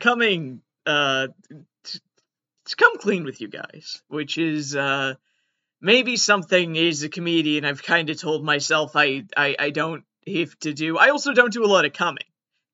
coming 0.00 0.62
uh 0.86 1.28
to, 1.84 2.00
to 2.66 2.76
come 2.76 2.98
clean 2.98 3.24
with 3.24 3.40
you 3.40 3.48
guys, 3.48 4.02
which 4.08 4.38
is 4.38 4.74
uh 4.74 5.14
maybe 5.80 6.16
something 6.16 6.76
as 6.76 7.02
a 7.02 7.08
comedian 7.08 7.64
I've 7.64 7.82
kind 7.82 8.10
of 8.10 8.20
told 8.20 8.44
myself 8.44 8.92
I, 8.96 9.24
I 9.36 9.56
I 9.58 9.70
don't 9.70 10.04
have 10.26 10.58
to 10.60 10.72
do. 10.72 10.98
I 10.98 11.10
also 11.10 11.32
don't 11.32 11.52
do 11.52 11.64
a 11.64 11.66
lot 11.74 11.84
of 11.84 11.92
coming, 11.92 12.26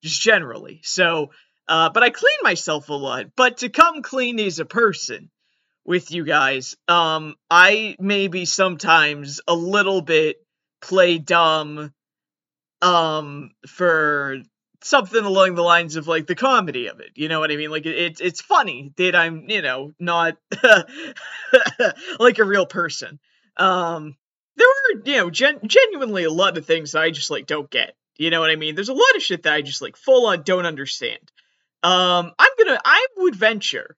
just 0.03 0.21
generally. 0.21 0.81
So, 0.83 1.31
uh, 1.69 1.91
but 1.91 2.03
I 2.03 2.11
clean 2.11 2.39
myself 2.43 2.89
a 2.89 2.95
lot. 2.95 3.27
But 3.37 3.59
to 3.59 3.69
come 3.69 4.03
clean 4.03 4.41
as 4.41 4.59
a 4.59 4.65
person 4.65 5.31
with 5.85 6.11
you 6.11 6.25
guys, 6.25 6.77
um, 6.89 7.37
I 7.51 7.97
maybe 8.01 8.45
sometimes 8.45 9.41
a 9.47 9.55
little 9.55 10.01
bit 10.01 10.37
play 10.81 11.19
dumb, 11.19 11.93
um, 12.83 13.51
for 13.67 14.39
something 14.83 15.25
along 15.25 15.55
the 15.55 15.63
lines 15.63 15.97
of 15.97 16.09
like 16.09 16.27
the 16.27 16.35
comedy 16.35 16.89
of 16.89 17.01
it. 17.01 17.11
You 17.15 17.29
know 17.29 17.41
what 17.41 17.51
I 17.51 17.57
mean? 17.57 17.71
Like 17.71 17.87
it's 17.87 18.21
it's 18.21 18.41
funny 18.41 18.93
that 18.97 19.15
I'm 19.15 19.49
you 19.49 19.63
know 19.63 19.93
not 19.99 20.37
like 22.19 22.39
a 22.39 22.45
real 22.45 22.67
person. 22.67 23.19
Um, 23.57 24.17
there 24.57 24.67
were 24.67 25.03
you 25.05 25.17
know 25.17 25.31
gen- 25.31 25.67
genuinely 25.67 26.25
a 26.25 26.31
lot 26.31 26.59
of 26.59 26.67
things 26.67 26.95
I 26.95 27.11
just 27.11 27.31
like 27.31 27.47
don't 27.47 27.71
get. 27.71 27.95
You 28.17 28.31
know 28.31 28.41
what 28.41 28.51
I 28.51 28.57
mean? 28.57 28.75
There's 28.75 28.89
a 28.89 28.95
lot 28.95 29.17
of 29.17 29.23
shit 29.23 29.43
that 29.43 29.53
I 29.53 29.63
just 29.63 29.83
like 29.83 29.97
full 29.97 30.27
on 30.27 30.43
don't 30.43 30.67
understand. 30.67 31.21
Um, 31.83 32.33
I'm 32.39 32.51
gonna 32.59 32.81
I 32.85 33.07
would 33.19 33.37
venture 33.37 33.97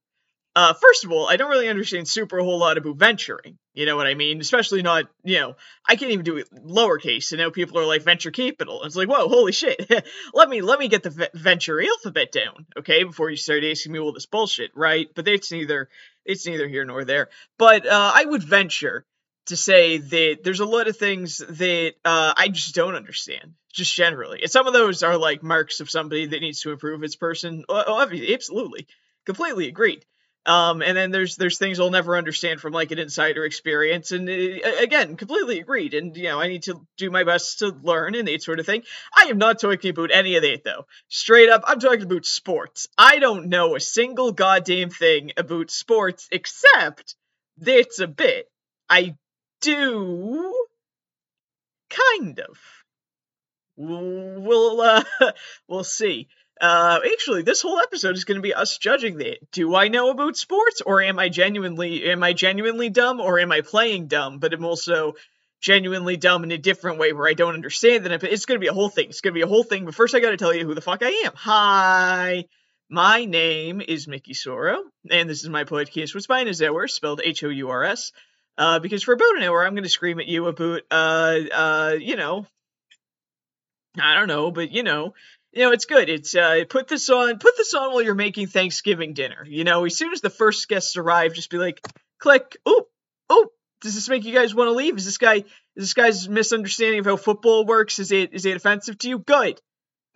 uh, 0.58 0.72
first 0.72 1.04
of 1.04 1.12
all, 1.12 1.28
I 1.28 1.36
don't 1.36 1.52
really 1.52 1.68
understand 1.68 2.08
super 2.08 2.38
a 2.38 2.42
whole 2.42 2.58
lot 2.58 2.78
about 2.78 2.96
venturing. 2.96 3.58
You 3.74 3.86
know 3.86 3.94
what 3.94 4.08
I 4.08 4.14
mean? 4.14 4.40
Especially 4.40 4.82
not, 4.82 5.04
you 5.22 5.38
know, 5.38 5.54
I 5.86 5.94
can't 5.94 6.10
even 6.10 6.24
do 6.24 6.38
it 6.38 6.52
lowercase. 6.52 7.30
You 7.30 7.36
know, 7.36 7.52
people 7.52 7.78
are 7.78 7.86
like 7.86 8.02
venture 8.02 8.32
capital. 8.32 8.82
It's 8.82 8.96
like, 8.96 9.08
whoa, 9.08 9.28
holy 9.28 9.52
shit. 9.52 9.88
let 10.34 10.48
me 10.48 10.60
let 10.60 10.80
me 10.80 10.88
get 10.88 11.04
the 11.04 11.10
v- 11.10 11.28
venture 11.32 11.80
alphabet 11.80 12.32
down, 12.32 12.66
okay, 12.76 13.04
before 13.04 13.30
you 13.30 13.36
start 13.36 13.62
asking 13.62 13.92
me 13.92 14.00
all 14.00 14.12
this 14.12 14.26
bullshit, 14.26 14.72
right? 14.74 15.08
But 15.14 15.28
it's 15.28 15.52
neither 15.52 15.88
it's 16.24 16.44
neither 16.44 16.66
here 16.66 16.84
nor 16.84 17.04
there. 17.04 17.28
But 17.56 17.86
uh, 17.86 18.12
I 18.12 18.24
would 18.24 18.42
venture 18.42 19.06
to 19.46 19.56
say 19.56 19.98
that 19.98 20.38
there's 20.42 20.58
a 20.58 20.66
lot 20.66 20.88
of 20.88 20.96
things 20.96 21.38
that 21.38 21.94
uh, 22.04 22.34
I 22.36 22.48
just 22.48 22.74
don't 22.74 22.96
understand, 22.96 23.54
just 23.72 23.94
generally. 23.94 24.42
And 24.42 24.50
some 24.50 24.66
of 24.66 24.72
those 24.72 25.04
are 25.04 25.18
like 25.18 25.44
marks 25.44 25.78
of 25.78 25.88
somebody 25.88 26.26
that 26.26 26.40
needs 26.40 26.62
to 26.62 26.72
improve 26.72 27.04
its 27.04 27.14
person. 27.14 27.64
Oh, 27.68 28.00
absolutely, 28.32 28.88
completely 29.24 29.68
agreed. 29.68 30.04
Um, 30.46 30.80
and 30.80 30.96
then 30.96 31.10
there's 31.10 31.36
there's 31.36 31.58
things 31.58 31.78
I'll 31.78 31.90
never 31.90 32.16
understand 32.16 32.60
from 32.60 32.72
like 32.72 32.90
an 32.90 32.98
insider 32.98 33.44
experience, 33.44 34.12
and 34.12 34.28
uh, 34.28 34.32
again, 34.80 35.16
completely 35.16 35.60
agreed. 35.60 35.92
And 35.94 36.16
you 36.16 36.24
know, 36.24 36.40
I 36.40 36.48
need 36.48 36.62
to 36.64 36.80
do 36.96 37.10
my 37.10 37.24
best 37.24 37.58
to 37.58 37.76
learn 37.82 38.14
and 38.14 38.26
that 38.28 38.42
sort 38.42 38.60
of 38.60 38.66
thing. 38.66 38.82
I 39.14 39.24
am 39.24 39.38
not 39.38 39.60
talking 39.60 39.90
about 39.90 40.10
any 40.10 40.36
of 40.36 40.42
that 40.42 40.64
though. 40.64 40.86
Straight 41.08 41.50
up, 41.50 41.64
I'm 41.66 41.80
talking 41.80 42.04
about 42.04 42.24
sports. 42.24 42.88
I 42.96 43.18
don't 43.18 43.48
know 43.48 43.76
a 43.76 43.80
single 43.80 44.32
goddamn 44.32 44.90
thing 44.90 45.32
about 45.36 45.70
sports 45.70 46.28
except 46.32 47.14
that's 47.58 47.98
a 47.98 48.06
bit. 48.06 48.46
I 48.88 49.16
do, 49.60 50.54
kind 51.90 52.40
of. 52.40 52.58
We'll 53.76 54.80
uh, 54.80 55.04
we'll 55.68 55.84
see. 55.84 56.28
Uh, 56.60 57.00
actually, 57.12 57.42
this 57.42 57.62
whole 57.62 57.78
episode 57.78 58.16
is 58.16 58.24
going 58.24 58.36
to 58.36 58.42
be 58.42 58.54
us 58.54 58.78
judging 58.78 59.18
that. 59.18 59.38
Do 59.52 59.74
I 59.74 59.88
know 59.88 60.10
about 60.10 60.36
sports, 60.36 60.80
or 60.84 61.00
am 61.02 61.18
I 61.18 61.28
genuinely 61.28 62.10
am 62.10 62.22
I 62.22 62.32
genuinely 62.32 62.90
dumb, 62.90 63.20
or 63.20 63.38
am 63.38 63.52
I 63.52 63.60
playing 63.60 64.08
dumb? 64.08 64.38
But 64.38 64.52
I'm 64.52 64.64
also 64.64 65.14
genuinely 65.60 66.16
dumb 66.16 66.44
in 66.44 66.52
a 66.52 66.58
different 66.58 66.98
way 66.98 67.12
where 67.12 67.28
I 67.28 67.34
don't 67.34 67.54
understand 67.54 68.06
it. 68.06 68.24
It's 68.24 68.46
going 68.46 68.58
to 68.58 68.64
be 68.64 68.68
a 68.68 68.72
whole 68.72 68.88
thing. 68.88 69.08
It's 69.08 69.20
going 69.20 69.34
to 69.34 69.38
be 69.38 69.42
a 69.42 69.48
whole 69.48 69.64
thing. 69.64 69.84
But 69.84 69.94
first, 69.94 70.14
I 70.14 70.20
got 70.20 70.30
to 70.30 70.36
tell 70.36 70.54
you 70.54 70.64
who 70.64 70.74
the 70.74 70.80
fuck 70.80 71.02
I 71.02 71.22
am. 71.26 71.32
Hi. 71.36 72.44
My 72.90 73.26
name 73.26 73.82
is 73.86 74.08
Mickey 74.08 74.32
Soro, 74.32 74.78
and 75.10 75.28
this 75.28 75.42
is 75.42 75.48
my 75.50 75.64
podcast, 75.64 76.14
which 76.14 76.28
mine 76.28 76.48
is 76.48 76.62
Hours, 76.62 76.94
spelled 76.94 77.20
H 77.22 77.44
O 77.44 77.48
U 77.48 77.68
R 77.68 77.84
S. 77.84 78.12
Uh, 78.56 78.78
because 78.78 79.02
for 79.02 79.12
about 79.12 79.36
an 79.36 79.42
hour, 79.42 79.64
I'm 79.64 79.74
going 79.74 79.84
to 79.84 79.90
scream 79.90 80.18
at 80.18 80.26
you 80.26 80.46
about, 80.46 80.82
uh, 80.90 81.38
uh, 81.54 81.96
you 82.00 82.16
know, 82.16 82.46
I 84.00 84.14
don't 84.14 84.26
know, 84.26 84.50
but 84.50 84.72
you 84.72 84.82
know, 84.82 85.14
you 85.52 85.64
know, 85.64 85.72
it's 85.72 85.86
good. 85.86 86.08
It's 86.08 86.34
uh, 86.34 86.64
put 86.68 86.88
this 86.88 87.08
on, 87.08 87.38
put 87.38 87.56
this 87.56 87.74
on 87.74 87.92
while 87.92 88.02
you're 88.02 88.14
making 88.14 88.48
Thanksgiving 88.48 89.14
dinner. 89.14 89.44
You 89.46 89.64
know, 89.64 89.84
as 89.84 89.96
soon 89.96 90.12
as 90.12 90.20
the 90.20 90.30
first 90.30 90.68
guests 90.68 90.96
arrive, 90.96 91.34
just 91.34 91.50
be 91.50 91.58
like, 91.58 91.80
click. 92.18 92.56
Oh, 92.66 92.86
oh, 93.28 93.48
does 93.80 93.94
this 93.94 94.08
make 94.08 94.24
you 94.24 94.34
guys 94.34 94.54
want 94.54 94.68
to 94.68 94.72
leave? 94.72 94.96
Is 94.96 95.04
this 95.04 95.18
guy, 95.18 95.36
is 95.36 95.44
this 95.74 95.94
guy's 95.94 96.28
misunderstanding 96.28 97.00
of 97.00 97.06
how 97.06 97.16
football 97.16 97.64
works? 97.64 97.98
Is 97.98 98.12
it, 98.12 98.34
is 98.34 98.44
it 98.44 98.56
offensive 98.56 98.98
to 98.98 99.08
you? 99.08 99.18
Good. 99.18 99.60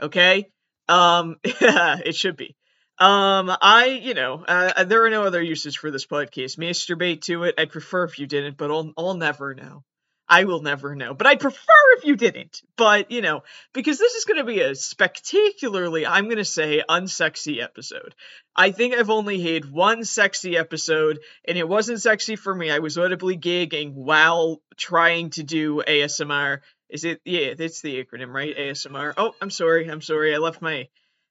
Okay. 0.01 0.51
Um, 0.89 1.37
yeah, 1.61 1.99
it 2.05 2.15
should 2.15 2.37
be. 2.37 2.57
Um, 2.99 3.51
I, 3.61 4.01
you 4.03 4.15
know, 4.15 4.45
uh, 4.47 4.85
there 4.85 5.05
are 5.05 5.11
no 5.11 5.25
other 5.25 5.43
uses 5.43 5.75
for 5.75 5.91
this 5.91 6.07
podcast. 6.07 6.59
Masturbate 6.59 7.23
to 7.23 7.45
it. 7.45 7.55
I'd 7.59 7.71
prefer 7.71 8.05
if 8.05 8.19
you 8.19 8.27
didn't, 8.27 8.57
but 8.57 8.71
I'll, 8.71 8.93
I'll 8.97 9.15
never 9.15 9.55
know. 9.55 9.83
I 10.29 10.45
will 10.45 10.63
never 10.63 10.95
know. 10.95 11.15
But 11.15 11.27
I'd 11.27 11.41
prefer 11.41 11.59
if 11.97 12.05
you 12.05 12.17
didn't. 12.17 12.63
But, 12.77 13.11
you 13.11 13.21
know, 13.21 13.43
because 13.73 13.99
this 13.99 14.15
is 14.15 14.25
going 14.25 14.39
to 14.39 14.45
be 14.45 14.61
a 14.61 14.75
spectacularly, 14.75 16.07
I'm 16.07 16.25
going 16.25 16.37
to 16.39 16.45
say, 16.45 16.83
unsexy 16.89 17.63
episode. 17.63 18.15
I 18.55 18.71
think 18.71 18.95
I've 18.95 19.11
only 19.11 19.41
had 19.41 19.71
one 19.71 20.05
sexy 20.05 20.57
episode, 20.57 21.21
and 21.47 21.59
it 21.59 21.69
wasn't 21.69 22.01
sexy 22.01 22.37
for 22.37 22.55
me. 22.55 22.71
I 22.71 22.79
was 22.79 22.99
audibly 22.99 23.37
gagging 23.37 23.95
while 23.95 24.63
trying 24.77 25.31
to 25.31 25.43
do 25.43 25.83
ASMR. 25.87 26.61
Is 26.89 27.05
it? 27.05 27.21
Yeah, 27.25 27.55
that's 27.55 27.81
the 27.81 28.05
acronym, 28.05 28.33
right? 28.33 28.57
ASMR. 28.57 29.15
Oh, 29.17 29.35
I'm 29.41 29.51
sorry. 29.51 29.89
I'm 29.91 30.03
sorry. 30.03 30.35
I 30.35 30.39
left 30.39 30.61
my. 30.61 30.89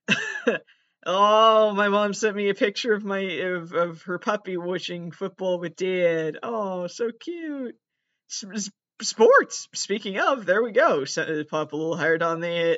oh, 1.05 1.73
my 1.75 1.89
mom 1.89 2.13
sent 2.13 2.35
me 2.35 2.49
a 2.49 2.55
picture 2.55 2.93
of 2.93 3.03
my 3.03 3.19
of, 3.19 3.73
of 3.73 4.01
her 4.03 4.17
puppy 4.17 4.57
watching 4.57 5.11
football 5.11 5.59
with 5.59 5.75
dad. 5.75 6.39
Oh, 6.41 6.87
so 6.87 7.11
cute 7.11 7.75
sports. 9.03 9.67
Speaking 9.73 10.19
of, 10.19 10.45
there 10.45 10.63
we 10.63 10.71
go. 10.71 11.05
Pop 11.49 11.73
a 11.73 11.75
little 11.75 11.97
heart 11.97 12.21
on 12.21 12.39
there. 12.39 12.77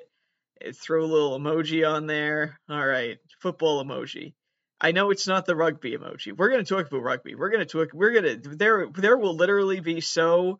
Throw 0.75 1.03
a 1.03 1.05
little 1.05 1.39
emoji 1.39 1.89
on 1.89 2.07
there. 2.07 2.59
All 2.69 2.85
right, 2.85 3.17
football 3.39 3.83
emoji. 3.83 4.33
I 4.79 4.91
know 4.91 5.11
it's 5.11 5.27
not 5.27 5.45
the 5.45 5.55
rugby 5.55 5.97
emoji. 5.97 6.35
We're 6.35 6.49
gonna 6.49 6.63
talk 6.63 6.87
about 6.87 7.03
rugby. 7.03 7.35
We're 7.35 7.49
gonna 7.49 7.65
talk. 7.65 7.89
We're 7.93 8.13
gonna 8.13 8.37
there. 8.37 8.87
There 8.93 9.17
will 9.17 9.35
literally 9.35 9.79
be 9.79 10.01
so 10.01 10.59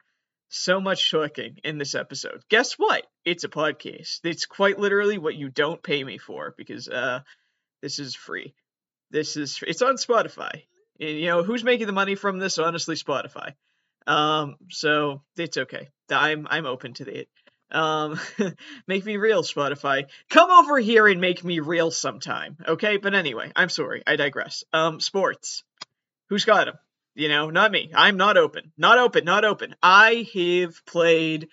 so 0.50 0.80
much 0.80 1.10
talking 1.10 1.58
in 1.64 1.78
this 1.78 1.96
episode. 1.96 2.44
Guess 2.50 2.74
what? 2.74 3.06
It's 3.26 3.44
a 3.44 3.50
podcast. 3.50 4.20
It's 4.24 4.46
quite 4.46 4.80
literally 4.80 5.18
what 5.18 5.36
you 5.36 5.50
don't 5.50 5.82
pay 5.82 6.04
me 6.04 6.18
for 6.18 6.54
because 6.58 6.88
uh, 6.88 7.22
this 7.82 8.00
is 8.00 8.16
free. 8.16 8.54
This 9.10 9.36
is 9.36 9.60
it's 9.66 9.82
on 9.82 9.96
Spotify. 9.96 10.64
And 11.00 11.18
you 11.18 11.28
know 11.28 11.44
who's 11.44 11.64
making 11.64 11.88
the 11.88 11.94
money 11.94 12.16
from 12.16 12.40
this? 12.40 12.60
Honestly, 12.60 12.96
Spotify. 12.96 13.54
Um, 14.08 14.56
so 14.70 15.22
it's 15.38 15.58
okay. 15.58 15.90
I'm 16.10 16.48
I'm 16.50 16.66
open 16.66 16.94
to 16.96 17.10
it. 17.10 17.30
Um, 17.72 18.20
make 18.88 19.04
me 19.06 19.18
real, 19.18 19.44
Spotify. 19.44 20.06
Come 20.30 20.52
over 20.52 20.78
here 20.80 21.08
and 21.08 21.20
make 21.20 21.44
me 21.44 21.60
real 21.60 21.92
sometime, 21.92 22.58
okay? 22.68 22.98
But 22.98 23.16
anyway, 23.16 23.52
I'm 23.56 23.70
sorry. 23.70 24.04
I 24.06 24.16
digress. 24.16 24.64
Um, 24.72 25.00
sports. 25.00 25.64
Who's 26.30 26.46
got 26.46 26.66
them? 26.66 26.76
You 27.16 27.30
know, 27.30 27.50
not 27.50 27.72
me. 27.72 27.92
I'm 27.94 28.18
not 28.18 28.38
open. 28.38 28.72
Not 28.78 28.98
open. 28.98 29.26
Not 29.26 29.46
open. 29.46 29.76
I 29.82 30.28
have 30.34 30.86
played 30.86 31.50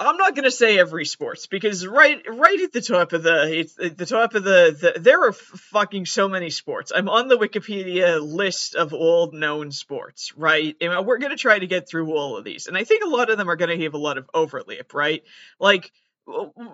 I'm 0.00 0.16
not 0.16 0.36
gonna 0.36 0.50
say 0.50 0.78
every 0.78 1.04
sports 1.04 1.46
because 1.46 1.84
right 1.86 2.22
right 2.28 2.60
at 2.60 2.72
the 2.72 2.80
top 2.80 3.12
of 3.12 3.24
the 3.24 3.60
it's 3.60 3.78
at 3.78 3.98
the 3.98 4.06
top 4.06 4.34
of 4.34 4.44
the, 4.44 4.92
the 4.94 5.00
there 5.00 5.26
are 5.26 5.32
fucking 5.32 6.06
so 6.06 6.28
many 6.28 6.50
sports. 6.50 6.92
I'm 6.94 7.08
on 7.08 7.26
the 7.26 7.36
Wikipedia 7.36 8.20
list 8.20 8.76
of 8.76 8.92
all 8.92 9.32
known 9.32 9.72
sports, 9.72 10.32
right? 10.36 10.76
And 10.80 11.04
we're 11.04 11.18
gonna 11.18 11.36
try 11.36 11.58
to 11.58 11.66
get 11.66 11.88
through 11.88 12.12
all 12.12 12.36
of 12.36 12.44
these, 12.44 12.68
and 12.68 12.76
I 12.76 12.84
think 12.84 13.02
a 13.04 13.08
lot 13.08 13.30
of 13.30 13.38
them 13.38 13.50
are 13.50 13.56
gonna 13.56 13.82
have 13.82 13.94
a 13.94 13.98
lot 13.98 14.18
of 14.18 14.30
overlap, 14.32 14.94
right? 14.94 15.24
Like 15.58 15.90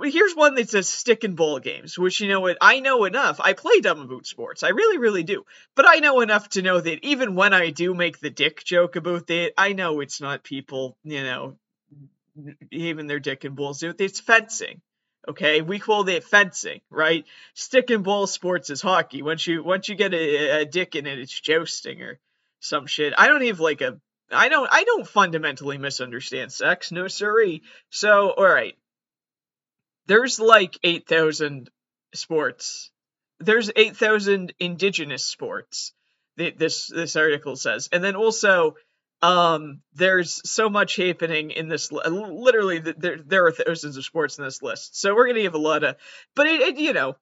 here's 0.03 0.35
one 0.35 0.57
that 0.57 0.69
says 0.69 0.89
stick 0.89 1.25
and 1.25 1.37
ball 1.37 1.61
games, 1.61 1.99
which 1.99 2.21
you 2.21 2.29
know 2.29 2.41
what 2.41 2.59
I 2.61 2.81
know 2.81 3.05
enough. 3.05 3.41
I 3.41 3.53
play 3.53 3.81
dumb 3.81 4.01
about 4.01 4.27
sports, 4.27 4.63
I 4.63 4.71
really, 4.71 4.99
really 4.99 5.23
do. 5.23 5.45
But 5.75 5.87
I 5.89 5.97
know 5.97 6.21
enough 6.21 6.51
to 6.51 6.63
know 6.63 6.81
that 6.81 7.05
even 7.05 7.35
when 7.35 7.55
I 7.55 7.71
do 7.71 7.95
make 7.95 8.19
the 8.19 8.31
dick 8.31 8.65
joke 8.65 8.97
about 8.97 9.29
that, 9.29 9.53
I 9.57 9.73
know 9.73 10.01
it's 10.01 10.21
not 10.21 10.43
people, 10.43 10.97
you 11.05 11.23
know, 11.23 11.57
even 12.71 13.07
their 13.07 13.21
dick 13.21 13.45
and 13.45 13.57
balls. 13.57 13.81
Do. 13.81 13.95
It's 13.99 14.21
fencing. 14.21 14.81
Okay, 15.27 15.63
we 15.63 15.79
call 15.79 16.07
it 16.09 16.25
fencing, 16.25 16.81
right? 16.91 17.25
Stick 17.55 17.89
and 17.91 18.05
ball 18.05 18.27
sports 18.27 18.69
is 18.69 18.83
hockey. 18.83 19.23
Once 19.23 19.47
you 19.47 19.65
once 19.65 19.89
you 19.89 19.95
get 19.95 20.13
a, 20.13 20.61
a 20.61 20.65
dick 20.67 20.97
in 20.97 21.07
it, 21.07 21.19
it's 21.19 21.41
jousting 21.41 22.03
or 22.03 22.19
some 22.61 22.87
shit. 22.87 23.15
I 23.17 23.29
don't 23.29 23.43
even 23.43 23.63
like 23.63 23.81
a. 23.81 23.99
I 24.31 24.49
don't. 24.49 24.69
I 24.71 24.85
don't 24.85 25.07
fundamentally 25.07 25.79
misunderstand 25.79 26.53
sex. 26.53 26.93
No, 26.93 27.09
sorry. 27.09 27.63
So, 27.91 28.31
all 28.31 28.45
right. 28.45 28.77
There's 30.07 30.39
like 30.39 30.79
eight 30.83 31.07
thousand 31.07 31.71
sports. 32.15 32.91
There's 33.41 33.71
eight 33.77 33.97
thousand 33.97 34.53
indigenous 34.59 35.25
sports. 35.25 35.95
This 36.37 36.89
this 36.89 37.17
article 37.17 37.57
says, 37.57 37.89
and 37.93 38.03
then 38.03 38.17
also 38.17 38.75
um, 39.25 39.81
there's 39.95 40.43
so 40.49 40.69
much 40.69 40.97
happening 40.97 41.51
in 41.51 41.69
this. 41.69 41.91
Literally, 41.91 42.79
there 42.79 43.19
there 43.25 43.47
are 43.47 43.53
thousands 43.53 43.97
of 43.97 44.05
sports 44.05 44.39
in 44.39 44.45
this 44.45 44.61
list, 44.61 45.01
so 45.01 45.15
we're 45.15 45.27
gonna 45.27 45.41
give 45.41 45.55
a 45.55 45.59
lot 45.59 45.83
of. 45.83 45.97
But 46.37 46.47
it, 46.47 46.61
it 46.61 46.77
you 46.77 46.93
know, 46.93 47.17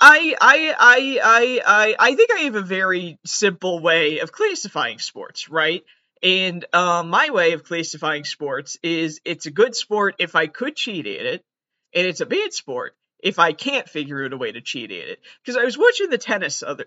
I, 0.00 0.36
I, 0.40 0.74
I, 0.78 1.18
I, 1.22 1.60
I, 1.66 1.96
I 1.98 2.14
think 2.14 2.30
I 2.32 2.40
have 2.42 2.54
a 2.54 2.62
very 2.62 3.18
simple 3.26 3.80
way 3.80 4.20
of 4.20 4.30
classifying 4.30 5.00
sports, 5.00 5.48
right? 5.48 5.82
And 6.22 6.64
um, 6.72 7.10
my 7.10 7.30
way 7.30 7.52
of 7.52 7.64
classifying 7.64 8.22
sports 8.22 8.78
is 8.84 9.20
it's 9.24 9.46
a 9.46 9.50
good 9.50 9.74
sport 9.74 10.14
if 10.20 10.36
I 10.36 10.46
could 10.46 10.76
cheat 10.76 11.06
at 11.08 11.26
it, 11.26 11.44
and 11.92 12.06
it's 12.06 12.20
a 12.20 12.26
bad 12.26 12.52
sport 12.52 12.94
if 13.18 13.40
I 13.40 13.52
can't 13.52 13.88
figure 13.88 14.24
out 14.24 14.32
a 14.32 14.36
way 14.36 14.52
to 14.52 14.60
cheat 14.60 14.92
at 14.92 15.08
it. 15.08 15.20
Because 15.42 15.56
I 15.56 15.64
was 15.64 15.76
watching 15.76 16.10
the 16.10 16.18
tennis 16.18 16.62
other. 16.62 16.86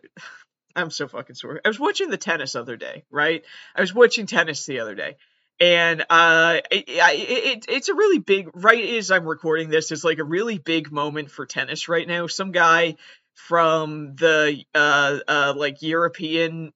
I'm 0.75 0.91
so 0.91 1.07
fucking 1.07 1.35
sorry. 1.35 1.59
I 1.63 1.67
was 1.67 1.79
watching 1.79 2.09
the 2.09 2.17
tennis 2.17 2.55
other 2.55 2.75
day, 2.77 3.03
right? 3.09 3.43
I 3.75 3.81
was 3.81 3.93
watching 3.93 4.25
tennis 4.25 4.65
the 4.65 4.79
other 4.79 4.95
day, 4.95 5.17
and 5.59 6.05
uh, 6.09 6.59
it, 6.71 6.85
it, 6.87 7.65
it's 7.69 7.89
a 7.89 7.93
really 7.93 8.19
big. 8.19 8.49
Right 8.53 8.95
as 8.95 9.11
I'm 9.11 9.25
recording 9.25 9.69
this, 9.69 9.91
it's 9.91 10.03
like 10.03 10.19
a 10.19 10.23
really 10.23 10.57
big 10.57 10.91
moment 10.91 11.31
for 11.31 11.45
tennis 11.45 11.87
right 11.87 12.07
now. 12.07 12.27
Some 12.27 12.51
guy 12.51 12.95
from 13.35 14.15
the 14.15 14.63
uh, 14.73 15.19
uh, 15.27 15.53
like 15.55 15.81
European 15.81 16.73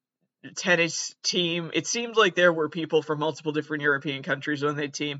tennis 0.56 1.16
team. 1.24 1.72
It 1.74 1.88
seemed 1.88 2.16
like 2.16 2.36
there 2.36 2.54
were 2.54 2.70
people 2.70 3.02
from 3.02 3.20
multiple 3.20 3.52
different 3.52 3.84
European 3.84 4.24
countries 4.24 4.64
on 4.64 4.76
that 4.78 4.94
team. 4.94 5.20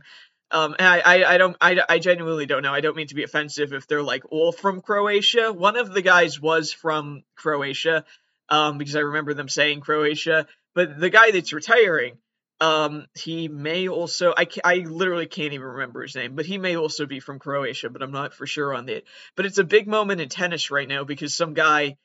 Um, 0.52 0.76
and 0.80 0.88
I, 0.88 1.00
I, 1.00 1.34
I 1.34 1.38
don't, 1.38 1.56
I, 1.62 1.80
I 1.88 2.00
genuinely 2.00 2.46
don't 2.48 2.64
know. 2.64 2.74
I 2.74 2.82
don't 2.82 2.96
mean 2.96 3.08
to 3.08 3.16
be 3.16 3.24
offensive 3.24 3.72
if 3.74 3.88
they're 3.88 4.02
like 4.02 4.24
all 4.32 4.52
from 4.52 4.82
Croatia. 4.82 5.54
One 5.54 5.78
of 5.78 5.94
the 5.94 6.02
guys 6.02 6.42
was 6.42 6.74
from 6.74 7.24
Croatia, 7.36 8.04
um, 8.50 8.78
because 8.78 8.96
I 8.96 9.02
remember 9.02 9.34
them 9.34 9.50
saying 9.50 9.82
Croatia. 9.82 10.48
But 10.76 11.00
the 11.00 11.10
guy 11.10 11.32
that's 11.32 11.54
retiring, 11.54 12.18
um, 12.62 13.06
he 13.16 13.48
may 13.48 13.88
also, 13.88 14.34
I, 14.36 14.48
I 14.64 14.76
literally 14.78 15.28
can't 15.28 15.54
even 15.54 15.66
remember 15.66 16.02
his 16.02 16.16
name, 16.16 16.36
but 16.36 16.46
he 16.46 16.58
may 16.58 16.76
also 16.76 17.06
be 17.06 17.20
from 17.20 17.40
Croatia, 17.40 17.90
but 17.90 18.02
I'm 18.02 18.12
not 18.12 18.34
for 18.34 18.46
sure 18.46 18.74
on 18.74 18.86
that. 18.88 19.04
But 19.36 19.46
it's 19.46 19.58
a 19.58 19.64
big 19.64 19.88
moment 19.88 20.22
in 20.22 20.30
tennis 20.30 20.70
right 20.70 20.88
now 20.88 21.04
because 21.04 21.34
some 21.34 21.54
guy 21.54 21.98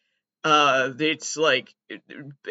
uh 0.44 0.92
it's 0.98 1.38
like 1.38 1.74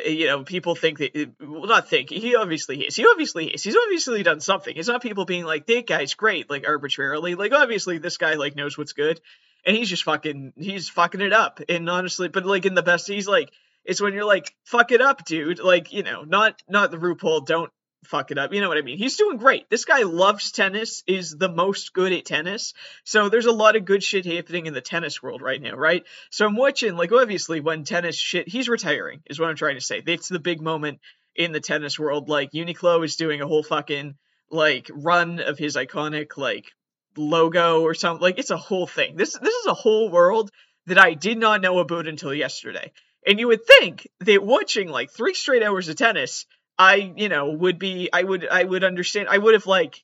you 0.04 0.26
know 0.26 0.44
people 0.44 0.74
think 0.74 0.98
that 0.98 1.32
well 1.40 1.68
not 1.68 1.88
think 1.88 2.10
he 2.10 2.36
obviously 2.36 2.82
is. 2.82 2.96
He 2.96 3.06
obviously 3.06 3.54
is. 3.54 3.62
He's 3.62 3.76
obviously 3.76 4.24
done 4.24 4.40
something. 4.40 4.76
It's 4.76 4.88
not 4.88 5.04
people 5.04 5.26
being 5.26 5.46
like 5.46 5.68
that 5.68 5.86
guy's 5.86 6.16
great 6.16 6.50
like 6.50 6.68
arbitrarily. 6.68 7.36
Like 7.36 7.54
obviously 7.54 8.00
this 8.00 8.18
guy 8.18 8.34
like 8.34 8.56
knows 8.56 8.78
what's 8.78 8.94
good 8.94 9.22
and 9.64 9.78
he's 9.78 9.90
just 9.90 10.04
fucking 10.04 10.54
he's 10.58 10.90
fucking 10.90 11.22
it 11.22 11.34
up. 11.34 11.60
And 11.70 11.88
honestly 11.88 12.30
but 12.30 12.48
like 12.48 12.66
in 12.66 12.74
the 12.74 12.82
best 12.82 13.08
he's 13.08 13.28
like 13.28 13.52
it's 13.86 14.02
when 14.02 14.14
you're 14.14 14.26
like 14.26 14.54
fuck 14.66 14.92
it 14.92 15.02
up 15.02 15.26
dude 15.26 15.60
like 15.60 15.94
you 15.94 16.04
know 16.04 16.24
not 16.24 16.62
not 16.68 16.92
the 16.92 16.98
RuPaul 16.98 17.46
don't 17.46 17.72
fuck 18.06 18.32
it 18.32 18.38
up. 18.38 18.54
You 18.54 18.62
know 18.62 18.70
what 18.70 18.78
I 18.78 18.82
mean? 18.82 18.98
He's 18.98 19.18
doing 19.18 19.38
great. 19.38 19.70
This 19.70 19.86
guy 19.86 20.04
loves 20.04 20.52
tennis, 20.52 21.04
is 21.08 21.32
the 21.32 21.50
most 21.50 21.94
good 21.94 22.14
at 22.14 22.26
tennis. 22.26 22.74
So 23.04 23.30
there's 23.30 23.46
a 23.46 23.52
lot 23.52 23.76
of 23.76 23.86
good 23.86 24.04
shit 24.04 24.26
happening 24.26 24.66
in 24.66 24.74
the 24.74 24.82
tennis 24.82 25.22
world 25.22 25.42
right 25.42 25.62
now, 25.62 25.76
right? 25.76 26.04
So 26.30 26.46
I'm 26.46 26.56
watching, 26.56 26.96
like, 26.96 27.12
obviously, 27.12 27.60
when 27.60 27.84
tennis 27.84 28.16
shit, 28.16 28.48
he's 28.48 28.70
retiring, 28.70 29.22
is 29.30 29.40
what 29.40 29.50
I'm 29.50 29.56
trying 29.56 29.76
to 29.76 29.82
say. 29.82 30.02
It's 30.06 30.30
the 30.30 30.40
big 30.40 30.62
moment 30.62 31.00
in 31.36 31.52
the 31.52 31.60
tennis 31.60 31.98
world. 31.98 32.30
Like, 32.30 32.52
Uniqlo 32.52 33.04
is 33.04 33.16
doing 33.16 33.42
a 33.42 33.48
whole 33.48 33.64
fucking, 33.64 34.16
like, 34.50 34.90
run 34.94 35.40
of 35.40 35.58
his 35.58 35.76
iconic, 35.76 36.38
like, 36.38 36.72
logo 37.18 37.82
or 37.82 37.94
something. 37.94 38.22
Like, 38.22 38.40
it's 38.40 38.52
a 38.52 38.58
whole 38.58 38.88
thing. 38.88 39.16
This, 39.16 39.38
this 39.38 39.54
is 39.54 39.68
a 39.68 39.74
whole 39.74 40.10
world 40.10 40.52
that 40.88 40.98
I 40.98 41.14
did 41.14 41.38
not 41.38 41.62
know 41.62 41.80
about 41.80 42.08
until 42.08 42.34
yesterday. 42.34 42.92
And 43.26 43.40
you 43.40 43.48
would 43.48 43.66
think 43.66 44.08
that 44.22 44.44
watching, 44.44 44.90
like, 44.90 45.12
three 45.12 45.34
straight 45.34 45.64
hours 45.64 45.90
of 45.90 45.96
tennis 45.96 46.46
I, 46.78 47.14
you 47.16 47.30
know, 47.30 47.52
would 47.52 47.80
be 47.80 48.10
I 48.12 48.24
would 48.24 48.48
I 48.48 48.64
would 48.64 48.84
understand 48.84 49.28
I 49.30 49.38
would 49.38 49.54
have 49.54 49.68
like 49.68 50.04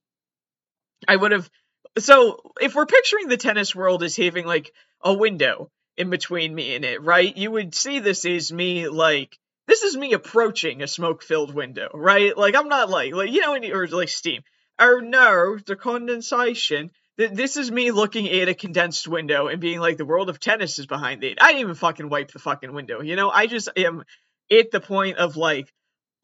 I 1.07 1.15
would 1.15 1.31
have 1.31 1.49
so 1.97 2.39
if 2.61 2.75
we're 2.75 2.85
picturing 2.85 3.27
the 3.27 3.37
tennis 3.37 3.75
world 3.75 4.03
as 4.03 4.15
having 4.15 4.45
like 4.45 4.71
a 5.01 5.13
window 5.13 5.71
in 5.97 6.09
between 6.09 6.53
me 6.53 6.75
and 6.75 6.85
it, 6.85 7.01
right? 7.01 7.35
You 7.35 7.51
would 7.51 7.73
see 7.73 7.99
this 7.99 8.25
as 8.25 8.51
me 8.51 8.87
like 8.87 9.37
this 9.67 9.83
is 9.83 9.97
me 9.97 10.13
approaching 10.13 10.81
a 10.81 10.87
smoke 10.87 11.23
filled 11.23 11.53
window, 11.53 11.89
right? 11.93 12.37
Like 12.37 12.55
I'm 12.55 12.69
not 12.69 12.89
like 12.89 13.13
like 13.13 13.31
you 13.31 13.41
know 13.41 13.55
or 13.55 13.87
like 13.87 14.09
steam. 14.09 14.43
Or 14.79 15.01
no, 15.01 15.57
the 15.57 15.75
condensation. 15.75 16.91
This 17.19 17.57
is 17.57 17.69
me 17.69 17.91
looking 17.91 18.29
at 18.29 18.47
a 18.47 18.53
condensed 18.53 19.07
window 19.07 19.47
and 19.47 19.59
being 19.59 19.79
like, 19.79 19.97
the 19.97 20.05
world 20.05 20.29
of 20.29 20.39
tennis 20.39 20.79
is 20.79 20.85
behind 20.85 21.23
it. 21.23 21.37
I 21.41 21.47
didn't 21.47 21.61
even 21.61 21.75
fucking 21.75 22.09
wipe 22.09 22.31
the 22.31 22.39
fucking 22.39 22.73
window. 22.73 23.01
You 23.01 23.17
know, 23.17 23.29
I 23.29 23.45
just 23.47 23.67
am 23.75 24.03
at 24.49 24.71
the 24.71 24.79
point 24.79 25.17
of 25.17 25.35
like, 25.35 25.71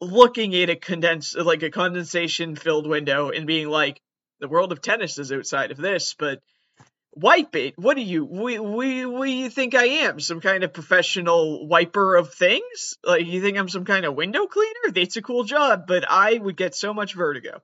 looking 0.00 0.54
at 0.54 0.70
a 0.70 0.76
condensed 0.76 1.36
like 1.36 1.62
a 1.62 1.70
condensation 1.70 2.54
filled 2.54 2.86
window 2.86 3.30
and 3.30 3.46
being 3.46 3.68
like 3.68 4.00
the 4.40 4.48
world 4.48 4.72
of 4.72 4.82
tennis 4.82 5.18
is 5.18 5.32
outside 5.32 5.70
of 5.70 5.78
this 5.78 6.14
but 6.18 6.40
wipe 7.14 7.56
it. 7.56 7.78
What 7.78 7.96
do 7.96 8.02
you 8.02 8.26
we 8.26 8.58
we 8.58 9.06
we 9.06 9.48
think 9.48 9.74
i 9.74 9.84
am? 9.84 10.20
Some 10.20 10.42
kind 10.42 10.64
of 10.64 10.74
professional 10.74 11.66
wiper 11.66 12.16
of 12.16 12.34
things? 12.34 12.98
Like 13.02 13.24
you 13.24 13.40
think 13.40 13.56
i'm 13.56 13.70
some 13.70 13.86
kind 13.86 14.04
of 14.04 14.14
window 14.14 14.46
cleaner? 14.46 14.92
That's 14.92 15.16
a 15.16 15.22
cool 15.22 15.44
job 15.44 15.86
but 15.86 16.04
i 16.08 16.36
would 16.36 16.56
get 16.56 16.74
so 16.74 16.92
much 16.92 17.14
vertigo 17.14 17.62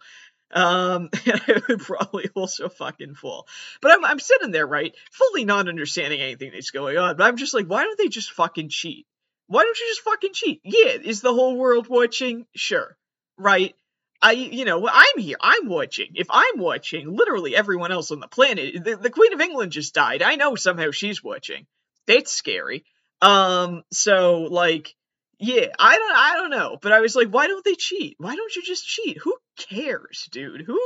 um 0.52 1.08
and 1.26 1.42
i 1.48 1.62
would 1.68 1.80
probably 1.80 2.28
also 2.34 2.68
fucking 2.68 3.14
fall 3.14 3.46
but 3.80 3.92
i'm 3.92 4.04
i'm 4.04 4.18
sitting 4.18 4.50
there 4.50 4.66
right 4.66 4.94
fully 5.10 5.44
not 5.44 5.68
understanding 5.68 6.20
anything 6.20 6.50
that's 6.52 6.70
going 6.70 6.98
on 6.98 7.16
but 7.16 7.24
i'm 7.24 7.36
just 7.36 7.54
like 7.54 7.66
why 7.66 7.82
don't 7.84 7.98
they 7.98 8.08
just 8.08 8.32
fucking 8.32 8.68
cheat 8.68 9.06
why 9.52 9.64
don't 9.64 9.78
you 9.78 9.86
just 9.90 10.00
fucking 10.00 10.32
cheat? 10.32 10.60
Yeah, 10.64 10.96
is 11.02 11.20
the 11.20 11.34
whole 11.34 11.58
world 11.58 11.86
watching? 11.86 12.46
Sure. 12.56 12.96
Right? 13.36 13.74
I, 14.22 14.32
you 14.32 14.64
know, 14.64 14.88
I'm 14.90 15.18
here. 15.18 15.36
I'm 15.40 15.68
watching. 15.68 16.12
If 16.14 16.28
I'm 16.30 16.58
watching, 16.58 17.14
literally 17.14 17.54
everyone 17.54 17.92
else 17.92 18.10
on 18.12 18.20
the 18.20 18.28
planet, 18.28 18.82
the, 18.82 18.96
the 18.96 19.10
Queen 19.10 19.34
of 19.34 19.42
England 19.42 19.72
just 19.72 19.92
died. 19.92 20.22
I 20.22 20.36
know 20.36 20.54
somehow 20.54 20.90
she's 20.90 21.22
watching. 21.22 21.66
That's 22.06 22.32
scary. 22.32 22.86
Um, 23.20 23.82
so 23.92 24.42
like, 24.42 24.94
yeah, 25.42 25.66
I 25.76 25.98
don't, 25.98 26.16
I 26.16 26.34
don't 26.36 26.50
know. 26.50 26.78
But 26.80 26.92
I 26.92 27.00
was 27.00 27.16
like, 27.16 27.28
why 27.28 27.48
don't 27.48 27.64
they 27.64 27.74
cheat? 27.74 28.14
Why 28.18 28.36
don't 28.36 28.54
you 28.54 28.62
just 28.62 28.86
cheat? 28.86 29.18
Who 29.18 29.36
cares, 29.56 30.28
dude? 30.30 30.62
Who 30.62 30.80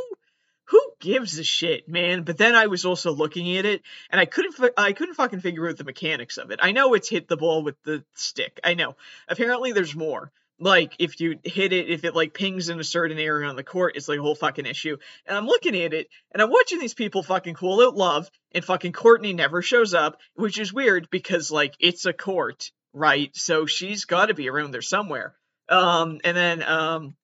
who 0.68 0.80
gives 0.98 1.38
a 1.38 1.44
shit, 1.44 1.88
man? 1.88 2.22
But 2.22 2.38
then 2.38 2.54
I 2.54 2.66
was 2.66 2.86
also 2.86 3.12
looking 3.12 3.56
at 3.56 3.66
it, 3.66 3.82
and 4.10 4.20
I 4.20 4.24
couldn't, 4.24 4.54
I 4.76 4.94
couldn't 4.94 5.14
fucking 5.14 5.40
figure 5.40 5.68
out 5.68 5.76
the 5.76 5.84
mechanics 5.84 6.38
of 6.38 6.50
it. 6.50 6.58
I 6.62 6.72
know 6.72 6.94
it's 6.94 7.08
hit 7.08 7.28
the 7.28 7.36
ball 7.36 7.62
with 7.62 7.76
the 7.84 8.02
stick. 8.14 8.58
I 8.64 8.74
know. 8.74 8.96
Apparently, 9.28 9.72
there's 9.72 9.94
more. 9.94 10.32
Like 10.58 10.94
if 10.98 11.20
you 11.20 11.38
hit 11.44 11.74
it, 11.74 11.90
if 11.90 12.04
it 12.04 12.14
like 12.14 12.32
pings 12.32 12.70
in 12.70 12.80
a 12.80 12.84
certain 12.84 13.18
area 13.18 13.46
on 13.46 13.56
the 13.56 13.62
court, 13.62 13.96
it's 13.96 14.08
like 14.08 14.18
a 14.18 14.22
whole 14.22 14.34
fucking 14.34 14.64
issue. 14.64 14.96
And 15.26 15.36
I'm 15.36 15.46
looking 15.46 15.76
at 15.76 15.92
it, 15.92 16.08
and 16.32 16.40
I'm 16.40 16.50
watching 16.50 16.78
these 16.78 16.94
people 16.94 17.22
fucking 17.22 17.54
call 17.54 17.86
out 17.86 17.94
love, 17.94 18.30
and 18.52 18.64
fucking 18.64 18.92
Courtney 18.92 19.34
never 19.34 19.60
shows 19.60 19.92
up, 19.92 20.18
which 20.34 20.58
is 20.58 20.72
weird 20.72 21.10
because 21.10 21.50
like 21.50 21.74
it's 21.78 22.06
a 22.06 22.14
court, 22.14 22.70
right? 22.96 23.30
So 23.36 23.66
she's 23.66 24.04
got 24.04 24.26
to 24.26 24.34
be 24.34 24.48
around 24.48 24.72
there 24.72 24.82
somewhere. 24.82 25.34
Um, 25.68 26.20
and 26.24 26.36
then 26.36 26.62
um, 26.62 27.16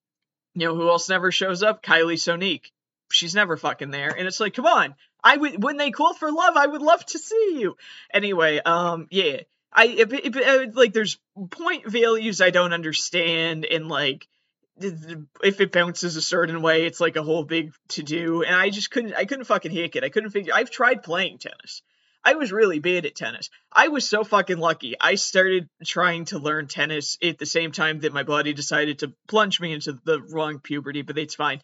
you 0.55 0.67
know 0.67 0.75
who 0.75 0.89
else 0.89 1.09
never 1.09 1.33
shows 1.33 1.63
up? 1.63 1.83
Kylie 1.83 2.15
Sonique 2.15 2.71
she's 3.13 3.35
never 3.35 3.57
fucking 3.57 3.91
there. 3.91 4.11
And 4.11 4.27
it's 4.27 4.41
like, 4.41 4.55
come 4.55 4.67
on. 4.67 4.95
I 5.23 5.37
would 5.37 5.63
when 5.63 5.77
they 5.77 5.93
call 5.93 6.15
for 6.15 6.33
love, 6.33 6.57
I 6.57 6.67
would 6.67 6.83
love 6.83 7.05
to 7.07 7.19
see 7.19 7.59
you. 7.61 7.77
Anyway, 8.13 8.59
um, 8.65 9.07
yeah. 9.11 9.43
I 9.73 9.87
it, 9.87 10.75
like 10.75 10.93
there's 10.93 11.19
point 11.51 11.87
values 11.87 12.41
I 12.41 12.51
don't 12.51 12.73
understand 12.73 13.65
and 13.65 13.89
like 13.89 14.27
if 14.79 15.61
it 15.61 15.71
bounces 15.71 16.17
a 16.17 16.23
certain 16.23 16.61
way, 16.61 16.87
it's 16.87 17.01
like 17.01 17.17
a 17.17 17.23
whole 17.23 17.45
big 17.45 17.73
to 17.89 18.03
do, 18.03 18.43
and 18.43 18.55
I 18.55 18.71
just 18.71 18.91
couldn't. 18.91 19.15
I 19.15 19.27
couldn't 19.27 19.45
fucking 19.45 19.71
hack 19.71 19.95
it. 19.97 20.03
I 20.03 20.09
couldn't 20.09 20.31
figure. 20.31 20.53
I've 20.55 20.71
tried 20.71 21.03
playing 21.03 21.39
tennis. 21.39 21.83
I 22.25 22.35
was 22.35 22.53
really 22.53 22.79
bad 22.79 23.07
at 23.07 23.17
tennis. 23.17 23.51
I 23.73 23.89
was 23.89 24.09
so 24.09 24.23
fucking 24.23 24.59
lucky. 24.59 24.95
I 25.01 25.17
started 25.17 25.69
trying 25.85 26.27
to 26.27 26.39
learn 26.39 26.69
tennis 26.69 27.19
at 27.23 27.39
the 27.39 27.47
same 27.47 27.73
time 27.73 28.01
that 28.01 28.13
my 28.13 28.23
body 28.23 28.53
decided 28.53 29.01
to 29.01 29.13
plunge 29.27 29.61
me 29.61 29.73
into 29.73 29.99
the 30.05 30.21
wrong 30.21 30.61
puberty, 30.61 31.03
but 31.03 31.19
it's 31.19 31.35
fine. 31.35 31.61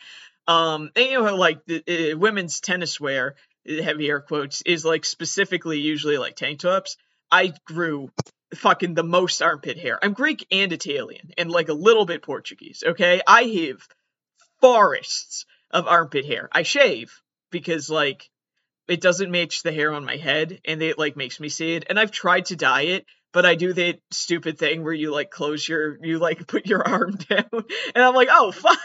Um, 0.46 0.90
and 0.96 1.06
you 1.06 1.22
know, 1.22 1.36
like 1.36 1.64
the, 1.66 2.12
uh, 2.12 2.18
women's 2.18 2.60
tennis 2.60 2.98
wear, 3.00 3.36
heavy 3.66 4.08
air 4.08 4.20
quotes, 4.20 4.62
is 4.62 4.84
like 4.84 5.04
specifically 5.04 5.78
usually 5.78 6.18
like 6.18 6.36
tank 6.36 6.60
tops. 6.60 6.96
I 7.30 7.52
grew 7.66 8.10
fucking 8.54 8.94
the 8.94 9.04
most 9.04 9.42
armpit 9.42 9.78
hair. 9.78 9.98
I'm 10.02 10.14
Greek 10.14 10.46
and 10.50 10.72
Italian 10.72 11.30
and 11.36 11.50
like 11.50 11.68
a 11.68 11.74
little 11.74 12.06
bit 12.06 12.22
Portuguese. 12.22 12.82
Okay, 12.84 13.20
I 13.26 13.42
have 13.42 13.86
forests 14.60 15.44
of 15.70 15.86
armpit 15.86 16.24
hair. 16.24 16.48
I 16.50 16.62
shave 16.62 17.12
because 17.50 17.90
like 17.90 18.30
it 18.88 19.00
doesn't 19.00 19.30
match 19.30 19.62
the 19.62 19.72
hair 19.72 19.92
on 19.92 20.04
my 20.04 20.16
head 20.16 20.60
and 20.64 20.82
it 20.82 20.98
like 20.98 21.16
makes 21.16 21.38
me 21.38 21.48
see 21.48 21.74
it. 21.74 21.86
And 21.88 21.98
I've 21.98 22.10
tried 22.10 22.46
to 22.46 22.56
dye 22.56 22.82
it, 22.82 23.06
but 23.32 23.44
I 23.44 23.54
do 23.54 23.72
that 23.74 24.00
stupid 24.10 24.58
thing 24.58 24.82
where 24.82 24.92
you 24.92 25.12
like 25.12 25.30
close 25.30 25.68
your 25.68 25.98
you 26.04 26.18
like 26.18 26.46
put 26.48 26.66
your 26.66 26.86
arm 26.86 27.16
down 27.28 27.44
and 27.52 28.04
I'm 28.04 28.14
like, 28.14 28.28
oh 28.30 28.52
fuck. 28.52 28.78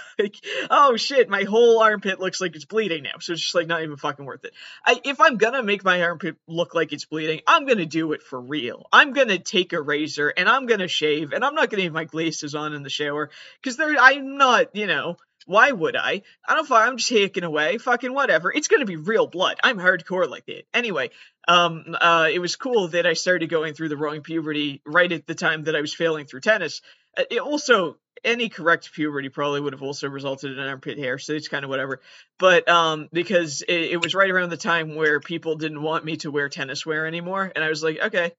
Oh 0.70 0.96
shit, 0.96 1.30
my 1.30 1.44
whole 1.44 1.80
armpit 1.80 2.20
looks 2.20 2.40
like 2.40 2.56
it's 2.56 2.66
bleeding 2.66 3.04
now. 3.04 3.14
So 3.20 3.34
it's 3.34 3.42
just 3.42 3.56
like 3.56 3.68
not 3.68 3.82
even 3.82 3.98
fucking 3.98 4.26
worth 4.26 4.46
it. 4.46 4.54
I 4.86 5.00
if 5.04 5.20
I'm 5.22 5.38
gonna 5.38 5.64
make 5.64 5.84
my 5.84 6.04
armpit 6.04 6.36
look 6.48 6.76
like 6.76 6.94
it's 6.94 7.06
bleeding, 7.06 7.42
I'm 7.48 7.66
gonna 7.66 7.86
do 7.86 8.12
it 8.12 8.22
for 8.22 8.40
real. 8.40 8.86
I'm 8.92 9.14
gonna 9.14 9.40
take 9.40 9.74
a 9.74 9.82
razor 9.82 10.30
and 10.30 10.48
I'm 10.50 10.66
gonna 10.66 10.88
shave 10.88 11.32
and 11.34 11.44
I'm 11.44 11.56
not 11.56 11.70
gonna 11.70 11.84
have 11.84 11.94
my 11.94 12.06
glasses 12.06 12.56
on 12.56 12.74
in 12.74 12.84
the 12.84 12.90
shower 12.90 13.30
because 13.62 13.80
I'm 13.80 14.38
not, 14.38 14.76
you 14.76 14.88
know, 14.88 15.18
Why 15.46 15.72
would 15.72 15.96
I? 15.96 16.22
I 16.48 16.56
don't. 16.56 16.72
I'm 16.72 16.98
just 16.98 17.10
hacking 17.10 17.44
away. 17.44 17.78
Fucking 17.78 18.14
whatever. 18.14 18.52
It's 18.52 18.68
gonna 18.68 18.86
be 18.86 18.96
real 18.96 19.28
blood. 19.28 19.60
I'm 19.64 19.78
hardcore 19.78 20.30
like 20.30 20.46
that. 20.46 20.64
Anyway, 20.74 21.10
um, 21.48 21.96
uh, 22.00 22.30
it 22.32 22.40
was 22.40 22.56
cool 22.56 22.90
that 22.90 23.06
I 23.06 23.14
started 23.14 23.50
going 23.50 23.74
through 23.74 23.90
the 23.90 23.98
wrong 23.98 24.22
puberty 24.22 24.82
right 24.86 25.12
at 25.12 25.28
the 25.28 25.36
time 25.36 25.64
that 25.64 25.76
I 25.76 25.82
was 25.82 25.94
failing 25.94 26.26
through 26.26 26.42
tennis. 26.42 26.82
Uh, 27.18 27.24
it 27.30 27.40
also 27.40 27.98
any 28.24 28.50
correct 28.50 28.94
puberty 28.94 29.30
probably 29.30 29.60
would 29.60 29.74
have 29.74 29.84
also 29.84 30.08
resulted 30.08 30.58
in 30.58 30.60
armpit 30.60 30.98
hair, 30.98 31.18
so 31.18 31.34
it's 31.34 31.50
kind 31.50 31.66
of 31.66 31.70
whatever. 31.70 32.00
But 32.40 32.68
um, 32.70 33.10
because 33.12 33.62
it, 33.62 33.74
it 33.74 34.02
was 34.02 34.16
right 34.16 34.30
around 34.30 34.50
the 34.50 34.58
time 34.58 34.96
where 34.96 35.20
people 35.20 35.56
didn't 35.56 35.82
want 35.82 36.06
me 36.06 36.18
to 36.18 36.32
wear 36.32 36.50
tennis 36.50 36.86
wear 36.86 37.06
anymore, 37.06 37.52
and 37.54 37.64
I 37.64 37.70
was 37.70 37.84
like, 37.84 38.00
okay, 38.00 38.32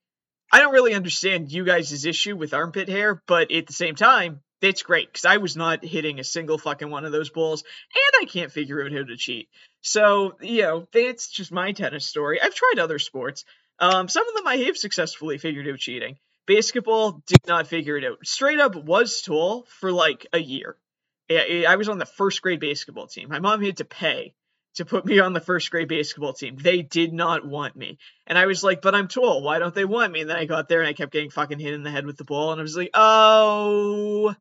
I 0.52 0.60
don't 0.60 0.72
really 0.72 0.94
understand 0.94 1.52
you 1.52 1.64
guys' 1.64 2.04
issue 2.04 2.36
with 2.36 2.54
armpit 2.54 2.88
hair, 2.88 3.20
but 3.26 3.50
at 3.50 3.66
the 3.66 3.72
same 3.72 3.94
time, 3.94 4.40
it's 4.64 4.82
great 4.82 5.08
because 5.08 5.24
I 5.24 5.38
was 5.38 5.56
not 5.56 5.84
hitting 5.84 6.20
a 6.20 6.24
single 6.24 6.58
fucking 6.58 6.90
one 6.90 7.04
of 7.04 7.12
those 7.12 7.30
balls, 7.30 7.62
and 7.62 8.22
I 8.22 8.30
can't 8.30 8.52
figure 8.52 8.84
out 8.84 8.92
how 8.92 9.02
to 9.02 9.16
cheat. 9.16 9.48
So, 9.80 10.36
you 10.40 10.62
know, 10.62 10.86
that's 10.92 11.30
just 11.30 11.52
my 11.52 11.72
tennis 11.72 12.06
story. 12.06 12.40
I've 12.40 12.54
tried 12.54 12.78
other 12.78 12.98
sports. 12.98 13.44
Um, 13.78 14.08
some 14.08 14.26
of 14.28 14.34
them 14.34 14.46
I 14.46 14.56
have 14.56 14.76
successfully 14.76 15.38
figured 15.38 15.68
out 15.68 15.78
cheating. 15.78 16.16
Basketball 16.46 17.22
did 17.26 17.46
not 17.46 17.66
figure 17.66 17.96
it 17.96 18.04
out. 18.04 18.24
Straight 18.24 18.60
up 18.60 18.76
was 18.76 19.22
tall 19.22 19.66
for 19.80 19.90
like 19.90 20.26
a 20.32 20.38
year. 20.38 20.76
I 21.30 21.76
was 21.76 21.88
on 21.88 21.98
the 21.98 22.06
first 22.06 22.42
grade 22.42 22.60
basketball 22.60 23.06
team. 23.06 23.30
My 23.30 23.40
mom 23.40 23.62
had 23.62 23.78
to 23.78 23.84
pay 23.84 24.34
to 24.74 24.84
put 24.84 25.06
me 25.06 25.20
on 25.20 25.32
the 25.32 25.40
first 25.40 25.70
grade 25.70 25.88
basketball 25.88 26.34
team. 26.34 26.56
They 26.56 26.82
did 26.82 27.12
not 27.12 27.46
want 27.46 27.76
me. 27.76 27.98
And 28.26 28.36
I 28.36 28.46
was 28.46 28.62
like, 28.62 28.82
but 28.82 28.94
I'm 28.94 29.08
tall. 29.08 29.42
Why 29.42 29.58
don't 29.58 29.74
they 29.74 29.84
want 29.84 30.12
me? 30.12 30.20
And 30.20 30.30
then 30.30 30.36
I 30.36 30.44
got 30.44 30.68
there 30.68 30.80
and 30.80 30.88
I 30.88 30.92
kept 30.92 31.12
getting 31.12 31.30
fucking 31.30 31.58
hit 31.58 31.74
in 31.74 31.82
the 31.82 31.90
head 31.90 32.06
with 32.06 32.16
the 32.16 32.24
ball. 32.24 32.52
And 32.52 32.60
I 32.60 32.62
was 32.62 32.76
like, 32.76 32.90
oh, 32.92 34.34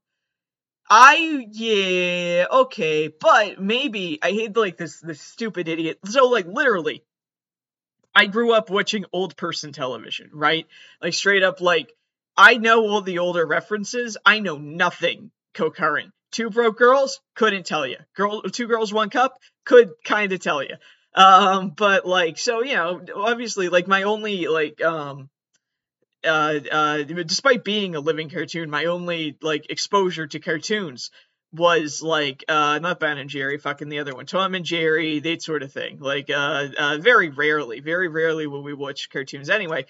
I, 0.90 1.48
yeah, 1.52 2.46
okay. 2.52 3.08
But 3.08 3.62
maybe 3.62 4.20
I 4.22 4.32
hate 4.32 4.56
like 4.56 4.78
this, 4.78 5.00
this 5.00 5.22
stupid 5.22 5.68
idiot. 5.68 6.00
So, 6.06 6.28
like, 6.28 6.46
literally, 6.46 7.04
I 8.16 8.28
grew 8.28 8.54
up 8.54 8.70
watching 8.70 9.06
old 9.12 9.36
person 9.36 9.72
television, 9.72 10.30
right? 10.34 10.68
Like 11.02 11.14
straight 11.14 11.44
up, 11.44 11.62
like 11.62 11.92
I 12.38 12.58
know 12.58 12.88
all 12.88 13.02
the 13.02 13.20
older 13.20 13.46
references. 13.46 14.18
I 14.26 14.40
know 14.40 14.58
nothing 14.58 15.32
co-current. 15.54 16.12
Two 16.32 16.50
broke 16.50 16.78
girls 16.78 17.22
couldn't 17.36 17.66
tell 17.66 17.86
you. 17.86 17.98
Girl, 18.16 18.42
two 18.42 18.68
girls, 18.68 18.94
one 18.94 19.10
cup 19.10 19.38
could 19.66 19.92
kind 20.04 20.32
of 20.32 20.40
tell 20.40 20.64
you. 20.64 20.76
Um, 21.16 21.70
but 21.70 22.06
like, 22.08 22.38
so 22.40 22.64
you 22.64 22.76
know, 22.76 23.02
obviously, 23.16 23.70
like 23.70 23.88
my 23.88 24.04
only 24.04 24.48
like 24.48 24.82
um 24.84 25.30
uh, 26.26 26.60
uh, 26.72 27.04
despite 27.04 27.64
being 27.64 27.96
a 27.96 28.00
living 28.00 28.30
cartoon, 28.30 28.70
my 28.70 28.86
only 28.86 29.38
like 29.42 29.70
exposure 29.70 30.28
to 30.28 30.40
cartoons 30.40 31.12
was 31.54 32.02
like 32.02 32.44
uh 32.50 32.80
not 32.80 33.00
Ben 33.00 33.20
and 33.20 33.30
Jerry, 33.30 33.60
fucking 33.60 33.90
the 33.90 34.00
other 34.00 34.16
one, 34.16 34.26
Tom 34.26 34.56
and 34.56 34.66
Jerry, 34.66 35.20
that 35.20 35.44
sort 35.44 35.62
of 35.62 35.72
thing. 35.72 36.00
Like 36.00 36.30
uh, 36.30 36.70
uh 36.78 36.98
very 37.00 37.30
rarely, 37.30 37.80
very 37.80 38.08
rarely 38.08 38.48
will 38.48 38.64
we 38.64 38.74
watch 38.74 39.10
cartoons 39.12 39.50
anyway. 39.50 39.86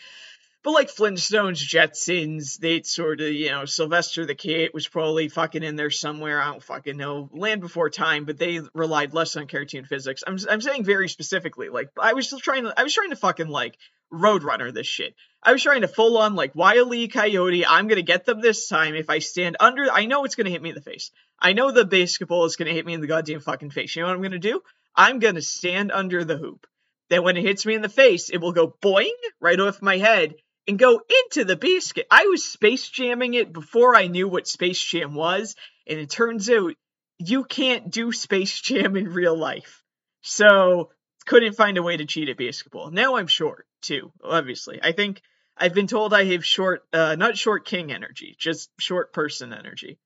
But 0.64 0.72
like 0.72 0.88
Flintstones, 0.88 1.62
Jetsons, 1.62 2.58
they 2.58 2.84
sort 2.84 3.20
of, 3.20 3.28
you 3.28 3.52
know, 3.52 3.66
Sylvester 3.66 4.26
the 4.26 4.34
Cat 4.34 4.74
was 4.74 4.88
probably 4.88 5.28
fucking 5.28 5.62
in 5.62 5.76
there 5.76 5.90
somewhere. 5.90 6.42
I 6.42 6.52
don't 6.52 6.64
fucking 6.64 6.96
know. 6.96 7.30
Land 7.34 7.60
Before 7.60 7.90
Time, 7.90 8.24
but 8.24 8.38
they 8.38 8.62
relied 8.74 9.14
less 9.14 9.36
on 9.36 9.48
cartoon 9.48 9.84
physics. 9.84 10.24
I'm 10.26 10.38
I'm 10.50 10.62
saying 10.62 10.86
very 10.86 11.10
specifically, 11.10 11.68
like 11.68 11.90
I 12.02 12.14
was 12.14 12.28
still 12.28 12.40
trying 12.40 12.64
to 12.64 12.74
I 12.78 12.84
was 12.84 12.94
trying 12.94 13.10
to 13.10 13.18
fucking 13.18 13.50
like 13.50 13.78
Roadrunner 14.14 14.72
this 14.72 14.88
shit. 14.88 15.16
I 15.42 15.52
was 15.52 15.64
trying 15.64 15.82
to 15.82 15.88
full 15.88 16.18
on 16.18 16.36
like 16.36 16.56
Wile 16.56 16.92
Coyote. 17.08 17.66
I'm 17.66 17.88
gonna 17.88 18.04
get 18.04 18.26
them 18.26 18.40
this 18.40 18.68
time 18.68 18.96
if 18.96 19.10
I 19.10 19.20
stand 19.20 19.58
under. 19.60 19.92
I 19.92 20.06
know 20.06 20.24
it's 20.24 20.36
gonna 20.36 20.52
hit 20.52 20.62
me 20.62 20.70
in 20.70 20.76
the 20.76 20.82
face. 20.82 21.12
I 21.40 21.54
know 21.54 21.72
the 21.72 21.84
basketball 21.84 22.46
is 22.46 22.56
gonna 22.56 22.72
hit 22.72 22.86
me 22.86 22.94
in 22.94 23.02
the 23.02 23.08
goddamn 23.08 23.42
fucking 23.42 23.72
face. 23.72 23.96
You 23.96 24.04
know 24.04 24.10
what 24.10 24.16
I'm 24.16 24.22
gonna 24.22 24.40
do? 24.40 24.62
I'm 24.96 25.20
gonna 25.20 25.42
stand 25.42 25.92
under 25.92 26.24
the 26.24 26.38
hoop. 26.38 26.68
Then 27.10 27.24
when 27.24 27.36
it 27.36 27.44
hits 27.44 27.66
me 27.66 27.74
in 27.74 27.82
the 27.82 27.90
face, 27.90 28.30
it 28.30 28.38
will 28.38 28.54
go 28.54 28.76
boing 28.82 29.12
right 29.42 29.60
off 29.60 29.82
my 29.82 29.98
head 29.98 30.36
and 30.68 30.80
go 30.80 31.02
into 31.26 31.44
the 31.44 31.58
basket. 31.58 32.06
I 32.10 32.28
was 32.28 32.46
space 32.46 32.88
jamming 32.88 33.34
it 33.34 33.52
before 33.52 33.96
I 33.96 34.08
knew 34.08 34.28
what 34.28 34.48
space 34.48 34.82
jam 34.82 35.14
was, 35.14 35.56
and 35.88 36.00
it 36.00 36.10
turns 36.10 36.50
out 36.50 36.76
you 37.18 37.44
can't 37.44 37.92
do 37.92 38.12
space 38.12 38.62
jam 38.62 38.96
in 38.96 39.10
real 39.10 39.38
life. 39.38 39.84
So 40.22 40.92
couldn't 41.26 41.56
find 41.56 41.78
a 41.78 41.84
way 41.84 41.98
to 41.98 42.06
cheat 42.06 42.30
at 42.30 42.38
basketball. 42.38 42.92
Now 42.92 43.16
I'm 43.16 43.28
short 43.28 43.66
too, 43.84 44.12
obviously. 44.24 44.80
I 44.82 44.92
think 44.92 45.22
I've 45.58 45.74
been 45.74 45.88
told 45.88 46.14
I 46.14 46.26
have 46.26 46.46
short, 46.46 46.84
uh, 46.94 47.16
not 47.16 47.38
short 47.38 47.66
king 47.66 47.92
energy, 47.92 48.36
just 48.40 48.70
short 48.80 49.14
person 49.14 49.54
energy. 49.54 50.00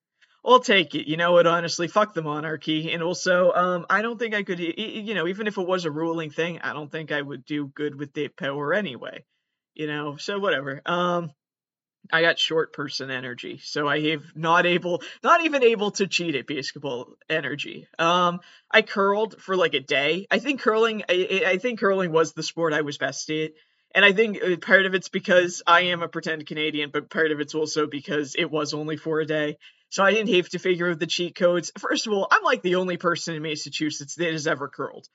I'll 0.44 0.60
take 0.60 0.94
it. 0.94 1.08
You 1.08 1.16
know 1.16 1.32
what? 1.32 1.46
Honestly, 1.46 1.88
fuck 1.88 2.14
the 2.14 2.22
monarchy. 2.22 2.92
And 2.92 3.02
also, 3.02 3.52
um, 3.52 3.86
I 3.90 4.02
don't 4.02 4.18
think 4.18 4.34
I 4.34 4.44
could, 4.44 4.60
you 4.60 5.14
know, 5.14 5.26
even 5.26 5.46
if 5.46 5.58
it 5.58 5.66
was 5.66 5.84
a 5.84 5.90
ruling 5.90 6.30
thing, 6.30 6.60
I 6.60 6.72
don't 6.72 6.90
think 6.90 7.12
I 7.12 7.20
would 7.20 7.44
do 7.44 7.66
good 7.66 7.98
with 7.98 8.14
that 8.14 8.36
power 8.36 8.72
anyway. 8.72 9.24
You 9.74 9.86
know, 9.86 10.16
so 10.16 10.38
whatever. 10.38 10.80
Um, 10.86 11.32
I 12.10 12.22
got 12.22 12.38
short 12.38 12.72
person 12.72 13.10
energy, 13.10 13.60
so 13.62 13.86
I 13.86 14.00
have 14.10 14.24
not 14.34 14.64
able, 14.64 15.02
not 15.22 15.44
even 15.44 15.62
able 15.62 15.90
to 15.92 16.06
cheat 16.06 16.34
at 16.34 16.46
basketball 16.46 17.14
energy. 17.28 17.86
Um, 17.98 18.40
I 18.70 18.82
curled 18.82 19.40
for 19.42 19.56
like 19.56 19.74
a 19.74 19.80
day. 19.80 20.26
I 20.30 20.38
think 20.38 20.60
curling, 20.60 21.02
I, 21.08 21.42
I 21.46 21.58
think 21.58 21.80
curling 21.80 22.12
was 22.12 22.32
the 22.32 22.42
sport 22.42 22.72
I 22.72 22.80
was 22.82 22.96
best 22.96 23.28
at. 23.30 23.52
And 23.94 24.04
I 24.04 24.12
think 24.12 24.38
uh, 24.42 24.56
part 24.56 24.86
of 24.86 24.94
it's 24.94 25.08
because 25.08 25.62
I 25.66 25.82
am 25.82 26.02
a 26.02 26.08
pretend 26.08 26.46
Canadian, 26.46 26.90
but 26.92 27.10
part 27.10 27.32
of 27.32 27.40
it's 27.40 27.54
also 27.54 27.86
because 27.86 28.34
it 28.36 28.50
was 28.50 28.74
only 28.74 28.96
for 28.96 29.20
a 29.20 29.26
day. 29.26 29.56
So 29.90 30.04
I 30.04 30.12
didn't 30.12 30.34
have 30.34 30.50
to 30.50 30.58
figure 30.58 30.90
out 30.90 30.98
the 30.98 31.06
cheat 31.06 31.34
codes. 31.34 31.72
First 31.78 32.06
of 32.06 32.12
all, 32.12 32.28
I'm 32.30 32.42
like 32.42 32.62
the 32.62 32.74
only 32.76 32.98
person 32.98 33.34
in 33.34 33.42
Massachusetts 33.42 34.16
that 34.16 34.32
has 34.32 34.46
ever 34.46 34.68
curled. 34.68 35.06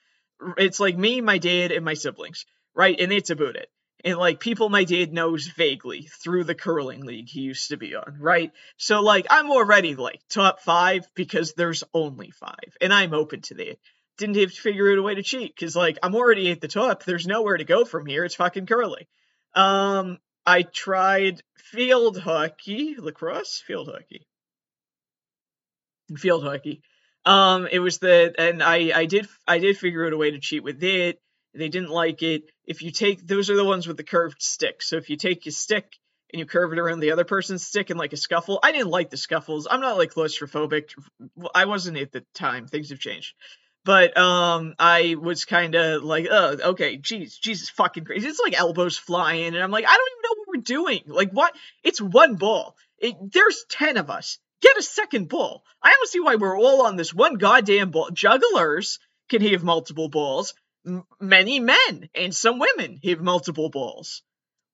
It's 0.58 0.80
like 0.80 0.98
me, 0.98 1.22
my 1.22 1.38
dad, 1.38 1.72
and 1.72 1.86
my 1.86 1.94
siblings, 1.94 2.46
right? 2.74 3.00
And 3.00 3.12
it's 3.12 3.30
about 3.30 3.56
it. 3.56 3.70
And 4.04 4.18
like 4.18 4.40
people 4.40 4.68
my 4.68 4.84
dad 4.84 5.14
knows 5.14 5.48
vaguely 5.48 6.10
through 6.24 6.44
the 6.44 6.56
curling 6.56 7.06
league 7.06 7.30
he 7.30 7.42
used 7.42 7.70
to 7.70 7.78
be 7.78 7.96
on, 7.96 8.18
right? 8.20 8.52
So 8.76 9.02
like 9.02 9.28
I'm 9.30 9.50
already 9.50 9.96
like 9.96 10.20
top 10.30 10.60
five 10.60 11.08
because 11.16 11.54
there's 11.54 11.86
only 11.94 12.32
five, 12.32 12.76
and 12.82 12.94
I'm 12.94 13.14
open 13.14 13.42
to 13.44 13.54
that 13.56 13.78
didn't 14.18 14.38
have 14.38 14.52
to 14.52 14.62
figure 14.62 14.92
out 14.92 14.98
a 14.98 15.02
way 15.02 15.16
to 15.16 15.24
cheat 15.24 15.56
because 15.56 15.76
like 15.76 15.98
I'm 16.04 16.16
already 16.16 16.52
at 16.52 16.62
the 16.62 16.68
top. 16.68 17.04
There's 17.04 17.28
nowhere 17.28 17.58
to 17.58 17.64
go 17.64 17.86
from 17.86 18.06
here. 18.06 18.24
It's 18.24 18.36
fucking 18.36 18.66
curly. 18.66 19.08
Um, 19.56 20.20
I 20.46 20.64
tried 20.64 21.42
field 21.58 22.20
hockey, 22.20 22.96
lacrosse, 22.98 23.62
field 23.66 23.90
hockey, 23.92 24.28
field 26.16 26.44
hockey. 26.44 26.82
Um, 27.26 27.68
it 27.72 27.80
was 27.80 28.00
the 28.00 28.34
and 28.38 28.62
I 28.62 28.92
I 28.94 29.06
did 29.06 29.28
I 29.48 29.60
did 29.60 29.78
figure 29.78 30.06
out 30.06 30.14
a 30.14 30.18
way 30.18 30.32
to 30.32 30.40
cheat 30.40 30.64
with 30.64 30.84
it. 30.84 31.20
They 31.56 31.70
didn't 31.70 31.92
like 31.92 32.22
it. 32.24 32.44
If 32.66 32.82
you 32.82 32.92
take 32.92 33.26
those 33.26 33.50
are 33.50 33.56
the 33.56 33.66
ones 33.66 33.88
with 33.88 33.98
the 33.98 34.04
curved 34.04 34.42
stick. 34.42 34.82
So 34.82 34.98
if 34.98 35.10
you 35.10 35.18
take 35.18 35.46
your 35.46 35.54
stick 35.54 35.86
and 36.32 36.40
you 36.40 36.46
curve 36.46 36.74
it 36.74 36.80
around 36.80 37.00
the 37.00 37.12
other 37.12 37.26
person's 37.26 37.66
stick 37.66 37.92
in 37.92 37.98
like 37.98 38.12
a 38.12 38.18
scuffle, 38.18 38.60
I 38.62 38.72
didn't 38.72 38.90
like 38.90 39.10
the 39.10 39.18
scuffles. 39.18 39.68
I'm 39.70 39.82
not 39.82 39.98
like 39.98 40.14
claustrophobic. 40.14 40.90
I 41.56 41.66
wasn't 41.66 41.98
at 41.98 42.12
the 42.12 42.26
time. 42.34 42.68
Things 42.68 42.90
have 42.90 43.00
changed 43.00 43.34
but 43.86 44.18
um 44.18 44.76
I 44.80 45.16
was 45.20 45.46
kind 45.46 45.76
of 45.76 46.04
like, 46.04 46.28
oh, 46.30 46.58
okay, 46.72 46.98
jeez, 46.98 47.40
Jesus 47.40 47.70
fucking 47.70 48.06
crazy. 48.06 48.28
It's 48.28 48.40
like 48.40 48.60
elbows 48.60 48.98
flying, 48.98 49.54
and 49.54 49.64
I'm 49.64 49.72
like, 49.72 49.86
I 49.86 49.96
don't 49.96 50.12
even 50.12 50.22
know 50.24 50.40
what 50.40 50.48
we're 50.48 50.62
doing. 50.62 51.02
Like, 51.08 51.32
what? 51.32 51.54
It's 51.84 52.02
one 52.02 52.36
ball. 52.36 52.76
It, 52.98 53.16
there's 53.34 53.66
ten 53.70 53.98
of 53.98 54.10
us. 54.10 54.38
Get 54.62 54.78
a 54.78 54.84
second 54.84 55.28
ball. 55.28 55.64
I 55.82 55.92
don't 55.92 56.10
see 56.10 56.22
why 56.22 56.36
we're 56.36 56.58
all 56.58 56.86
on 56.86 56.96
this 56.96 57.14
one 57.14 57.36
goddamn 57.36 57.92
ball. 57.92 58.10
Jugglers 58.12 59.00
can 59.30 59.42
have 59.42 59.64
multiple 59.64 60.08
balls. 60.08 60.54
M- 60.86 61.04
many 61.20 61.60
men 61.60 62.10
and 62.16 62.34
some 62.34 62.60
women 62.60 63.00
have 63.04 63.20
multiple 63.20 63.70
balls. 63.70 64.22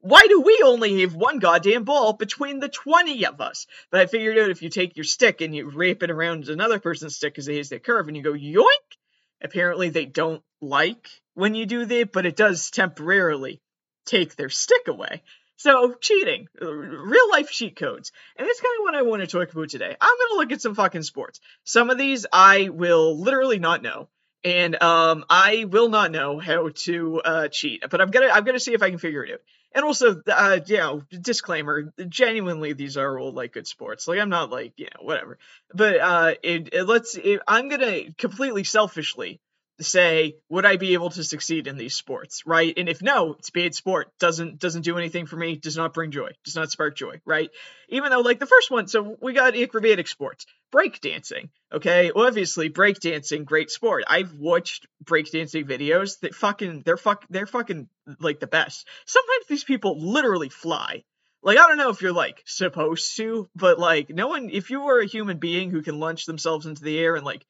Why 0.01 0.22
do 0.30 0.42
we 0.42 0.62
only 0.63 1.01
have 1.01 1.13
one 1.13 1.39
goddamn 1.39 1.84
ball 1.84 2.13
between 2.13 2.60
the 2.60 2.70
20 2.70 3.25
of 3.25 3.42
us? 3.42 3.68
But 3.92 4.00
I 4.00 4.06
figured 4.06 4.38
out 4.38 4.50
if 4.50 4.62
you 4.62 4.70
take 4.70 4.96
your 4.96 5.04
stick 5.04 5.42
and 5.42 5.54
you 5.54 5.70
wrap 5.70 6.04
it 6.04 6.12
around 6.12 6.48
another 6.48 6.80
person's 6.80 7.18
stick 7.18 7.34
because 7.34 7.50
it 7.50 7.58
has 7.58 7.70
that 7.70 7.84
curve 7.84 8.08
and 8.08 8.16
you 8.16 8.24
go 8.24 8.32
yoink, 8.32 8.98
apparently 9.41 9.89
they 9.89 10.05
don't 10.05 10.43
like 10.62 11.10
when 11.34 11.55
you 11.55 11.65
do 11.65 11.86
that, 11.86 12.12
but 12.12 12.25
it 12.25 12.36
does 12.36 12.69
temporarily 12.69 13.62
take 14.05 14.36
their 14.36 14.50
stick 14.50 14.88
away. 14.88 15.24
So, 15.58 15.93
cheating, 16.00 16.48
real 16.62 17.29
life 17.31 17.51
cheat 17.51 17.75
codes. 17.75 18.13
And 18.38 18.48
that's 18.48 18.62
kind 18.62 18.75
of 18.79 18.84
what 18.84 18.96
I 18.96 19.01
want 19.01 19.22
to 19.22 19.27
talk 19.27 19.51
about 19.51 19.69
today. 19.69 19.96
I'm 20.00 20.17
going 20.17 20.29
to 20.31 20.38
look 20.38 20.51
at 20.53 20.62
some 20.62 20.74
fucking 20.74 21.03
sports. 21.03 21.41
Some 21.65 21.89
of 21.89 21.98
these 21.98 22.25
I 22.31 22.69
will 22.69 23.19
literally 23.19 23.60
not 23.60 23.81
know. 23.81 24.08
And 24.41 24.81
um, 24.81 25.25
I 25.29 25.65
will 25.65 25.89
not 25.89 26.12
know 26.12 26.39
how 26.39 26.69
to 26.69 27.22
uh, 27.22 27.48
cheat, 27.50 27.84
but 27.89 28.00
I'm 28.00 28.10
gonna 28.10 28.29
I'm 28.29 28.46
gonna 28.46 28.58
see 28.58 28.74
if 28.74 28.81
I 28.81 28.89
can 28.89 28.98
figure 28.98 29.25
it 29.25 29.34
out. 29.34 29.41
And 29.74 29.86
also, 29.86 30.22
uh, 30.28 30.60
know, 30.68 31.04
disclaimer: 31.10 31.94
genuinely, 32.08 32.74
these 32.74 32.98
are 32.98 33.20
all 33.20 33.32
like 33.32 33.54
good 33.54 33.68
sports. 33.68 34.08
Like, 34.08 34.20
I'm 34.20 34.30
not 34.30 34.50
like, 34.50 34.74
you 34.78 34.86
know, 34.86 35.06
whatever. 35.06 35.38
But 35.74 36.00
uh, 36.00 36.34
it, 36.42 36.70
it 36.74 36.84
let's. 36.84 37.16
It, 37.16 37.42
I'm 37.48 37.70
gonna 37.70 38.12
completely 38.18 38.64
selfishly 38.64 39.40
say, 39.82 40.36
would 40.50 40.66
I 40.66 40.76
be 40.78 40.94
able 40.94 41.10
to 41.12 41.24
succeed 41.24 41.68
in 41.68 41.78
these 41.78 41.96
sports, 41.96 42.44
right? 42.46 42.74
And 42.78 42.90
if 42.90 43.02
no, 43.02 43.34
it's 43.34 43.50
bad 43.50 43.74
sport. 43.76 44.12
Doesn't 44.20 44.60
doesn't 44.60 44.82
do 44.82 44.98
anything 44.98 45.26
for 45.26 45.38
me. 45.38 45.56
Does 45.56 45.78
not 45.78 45.94
bring 45.94 46.12
joy. 46.12 46.32
Does 46.44 46.56
not 46.56 46.72
spark 46.72 46.96
joy, 46.96 47.22
right? 47.26 47.50
Even 47.90 48.12
though, 48.12 48.22
like 48.22 48.40
the 48.40 48.46
first 48.46 48.72
one, 48.72 48.88
so 48.88 49.18
we 49.22 49.34
got 49.34 49.56
acrobatic 49.56 50.08
sports. 50.08 50.46
Breakdancing. 50.72 51.50
Okay, 51.72 52.12
well, 52.14 52.28
obviously 52.28 52.70
breakdancing, 52.70 53.46
great 53.46 53.70
sport. 53.70 54.04
I've 54.08 54.34
watched 54.34 54.88
breakdancing 55.04 55.66
videos 55.66 56.20
that 56.22 56.36
fucking 56.36 56.84
they're 56.86 56.98
fuck 56.98 57.26
they're 57.30 57.46
fucking 57.46 57.90
like 58.20 58.40
the 58.40 58.48
best. 58.48 58.88
Sometimes 59.06 59.46
these 59.48 59.64
people 59.64 60.00
literally 60.00 60.50
fly. 60.50 61.04
Like 61.42 61.58
I 61.58 61.68
don't 61.68 61.78
know 61.78 61.90
if 61.90 62.02
you're 62.02 62.12
like 62.12 62.44
supposed 62.46 63.16
to, 63.18 63.50
but 63.56 63.80
like 63.80 64.10
no 64.10 64.28
one 64.28 64.50
if 64.52 64.70
you 64.70 64.82
were 64.82 65.00
a 65.00 65.08
human 65.08 65.38
being 65.38 65.72
who 65.72 65.82
can 65.82 66.00
launch 66.00 66.26
themselves 66.26 66.66
into 66.66 66.84
the 66.84 66.98
air 66.98 67.16
and 67.16 67.26
like 67.26 67.46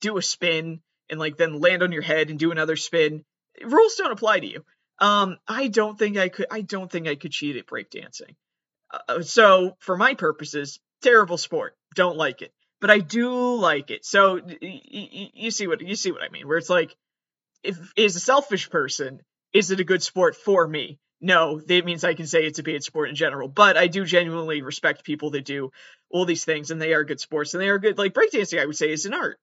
do 0.00 0.16
a 0.16 0.22
spin 0.22 0.80
and 1.10 1.20
like 1.20 1.36
then 1.36 1.60
land 1.60 1.82
on 1.82 1.92
your 1.92 2.02
head 2.02 2.30
and 2.30 2.38
do 2.38 2.50
another 2.50 2.76
spin, 2.76 3.24
rules 3.62 3.96
don't 3.96 4.12
apply 4.12 4.40
to 4.40 4.46
you. 4.46 4.64
Um, 4.98 5.38
I 5.48 5.68
don't 5.68 5.98
think 5.98 6.16
I 6.16 6.28
could. 6.28 6.46
I 6.50 6.60
don't 6.60 6.90
think 6.90 7.08
I 7.08 7.16
could 7.16 7.32
cheat 7.32 7.56
at 7.56 7.66
breakdancing. 7.66 8.36
Uh, 8.90 9.22
so 9.22 9.76
for 9.80 9.96
my 9.96 10.14
purposes, 10.14 10.78
terrible 11.02 11.38
sport. 11.38 11.76
Don't 11.94 12.16
like 12.16 12.42
it, 12.42 12.52
but 12.84 12.90
I 12.90 12.98
do 12.98 13.54
like 13.54 13.90
it. 13.90 14.04
So 14.04 14.38
you 14.60 15.50
see 15.50 15.66
what 15.66 15.80
you 15.80 15.96
see 15.96 16.12
what 16.12 16.22
I 16.22 16.28
mean? 16.28 16.46
Where 16.46 16.58
it's 16.58 16.68
like, 16.68 16.94
if 17.62 17.78
is 17.96 18.14
a 18.14 18.20
selfish 18.20 18.68
person, 18.68 19.22
is 19.54 19.70
it 19.70 19.80
a 19.80 19.84
good 19.84 20.02
sport 20.02 20.36
for 20.36 20.68
me? 20.68 20.98
No, 21.18 21.60
that 21.60 21.86
means 21.86 22.04
I 22.04 22.12
can 22.12 22.26
say 22.26 22.44
it's 22.44 22.58
a 22.58 22.62
bad 22.62 22.82
sport 22.82 23.08
in 23.08 23.14
general. 23.14 23.48
But 23.48 23.78
I 23.78 23.86
do 23.86 24.04
genuinely 24.04 24.60
respect 24.60 25.02
people 25.02 25.30
that 25.30 25.46
do 25.46 25.72
all 26.10 26.26
these 26.26 26.44
things, 26.44 26.70
and 26.70 26.78
they 26.78 26.92
are 26.92 27.04
good 27.04 27.20
sports, 27.20 27.54
and 27.54 27.62
they 27.62 27.70
are 27.70 27.78
good. 27.78 27.96
Like 27.96 28.12
breakdancing, 28.12 28.60
I 28.60 28.66
would 28.66 28.76
say 28.76 28.92
is 28.92 29.06
an 29.06 29.14
art. 29.14 29.40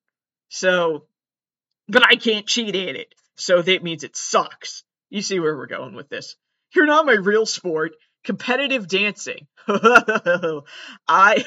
So, 0.50 1.06
but 1.88 2.06
I 2.06 2.18
can't 2.18 2.46
cheat 2.46 2.76
at 2.76 2.96
it. 2.96 3.16
So 3.38 3.60
that 3.60 3.82
means 3.82 4.04
it 4.04 4.16
sucks. 4.16 4.84
You 5.10 5.24
see 5.24 5.40
where 5.40 5.58
we're 5.58 5.66
going 5.66 5.96
with 5.96 6.10
this. 6.10 6.36
You're 6.76 6.86
not 6.86 7.08
my 7.08 7.14
real 7.14 7.48
sport. 7.48 7.94
Competitive 8.24 8.88
dancing. 8.88 9.48
I 11.08 11.44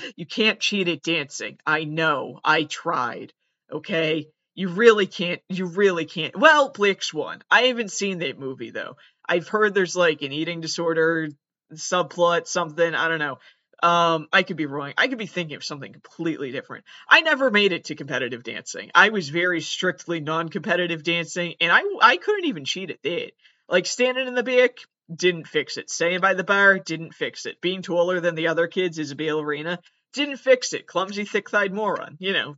you 0.16 0.26
can't 0.26 0.60
cheat 0.60 0.88
at 0.88 1.02
dancing. 1.02 1.58
I 1.66 1.84
know. 1.84 2.40
I 2.44 2.64
tried. 2.64 3.32
Okay? 3.70 4.28
You 4.54 4.68
really 4.68 5.06
can't 5.06 5.40
you 5.48 5.66
really 5.66 6.04
can't. 6.04 6.36
Well, 6.36 6.70
Black 6.70 7.02
Swan. 7.02 7.42
I 7.50 7.62
haven't 7.62 7.90
seen 7.90 8.18
that 8.18 8.38
movie 8.38 8.70
though. 8.70 8.96
I've 9.28 9.48
heard 9.48 9.74
there's 9.74 9.96
like 9.96 10.22
an 10.22 10.32
eating 10.32 10.60
disorder 10.60 11.28
subplot 11.74 12.46
something, 12.46 12.94
I 12.94 13.08
don't 13.08 13.18
know. 13.18 13.38
Um, 13.82 14.28
I 14.32 14.44
could 14.44 14.56
be 14.56 14.66
wrong. 14.66 14.92
I 14.96 15.08
could 15.08 15.18
be 15.18 15.26
thinking 15.26 15.56
of 15.56 15.64
something 15.64 15.92
completely 15.92 16.52
different. 16.52 16.84
I 17.08 17.22
never 17.22 17.50
made 17.50 17.72
it 17.72 17.86
to 17.86 17.96
competitive 17.96 18.44
dancing. 18.44 18.92
I 18.94 19.08
was 19.08 19.28
very 19.28 19.60
strictly 19.60 20.20
non-competitive 20.20 21.02
dancing, 21.02 21.54
and 21.60 21.72
I 21.72 21.82
I 22.00 22.16
couldn't 22.16 22.44
even 22.44 22.64
cheat 22.64 22.90
at 22.90 23.02
that. 23.02 23.32
Like 23.68 23.86
standing 23.86 24.28
in 24.28 24.36
the 24.36 24.44
back, 24.44 24.78
didn't 25.14 25.46
fix 25.46 25.76
it. 25.76 25.90
Staying 25.90 26.20
by 26.20 26.34
the 26.34 26.44
bar, 26.44 26.78
didn't 26.78 27.14
fix 27.14 27.46
it. 27.46 27.60
Being 27.60 27.82
taller 27.82 28.20
than 28.20 28.34
the 28.34 28.48
other 28.48 28.66
kids, 28.66 28.98
Isabel 28.98 29.40
Arena, 29.40 29.78
didn't 30.12 30.38
fix 30.38 30.72
it. 30.72 30.86
Clumsy, 30.86 31.24
thick-thighed 31.24 31.72
moron. 31.72 32.16
You 32.18 32.32
know, 32.32 32.56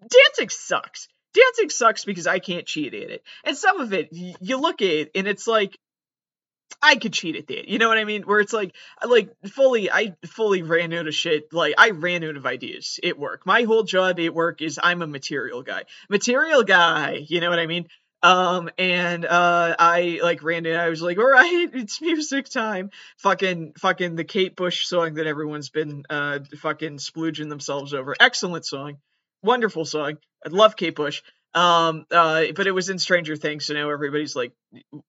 dancing 0.00 0.48
sucks. 0.48 1.08
Dancing 1.34 1.70
sucks 1.70 2.04
because 2.04 2.26
I 2.26 2.38
can't 2.38 2.66
cheat 2.66 2.94
at 2.94 3.10
it. 3.10 3.22
And 3.44 3.56
some 3.56 3.80
of 3.80 3.92
it, 3.92 4.08
you 4.12 4.60
look 4.60 4.82
at 4.82 4.88
it, 4.88 5.10
and 5.14 5.26
it's 5.26 5.46
like 5.46 5.78
I 6.82 6.96
could 6.96 7.12
cheat 7.12 7.36
at 7.36 7.46
that. 7.46 7.68
You 7.68 7.78
know 7.78 7.88
what 7.88 7.98
I 7.98 8.04
mean? 8.04 8.22
Where 8.22 8.40
it's 8.40 8.52
like, 8.52 8.74
like 9.06 9.30
fully, 9.48 9.90
I 9.90 10.14
fully 10.26 10.62
ran 10.62 10.92
out 10.92 11.06
of 11.06 11.14
shit. 11.14 11.52
Like 11.52 11.74
I 11.78 11.90
ran 11.90 12.24
out 12.24 12.36
of 12.36 12.46
ideas 12.46 12.98
at 13.04 13.18
work. 13.18 13.46
My 13.46 13.62
whole 13.62 13.82
job 13.82 14.18
at 14.20 14.34
work 14.34 14.60
is 14.62 14.80
I'm 14.82 15.02
a 15.02 15.06
material 15.06 15.62
guy. 15.62 15.84
Material 16.10 16.64
guy. 16.64 17.24
You 17.28 17.40
know 17.40 17.50
what 17.50 17.58
I 17.58 17.66
mean? 17.66 17.86
Um, 18.22 18.70
and 18.78 19.24
uh, 19.24 19.74
I 19.78 20.20
like 20.22 20.42
ran 20.42 20.64
in. 20.66 20.76
I 20.76 20.88
was 20.88 21.02
like, 21.02 21.18
all 21.18 21.28
right, 21.28 21.68
it's 21.72 22.00
music 22.00 22.48
time. 22.48 22.90
Fucking, 23.18 23.72
fucking 23.78 24.14
the 24.14 24.24
Kate 24.24 24.54
Bush 24.54 24.86
song 24.86 25.14
that 25.14 25.26
everyone's 25.26 25.70
been 25.70 26.04
uh 26.08 26.38
fucking 26.58 26.98
splooging 26.98 27.48
themselves 27.48 27.94
over. 27.94 28.14
Excellent 28.20 28.64
song, 28.64 28.98
wonderful 29.42 29.84
song. 29.84 30.18
I 30.44 30.48
love 30.50 30.76
Kate 30.76 30.94
Bush. 30.94 31.22
Um, 31.54 32.06
uh, 32.10 32.44
but 32.56 32.66
it 32.66 32.70
was 32.70 32.88
in 32.88 32.98
Stranger 32.98 33.36
Things, 33.36 33.66
so 33.66 33.74
now 33.74 33.90
everybody's 33.90 34.34
like, 34.34 34.52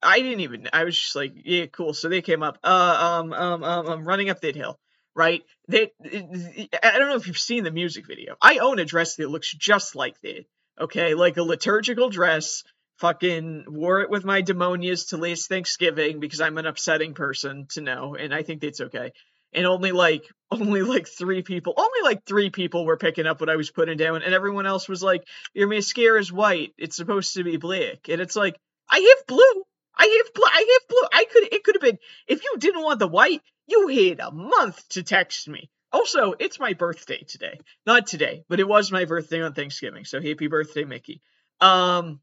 I 0.02 0.20
didn't 0.20 0.42
even, 0.42 0.68
I 0.74 0.84
was 0.84 0.98
just 1.00 1.16
like, 1.16 1.32
yeah, 1.46 1.68
cool. 1.68 1.94
So 1.94 2.10
they 2.10 2.22
came 2.22 2.44
up, 2.44 2.58
uh, 2.64 3.22
um, 3.22 3.32
um, 3.32 3.64
um, 3.64 3.88
um 3.88 4.06
running 4.06 4.30
up 4.30 4.42
that 4.42 4.56
hill, 4.56 4.78
right? 5.16 5.42
They, 5.70 5.94
I 6.04 6.98
don't 6.98 7.08
know 7.10 7.16
if 7.16 7.28
you've 7.28 7.38
seen 7.38 7.64
the 7.64 7.72
music 7.72 8.06
video. 8.06 8.36
I 8.42 8.58
own 8.58 8.80
a 8.80 8.86
dress 8.86 9.16
that 9.16 9.30
looks 9.30 9.54
just 9.54 9.96
like 9.96 10.20
that, 10.22 10.46
okay? 10.82 11.14
Like 11.14 11.38
a 11.38 11.44
liturgical 11.44 12.10
dress. 12.10 12.64
Fucking 12.98 13.66
wore 13.68 14.02
it 14.02 14.10
with 14.10 14.24
my 14.24 14.42
demonias 14.42 15.10
to 15.10 15.18
last 15.18 15.50
Thanksgiving 15.50 16.20
because 16.20 16.40
I'm 16.42 16.58
an 16.58 16.68
upsetting 16.68 17.14
person 17.14 17.68
to 17.72 17.82
know, 17.82 18.16
and 18.16 18.34
I 18.34 18.44
think 18.44 18.62
that's 18.62 18.82
okay. 18.82 19.12
And 19.52 19.66
only 19.66 19.92
like 19.92 20.24
only 20.52 20.82
like 20.82 21.08
three 21.08 21.42
people 21.42 21.74
only 21.78 22.02
like 22.04 22.26
three 22.26 22.50
people 22.50 22.86
were 22.86 22.98
picking 22.98 23.26
up 23.26 23.40
what 23.40 23.50
I 23.50 23.56
was 23.56 23.72
putting 23.72 23.98
down 23.98 24.22
and 24.22 24.34
everyone 24.34 24.66
else 24.66 24.88
was 24.88 25.02
like 25.02 25.24
your 25.54 25.68
mascara 25.68 26.20
is 26.20 26.32
white. 26.32 26.74
It's 26.78 26.96
supposed 26.96 27.34
to 27.34 27.44
be 27.44 27.58
black. 27.58 28.10
And 28.10 28.22
it's 28.22 28.36
like 28.36 28.56
I 28.90 29.00
have 29.00 29.28
blue. 29.28 29.64
I 29.96 30.24
have 30.24 30.34
blue 30.34 30.46
I 30.46 30.80
have 30.80 30.88
blue. 30.88 31.08
I 31.12 31.26
could 31.26 31.54
it 31.54 31.64
could 31.64 31.76
have 31.76 31.82
been 31.82 32.00
if 32.28 32.44
you 32.44 32.56
didn't 32.60 32.84
want 32.84 33.00
the 33.00 33.08
white 33.08 33.42
you 33.68 33.88
had 33.88 34.20
a 34.20 34.32
month 34.32 34.88
to 34.90 35.04
text 35.04 35.48
me. 35.48 35.70
Also 35.92 36.34
it's 36.40 36.60
my 36.60 36.74
birthday 36.74 37.24
today. 37.28 37.60
Not 37.86 38.08
today 38.08 38.44
but 38.48 38.60
it 38.60 38.68
was 38.68 38.92
my 38.92 39.06
birthday 39.06 39.42
on 39.42 39.54
Thanksgiving 39.54 40.06
so 40.06 40.22
happy 40.22 40.48
birthday 40.48 40.84
Mickey. 40.84 41.22
Um 41.60 42.20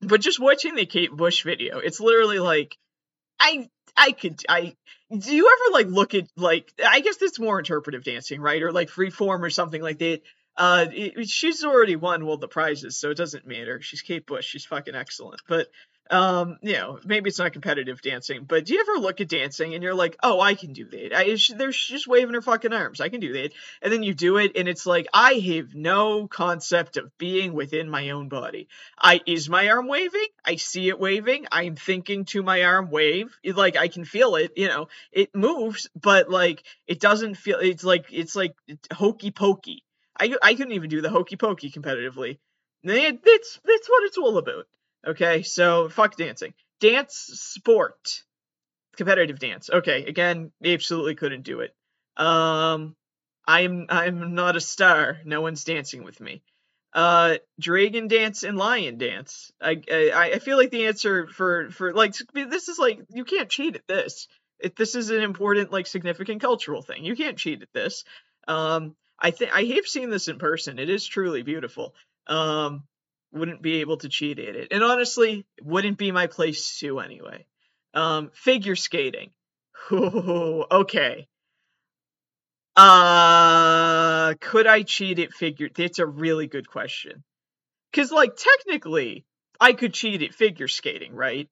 but 0.00 0.20
just 0.20 0.40
watching 0.40 0.74
the 0.74 0.86
Kate 0.86 1.12
Bush 1.12 1.44
video 1.44 1.78
it's 1.78 2.00
literally 2.00 2.38
like 2.38 2.76
I 3.40 3.68
I 3.96 4.12
could 4.12 4.40
I 4.48 4.76
do 5.16 5.34
you 5.34 5.46
ever 5.46 5.72
like 5.72 5.92
look 5.92 6.14
at 6.14 6.28
like 6.36 6.72
I 6.84 7.00
guess 7.00 7.20
it's 7.22 7.38
more 7.40 7.58
interpretive 7.58 8.04
dancing, 8.04 8.40
right? 8.40 8.62
Or 8.62 8.72
like 8.72 8.88
freeform 8.88 9.40
or 9.40 9.50
something 9.50 9.82
like 9.82 9.98
that. 9.98 10.20
Uh, 10.56 10.86
it, 10.90 11.28
she's 11.28 11.64
already 11.64 11.96
won 11.96 12.22
all 12.22 12.36
the 12.36 12.48
prizes, 12.48 12.98
so 12.98 13.10
it 13.10 13.16
doesn't 13.16 13.46
matter. 13.46 13.80
She's 13.80 14.02
Kate 14.02 14.26
Bush. 14.26 14.44
She's 14.44 14.64
fucking 14.66 14.94
excellent. 14.94 15.40
But 15.48 15.68
um, 16.10 16.58
you 16.62 16.72
know, 16.72 16.98
maybe 17.04 17.28
it's 17.28 17.38
not 17.38 17.52
competitive 17.52 18.00
dancing, 18.00 18.44
but 18.44 18.64
do 18.64 18.74
you 18.74 18.80
ever 18.80 19.00
look 19.00 19.20
at 19.20 19.28
dancing 19.28 19.74
and 19.74 19.82
you're 19.82 19.94
like, 19.94 20.16
oh, 20.22 20.40
I 20.40 20.54
can 20.54 20.72
do 20.72 20.86
that. 20.86 21.14
I, 21.14 21.36
there's 21.56 21.76
just 21.76 22.06
waving 22.06 22.34
her 22.34 22.42
fucking 22.42 22.72
arms. 22.72 23.00
I 23.00 23.08
can 23.08 23.20
do 23.20 23.34
that. 23.34 23.52
And 23.82 23.92
then 23.92 24.02
you 24.02 24.14
do 24.14 24.38
it, 24.38 24.52
and 24.56 24.68
it's 24.68 24.86
like, 24.86 25.06
I 25.12 25.34
have 25.34 25.74
no 25.74 26.26
concept 26.26 26.96
of 26.96 27.16
being 27.18 27.52
within 27.52 27.90
my 27.90 28.10
own 28.10 28.28
body. 28.28 28.68
I 28.98 29.20
is 29.26 29.48
my 29.48 29.68
arm 29.68 29.86
waving? 29.86 30.26
I 30.44 30.56
see 30.56 30.88
it 30.88 30.98
waving. 30.98 31.46
I'm 31.52 31.76
thinking 31.76 32.24
to 32.26 32.42
my 32.42 32.62
arm 32.62 32.90
wave. 32.90 33.36
It, 33.42 33.56
like 33.56 33.76
I 33.76 33.88
can 33.88 34.04
feel 34.04 34.36
it. 34.36 34.52
You 34.56 34.68
know, 34.68 34.88
it 35.12 35.34
moves, 35.34 35.88
but 36.00 36.30
like 36.30 36.64
it 36.86 37.00
doesn't 37.00 37.34
feel. 37.34 37.58
It's 37.58 37.84
like 37.84 38.06
it's 38.10 38.34
like 38.34 38.54
hokey 38.92 39.30
pokey. 39.30 39.84
I 40.18 40.34
I 40.42 40.54
couldn't 40.54 40.72
even 40.72 40.90
do 40.90 41.02
the 41.02 41.10
hokey 41.10 41.36
pokey 41.36 41.70
competitively. 41.70 42.38
That's 42.82 43.60
that's 43.64 43.88
what 43.88 44.04
it's 44.04 44.18
all 44.18 44.38
about. 44.38 44.66
Okay, 45.06 45.42
so 45.42 45.88
fuck 45.88 46.16
dancing. 46.16 46.54
Dance 46.80 47.14
sport. 47.14 48.22
Competitive 48.96 49.38
dance. 49.38 49.70
Okay, 49.70 50.04
again, 50.04 50.52
absolutely 50.64 51.14
couldn't 51.14 51.42
do 51.42 51.60
it. 51.60 51.74
Um 52.16 52.96
I'm 53.46 53.86
I'm 53.88 54.34
not 54.34 54.56
a 54.56 54.60
star. 54.60 55.20
No 55.24 55.40
one's 55.40 55.64
dancing 55.64 56.02
with 56.02 56.20
me. 56.20 56.42
Uh 56.92 57.36
dragon 57.60 58.08
dance 58.08 58.42
and 58.42 58.58
lion 58.58 58.98
dance. 58.98 59.52
I 59.60 59.80
I, 59.90 60.32
I 60.34 60.38
feel 60.40 60.56
like 60.56 60.70
the 60.70 60.86
answer 60.86 61.28
for 61.28 61.70
for 61.70 61.92
like 61.94 62.14
this 62.34 62.68
is 62.68 62.78
like 62.78 63.00
you 63.10 63.24
can't 63.24 63.48
cheat 63.48 63.76
at 63.76 63.86
this. 63.86 64.26
It, 64.58 64.74
this 64.74 64.96
is 64.96 65.10
an 65.10 65.22
important 65.22 65.70
like 65.70 65.86
significant 65.86 66.40
cultural 66.40 66.82
thing. 66.82 67.04
You 67.04 67.14
can't 67.14 67.38
cheat 67.38 67.62
at 67.62 67.72
this. 67.72 68.04
Um 68.48 68.96
I 69.20 69.30
think 69.30 69.54
I 69.54 69.62
have 69.76 69.86
seen 69.86 70.10
this 70.10 70.26
in 70.26 70.38
person. 70.38 70.78
It 70.80 70.90
is 70.90 71.06
truly 71.06 71.42
beautiful. 71.42 71.94
Um 72.26 72.82
wouldn't 73.32 73.62
be 73.62 73.80
able 73.80 73.98
to 73.98 74.08
cheat 74.08 74.38
at 74.38 74.56
it. 74.56 74.68
And 74.70 74.82
honestly, 74.82 75.46
wouldn't 75.62 75.98
be 75.98 76.12
my 76.12 76.26
place 76.26 76.78
to 76.80 77.00
anyway. 77.00 77.46
Um, 77.94 78.30
figure 78.34 78.76
skating. 78.76 79.30
Ooh, 79.92 80.64
okay. 80.70 81.26
Uh, 82.76 84.34
could 84.40 84.66
I 84.66 84.82
cheat 84.82 85.18
at 85.18 85.32
figure? 85.32 85.68
That's 85.74 85.98
a 85.98 86.06
really 86.06 86.46
good 86.46 86.68
question. 86.68 87.24
Cause 87.92 88.12
like 88.12 88.36
technically, 88.36 89.24
I 89.60 89.72
could 89.72 89.94
cheat 89.94 90.22
at 90.22 90.34
figure 90.34 90.68
skating, 90.68 91.14
right? 91.14 91.48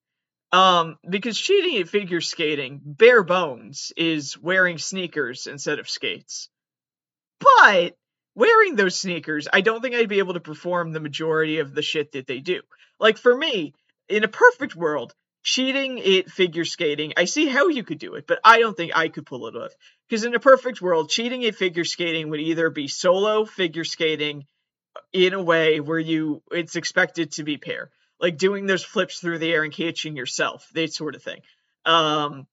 Um, 0.52 0.96
because 1.08 1.38
cheating 1.38 1.80
at 1.80 1.88
figure 1.88 2.20
skating, 2.20 2.80
bare 2.84 3.24
bones, 3.24 3.92
is 3.96 4.38
wearing 4.38 4.78
sneakers 4.78 5.46
instead 5.46 5.80
of 5.80 5.90
skates. 5.90 6.48
But 7.40 7.96
wearing 8.37 8.77
those 8.77 9.01
sneakers, 9.01 9.49
I 9.53 9.62
don't 9.62 9.81
think 9.81 9.96
I'd 9.96 10.09
be 10.09 10.20
able 10.20 10.35
to 10.35 10.40
perform 10.40 10.92
the 10.92 11.01
majority 11.01 11.59
of 11.59 11.75
the 11.75 11.83
shit 11.83 12.12
that 12.12 12.29
they 12.29 12.38
do. 12.38 12.61
Like 13.01 13.18
for 13.18 13.37
me, 13.37 13.75
in 14.09 14.22
a 14.22 14.29
perfect 14.29 14.77
world, 14.77 15.14
cheating 15.42 16.01
at 16.01 16.31
figure 16.31 16.64
skating, 16.64 17.14
I 17.16 17.25
see 17.25 17.46
how 17.46 17.68
you 17.68 17.83
could 17.83 17.99
do 17.99 18.14
it, 18.14 18.27
but 18.27 18.38
I 18.44 18.61
don't 18.61 18.77
think 18.77 18.92
I 18.94 19.09
could 19.09 19.27
pull 19.27 19.49
it 19.49 19.57
off. 19.57 19.72
Because 20.09 20.25
in 20.25 20.35
a 20.35 20.40
perfect 20.40 20.81
world, 20.81 21.09
cheating 21.09 21.44
at 21.44 21.57
figure 21.57 21.85
skating 21.85 22.29
would 22.29 22.40
either 22.40 22.70
be 22.70 22.87
solo 22.87 23.44
figure 23.44 23.85
skating 23.85 24.46
in 25.12 25.35
a 25.35 25.42
way 25.42 25.81
where 25.81 25.99
you 25.99 26.42
it's 26.51 26.77
expected 26.77 27.33
to 27.33 27.44
be 27.44 27.57
pair, 27.57 27.90
like 28.20 28.38
doing 28.38 28.66
those 28.66 28.85
flips 28.85 29.18
through 29.18 29.38
the 29.38 29.53
air 29.53 29.64
and 29.64 29.72
catching 29.72 30.16
yourself, 30.16 30.68
that 30.75 30.92
sort 30.92 31.14
of 31.14 31.22
thing. 31.22 31.40
Um, 31.85 32.46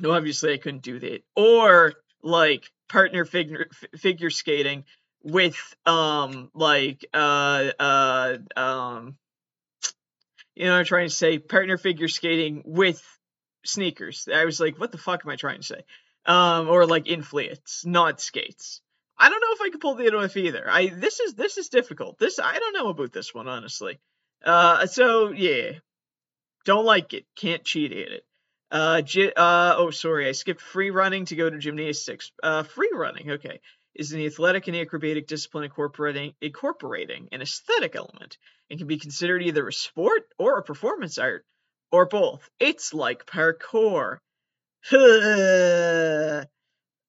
no, 0.00 0.12
obviously 0.12 0.52
I 0.52 0.58
couldn't 0.58 0.82
do 0.82 0.98
that. 0.98 1.22
Or 1.34 1.94
like 2.22 2.70
partner 2.88 3.24
figure 3.24 3.68
figure 3.96 4.30
skating 4.30 4.84
with 5.22 5.56
um 5.84 6.50
like 6.54 7.04
uh 7.12 7.70
uh 7.78 8.36
um 8.56 9.16
you 10.54 10.66
know 10.66 10.74
I'm 10.74 10.84
trying 10.84 11.08
to 11.08 11.14
say 11.14 11.38
partner 11.38 11.76
figure 11.76 12.08
skating 12.08 12.62
with 12.64 13.02
sneakers. 13.64 14.28
I 14.32 14.44
was 14.44 14.60
like, 14.60 14.78
what 14.78 14.92
the 14.92 14.98
fuck 14.98 15.22
am 15.24 15.30
I 15.30 15.36
trying 15.36 15.60
to 15.60 15.66
say? 15.66 15.84
Um 16.24 16.68
or 16.68 16.86
like 16.86 17.08
inflates, 17.08 17.84
not 17.84 18.20
skates. 18.20 18.80
I 19.18 19.30
don't 19.30 19.40
know 19.40 19.52
if 19.52 19.60
I 19.62 19.70
could 19.70 19.80
pull 19.80 19.94
the 19.94 20.14
off 20.14 20.36
either. 20.36 20.68
I 20.68 20.88
this 20.88 21.20
is 21.20 21.34
this 21.34 21.58
is 21.58 21.68
difficult. 21.68 22.18
This 22.18 22.38
I 22.38 22.58
don't 22.58 22.74
know 22.74 22.88
about 22.88 23.12
this 23.12 23.34
one 23.34 23.48
honestly. 23.48 23.98
Uh 24.44 24.86
so 24.86 25.32
yeah. 25.32 25.72
Don't 26.64 26.84
like 26.84 27.14
it. 27.14 27.26
Can't 27.36 27.64
cheat 27.64 27.92
at 27.92 28.12
it. 28.12 28.26
Uh, 28.70 29.02
uh, 29.36 29.74
oh, 29.78 29.90
sorry, 29.90 30.28
I 30.28 30.32
skipped 30.32 30.60
free 30.60 30.90
running 30.90 31.26
to 31.26 31.36
go 31.36 31.48
to 31.48 31.58
gymnastics. 31.58 32.32
Uh, 32.42 32.64
free 32.64 32.90
running, 32.92 33.32
okay, 33.32 33.60
is 33.94 34.12
an 34.12 34.20
athletic 34.20 34.66
and 34.68 34.76
acrobatic 34.76 35.26
discipline 35.26 35.64
incorporating 35.64 36.34
incorporating 36.40 37.28
an 37.32 37.42
aesthetic 37.42 37.96
element 37.96 38.38
and 38.70 38.78
can 38.78 38.88
be 38.88 38.98
considered 38.98 39.42
either 39.42 39.66
a 39.66 39.72
sport 39.72 40.24
or 40.38 40.58
a 40.58 40.62
performance 40.62 41.18
art 41.18 41.44
or 41.92 42.06
both. 42.06 42.48
It's 42.60 42.92
like 42.92 43.26
parkour. 43.26 44.18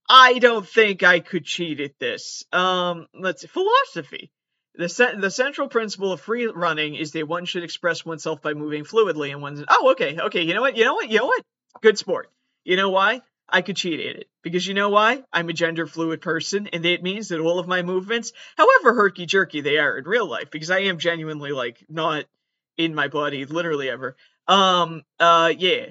I 0.10 0.39
don't 0.39 0.67
think 0.67 1.04
I 1.04 1.20
could 1.20 1.43
cheat 1.43 1.80
at 1.80 2.00
this. 2.00 2.46
Um, 2.54 3.08
let's 3.13 3.41
see. 3.41 3.48
philosophy. 3.48 4.32
The, 4.78 5.16
the 5.20 5.32
central 5.32 5.68
principle 5.68 6.12
of 6.12 6.22
free 6.22 6.46
running 6.46 6.96
is 6.96 7.12
that 7.13 7.28
one 7.28 7.46
should 7.46 7.63
express 7.63 8.06
oneself 8.06 8.44
by 8.44 8.54
moving 8.54 8.84
fluidly 8.84 9.32
and 9.32 9.42
one's. 9.42 9.63
Oh, 9.68 9.92
okay, 9.92 10.18
okay. 10.20 10.44
You 10.44 10.54
know 10.54 10.62
what? 10.62 10.78
You 10.78 10.86
know 10.86 10.94
what? 10.94 11.10
You 11.10 11.18
know 11.18 11.26
what? 11.26 11.44
Good 11.82 11.98
sport. 11.98 12.30
You 12.63 12.76
know 12.76 12.90
why? 12.90 13.22
I 13.50 13.62
could 13.62 13.76
cheat 13.76 14.00
at 14.00 14.18
it. 14.18 14.30
Because 14.44 14.68
you 14.68 14.74
know 14.74 14.90
why? 14.90 15.24
I'm 15.34 15.50
a 15.50 15.54
gender 15.54 15.88
fluid 15.88 16.22
person, 16.22 16.68
and 16.68 16.86
it 16.86 17.02
means 17.02 17.30
that 17.30 17.40
all 17.40 17.60
of 17.60 17.68
my 17.68 17.82
movements, 17.82 18.34
however 18.56 18.94
herky 18.94 19.26
jerky 19.26 19.62
they 19.62 19.78
are 19.78 19.98
in 19.98 20.06
real 20.06 20.28
life, 20.28 20.52
because 20.52 20.70
I 20.70 20.80
am 20.82 21.00
genuinely 21.00 21.52
like 21.52 21.84
not 21.90 22.26
in 22.78 22.94
my 22.94 23.08
body 23.08 23.46
literally 23.46 23.90
ever. 23.90 24.16
Um, 24.48 25.04
uh, 25.20 25.54
yeah. 25.58 25.88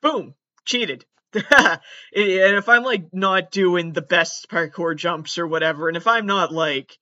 Boom. 0.00 0.34
Cheated. 0.64 1.04
and 1.34 1.80
if 2.12 2.68
I'm 2.68 2.84
like 2.84 3.12
not 3.12 3.50
doing 3.50 3.92
the 3.92 4.02
best 4.02 4.48
parkour 4.50 4.94
jumps 4.94 5.38
or 5.38 5.46
whatever, 5.46 5.88
and 5.88 5.96
if 5.96 6.06
I'm 6.06 6.26
not 6.26 6.52
like 6.52 6.98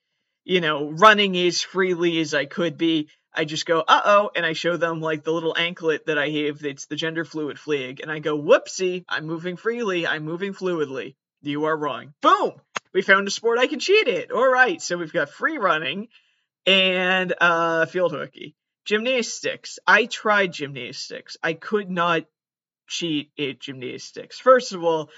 you 0.50 0.60
know, 0.60 0.90
running 0.90 1.36
as 1.36 1.62
freely 1.62 2.18
as 2.20 2.34
I 2.34 2.44
could 2.44 2.76
be. 2.76 3.08
I 3.32 3.44
just 3.44 3.66
go, 3.66 3.84
uh 3.86 4.00
oh, 4.04 4.30
and 4.34 4.44
I 4.44 4.52
show 4.52 4.76
them 4.76 5.00
like 5.00 5.22
the 5.22 5.30
little 5.30 5.56
anklet 5.56 6.06
that 6.06 6.18
I 6.18 6.28
have 6.28 6.58
that's 6.58 6.86
the 6.86 6.96
gender 6.96 7.24
fluid 7.24 7.56
flag, 7.56 8.00
and 8.00 8.10
I 8.10 8.18
go, 8.18 8.36
whoopsie, 8.36 9.04
I'm 9.08 9.26
moving 9.26 9.56
freely, 9.56 10.08
I'm 10.08 10.24
moving 10.24 10.52
fluidly. 10.52 11.14
You 11.40 11.66
are 11.66 11.76
wrong. 11.76 12.14
Boom! 12.20 12.54
We 12.92 13.00
found 13.00 13.28
a 13.28 13.30
sport 13.30 13.60
I 13.60 13.68
can 13.68 13.78
cheat 13.78 14.08
at. 14.08 14.32
All 14.32 14.50
right, 14.50 14.82
so 14.82 14.98
we've 14.98 15.12
got 15.12 15.30
free 15.30 15.56
running 15.56 16.08
and 16.66 17.32
uh, 17.40 17.86
field 17.86 18.10
hockey. 18.10 18.56
Gymnastics. 18.84 19.78
I 19.86 20.06
tried 20.06 20.52
gymnastics. 20.52 21.36
I 21.44 21.52
could 21.52 21.88
not 21.88 22.24
cheat 22.88 23.30
at 23.38 23.60
gymnastics. 23.60 24.40
First 24.40 24.72
of 24.72 24.82
all, 24.82 25.10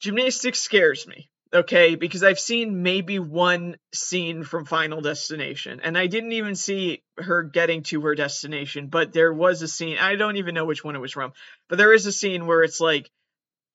gymnastics 0.00 0.60
scares 0.60 1.06
me 1.06 1.28
okay 1.52 1.94
because 1.94 2.22
i've 2.22 2.38
seen 2.38 2.82
maybe 2.82 3.18
one 3.18 3.76
scene 3.92 4.42
from 4.42 4.64
final 4.64 5.00
destination 5.00 5.80
and 5.82 5.96
i 5.96 6.06
didn't 6.06 6.32
even 6.32 6.54
see 6.54 7.02
her 7.18 7.42
getting 7.42 7.82
to 7.82 8.00
her 8.02 8.14
destination 8.14 8.88
but 8.88 9.12
there 9.12 9.32
was 9.32 9.62
a 9.62 9.68
scene 9.68 9.98
i 9.98 10.16
don't 10.16 10.36
even 10.36 10.54
know 10.54 10.64
which 10.64 10.84
one 10.84 10.96
it 10.96 11.00
was 11.00 11.12
from 11.12 11.32
but 11.68 11.78
there 11.78 11.92
is 11.92 12.06
a 12.06 12.12
scene 12.12 12.46
where 12.46 12.62
it's 12.62 12.80
like 12.80 13.10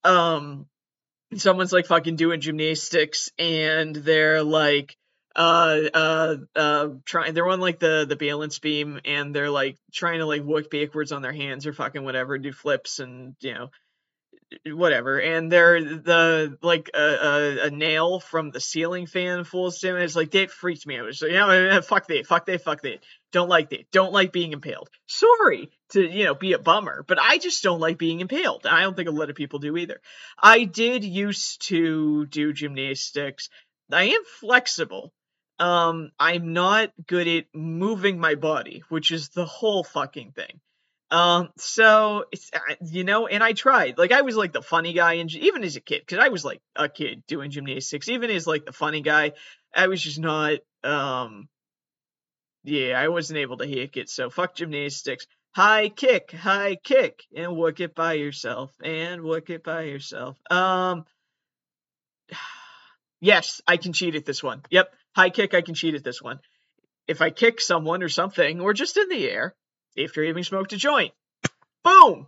um 0.04 0.66
someone's 1.36 1.72
like 1.72 1.86
fucking 1.86 2.16
doing 2.16 2.40
gymnastics 2.40 3.30
and 3.38 3.96
they're 3.96 4.42
like 4.42 4.96
uh 5.34 5.80
uh 5.94 6.36
uh 6.54 6.88
trying 7.06 7.32
they're 7.32 7.48
on 7.48 7.60
like 7.60 7.78
the 7.78 8.04
the 8.06 8.16
balance 8.16 8.58
beam 8.58 9.00
and 9.06 9.34
they're 9.34 9.50
like 9.50 9.78
trying 9.92 10.18
to 10.18 10.26
like 10.26 10.42
work 10.42 10.70
backwards 10.70 11.10
on 11.10 11.22
their 11.22 11.32
hands 11.32 11.66
or 11.66 11.72
fucking 11.72 12.04
whatever 12.04 12.36
do 12.36 12.52
flips 12.52 12.98
and 12.98 13.34
you 13.40 13.54
know 13.54 13.70
whatever 14.66 15.18
and 15.18 15.50
they're 15.50 15.82
the 15.82 16.58
like 16.62 16.90
a, 16.94 17.66
a, 17.66 17.70
nail 17.70 18.20
from 18.20 18.50
the 18.50 18.60
ceiling 18.60 19.06
fan 19.06 19.44
falls 19.44 19.82
him 19.82 19.94
and 19.94 20.04
it's 20.04 20.16
like 20.16 20.30
that 20.32 20.50
freaked 20.50 20.86
me 20.86 20.98
out. 20.98 21.14
So 21.14 21.26
you 21.26 21.34
know 21.34 21.80
fuck 21.82 22.06
that 22.08 22.26
fuck 22.26 22.46
that 22.46 22.62
fuck 22.62 22.82
that. 22.82 23.00
Don't 23.32 23.48
like 23.48 23.70
that. 23.70 23.90
Don't 23.90 24.12
like 24.12 24.32
being 24.32 24.52
impaled. 24.52 24.90
Sorry 25.06 25.70
to 25.90 26.02
you 26.02 26.24
know 26.24 26.34
be 26.34 26.52
a 26.52 26.58
bummer 26.58 27.04
but 27.06 27.18
i 27.20 27.38
just 27.38 27.62
don't 27.62 27.80
like 27.80 27.98
being 27.98 28.20
impaled 28.20 28.66
i 28.66 28.80
don't 28.80 28.96
think 28.96 29.08
a 29.08 29.12
lot 29.12 29.30
of 29.30 29.36
people 29.36 29.58
do 29.58 29.76
either. 29.76 30.00
I 30.40 30.64
did 30.64 31.04
used 31.04 31.68
to 31.68 32.26
do 32.26 32.52
gymnastics. 32.52 33.48
I 33.90 34.04
am 34.04 34.24
flexible. 34.40 35.12
Um 35.58 36.10
i'm 36.18 36.52
not 36.52 36.92
good 37.06 37.28
at 37.28 37.46
moving 37.54 38.18
my 38.18 38.34
body 38.34 38.82
which 38.88 39.10
is 39.10 39.28
the 39.28 39.46
whole 39.46 39.84
fucking 39.84 40.32
thing 40.32 40.60
um, 41.12 41.50
so 41.58 42.24
it's 42.32 42.50
you 42.80 43.04
know, 43.04 43.26
and 43.26 43.44
I 43.44 43.52
tried. 43.52 43.98
Like 43.98 44.12
I 44.12 44.22
was 44.22 44.34
like 44.34 44.54
the 44.54 44.62
funny 44.62 44.94
guy, 44.94 45.14
and 45.14 45.32
even 45.34 45.62
as 45.62 45.76
a 45.76 45.80
kid, 45.80 46.00
because 46.00 46.24
I 46.24 46.28
was 46.28 46.42
like 46.42 46.62
a 46.74 46.88
kid 46.88 47.22
doing 47.26 47.50
gymnastics. 47.50 48.08
Even 48.08 48.30
as 48.30 48.46
like 48.46 48.64
the 48.64 48.72
funny 48.72 49.02
guy, 49.02 49.32
I 49.76 49.88
was 49.88 50.02
just 50.02 50.18
not. 50.18 50.60
Um, 50.82 51.50
yeah, 52.64 52.98
I 52.98 53.08
wasn't 53.08 53.40
able 53.40 53.58
to 53.58 53.68
hack 53.68 53.98
it. 53.98 54.08
So 54.08 54.30
fuck 54.30 54.54
gymnastics. 54.54 55.26
High 55.54 55.90
kick, 55.90 56.32
high 56.32 56.76
kick, 56.82 57.24
and 57.36 57.58
work 57.58 57.80
it 57.80 57.94
by 57.94 58.14
yourself, 58.14 58.72
and 58.82 59.22
work 59.22 59.50
it 59.50 59.62
by 59.62 59.82
yourself. 59.82 60.38
Um, 60.50 61.04
yes, 63.20 63.60
I 63.68 63.76
can 63.76 63.92
cheat 63.92 64.14
at 64.14 64.24
this 64.24 64.42
one. 64.42 64.62
Yep, 64.70 64.94
high 65.14 65.28
kick, 65.28 65.52
I 65.52 65.60
can 65.60 65.74
cheat 65.74 65.94
at 65.94 66.04
this 66.04 66.22
one. 66.22 66.40
If 67.06 67.20
I 67.20 67.28
kick 67.28 67.60
someone 67.60 68.02
or 68.02 68.08
something, 68.08 68.60
or 68.60 68.72
just 68.72 68.96
in 68.96 69.10
the 69.10 69.28
air, 69.28 69.54
after 69.98 70.22
even 70.22 70.44
smoked 70.44 70.72
a 70.72 70.76
joint. 70.76 71.12
Boom! 71.82 72.26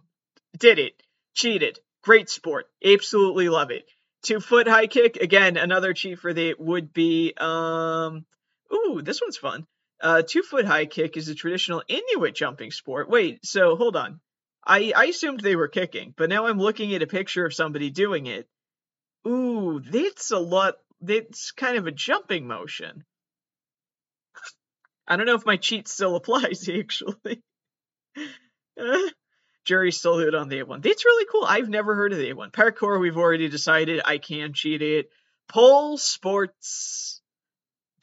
Did 0.59 0.79
it. 0.79 1.03
Cheated. 1.35 1.79
Great 2.03 2.29
sport. 2.29 2.67
Absolutely 2.85 3.49
love 3.49 3.71
it. 3.71 3.87
Two 4.23 4.41
foot 4.41 4.67
high 4.67 4.87
kick. 4.87 5.17
Again, 5.17 5.57
another 5.57 5.93
cheat 5.93 6.19
for 6.19 6.33
the 6.33 6.55
would 6.59 6.93
be 6.93 7.35
um 7.37 8.25
ooh, 8.73 9.03
this 9.03 9.21
one's 9.21 9.37
fun. 9.37 9.67
Uh 10.01 10.23
two 10.27 10.43
foot 10.43 10.65
high 10.65 10.87
kick 10.87 11.17
is 11.17 11.29
a 11.29 11.35
traditional 11.35 11.83
Inuit 11.89 12.35
jumping 12.35 12.71
sport. 12.71 13.09
Wait, 13.09 13.45
so 13.45 13.77
hold 13.77 13.97
on. 13.97 14.21
I, 14.67 14.93
I 14.97 15.05
assumed 15.07 15.41
they 15.41 15.57
were 15.57 15.69
kicking, 15.69 16.15
but 16.17 16.31
now 16.31 16.47
I'm 16.47 16.59
looking 16.59 16.95
at 16.95 17.03
a 17.03 17.07
picture 17.07 17.45
of 17.45 17.53
somebody 17.53 17.91
doing 17.91 18.27
it. 18.27 18.49
Ooh, 19.27 19.81
that's 19.81 20.31
a 20.31 20.39
lot 20.39 20.77
that's 21.01 21.53
kind 21.53 21.77
of 21.77 21.87
a 21.87 21.93
jumping 21.93 22.47
motion. 22.47 23.05
I 25.07 25.17
don't 25.17 25.27
know 25.27 25.35
if 25.35 25.45
my 25.45 25.57
cheat 25.57 25.87
still 25.87 26.17
applies 26.21 26.69
actually. 26.69 27.43
Jury's 29.65 29.99
still 29.99 30.21
out 30.21 30.35
on 30.35 30.49
the 30.49 30.63
A1. 30.63 30.83
That's 30.83 31.05
really 31.05 31.27
cool. 31.31 31.45
I've 31.45 31.69
never 31.69 31.95
heard 31.95 32.13
of 32.13 32.19
the 32.19 32.33
A1. 32.33 32.53
Parkour, 32.53 33.01
we've 33.01 33.17
already 33.17 33.49
decided 33.49 34.03
I 34.05 34.19
can 34.19 34.53
cheat 34.53 34.83
it. 34.83 35.11
Pole 35.49 35.97
sports, 35.97 37.21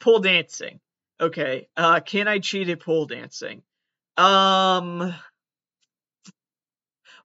pole 0.00 0.20
dancing. 0.20 0.80
Okay, 1.20 1.68
uh, 1.76 2.00
can 2.00 2.26
I 2.26 2.40
cheat 2.40 2.68
at 2.68 2.80
pole 2.80 3.06
dancing? 3.06 3.62
Um, 4.16 5.14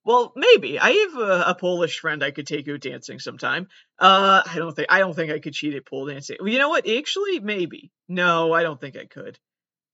well, 0.05 0.33
maybe. 0.35 0.79
I 0.79 0.91
have 0.91 1.15
a, 1.15 1.43
a, 1.47 1.55
Polish 1.55 1.99
friend 1.99 2.23
I 2.23 2.31
could 2.31 2.47
take 2.47 2.67
out 2.69 2.79
dancing 2.79 3.19
sometime. 3.19 3.67
Uh, 3.99 4.41
I 4.45 4.55
don't 4.55 4.75
think 4.75 4.87
I 4.91 4.99
don't 4.99 5.15
think 5.15 5.31
I 5.31 5.39
could 5.39 5.53
cheat 5.53 5.73
at 5.73 5.85
pole 5.85 6.07
dancing. 6.07 6.37
You 6.43 6.59
know 6.59 6.69
what? 6.69 6.87
Actually, 6.87 7.39
maybe. 7.39 7.91
No, 8.07 8.53
I 8.53 8.63
don't 8.63 8.79
think 8.79 8.95
I 8.95 9.05
could. 9.05 9.39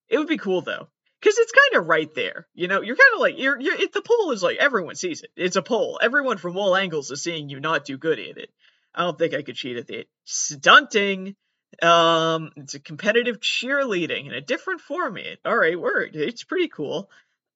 It 0.09 0.17
would 0.17 0.27
be 0.27 0.37
cool 0.37 0.61
though 0.61 0.89
because 1.23 1.37
it's 1.37 1.53
kind 1.53 1.81
of 1.81 1.87
right 1.87 2.13
there. 2.13 2.47
You 2.53 2.67
know, 2.67 2.81
you're 2.81 2.97
kind 2.97 3.13
of 3.15 3.21
like 3.21 3.35
you're 3.37 3.59
you're. 3.59 3.81
It, 3.81 3.93
the 3.93 4.01
pole 4.01 4.31
is 4.31 4.43
like 4.43 4.57
everyone 4.57 4.95
sees 4.95 5.21
it. 5.21 5.31
It's 5.37 5.55
a 5.55 5.61
pole. 5.61 5.99
Everyone 6.01 6.37
from 6.37 6.57
all 6.57 6.75
angles 6.75 7.11
is 7.11 7.23
seeing 7.23 7.49
you 7.49 7.59
not 7.59 7.85
do 7.85 7.97
good 7.97 8.19
at 8.19 8.37
it. 8.37 8.49
I 8.93 9.03
don't 9.03 9.17
think 9.17 9.33
I 9.33 9.41
could 9.41 9.55
cheat 9.55 9.77
at 9.77 9.89
it. 9.89 10.07
Stunting. 10.25 11.35
Um, 11.81 12.51
it's 12.57 12.75
a 12.75 12.79
competitive 12.79 13.39
cheerleading 13.39 14.27
in 14.27 14.33
a 14.33 14.41
different 14.41 14.81
format. 14.81 15.39
All 15.45 15.57
right, 15.57 15.79
word. 15.79 16.15
It's 16.15 16.43
pretty 16.43 16.67
cool. 16.67 17.09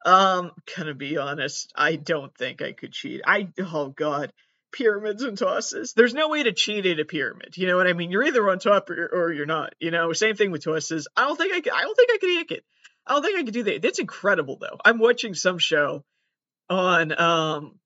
Um, 0.05 0.51
gonna 0.77 0.95
be 0.95 1.17
honest, 1.17 1.73
I 1.75 1.97
don't 1.97 2.35
think 2.35 2.61
I 2.61 2.71
could 2.71 2.93
cheat. 2.93 3.21
I 3.27 3.49
oh 3.59 3.89
god, 3.89 4.31
pyramids 4.71 5.23
and 5.23 5.37
tosses. 5.37 5.93
There's 5.93 6.13
no 6.13 6.29
way 6.29 6.43
to 6.43 6.53
cheat 6.53 6.85
at 6.85 6.99
a 6.99 7.05
pyramid. 7.05 7.57
You 7.57 7.67
know 7.67 7.75
what 7.75 7.87
I 7.87 7.93
mean? 7.93 8.11
You're 8.11 8.23
either 8.23 8.49
on 8.49 8.59
top 8.59 8.89
or, 8.89 9.09
or 9.11 9.33
you're 9.33 9.45
not. 9.45 9.75
You 9.79 9.91
know, 9.91 10.13
same 10.13 10.35
thing 10.35 10.51
with 10.51 10.63
tosses. 10.63 11.07
I 11.17 11.27
don't 11.27 11.35
think 11.35 11.53
I 11.53 11.59
could. 11.59 11.73
I 11.73 11.81
don't 11.81 11.95
think 11.95 12.11
I 12.13 12.17
could 12.17 12.37
hack 12.37 12.51
it. 12.51 12.63
I 13.07 13.13
don't 13.13 13.23
think 13.23 13.39
I 13.39 13.43
could 13.43 13.53
do 13.53 13.63
that. 13.63 13.81
That's 13.81 13.99
incredible 13.99 14.57
though. 14.59 14.77
I'm 14.83 14.99
watching 14.99 15.33
some 15.33 15.57
show 15.57 16.03
on 16.69 17.17
um 17.19 17.79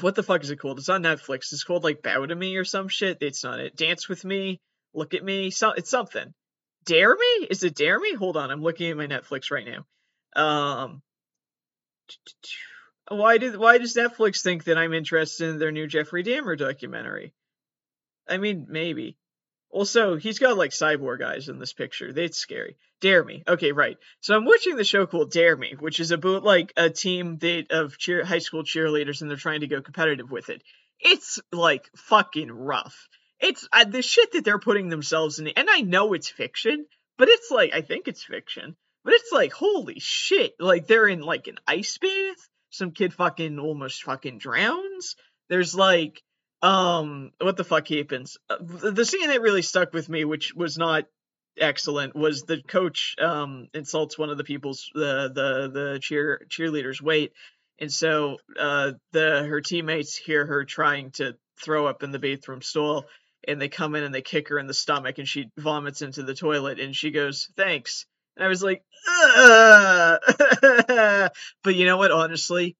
what 0.00 0.14
the 0.14 0.22
fuck 0.22 0.42
is 0.42 0.50
it 0.50 0.56
called? 0.56 0.78
It's 0.78 0.88
on 0.88 1.02
Netflix. 1.02 1.52
It's 1.52 1.64
called 1.64 1.84
like 1.84 2.02
Bow 2.02 2.24
to 2.24 2.34
Me 2.34 2.56
or 2.56 2.64
some 2.64 2.88
shit. 2.88 3.18
It's 3.20 3.44
not 3.44 3.60
it. 3.60 3.76
Dance 3.76 4.08
with 4.08 4.24
me. 4.24 4.60
Look 4.94 5.14
at 5.14 5.24
me. 5.24 5.50
So 5.50 5.72
it's 5.72 5.90
something. 5.90 6.34
Dare 6.84 7.14
me? 7.14 7.46
Is 7.50 7.62
it 7.62 7.74
Dare 7.74 7.98
Me? 7.98 8.14
Hold 8.14 8.36
on. 8.36 8.50
I'm 8.50 8.62
looking 8.62 8.90
at 8.90 8.96
my 8.96 9.06
Netflix 9.06 9.50
right 9.50 9.66
now. 9.66 9.84
Um 10.40 11.02
why 13.08 13.38
did 13.38 13.56
why 13.56 13.78
does 13.78 13.94
Netflix 13.94 14.42
think 14.42 14.64
that 14.64 14.78
I'm 14.78 14.92
interested 14.92 15.48
in 15.48 15.58
their 15.58 15.72
new 15.72 15.86
Jeffrey 15.86 16.24
Dahmer 16.24 16.58
documentary? 16.58 17.32
I 18.28 18.38
mean, 18.38 18.66
maybe. 18.68 19.16
Also, 19.70 20.16
he's 20.16 20.38
got 20.38 20.56
like 20.56 20.70
cyborg 20.70 21.22
eyes 21.22 21.48
in 21.48 21.58
this 21.58 21.72
picture. 21.72 22.12
That's 22.12 22.38
scary. 22.38 22.76
Dare 23.00 23.24
Me. 23.24 23.42
Okay, 23.46 23.72
right. 23.72 23.98
So 24.20 24.34
I'm 24.34 24.44
watching 24.46 24.76
the 24.76 24.84
show 24.84 25.06
called 25.06 25.30
Dare 25.30 25.56
Me, 25.56 25.74
which 25.78 26.00
is 26.00 26.12
about 26.12 26.44
like 26.44 26.72
a 26.76 26.88
team 26.88 27.38
that 27.38 27.70
of 27.70 27.98
cheer 27.98 28.24
high 28.24 28.38
school 28.38 28.62
cheerleaders, 28.62 29.20
and 29.20 29.30
they're 29.30 29.36
trying 29.36 29.60
to 29.60 29.66
go 29.66 29.82
competitive 29.82 30.30
with 30.30 30.48
it. 30.48 30.62
It's 31.00 31.38
like 31.52 31.90
fucking 31.96 32.50
rough. 32.50 33.08
It's 33.38 33.68
uh, 33.70 33.84
the 33.84 34.00
shit 34.00 34.32
that 34.32 34.44
they're 34.44 34.58
putting 34.58 34.88
themselves 34.88 35.38
in, 35.38 35.48
and 35.48 35.68
I 35.70 35.82
know 35.82 36.14
it's 36.14 36.28
fiction, 36.28 36.86
but 37.18 37.28
it's 37.28 37.50
like 37.50 37.74
I 37.74 37.82
think 37.82 38.08
it's 38.08 38.24
fiction, 38.24 38.76
but 39.04 39.12
it's 39.12 39.30
like 39.30 39.52
holy 39.52 39.98
shit! 39.98 40.54
Like 40.58 40.86
they're 40.86 41.08
in 41.08 41.20
like 41.20 41.48
an 41.48 41.58
ice 41.66 41.98
bath. 41.98 42.48
Some 42.70 42.92
kid 42.92 43.12
fucking 43.12 43.58
almost 43.58 44.04
fucking 44.04 44.38
drowns. 44.38 45.16
There's 45.48 45.74
like 45.74 46.22
um 46.66 47.30
what 47.40 47.56
the 47.56 47.64
fuck 47.64 47.88
happens? 47.88 48.36
Uh, 48.50 48.56
the 48.60 49.04
scene 49.04 49.28
that 49.28 49.40
really 49.40 49.62
stuck 49.62 49.92
with 49.92 50.08
me 50.08 50.24
which 50.24 50.52
was 50.54 50.76
not 50.76 51.04
excellent 51.58 52.16
was 52.16 52.42
the 52.42 52.60
coach 52.62 53.14
um 53.22 53.68
insults 53.72 54.18
one 54.18 54.30
of 54.30 54.36
the 54.36 54.44
people's 54.44 54.90
the 54.94 55.30
the 55.32 55.70
the 55.72 55.98
cheer 56.02 56.44
cheerleaders 56.48 57.00
weight. 57.00 57.32
And 57.78 57.92
so 57.92 58.38
uh 58.58 58.92
the 59.12 59.44
her 59.44 59.60
teammates 59.60 60.16
hear 60.16 60.44
her 60.44 60.64
trying 60.64 61.12
to 61.12 61.36
throw 61.62 61.86
up 61.86 62.02
in 62.02 62.10
the 62.10 62.18
bathroom 62.18 62.62
stall 62.62 63.04
and 63.46 63.60
they 63.60 63.68
come 63.68 63.94
in 63.94 64.02
and 64.02 64.14
they 64.14 64.22
kick 64.22 64.48
her 64.48 64.58
in 64.58 64.66
the 64.66 64.74
stomach 64.74 65.18
and 65.18 65.28
she 65.28 65.50
vomits 65.56 66.02
into 66.02 66.24
the 66.24 66.34
toilet 66.34 66.80
and 66.80 66.96
she 66.96 67.12
goes 67.12 67.48
thanks. 67.56 68.06
And 68.36 68.44
i 68.44 68.48
was 68.48 68.62
like 68.62 68.82
but 71.62 71.74
you 71.76 71.86
know 71.86 71.96
what 71.96 72.10
honestly? 72.10 72.76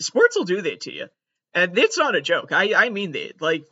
Sports 0.00 0.36
will 0.36 0.44
do 0.44 0.62
that 0.62 0.82
to 0.82 0.92
you 0.92 1.08
and 1.54 1.76
it's 1.76 1.98
not 1.98 2.14
a 2.14 2.22
joke. 2.22 2.52
I 2.52 2.74
I 2.74 2.88
mean. 2.88 3.14
Like 3.40 3.66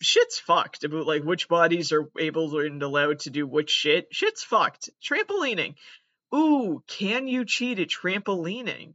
shit's 0.00 0.38
fucked 0.38 0.84
about 0.84 1.06
like 1.06 1.22
which 1.22 1.48
bodies 1.48 1.92
are 1.92 2.08
able 2.18 2.58
and 2.58 2.82
allowed 2.82 3.20
to 3.20 3.30
do 3.30 3.46
which 3.46 3.70
shit. 3.70 4.08
Shit's 4.10 4.42
fucked. 4.42 4.90
Trampolining. 5.02 5.74
Ooh, 6.34 6.82
can 6.86 7.28
you 7.28 7.44
cheat 7.44 7.78
at 7.78 7.88
trampolining? 7.88 8.94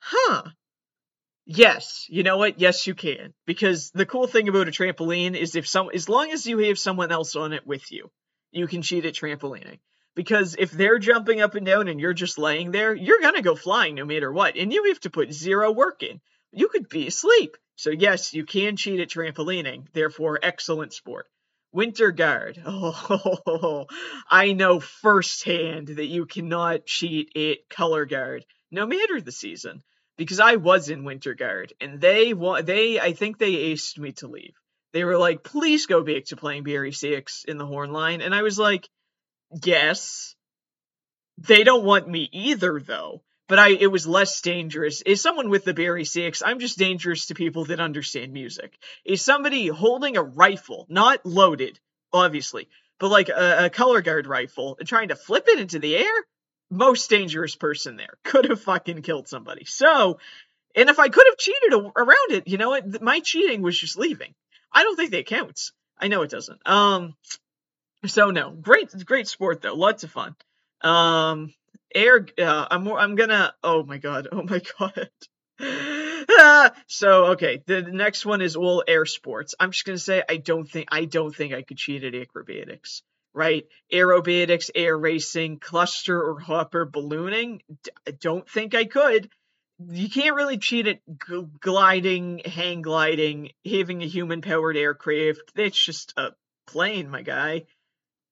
Huh. 0.00 0.42
Yes, 1.46 2.06
you 2.08 2.22
know 2.22 2.38
what? 2.38 2.58
Yes, 2.58 2.86
you 2.86 2.94
can. 2.94 3.34
Because 3.46 3.90
the 3.90 4.06
cool 4.06 4.26
thing 4.26 4.48
about 4.48 4.68
a 4.68 4.70
trampoline 4.70 5.36
is 5.36 5.56
if 5.56 5.68
some 5.68 5.90
as 5.94 6.08
long 6.08 6.30
as 6.30 6.46
you 6.46 6.58
have 6.58 6.78
someone 6.78 7.12
else 7.12 7.36
on 7.36 7.52
it 7.52 7.66
with 7.66 7.92
you, 7.92 8.10
you 8.50 8.66
can 8.66 8.82
cheat 8.82 9.04
at 9.04 9.14
trampolining. 9.14 9.78
Because 10.16 10.56
if 10.58 10.70
they're 10.70 10.98
jumping 10.98 11.40
up 11.40 11.54
and 11.54 11.66
down 11.66 11.88
and 11.88 12.00
you're 12.00 12.14
just 12.14 12.38
laying 12.38 12.70
there, 12.70 12.94
you're 12.94 13.20
gonna 13.20 13.42
go 13.42 13.54
flying 13.54 13.94
no 13.94 14.04
matter 14.04 14.32
what, 14.32 14.56
and 14.56 14.72
you 14.72 14.84
have 14.88 15.00
to 15.00 15.10
put 15.10 15.32
zero 15.32 15.70
work 15.70 16.02
in 16.02 16.20
you 16.54 16.68
could 16.68 16.88
be 16.88 17.06
asleep. 17.06 17.56
So 17.76 17.90
yes, 17.90 18.32
you 18.32 18.44
can 18.44 18.76
cheat 18.76 19.00
at 19.00 19.08
trampolining, 19.08 19.92
therefore 19.92 20.38
excellent 20.42 20.92
sport. 20.92 21.26
Winter 21.72 22.12
guard. 22.12 22.62
Oh, 22.64 23.86
I 24.30 24.52
know 24.52 24.78
firsthand 24.78 25.88
that 25.88 26.06
you 26.06 26.24
cannot 26.24 26.86
cheat 26.86 27.36
at 27.36 27.68
color 27.68 28.04
guard, 28.04 28.44
no 28.70 28.86
matter 28.86 29.20
the 29.20 29.32
season, 29.32 29.82
because 30.16 30.38
I 30.38 30.54
was 30.54 30.88
in 30.88 31.02
winter 31.02 31.34
guard, 31.34 31.72
and 31.80 32.00
they 32.00 32.32
they 32.62 33.00
I 33.00 33.12
think 33.12 33.38
they 33.38 33.72
aced 33.72 33.98
me 33.98 34.12
to 34.12 34.28
leave. 34.28 34.54
They 34.92 35.02
were 35.02 35.18
like, 35.18 35.42
"Please 35.42 35.86
go 35.86 36.04
back 36.04 36.26
to 36.26 36.36
playing 36.36 36.62
bari 36.62 36.92
sax 36.92 37.44
in 37.44 37.58
the 37.58 37.66
horn 37.66 37.92
line," 37.92 38.20
and 38.20 38.32
I 38.32 38.42
was 38.42 38.58
like, 38.58 38.88
"Yes." 39.64 40.36
They 41.36 41.64
don't 41.64 41.84
want 41.84 42.08
me 42.08 42.28
either, 42.30 42.78
though 42.78 43.24
but 43.48 43.58
I 43.58 43.70
it 43.70 43.88
was 43.88 44.06
less 44.06 44.40
dangerous. 44.40 45.02
Is 45.02 45.20
someone 45.20 45.50
with 45.50 45.64
the 45.64 45.74
bari 45.74 46.04
sax, 46.04 46.42
I'm 46.44 46.58
just 46.58 46.78
dangerous 46.78 47.26
to 47.26 47.34
people 47.34 47.66
that 47.66 47.80
understand 47.80 48.32
music. 48.32 48.76
Is 49.04 49.22
somebody 49.22 49.68
holding 49.68 50.16
a 50.16 50.22
rifle, 50.22 50.86
not 50.88 51.24
loaded, 51.24 51.78
obviously, 52.12 52.68
but 52.98 53.10
like 53.10 53.28
a, 53.28 53.66
a 53.66 53.70
color 53.70 54.02
guard 54.02 54.26
rifle, 54.26 54.76
and 54.78 54.88
trying 54.88 55.08
to 55.08 55.16
flip 55.16 55.44
it 55.48 55.60
into 55.60 55.78
the 55.78 55.96
air? 55.96 56.24
Most 56.70 57.10
dangerous 57.10 57.56
person 57.56 57.96
there. 57.96 58.14
Could 58.24 58.48
have 58.48 58.60
fucking 58.62 59.02
killed 59.02 59.28
somebody. 59.28 59.64
So, 59.64 60.18
and 60.74 60.88
if 60.88 60.98
I 60.98 61.08
could 61.08 61.26
have 61.28 61.38
cheated 61.38 61.72
around 61.72 62.30
it, 62.30 62.48
you 62.48 62.58
know 62.58 62.70
what? 62.70 63.00
My 63.00 63.20
cheating 63.20 63.62
was 63.62 63.78
just 63.78 63.96
leaving. 63.96 64.34
I 64.72 64.82
don't 64.82 64.96
think 64.96 65.12
that 65.12 65.26
counts. 65.26 65.72
I 65.98 66.08
know 66.08 66.22
it 66.22 66.30
doesn't. 66.30 66.66
Um, 66.66 67.14
so 68.06 68.30
no, 68.30 68.50
great, 68.50 68.90
great 69.06 69.28
sport 69.28 69.62
though. 69.62 69.74
Lots 69.74 70.02
of 70.02 70.10
fun. 70.10 70.34
Um, 70.80 71.54
air 71.94 72.26
uh, 72.38 72.66
i'm 72.70 72.86
i'm 72.92 73.14
gonna 73.14 73.54
oh 73.62 73.82
my 73.84 73.98
god 73.98 74.28
oh 74.32 74.42
my 74.42 74.60
god. 74.78 75.10
Ah, 76.36 76.74
so 76.88 77.26
okay 77.26 77.62
the, 77.66 77.82
the 77.82 77.92
next 77.92 78.26
one 78.26 78.40
is 78.40 78.56
all 78.56 78.82
air 78.86 79.06
sports. 79.06 79.54
I'm 79.60 79.70
just 79.70 79.84
gonna 79.84 79.98
say 79.98 80.22
i 80.28 80.36
don't 80.36 80.68
think 80.68 80.88
i 80.90 81.04
don't 81.04 81.34
think 81.34 81.54
i 81.54 81.62
could 81.62 81.76
cheat 81.76 82.04
at 82.04 82.14
acrobatics 82.14 83.02
right? 83.34 83.64
Aerobatics 83.92 84.70
air 84.74 84.96
racing 84.96 85.58
cluster 85.58 86.22
or 86.22 86.38
hopper 86.38 86.84
ballooning 86.84 87.60
I 88.06 88.12
don't 88.12 88.48
think 88.48 88.74
i 88.74 88.84
could. 88.84 89.28
You 89.80 90.08
can't 90.08 90.36
really 90.36 90.58
cheat 90.58 90.86
at 90.86 91.00
g- 91.28 91.46
gliding 91.60 92.40
hang 92.44 92.82
gliding 92.82 93.50
having 93.64 94.02
a 94.02 94.06
human 94.06 94.40
powered 94.40 94.76
aircraft. 94.76 95.52
That's 95.56 95.84
just 95.84 96.14
a 96.16 96.30
plane 96.66 97.10
my 97.10 97.22
guy. 97.22 97.64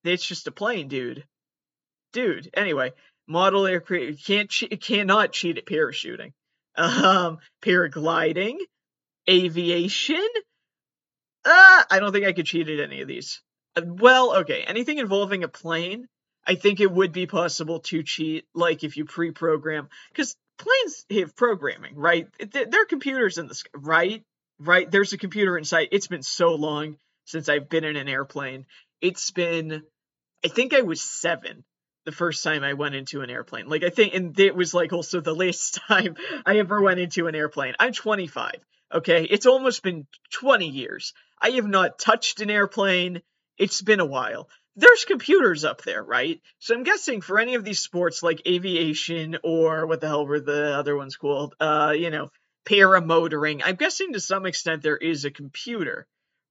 It's 0.04 0.24
just 0.24 0.46
a 0.46 0.52
plane 0.52 0.88
dude. 0.88 1.24
Dude 2.12 2.50
anyway 2.54 2.92
model 3.26 3.66
aircraft 3.66 4.24
can't 4.24 4.52
cannot 4.80 5.32
cheat 5.32 5.58
at 5.58 5.66
parachuting, 5.66 6.32
um, 6.76 7.38
paragliding, 7.62 8.56
aviation. 9.28 10.26
Uh, 11.44 11.82
I 11.90 11.98
don't 11.98 12.12
think 12.12 12.26
I 12.26 12.32
could 12.32 12.46
cheat 12.46 12.68
at 12.68 12.80
any 12.80 13.00
of 13.00 13.08
these. 13.08 13.42
Uh, 13.76 13.82
well, 13.84 14.36
okay, 14.38 14.62
anything 14.66 14.98
involving 14.98 15.44
a 15.44 15.48
plane, 15.48 16.06
I 16.46 16.54
think 16.54 16.80
it 16.80 16.90
would 16.90 17.12
be 17.12 17.26
possible 17.26 17.80
to 17.80 18.02
cheat, 18.02 18.44
like 18.54 18.84
if 18.84 18.96
you 18.96 19.04
pre-program, 19.04 19.88
because 20.10 20.36
planes 20.58 21.04
have 21.10 21.36
programming, 21.36 21.96
right? 21.96 22.28
They're 22.50 22.84
computers 22.86 23.38
in 23.38 23.48
the 23.48 23.54
sky, 23.54 23.70
right? 23.74 24.22
Right? 24.58 24.88
There's 24.88 25.12
a 25.12 25.18
computer 25.18 25.58
inside. 25.58 25.88
It's 25.90 26.06
been 26.06 26.22
so 26.22 26.54
long 26.54 26.96
since 27.24 27.48
I've 27.48 27.68
been 27.68 27.84
in 27.84 27.96
an 27.96 28.08
airplane. 28.08 28.66
It's 29.00 29.32
been, 29.32 29.82
I 30.44 30.48
think 30.48 30.74
I 30.74 30.82
was 30.82 31.00
seven 31.00 31.64
the 32.04 32.12
first 32.12 32.42
time 32.42 32.64
I 32.64 32.74
went 32.74 32.94
into 32.94 33.22
an 33.22 33.30
airplane. 33.30 33.68
Like 33.68 33.84
I 33.84 33.90
think, 33.90 34.14
and 34.14 34.38
it 34.38 34.54
was 34.54 34.74
like 34.74 34.92
also 34.92 35.20
the 35.20 35.34
last 35.34 35.80
time 35.88 36.16
I 36.44 36.58
ever 36.58 36.80
went 36.80 37.00
into 37.00 37.26
an 37.26 37.34
airplane. 37.34 37.74
I'm 37.78 37.92
25. 37.92 38.54
Okay, 38.94 39.24
it's 39.24 39.46
almost 39.46 39.82
been 39.82 40.06
20 40.32 40.68
years. 40.68 41.14
I 41.40 41.50
have 41.50 41.66
not 41.66 41.98
touched 41.98 42.40
an 42.40 42.50
airplane. 42.50 43.22
It's 43.56 43.80
been 43.80 44.00
a 44.00 44.06
while. 44.06 44.48
There's 44.76 45.04
computers 45.04 45.64
up 45.64 45.82
there, 45.82 46.02
right? 46.02 46.40
So 46.58 46.74
I'm 46.74 46.82
guessing 46.82 47.20
for 47.20 47.38
any 47.38 47.54
of 47.54 47.64
these 47.64 47.80
sports 47.80 48.22
like 48.22 48.46
aviation 48.46 49.38
or 49.42 49.86
what 49.86 50.00
the 50.00 50.08
hell 50.08 50.26
were 50.26 50.40
the 50.40 50.76
other 50.76 50.96
ones 50.96 51.16
called? 51.16 51.54
Uh, 51.60 51.94
you 51.96 52.10
know, 52.10 52.30
paramotoring. 52.66 53.62
I'm 53.64 53.76
guessing 53.76 54.12
to 54.12 54.20
some 54.20 54.46
extent 54.46 54.82
there 54.82 54.96
is 54.96 55.24
a 55.24 55.30
computer 55.30 56.06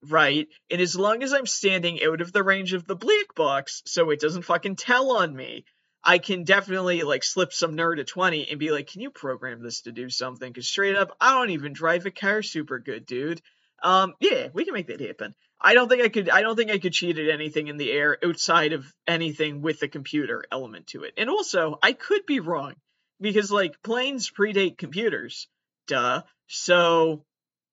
right? 0.07 0.47
And 0.69 0.81
as 0.81 0.95
long 0.95 1.23
as 1.23 1.33
I'm 1.33 1.45
standing 1.45 2.03
out 2.03 2.21
of 2.21 2.31
the 2.31 2.43
range 2.43 2.73
of 2.73 2.85
the 2.85 2.95
black 2.95 3.35
box, 3.35 3.81
so 3.85 4.09
it 4.09 4.19
doesn't 4.19 4.43
fucking 4.43 4.75
tell 4.75 5.17
on 5.17 5.35
me, 5.35 5.65
I 6.03 6.17
can 6.17 6.43
definitely 6.43 7.03
like 7.03 7.23
slip 7.23 7.53
some 7.53 7.75
nerd 7.75 7.99
a 7.99 8.03
20 8.03 8.49
and 8.49 8.59
be 8.59 8.71
like, 8.71 8.87
can 8.87 9.01
you 9.01 9.11
program 9.11 9.61
this 9.61 9.81
to 9.81 9.91
do 9.91 10.09
something? 10.09 10.51
Because 10.51 10.67
straight 10.67 10.95
up, 10.95 11.15
I 11.21 11.33
don't 11.33 11.51
even 11.51 11.73
drive 11.73 12.05
a 12.05 12.11
car 12.11 12.41
super 12.41 12.79
good, 12.79 13.05
dude. 13.05 13.41
Um, 13.83 14.13
yeah, 14.19 14.47
we 14.53 14.65
can 14.65 14.73
make 14.73 14.87
that 14.87 15.01
happen. 15.01 15.35
I 15.59 15.75
don't 15.75 15.89
think 15.89 16.01
I 16.01 16.09
could. 16.09 16.29
I 16.29 16.41
don't 16.41 16.55
think 16.55 16.71
I 16.71 16.79
could 16.79 16.93
cheat 16.93 17.19
at 17.19 17.29
anything 17.29 17.67
in 17.67 17.77
the 17.77 17.91
air 17.91 18.17
outside 18.25 18.73
of 18.73 18.91
anything 19.07 19.61
with 19.61 19.79
the 19.79 19.87
computer 19.87 20.43
element 20.51 20.87
to 20.87 21.03
it. 21.03 21.13
And 21.17 21.29
also, 21.29 21.77
I 21.83 21.93
could 21.93 22.25
be 22.25 22.39
wrong 22.39 22.73
because 23.19 23.51
like 23.51 23.81
planes 23.83 24.31
predate 24.31 24.79
computers, 24.79 25.47
duh. 25.87 26.23
So 26.47 27.25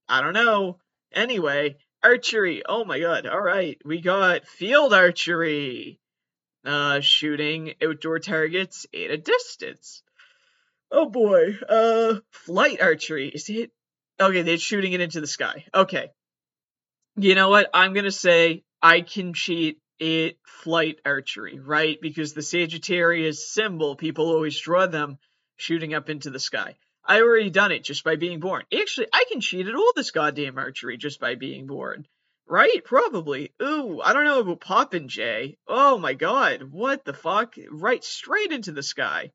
I 0.07 0.21
don't 0.21 0.35
know. 0.35 0.79
Anyway, 1.13 1.77
Archery. 2.03 2.63
Oh 2.69 2.85
my 2.85 3.01
god. 3.01 3.27
All 3.27 3.41
right. 3.41 3.79
We 3.85 4.01
got 4.01 4.47
field 4.47 4.93
archery. 4.93 6.01
Uh, 6.65 7.01
shooting 7.01 7.75
outdoor 7.83 8.19
targets 8.19 8.87
at 8.95 9.11
a 9.11 9.17
distance. 9.17 10.03
Oh 10.91 11.09
boy. 11.09 11.59
Uh, 11.69 12.17
flight 12.31 12.81
archery. 12.81 13.29
Is 13.29 13.49
it? 13.49 13.71
Okay, 14.21 14.43
they're 14.43 14.59
shooting 14.59 14.93
it 14.93 15.01
into 15.01 15.21
the 15.21 15.27
sky. 15.27 15.65
Okay. 15.73 16.11
You 17.17 17.35
know 17.35 17.49
what? 17.49 17.71
I'm 17.75 17.95
gonna 17.95 18.11
say 18.11 18.65
I 18.83 19.01
can 19.01 19.33
cheat 19.33 19.81
at 20.01 20.35
flight 20.45 21.01
archery, 21.05 21.59
right? 21.59 21.99
Because 22.01 22.33
the 22.33 22.43
Sagittarius 22.43 23.49
symbol, 23.49 23.97
people 23.97 24.29
always 24.29 24.59
draw 24.59 24.87
them 24.87 25.19
shooting 25.57 25.95
up 25.95 26.09
into 26.09 26.31
the 26.31 26.41
sky. 26.41 26.77
I 27.09 27.23
already 27.23 27.49
done 27.49 27.73
it 27.73 27.85
just 27.85 28.05
by 28.05 28.17
being 28.17 28.39
born. 28.39 28.65
Actually, 28.73 29.07
I 29.15 29.25
can 29.31 29.41
cheat 29.41 29.67
at 29.67 29.75
all 29.75 29.93
this 29.97 30.11
goddamn 30.11 30.59
archery 30.59 30.99
just 30.99 31.19
by 31.19 31.37
being 31.37 31.67
born. 31.67 32.07
Right? 32.47 32.85
Probably. 32.85 33.53
Ooh, 33.63 34.01
I 34.03 34.13
don't 34.13 34.25
know 34.25 34.41
about 34.41 34.61
Popinjay. 34.61 35.57
Oh 35.67 35.97
my 35.97 36.13
god, 36.13 36.65
what 36.65 37.07
the 37.07 37.15
fuck? 37.15 37.55
Right, 37.71 38.05
straight 38.05 38.53
into 38.53 38.73
the 38.73 38.83
sky. 38.83 39.33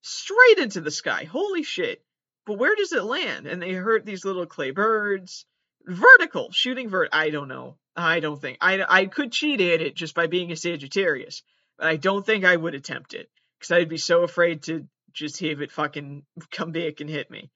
Straight 0.00 0.58
into 0.58 0.80
the 0.80 0.90
sky. 0.90 1.24
Holy 1.24 1.62
shit. 1.62 2.02
But 2.46 2.58
where 2.58 2.74
does 2.74 2.92
it 2.92 3.04
land? 3.04 3.46
And 3.46 3.60
they 3.60 3.72
hurt 3.72 4.06
these 4.06 4.24
little 4.24 4.46
clay 4.46 4.70
birds. 4.70 5.44
vertical 5.84 6.50
shooting 6.52 6.88
vert. 6.88 7.10
I 7.12 7.30
don't 7.30 7.48
know. 7.48 7.76
I 7.94 8.20
don't 8.20 8.40
think 8.40 8.58
I 8.60 8.84
I 8.88 9.06
could 9.06 9.32
cheat 9.32 9.60
at 9.60 9.80
it 9.80 9.96
just 9.96 10.14
by 10.14 10.26
being 10.26 10.52
a 10.52 10.56
Sagittarius, 10.56 11.42
but 11.76 11.88
I 11.88 11.96
don't 11.96 12.24
think 12.24 12.44
I 12.44 12.56
would 12.56 12.74
attempt 12.74 13.14
it 13.14 13.30
because 13.58 13.72
I'd 13.72 13.88
be 13.88 13.98
so 13.98 14.22
afraid 14.22 14.62
to 14.64 14.86
just 15.16 15.40
have 15.40 15.60
it 15.60 15.72
fucking 15.72 16.24
come 16.52 16.70
back 16.70 17.00
and 17.00 17.10
hit 17.10 17.30
me. 17.30 17.50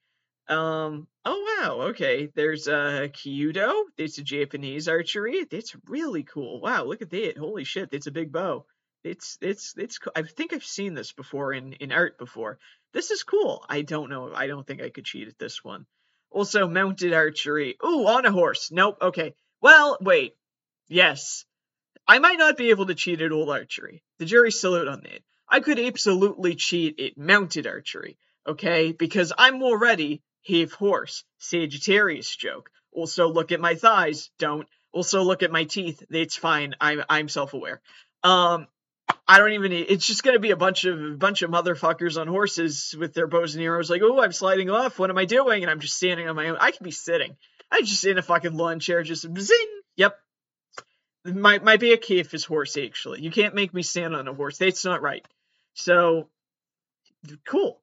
Um. 0.48 1.06
Oh 1.24 1.58
wow. 1.60 1.88
Okay. 1.90 2.28
There's 2.34 2.66
uh 2.66 3.06
Kyudo. 3.12 3.84
It's 3.96 4.18
a 4.18 4.22
Japanese 4.24 4.88
archery. 4.88 5.46
It's 5.50 5.76
really 5.86 6.24
cool. 6.24 6.60
Wow. 6.60 6.84
Look 6.84 7.02
at 7.02 7.10
that. 7.10 7.38
Holy 7.38 7.62
shit. 7.62 7.90
that's 7.90 8.08
a 8.08 8.10
big 8.12 8.32
bow. 8.32 8.64
It's 9.04 9.38
it's 9.40 9.74
it's. 9.76 10.00
I 10.16 10.22
think 10.22 10.52
I've 10.52 10.64
seen 10.64 10.94
this 10.94 11.12
before 11.12 11.52
in 11.52 11.74
in 11.74 11.92
art 11.92 12.18
before. 12.18 12.58
This 12.92 13.12
is 13.12 13.22
cool. 13.22 13.64
I 13.68 13.82
don't 13.82 14.10
know. 14.10 14.32
I 14.34 14.48
don't 14.48 14.66
think 14.66 14.82
I 14.82 14.90
could 14.90 15.04
cheat 15.04 15.28
at 15.28 15.38
this 15.38 15.62
one. 15.62 15.86
Also, 16.30 16.68
mounted 16.68 17.12
archery. 17.12 17.76
Ooh, 17.84 18.06
on 18.06 18.26
a 18.26 18.32
horse. 18.32 18.70
Nope. 18.72 18.98
Okay. 19.00 19.34
Well, 19.60 19.98
wait. 20.00 20.34
Yes. 20.88 21.44
I 22.06 22.18
might 22.18 22.38
not 22.38 22.56
be 22.56 22.70
able 22.70 22.86
to 22.86 22.94
cheat 22.94 23.20
at 23.20 23.32
old 23.32 23.50
archery. 23.50 24.02
The 24.18 24.24
jury's 24.24 24.58
still 24.58 24.74
out 24.74 24.88
on 24.88 25.02
that. 25.02 25.22
I 25.50 25.60
could 25.60 25.78
absolutely 25.78 26.54
cheat 26.54 27.00
at 27.00 27.18
mounted 27.18 27.66
archery. 27.66 28.16
Okay? 28.46 28.92
Because 28.92 29.32
I'm 29.36 29.62
already 29.62 30.22
have 30.48 30.72
horse. 30.72 31.24
Sagittarius 31.38 32.34
joke. 32.36 32.70
Also, 32.92 33.28
look 33.28 33.52
at 33.52 33.60
my 33.60 33.74
thighs. 33.74 34.30
Don't. 34.38 34.66
Also, 34.92 35.22
look 35.22 35.42
at 35.42 35.52
my 35.52 35.64
teeth. 35.64 36.02
It's 36.10 36.36
fine. 36.36 36.74
I'm 36.80 37.02
I'm 37.08 37.28
self 37.28 37.54
aware. 37.54 37.80
Um, 38.24 38.66
I 39.28 39.38
don't 39.38 39.52
even. 39.52 39.70
Need, 39.70 39.86
it's 39.88 40.06
just 40.06 40.24
gonna 40.24 40.40
be 40.40 40.50
a 40.50 40.56
bunch 40.56 40.84
of 40.84 41.00
a 41.00 41.16
bunch 41.16 41.42
of 41.42 41.50
motherfuckers 41.50 42.20
on 42.20 42.26
horses 42.26 42.94
with 42.98 43.14
their 43.14 43.28
bows 43.28 43.54
and 43.54 43.62
arrows. 43.62 43.90
Like, 43.90 44.02
oh, 44.02 44.20
I'm 44.20 44.32
sliding 44.32 44.70
off. 44.70 44.98
What 44.98 45.10
am 45.10 45.18
I 45.18 45.24
doing? 45.24 45.62
And 45.62 45.70
I'm 45.70 45.80
just 45.80 45.96
standing 45.96 46.28
on 46.28 46.34
my 46.34 46.48
own. 46.48 46.56
I 46.60 46.72
could 46.72 46.82
be 46.82 46.90
sitting. 46.90 47.36
I'm 47.70 47.84
just 47.84 48.04
in 48.04 48.18
a 48.18 48.22
fucking 48.22 48.56
lawn 48.56 48.80
chair, 48.80 49.02
just 49.04 49.26
zing. 49.38 49.80
Yep. 49.96 50.16
Might 51.26 51.62
might 51.62 51.80
be 51.80 51.92
a 51.92 51.98
if 52.08 52.32
his 52.32 52.44
horse 52.44 52.76
actually. 52.76 53.20
You 53.20 53.30
can't 53.30 53.54
make 53.54 53.72
me 53.72 53.82
stand 53.82 54.16
on 54.16 54.26
a 54.26 54.34
horse. 54.34 54.58
That's 54.58 54.84
not 54.84 55.02
right. 55.02 55.24
So 55.74 56.28
cool. 57.46 57.80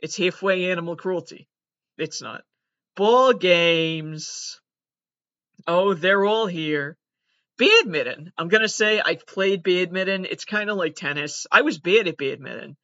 It's 0.00 0.16
halfway 0.16 0.70
animal 0.70 0.96
cruelty. 0.96 1.48
It's 1.96 2.22
not. 2.22 2.42
Ball 2.96 3.32
games. 3.32 4.60
Oh, 5.66 5.94
they're 5.94 6.24
all 6.24 6.46
here. 6.46 6.96
Badminton. 7.58 8.32
I'm 8.38 8.48
gonna 8.48 8.68
say 8.68 9.00
I've 9.00 9.26
played 9.26 9.62
badminton. 9.62 10.24
It's 10.24 10.44
kind 10.44 10.70
of 10.70 10.76
like 10.76 10.94
tennis. 10.94 11.46
I 11.50 11.62
was 11.62 11.78
bad 11.78 12.06
at 12.06 12.16
badminton, 12.16 12.76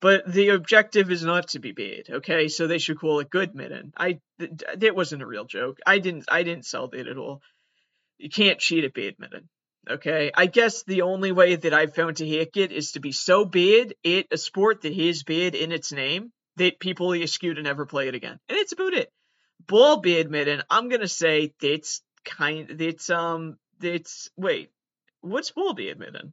but 0.00 0.30
the 0.30 0.50
objective 0.50 1.10
is 1.10 1.22
not 1.22 1.48
to 1.48 1.58
be 1.58 1.72
bad. 1.72 2.04
Okay, 2.10 2.48
so 2.48 2.66
they 2.66 2.78
should 2.78 2.98
call 2.98 3.20
it 3.20 3.30
good 3.30 3.54
midden. 3.54 3.92
I 3.96 4.20
that 4.38 4.96
wasn't 4.96 5.22
a 5.22 5.26
real 5.26 5.44
joke. 5.44 5.78
I 5.86 5.98
didn't 5.98 6.24
I 6.30 6.42
didn't 6.42 6.64
sell 6.64 6.88
that 6.88 7.06
at 7.06 7.18
all. 7.18 7.42
You 8.16 8.30
can't 8.30 8.58
cheat 8.58 8.84
at 8.84 8.94
badminton. 8.94 9.48
Okay, 9.90 10.30
I 10.32 10.46
guess 10.46 10.84
the 10.84 11.02
only 11.02 11.32
way 11.32 11.56
that 11.56 11.74
I've 11.74 11.94
found 11.94 12.18
to 12.18 12.38
hack 12.38 12.56
it 12.56 12.70
is 12.70 12.92
to 12.92 13.00
be 13.00 13.10
so 13.10 13.44
bad 13.44 13.94
at 14.04 14.26
a 14.30 14.38
sport 14.38 14.82
that 14.82 14.94
has 14.94 15.24
bad 15.24 15.56
in 15.56 15.72
its 15.72 15.90
name 15.90 16.30
that 16.56 16.78
people 16.78 17.14
eschew 17.14 17.54
to 17.54 17.62
never 17.62 17.84
play 17.84 18.06
it 18.06 18.14
again, 18.14 18.38
and 18.48 18.58
it's 18.58 18.72
about 18.72 18.94
it. 18.94 19.10
Ball 19.66 20.00
badminton. 20.00 20.62
I'm 20.70 20.88
gonna 20.88 21.08
say 21.08 21.52
that's 21.60 22.00
kind. 22.24 22.68
That's 22.68 23.10
um 23.10 23.56
it's 23.80 24.30
wait, 24.36 24.70
what's 25.20 25.50
ball 25.50 25.74
badminton? 25.74 26.32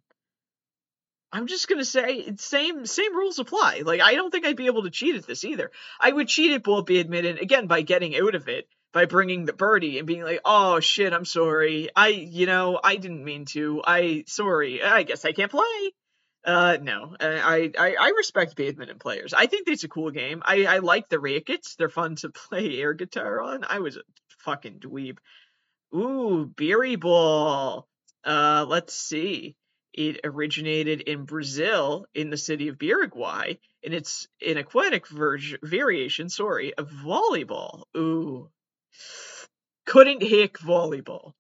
I'm 1.32 1.48
just 1.48 1.68
gonna 1.68 1.86
say 1.86 2.36
same 2.38 2.86
same 2.86 3.16
rules 3.16 3.40
apply. 3.40 3.82
Like 3.84 4.02
I 4.02 4.14
don't 4.14 4.30
think 4.30 4.46
I'd 4.46 4.58
be 4.58 4.68
able 4.68 4.84
to 4.84 4.92
cheat 4.92 5.16
at 5.16 5.26
this 5.26 5.44
either. 5.44 5.72
I 6.00 6.12
would 6.12 6.28
cheat 6.28 6.52
at 6.52 6.64
ball 6.64 6.84
badminton 6.84 7.40
again 7.40 7.66
by 7.66 7.82
getting 7.82 8.16
out 8.16 8.36
of 8.36 8.48
it 8.48 8.68
by 8.94 9.06
bringing 9.06 9.46
the 9.46 9.54
birdie 9.54 9.98
and 9.98 10.08
being 10.08 10.24
like, 10.24 10.42
"Oh 10.46 10.80
shit, 10.80 11.14
I'm 11.14 11.26
sorry. 11.26 11.90
I 11.96 12.08
you 12.10 12.46
know 12.46 12.80
I 12.84 12.96
didn't 12.96 13.24
mean 13.24 13.46
to. 13.54 13.82
I 13.86 14.24
sorry. 14.28 14.84
I 14.84 15.04
guess 15.04 15.26
I 15.26 15.32
can't 15.32 15.52
play." 15.52 15.94
Uh, 16.46 16.78
no, 16.82 17.16
I, 17.20 17.72
I 17.78 17.96
I 18.00 18.10
respect 18.16 18.56
badminton 18.56 18.98
players. 18.98 19.34
I 19.34 19.48
think 19.48 19.68
it's 19.68 19.84
a 19.84 19.90
cool 19.90 20.12
game. 20.12 20.42
I 20.46 20.66
I 20.66 20.78
like 20.80 21.10
the 21.10 21.20
rackets. 21.20 21.76
They're 21.76 21.90
fun 21.90 22.16
to 22.18 22.30
play 22.50 22.80
air 22.80 22.94
guitar 22.94 23.42
on. 23.42 23.64
I 23.68 23.80
was 23.80 23.98
a 23.98 24.02
fucking 24.40 24.80
dweeb. 24.80 25.18
Ooh, 25.94 26.52
Biribol. 26.56 27.84
Uh, 28.24 28.66
let's 28.68 28.94
see. 28.96 29.56
It 29.94 30.22
originated 30.24 31.02
in 31.02 31.26
Brazil 31.26 32.06
in 32.14 32.30
the 32.30 32.38
city 32.38 32.68
of 32.68 32.78
Birigui, 32.78 33.60
and 33.84 33.94
it's 33.94 34.28
an 34.46 34.58
aquatic 34.58 35.08
ver- 35.08 35.40
variation, 35.64 36.30
sorry, 36.30 36.74
of 36.76 36.90
volleyball. 36.90 37.84
Ooh. 37.98 38.50
Couldn't 39.86 40.22
hick 40.22 40.60
volleyball. 40.60 41.34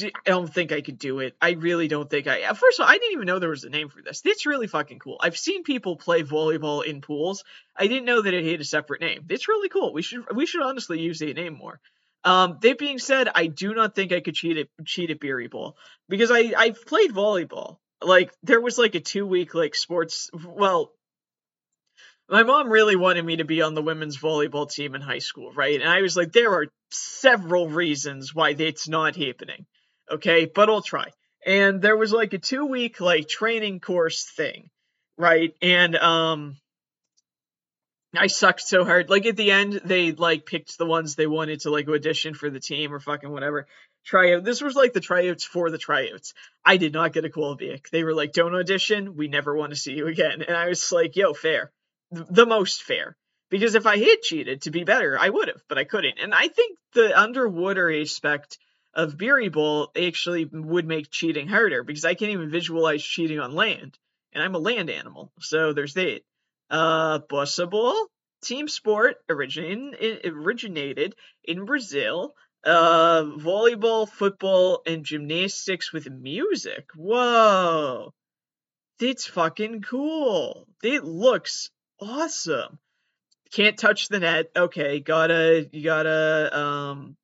I 0.00 0.10
don't 0.24 0.52
think 0.52 0.72
I 0.72 0.80
could 0.80 0.98
do 0.98 1.18
it. 1.20 1.36
I 1.40 1.52
really 1.52 1.88
don't 1.88 2.08
think 2.08 2.26
I. 2.26 2.46
First 2.54 2.78
of 2.78 2.84
all, 2.84 2.88
I 2.88 2.98
didn't 2.98 3.12
even 3.12 3.26
know 3.26 3.38
there 3.38 3.48
was 3.48 3.64
a 3.64 3.70
name 3.70 3.88
for 3.88 4.00
this. 4.00 4.22
It's 4.24 4.46
really 4.46 4.66
fucking 4.66 5.00
cool. 5.00 5.18
I've 5.20 5.36
seen 5.36 5.64
people 5.64 5.96
play 5.96 6.22
volleyball 6.22 6.84
in 6.84 7.00
pools. 7.00 7.42
I 7.76 7.86
didn't 7.88 8.04
know 8.04 8.22
that 8.22 8.34
it 8.34 8.44
had 8.44 8.60
a 8.60 8.64
separate 8.64 9.00
name. 9.00 9.26
It's 9.28 9.48
really 9.48 9.68
cool. 9.68 9.92
We 9.92 10.02
should 10.02 10.24
we 10.34 10.46
should 10.46 10.62
honestly 10.62 11.00
use 11.00 11.18
the 11.18 11.32
name 11.34 11.54
more. 11.54 11.80
Um, 12.24 12.58
that 12.62 12.78
being 12.78 12.98
said, 12.98 13.28
I 13.34 13.46
do 13.46 13.74
not 13.74 13.94
think 13.94 14.12
I 14.12 14.20
could 14.20 14.34
cheat 14.34 14.56
at 14.58 14.68
cheat 14.84 15.10
at 15.10 15.20
Biribol 15.20 15.74
because 16.08 16.30
I 16.30 16.52
I've 16.56 16.84
played 16.84 17.12
volleyball. 17.12 17.78
Like 18.00 18.32
there 18.42 18.60
was 18.60 18.78
like 18.78 18.94
a 18.94 19.00
two 19.00 19.26
week 19.26 19.54
like 19.54 19.74
sports. 19.74 20.30
Well, 20.32 20.92
my 22.28 22.42
mom 22.42 22.68
really 22.68 22.96
wanted 22.96 23.24
me 23.24 23.36
to 23.36 23.44
be 23.44 23.62
on 23.62 23.74
the 23.74 23.82
women's 23.82 24.18
volleyball 24.18 24.70
team 24.70 24.94
in 24.94 25.00
high 25.00 25.18
school, 25.20 25.52
right? 25.52 25.80
And 25.80 25.88
I 25.88 26.02
was 26.02 26.16
like, 26.16 26.32
there 26.32 26.52
are 26.52 26.66
several 26.90 27.68
reasons 27.68 28.34
why 28.34 28.54
that's 28.54 28.88
not 28.88 29.16
happening. 29.16 29.66
Okay, 30.10 30.46
but 30.46 30.68
I'll 30.68 30.82
try. 30.82 31.10
And 31.46 31.80
there 31.80 31.96
was 31.96 32.12
like 32.12 32.32
a 32.32 32.38
two 32.38 32.66
week 32.66 33.00
like 33.00 33.28
training 33.28 33.80
course 33.80 34.24
thing, 34.24 34.70
right? 35.16 35.54
And 35.62 35.96
um 35.96 36.56
I 38.16 38.26
sucked 38.26 38.62
so 38.62 38.84
hard. 38.84 39.10
Like 39.10 39.26
at 39.26 39.36
the 39.36 39.50
end, 39.50 39.80
they 39.84 40.12
like 40.12 40.46
picked 40.46 40.78
the 40.78 40.86
ones 40.86 41.14
they 41.14 41.26
wanted 41.26 41.60
to 41.60 41.70
like 41.70 41.88
audition 41.88 42.34
for 42.34 42.48
the 42.48 42.60
team 42.60 42.92
or 42.92 43.00
fucking 43.00 43.30
whatever. 43.30 43.66
Tryout. 44.04 44.44
This 44.44 44.62
was 44.62 44.74
like 44.74 44.94
the 44.94 45.00
tryouts 45.00 45.44
for 45.44 45.70
the 45.70 45.78
tryouts. 45.78 46.32
I 46.64 46.78
did 46.78 46.94
not 46.94 47.12
get 47.12 47.26
a 47.26 47.30
call 47.30 47.54
back. 47.56 47.90
They 47.90 48.04
were 48.04 48.14
like, 48.14 48.32
"Don't 48.32 48.54
audition. 48.54 49.16
We 49.16 49.28
never 49.28 49.54
want 49.54 49.70
to 49.70 49.76
see 49.78 49.92
you 49.92 50.06
again." 50.06 50.42
And 50.42 50.56
I 50.56 50.68
was 50.68 50.90
like, 50.90 51.16
"Yo, 51.16 51.34
fair, 51.34 51.70
the 52.10 52.46
most 52.46 52.82
fair." 52.82 53.16
Because 53.50 53.74
if 53.74 53.86
I 53.86 53.96
had 53.96 54.20
cheated 54.22 54.62
to 54.62 54.70
be 54.70 54.84
better, 54.84 55.18
I 55.18 55.30
would 55.30 55.48
have, 55.48 55.62
but 55.68 55.78
I 55.78 55.84
couldn't. 55.84 56.18
And 56.18 56.34
I 56.34 56.48
think 56.48 56.78
the 56.92 57.18
underwater 57.18 57.90
aspect 57.90 58.58
of 58.92 59.16
Biribol 59.16 59.96
actually 59.96 60.44
would 60.44 60.86
make 60.86 61.10
cheating 61.10 61.48
harder 61.48 61.82
because 61.82 62.04
I 62.04 62.14
can't 62.14 62.32
even 62.32 62.50
visualize 62.50 63.02
cheating 63.02 63.38
on 63.38 63.54
land, 63.54 63.98
and 64.32 64.42
I'm 64.42 64.54
a 64.54 64.58
land 64.58 64.90
animal, 64.90 65.32
so 65.40 65.72
there's 65.72 65.94
that. 65.94 66.20
Uh, 66.70 67.20
Ball 67.20 68.08
team 68.42 68.68
sport 68.68 69.16
originated 69.28 70.26
originated 70.26 71.14
in 71.44 71.64
Brazil. 71.64 72.34
Uh, 72.64 73.22
volleyball, 73.22 74.08
football, 74.08 74.82
and 74.84 75.04
gymnastics 75.04 75.92
with 75.92 76.10
music. 76.10 76.88
Whoa, 76.96 78.12
that's 78.98 79.26
fucking 79.26 79.82
cool. 79.82 80.66
It 80.82 81.04
looks 81.04 81.70
awesome. 82.00 82.78
Can't 83.52 83.78
touch 83.78 84.08
the 84.08 84.20
net. 84.20 84.50
Okay, 84.54 85.00
gotta 85.00 85.68
you 85.72 85.82
gotta 85.82 86.56
um 86.56 87.16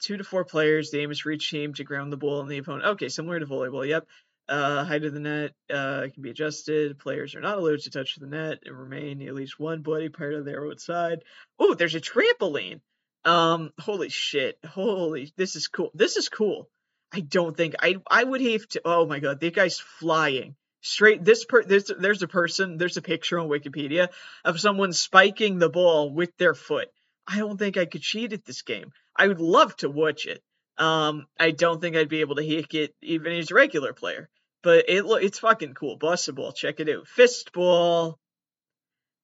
two 0.00 0.16
to 0.16 0.24
four 0.24 0.44
players. 0.44 0.90
The 0.90 1.00
aim 1.00 1.10
is 1.10 1.20
for 1.20 1.30
each 1.30 1.50
team 1.50 1.74
to 1.74 1.84
ground 1.84 2.12
the 2.12 2.16
ball 2.16 2.40
in 2.40 2.48
the 2.48 2.58
opponent. 2.58 2.84
Okay, 2.92 3.08
similar 3.08 3.40
to 3.40 3.46
volleyball. 3.46 3.86
Yep. 3.86 4.06
Uh, 4.48 4.84
height 4.84 5.04
of 5.04 5.12
the 5.12 5.18
net 5.18 5.52
uh, 5.72 6.06
can 6.12 6.22
be 6.22 6.30
adjusted. 6.30 7.00
Players 7.00 7.34
are 7.34 7.40
not 7.40 7.58
allowed 7.58 7.80
to 7.80 7.90
touch 7.90 8.14
the 8.14 8.26
net 8.26 8.58
and 8.64 8.78
remain 8.78 9.20
at 9.26 9.34
least 9.34 9.58
one 9.58 9.82
bloody 9.82 10.08
part 10.08 10.34
of 10.34 10.44
their 10.44 10.64
outside. 10.66 11.24
Oh, 11.58 11.74
there's 11.74 11.96
a 11.96 12.00
trampoline. 12.00 12.80
Um, 13.24 13.72
holy 13.80 14.08
shit. 14.08 14.58
Holy, 14.64 15.32
this 15.36 15.56
is 15.56 15.66
cool. 15.66 15.90
This 15.94 16.16
is 16.16 16.28
cool. 16.28 16.68
I 17.12 17.20
don't 17.20 17.56
think 17.56 17.74
I 17.80 17.96
I 18.08 18.22
would 18.22 18.40
have 18.40 18.68
to. 18.68 18.82
Oh 18.84 19.06
my 19.06 19.18
god, 19.18 19.40
that 19.40 19.54
guy's 19.54 19.80
flying 19.80 20.54
straight. 20.86 21.24
This 21.24 21.44
per 21.44 21.64
there's 21.64 21.90
there's 21.98 22.22
a 22.22 22.28
person. 22.28 22.78
There's 22.78 22.96
a 22.96 23.02
picture 23.02 23.38
on 23.38 23.48
Wikipedia 23.48 24.08
of 24.44 24.60
someone 24.60 24.92
spiking 24.92 25.58
the 25.58 25.68
ball 25.68 26.10
with 26.10 26.36
their 26.36 26.54
foot. 26.54 26.88
I 27.26 27.38
don't 27.38 27.58
think 27.58 27.76
I 27.76 27.86
could 27.86 28.02
cheat 28.02 28.32
at 28.32 28.44
this 28.44 28.62
game. 28.62 28.92
I 29.16 29.26
would 29.28 29.40
love 29.40 29.76
to 29.78 29.90
watch 29.90 30.26
it. 30.26 30.42
Um, 30.78 31.26
I 31.38 31.50
don't 31.50 31.80
think 31.80 31.96
I'd 31.96 32.08
be 32.08 32.20
able 32.20 32.36
to 32.36 32.46
hack 32.46 32.74
it 32.74 32.94
even 33.02 33.32
as 33.32 33.50
a 33.50 33.54
regular 33.54 33.92
player. 33.92 34.28
But 34.62 34.88
it 34.88 35.04
it's 35.06 35.38
fucking 35.38 35.74
cool. 35.74 35.96
Ball, 35.96 36.16
check 36.52 36.80
it 36.80 36.88
out. 36.88 37.06
Fistball, 37.06 38.16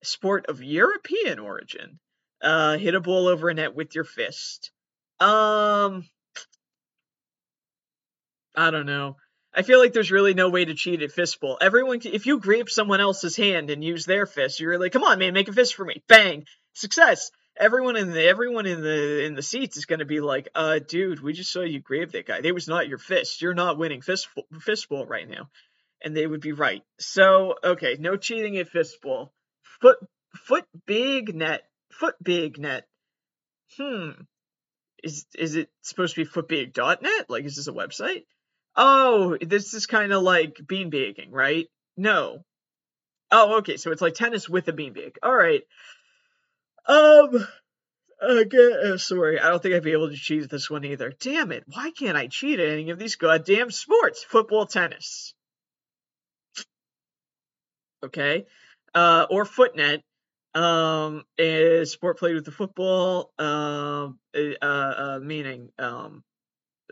sport 0.03 0.47
of 0.47 0.63
European 0.63 1.39
origin. 1.39 1.99
Uh, 2.41 2.77
hit 2.77 2.95
a 2.95 3.01
ball 3.01 3.29
over 3.29 3.49
a 3.49 3.55
net 3.55 3.75
with 3.75 3.95
your 3.95 4.05
fist. 4.05 4.73
Um, 5.21 6.09
I 8.57 8.71
don't 8.71 8.87
know. 8.87 9.17
I 9.55 9.63
feel 9.63 9.79
like 9.79 9.93
there's 9.93 10.11
really 10.11 10.35
no 10.35 10.49
way 10.49 10.65
to 10.65 10.75
cheat 10.75 11.03
at 11.03 11.11
fistball. 11.11 11.59
Everyone, 11.61 12.01
if 12.05 12.27
you 12.27 12.39
grab 12.39 12.71
someone 12.71 13.01
else's 13.01 13.37
hand 13.37 13.69
and 13.71 13.85
use 13.85 14.07
their 14.07 14.25
fist, 14.25 14.61
you're 14.61 14.79
like, 14.79 14.93
come 14.93 15.05
on, 15.05 15.19
man, 15.19 15.35
make 15.35 15.49
a 15.49 15.53
fist 15.53 15.75
for 15.75 15.85
me. 15.85 16.03
Bang, 16.09 16.47
success. 16.73 17.31
everyone 17.59 17.97
in 17.97 18.11
the 18.13 18.25
everyone 18.25 18.65
in 18.67 18.81
the 18.81 19.25
in 19.25 19.35
the 19.35 19.43
seats 19.43 19.77
is 19.77 19.85
going 19.85 19.99
to 19.99 20.07
be 20.07 20.21
like, 20.21 20.49
"Uh, 20.55 20.79
dude, 20.79 21.21
we 21.21 21.35
just 21.35 21.53
saw 21.53 21.61
you 21.61 21.81
grab 21.81 22.13
that 22.13 22.27
guy. 22.27 22.41
They 22.41 22.53
was 22.53 22.67
not 22.67 22.89
your 22.89 22.99
fist. 22.99 23.43
You're 23.43 23.53
not 23.55 23.77
winning 23.77 24.01
fistful 24.01 24.45
fistball 24.55 25.07
right 25.09 25.29
now." 25.29 25.51
And 26.05 26.17
they 26.17 26.27
would 26.27 26.41
be 26.41 26.53
right. 26.53 26.83
So, 26.99 27.57
okay, 27.63 27.97
no 28.01 28.17
cheating 28.17 28.57
at 28.57 28.73
fistball. 28.73 29.31
Foot 29.83 29.99
foot 30.35 30.65
big 30.87 31.35
net. 31.35 31.63
Footbag 32.01 32.59
net. 32.59 32.87
Hmm. 33.77 34.13
Is 35.03 35.27
is 35.35 35.57
it 35.57 35.69
supposed 35.83 36.15
to 36.15 36.25
be 36.25 36.31
footbag.net? 36.31 37.29
Like 37.29 37.45
is 37.45 37.57
this 37.57 37.69
a 37.69 37.73
website? 37.73 38.25
Oh, 38.77 39.37
this 39.41 39.75
is 39.75 39.87
kind 39.87 40.13
of 40.13 40.23
like 40.23 40.55
beanbagging, 40.55 41.29
right? 41.31 41.67
No. 41.97 42.45
Oh, 43.31 43.59
okay, 43.59 43.77
so 43.77 43.93
it's 43.93 44.03
like 44.03 44.15
tennis 44.15 44.49
with 44.49 44.69
a 44.69 44.73
beanbag. 44.73 45.17
All 45.23 45.35
right. 45.35 45.63
Um, 46.87 47.47
again, 48.21 48.99
sorry, 48.99 49.39
I 49.41 49.49
don't 49.49 49.63
think 49.63 49.75
I'd 49.75 49.83
be 49.83 49.93
able 49.93 50.11
to 50.11 50.17
cheat 50.17 50.43
at 50.43 50.51
this 50.51 50.71
one 50.71 50.85
either. 50.85 51.13
Damn 51.21 51.53
it, 51.53 51.65
why 51.67 51.91
can't 51.91 52.17
I 52.17 52.27
cheat 52.29 52.61
at 52.61 52.69
any 52.69 52.91
of 52.91 52.99
these 52.99 53.17
goddamn 53.17 53.71
sports? 53.71 54.25
Football, 54.25 54.67
tennis. 54.67 55.35
Okay. 58.05 58.47
Uh, 58.95 59.27
or 59.31 59.45
footnet. 59.45 60.03
Um, 60.55 61.25
is 61.39 61.93
sport 61.93 62.19
played 62.19 62.35
with 62.35 62.45
the 62.45 62.51
football. 62.51 63.33
Um, 63.39 64.19
uh, 64.37 64.67
uh, 64.67 65.19
meaning, 65.23 65.71
um, 65.79 66.23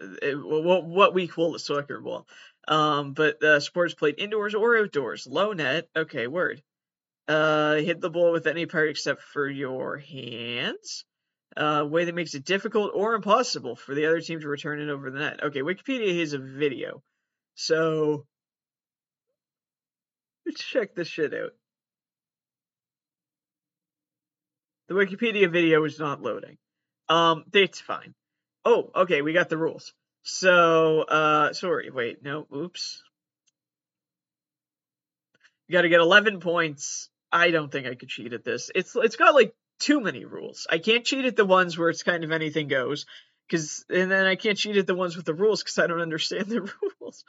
it, 0.01 0.34
what 0.36 0.84
what 0.84 1.14
we 1.14 1.26
call 1.26 1.53
the 1.53 1.59
soccer 1.59 2.01
ball. 2.01 2.26
Um, 2.68 3.12
but 3.12 3.42
uh, 3.42 3.61
sports 3.61 3.94
played 3.94 4.16
indoors 4.18 4.55
or 4.55 4.76
outdoors. 4.76 5.26
Low 5.26 5.53
net. 5.53 5.88
Okay, 5.96 6.26
word. 6.26 6.62
Uh, 7.28 7.76
hit 7.76 8.01
the 8.01 8.11
ball 8.11 8.32
with 8.32 8.46
any 8.46 8.66
part 8.66 8.90
except 8.90 9.22
for 9.22 9.48
your 9.48 9.98
hands. 9.98 11.05
Uh, 11.57 11.84
way 11.88 12.05
that 12.05 12.14
makes 12.14 12.34
it 12.34 12.44
difficult 12.44 12.92
or 12.94 13.14
impossible 13.14 13.74
for 13.74 13.94
the 13.94 14.07
other 14.07 14.20
team 14.20 14.40
to 14.40 14.48
return 14.48 14.80
it 14.80 14.88
over 14.88 15.11
the 15.11 15.18
net. 15.18 15.42
Okay, 15.42 15.61
Wikipedia 15.61 16.18
has 16.20 16.32
a 16.32 16.38
video. 16.38 17.03
So 17.55 18.26
let's 20.46 20.62
check 20.64 20.94
this 20.94 21.09
shit 21.09 21.34
out. 21.34 21.51
The 24.88 24.94
Wikipedia 24.94 25.51
video 25.51 25.84
is 25.84 25.98
not 25.98 26.22
loading. 26.22 26.57
Um, 27.09 27.44
it's 27.53 27.80
fine. 27.80 28.14
Oh, 28.64 28.90
okay, 28.94 29.22
we 29.22 29.32
got 29.32 29.48
the 29.48 29.56
rules. 29.56 29.92
So, 30.22 31.02
uh, 31.02 31.52
sorry, 31.52 31.90
wait, 31.90 32.22
no, 32.22 32.46
oops. 32.54 33.02
You 35.66 35.72
got 35.72 35.82
to 35.82 35.88
get 35.88 36.00
11 36.00 36.40
points. 36.40 37.08
I 37.32 37.50
don't 37.50 37.70
think 37.70 37.86
I 37.86 37.94
could 37.94 38.08
cheat 38.08 38.32
at 38.32 38.44
this. 38.44 38.70
It's 38.74 38.96
it's 38.96 39.16
got 39.16 39.34
like 39.34 39.54
too 39.78 40.00
many 40.00 40.24
rules. 40.24 40.66
I 40.68 40.78
can't 40.78 41.04
cheat 41.04 41.24
at 41.24 41.36
the 41.36 41.44
ones 41.44 41.78
where 41.78 41.88
it's 41.88 42.02
kind 42.02 42.24
of 42.24 42.32
anything 42.32 42.66
goes, 42.66 43.06
because 43.48 43.84
and 43.88 44.11
then 44.11 44.26
I 44.26 44.34
can't 44.34 44.58
cheat 44.58 44.76
at 44.76 44.86
the 44.86 44.96
ones 44.96 45.16
with 45.16 45.26
the 45.26 45.34
rules 45.34 45.62
because 45.62 45.78
I 45.78 45.86
don't 45.86 46.00
understand 46.00 46.46
the 46.46 46.72
rules. 47.00 47.24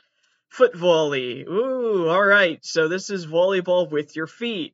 Foot 0.49 0.75
volley. 0.75 1.43
Ooh, 1.43 2.09
all 2.09 2.23
right. 2.23 2.63
So 2.65 2.87
this 2.87 3.09
is 3.09 3.25
volleyball 3.27 3.89
with 3.89 4.15
your 4.15 4.27
feet. 4.27 4.73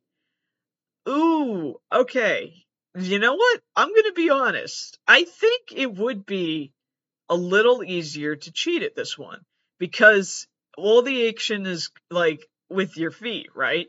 Ooh, 1.08 1.76
okay. 1.92 2.66
You 3.00 3.20
know 3.20 3.36
what? 3.36 3.62
I'm 3.76 3.94
gonna 3.94 4.14
be 4.14 4.32
honest. 4.32 4.98
I 5.08 5.24
think 5.24 5.72
it 5.76 5.94
would 5.94 6.26
be 6.26 6.72
a 7.30 7.36
little 7.36 7.84
easier 7.84 8.36
to 8.36 8.52
cheat 8.52 8.82
at 8.82 8.96
this 8.96 9.16
one 9.16 9.42
because 9.78 10.48
all 10.78 11.04
the 11.04 11.28
action 11.28 11.68
is 11.68 11.92
like 12.10 12.48
with 12.70 12.98
your 12.98 13.12
feet, 13.12 13.50
right? 13.56 13.88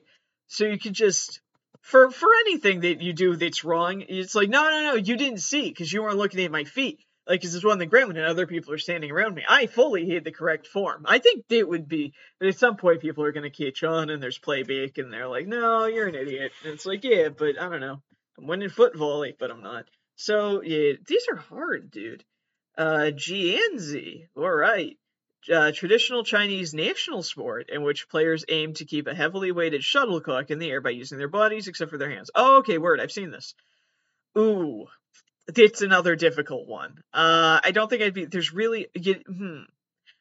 So 0.48 0.66
you 0.66 0.78
could 0.78 0.92
just 0.92 1.40
for 1.80 2.10
for 2.10 2.28
anything 2.46 2.80
that 2.80 3.00
you 3.00 3.14
do 3.14 3.36
that's 3.36 3.64
wrong, 3.64 4.04
it's 4.06 4.34
like 4.34 4.50
no 4.50 4.62
no 4.64 4.82
no 4.90 4.94
you 4.96 5.16
didn't 5.16 5.40
see 5.40 5.70
because 5.70 5.90
you 5.90 6.02
weren't 6.02 6.18
looking 6.18 6.44
at 6.44 6.50
my 6.50 6.64
feet. 6.64 7.00
Like, 7.26 7.42
cause 7.42 7.54
it's 7.54 7.64
one 7.64 7.72
on 7.72 7.78
the 7.78 7.86
ground 7.86 8.16
and 8.16 8.26
other 8.26 8.46
people 8.46 8.72
are 8.72 8.78
standing 8.78 9.10
around 9.10 9.34
me. 9.34 9.44
I 9.46 9.66
fully 9.66 10.06
hit 10.06 10.24
the 10.24 10.32
correct 10.32 10.66
form. 10.66 11.04
I 11.06 11.18
think 11.18 11.44
it 11.50 11.68
would 11.68 11.86
be, 11.86 12.14
but 12.38 12.48
at 12.48 12.58
some 12.58 12.76
point 12.76 13.00
people 13.00 13.24
are 13.24 13.32
gonna 13.32 13.50
catch 13.50 13.82
on 13.84 14.10
and 14.10 14.22
there's 14.22 14.38
playback 14.38 14.98
and 14.98 15.10
they're 15.10 15.28
like, 15.28 15.46
no, 15.46 15.86
you're 15.86 16.08
an 16.08 16.14
idiot. 16.14 16.52
And 16.64 16.74
it's 16.74 16.86
like, 16.86 17.04
yeah, 17.04 17.28
but 17.28 17.58
I 17.60 17.68
don't 17.68 17.80
know. 17.80 18.02
I'm 18.38 18.46
winning 18.46 18.68
foot 18.68 18.96
volley, 18.96 19.34
but 19.38 19.50
I'm 19.50 19.62
not. 19.62 19.86
So 20.16 20.62
yeah, 20.62 20.92
these 21.06 21.26
are 21.30 21.36
hard, 21.36 21.90
dude. 21.90 22.24
Uh, 22.76 23.10
Jianzi, 23.12 24.28
all 24.36 24.50
right. 24.50 24.96
Uh, 25.52 25.72
traditional 25.72 26.24
Chinese 26.24 26.74
national 26.74 27.22
sport 27.22 27.70
in 27.70 27.82
which 27.82 28.08
players 28.08 28.44
aim 28.48 28.74
to 28.74 28.84
keep 28.84 29.06
a 29.06 29.14
heavily 29.14 29.50
weighted 29.50 29.82
shuttlecock 29.82 30.50
in 30.50 30.58
the 30.58 30.70
air 30.70 30.80
by 30.80 30.90
using 30.90 31.18
their 31.18 31.28
bodies 31.28 31.68
except 31.68 31.90
for 31.90 31.98
their 31.98 32.10
hands. 32.10 32.30
Oh, 32.34 32.58
okay, 32.58 32.78
word. 32.78 33.00
I've 33.00 33.12
seen 33.12 33.30
this. 33.30 33.54
Ooh, 34.36 34.86
it's 35.48 35.82
another 35.82 36.16
difficult 36.16 36.68
one. 36.68 37.02
Uh, 37.12 37.60
I 37.64 37.70
don't 37.70 37.88
think 37.88 38.02
I'd 38.02 38.14
be. 38.14 38.26
There's 38.26 38.52
really. 38.52 38.88
You, 38.94 39.14
hmm. 39.26 39.62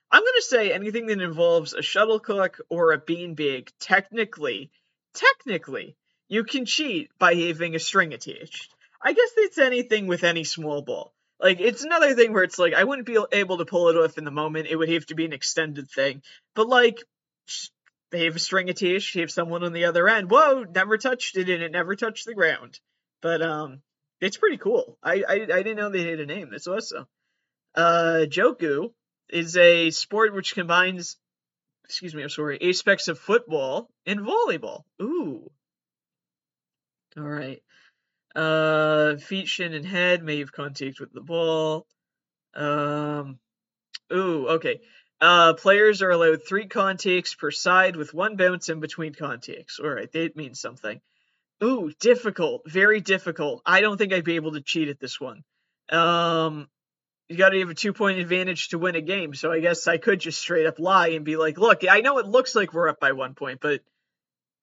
I'm 0.09 0.23
gonna 0.23 0.41
say 0.41 0.71
anything 0.71 1.07
that 1.07 1.21
involves 1.21 1.73
a 1.73 1.81
shuttlecock 1.81 2.59
or 2.69 2.93
a 2.93 3.01
beanbag. 3.01 3.69
Technically, 3.79 4.71
technically, 5.13 5.97
you 6.27 6.43
can 6.43 6.65
cheat 6.65 7.11
by 7.17 7.33
having 7.33 7.75
a 7.75 7.79
string 7.79 8.13
attached. 8.13 8.73
I 9.01 9.13
guess 9.13 9.31
it's 9.37 9.57
anything 9.57 10.07
with 10.07 10.23
any 10.23 10.43
small 10.43 10.81
ball. 10.81 11.13
Like 11.39 11.59
it's 11.59 11.83
another 11.83 12.15
thing 12.15 12.33
where 12.33 12.43
it's 12.43 12.57
like 12.57 12.73
I 12.73 12.83
wouldn't 12.83 13.07
be 13.07 13.17
able 13.31 13.59
to 13.59 13.65
pull 13.65 13.89
it 13.89 13.95
off 13.95 14.17
in 14.17 14.23
the 14.23 14.31
moment. 14.31 14.67
It 14.67 14.75
would 14.75 14.89
have 14.89 15.05
to 15.07 15.15
be 15.15 15.25
an 15.25 15.33
extended 15.33 15.89
thing. 15.89 16.23
But 16.55 16.67
like 16.67 17.03
they 18.09 18.25
have 18.25 18.35
a 18.35 18.39
string 18.39 18.69
attached, 18.69 19.15
have 19.15 19.31
someone 19.31 19.63
on 19.63 19.73
the 19.73 19.85
other 19.85 20.07
end. 20.07 20.31
Whoa, 20.31 20.63
never 20.63 20.97
touched 20.97 21.37
it 21.37 21.49
and 21.49 21.61
it 21.61 21.71
never 21.71 21.95
touched 21.95 22.25
the 22.25 22.33
ground. 22.33 22.79
But 23.21 23.41
um 23.41 23.81
it's 24.19 24.37
pretty 24.37 24.57
cool. 24.57 24.97
I 25.03 25.23
I, 25.27 25.33
I 25.33 25.63
didn't 25.63 25.77
know 25.77 25.89
they 25.89 26.09
had 26.09 26.19
a 26.19 26.25
name. 26.25 26.49
That's 26.51 26.67
awesome. 26.67 27.05
Uh 27.75 28.25
Jokgu 28.27 28.91
is 29.29 29.55
a 29.57 29.91
sport 29.91 30.33
which 30.33 30.55
combines 30.55 31.17
excuse 31.85 32.15
me, 32.15 32.23
I'm 32.23 32.29
sorry, 32.29 32.59
aspects 32.67 33.07
of 33.07 33.19
football 33.19 33.89
and 34.07 34.19
volleyball. 34.21 34.83
Ooh. 35.01 35.51
All 37.17 37.23
right. 37.23 37.61
Uh, 38.35 39.17
feet, 39.17 39.47
shin, 39.47 39.73
and 39.73 39.85
head 39.85 40.23
may 40.23 40.39
have 40.39 40.51
contact 40.51 40.99
with 40.99 41.11
the 41.11 41.21
ball. 41.21 41.87
Um, 42.53 43.39
ooh, 44.13 44.47
okay. 44.49 44.81
Uh, 45.19 45.53
players 45.53 46.03
are 46.03 46.11
allowed 46.11 46.41
three 46.47 46.67
contacts 46.67 47.33
per 47.33 47.49
side 47.49 47.95
with 47.95 48.13
one 48.13 48.35
bounce 48.35 48.69
in 48.69 48.79
between 48.79 49.15
contacts. 49.15 49.79
All 49.79 49.89
right, 49.89 50.11
that 50.11 50.35
means 50.35 50.59
something. 50.59 51.01
Ooh, 51.63 51.91
difficult, 51.99 52.69
very 52.69 53.01
difficult. 53.01 53.63
I 53.65 53.81
don't 53.81 53.97
think 53.97 54.13
I'd 54.13 54.23
be 54.23 54.35
able 54.35 54.51
to 54.51 54.61
cheat 54.61 54.89
at 54.89 54.99
this 54.99 55.19
one. 55.19 55.43
Um, 55.89 56.67
you 57.29 57.35
got 57.35 57.49
to 57.49 57.59
have 57.59 57.69
a 57.69 57.73
two 57.73 57.93
point 57.93 58.19
advantage 58.19 58.69
to 58.69 58.77
win 58.77 58.95
a 58.95 59.01
game. 59.01 59.33
So 59.33 59.51
I 59.51 59.59
guess 59.59 59.87
I 59.87 59.97
could 59.97 60.19
just 60.19 60.39
straight 60.39 60.67
up 60.67 60.77
lie 60.77 61.09
and 61.09 61.25
be 61.25 61.35
like, 61.35 61.57
look, 61.57 61.81
I 61.89 62.01
know 62.01 62.19
it 62.19 62.27
looks 62.27 62.53
like 62.53 62.73
we're 62.73 62.89
up 62.89 62.99
by 62.99 63.13
one 63.13 63.33
point, 63.33 63.59
but 63.59 63.81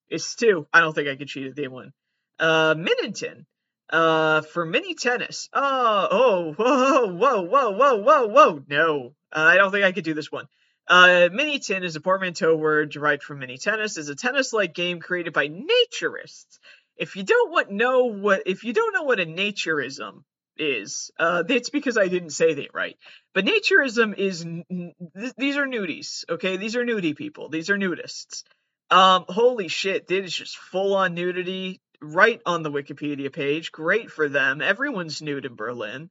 it's 0.09 0.36
two. 0.36 0.68
I 0.72 0.80
don't 0.80 0.94
think 0.94 1.09
I 1.09 1.16
could 1.16 1.28
cheat 1.28 1.48
at 1.48 1.57
the 1.57 1.66
one. 1.66 1.92
Uh, 2.39 2.74
Minington. 2.74 3.47
Uh, 3.91 4.41
for 4.41 4.64
mini 4.64 4.95
tennis. 4.95 5.49
Oh, 5.53 6.09
oh, 6.11 6.53
whoa, 6.55 7.12
whoa, 7.12 7.43
whoa, 7.43 7.70
whoa, 7.70 7.97
whoa, 7.97 8.26
whoa. 8.26 8.62
No, 8.66 9.14
uh, 9.30 9.41
I 9.41 9.57
don't 9.57 9.70
think 9.70 9.85
I 9.85 9.93
could 9.93 10.05
do 10.05 10.14
this 10.14 10.32
one. 10.32 10.49
Uh, 10.87 11.28
Minten 11.32 11.82
is 11.82 11.97
a 11.97 12.01
portmanteau 12.01 12.57
word 12.57 12.91
derived 12.91 13.22
from 13.22 13.39
mini 13.39 13.57
tennis. 13.57 13.97
is 13.97 14.09
a 14.09 14.14
tennis-like 14.14 14.74
game 14.74 15.01
created 15.01 15.32
by 15.32 15.49
naturists. 15.49 16.59
If 16.97 17.16
you 17.16 17.24
don't 17.24 17.51
want 17.51 17.70
know 17.70 18.05
what, 18.05 18.43
if 18.47 18.64
you 18.64 18.72
don't 18.72 18.93
know 18.93 19.03
what 19.03 19.20
a 19.20 19.26
naturism 19.26 20.24
is, 20.57 21.11
uh, 21.18 21.43
that's 21.43 21.70
because 21.70 21.97
I 21.97 22.09
didn't 22.09 22.30
say 22.30 22.55
that 22.55 22.74
right. 22.74 22.97
But 23.32 23.47
naturism 23.47 24.16
is 24.16 24.43
th- 24.43 25.35
these 25.37 25.57
are 25.57 25.66
nudies, 25.66 26.24
okay? 26.28 26.57
These 26.57 26.76
are 26.76 26.85
nudie 26.85 27.16
people. 27.16 27.49
These 27.49 27.70
are 27.70 27.78
nudists. 27.78 28.45
Um, 28.91 29.24
holy 29.28 29.68
shit, 29.68 30.07
this 30.07 30.26
is 30.26 30.35
just 30.35 30.57
full 30.57 30.95
on 30.95 31.14
nudity 31.14 31.80
right 32.05 32.40
on 32.46 32.62
the 32.62 32.70
Wikipedia 32.70 33.32
page. 33.32 33.72
Great 33.72 34.11
for 34.11 34.28
them. 34.28 34.61
Everyone's 34.61 35.22
nude 35.22 35.44
in 35.46 35.57
Berlin. 35.57 36.11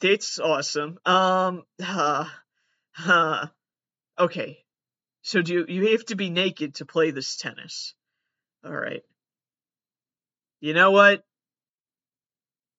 That's 0.00 0.38
awesome. 0.38 0.98
Um, 1.06 1.62
uh, 1.82 2.28
uh, 3.04 3.46
okay. 4.18 4.64
So 5.22 5.40
do 5.40 5.54
you, 5.54 5.66
you 5.68 5.92
have 5.92 6.04
to 6.06 6.16
be 6.16 6.30
naked 6.30 6.76
to 6.76 6.84
play 6.84 7.10
this 7.10 7.36
tennis? 7.36 7.94
All 8.64 8.74
right. 8.74 9.02
You 10.60 10.74
know 10.74 10.90
what? 10.90 11.24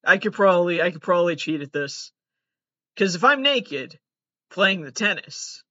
I 0.04 0.18
could 0.18 0.34
probably 0.34 0.82
I 0.82 0.92
could 0.92 1.02
probably 1.02 1.36
cheat 1.36 1.62
at 1.62 1.74
this. 1.74 2.12
Cause 2.98 3.16
if 3.16 3.24
I'm 3.24 3.42
naked 3.42 4.00
playing 4.52 4.84
the 4.84 4.92
tennis, 4.92 5.64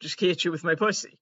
just 0.00 0.16
catch 0.16 0.44
you 0.44 0.52
with 0.52 0.64
my 0.64 0.74
pussy. 0.74 1.18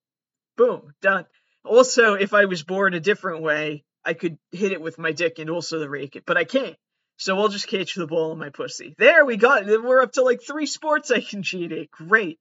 Boom, 0.56 0.94
done. 1.00 1.24
Also, 1.64 2.14
if 2.14 2.32
I 2.32 2.44
was 2.44 2.62
born 2.62 2.94
a 2.94 3.00
different 3.00 3.42
way, 3.42 3.84
I 4.04 4.14
could 4.14 4.38
hit 4.50 4.72
it 4.72 4.80
with 4.80 4.98
my 4.98 5.12
dick 5.12 5.38
and 5.38 5.50
also 5.50 5.78
the 5.78 5.88
racket, 5.88 6.24
but 6.26 6.36
I 6.36 6.44
can't. 6.44 6.76
So 7.16 7.38
I'll 7.38 7.48
just 7.48 7.68
catch 7.68 7.94
the 7.94 8.06
ball 8.06 8.32
in 8.32 8.38
my 8.38 8.48
pussy. 8.48 8.94
There 8.96 9.26
we 9.26 9.36
got 9.36 9.68
it. 9.68 9.82
We're 9.82 10.02
up 10.02 10.12
to 10.12 10.22
like 10.22 10.42
three 10.42 10.66
sports 10.66 11.10
I 11.10 11.20
can 11.20 11.42
cheat 11.42 11.70
at. 11.70 11.90
Great. 11.90 12.38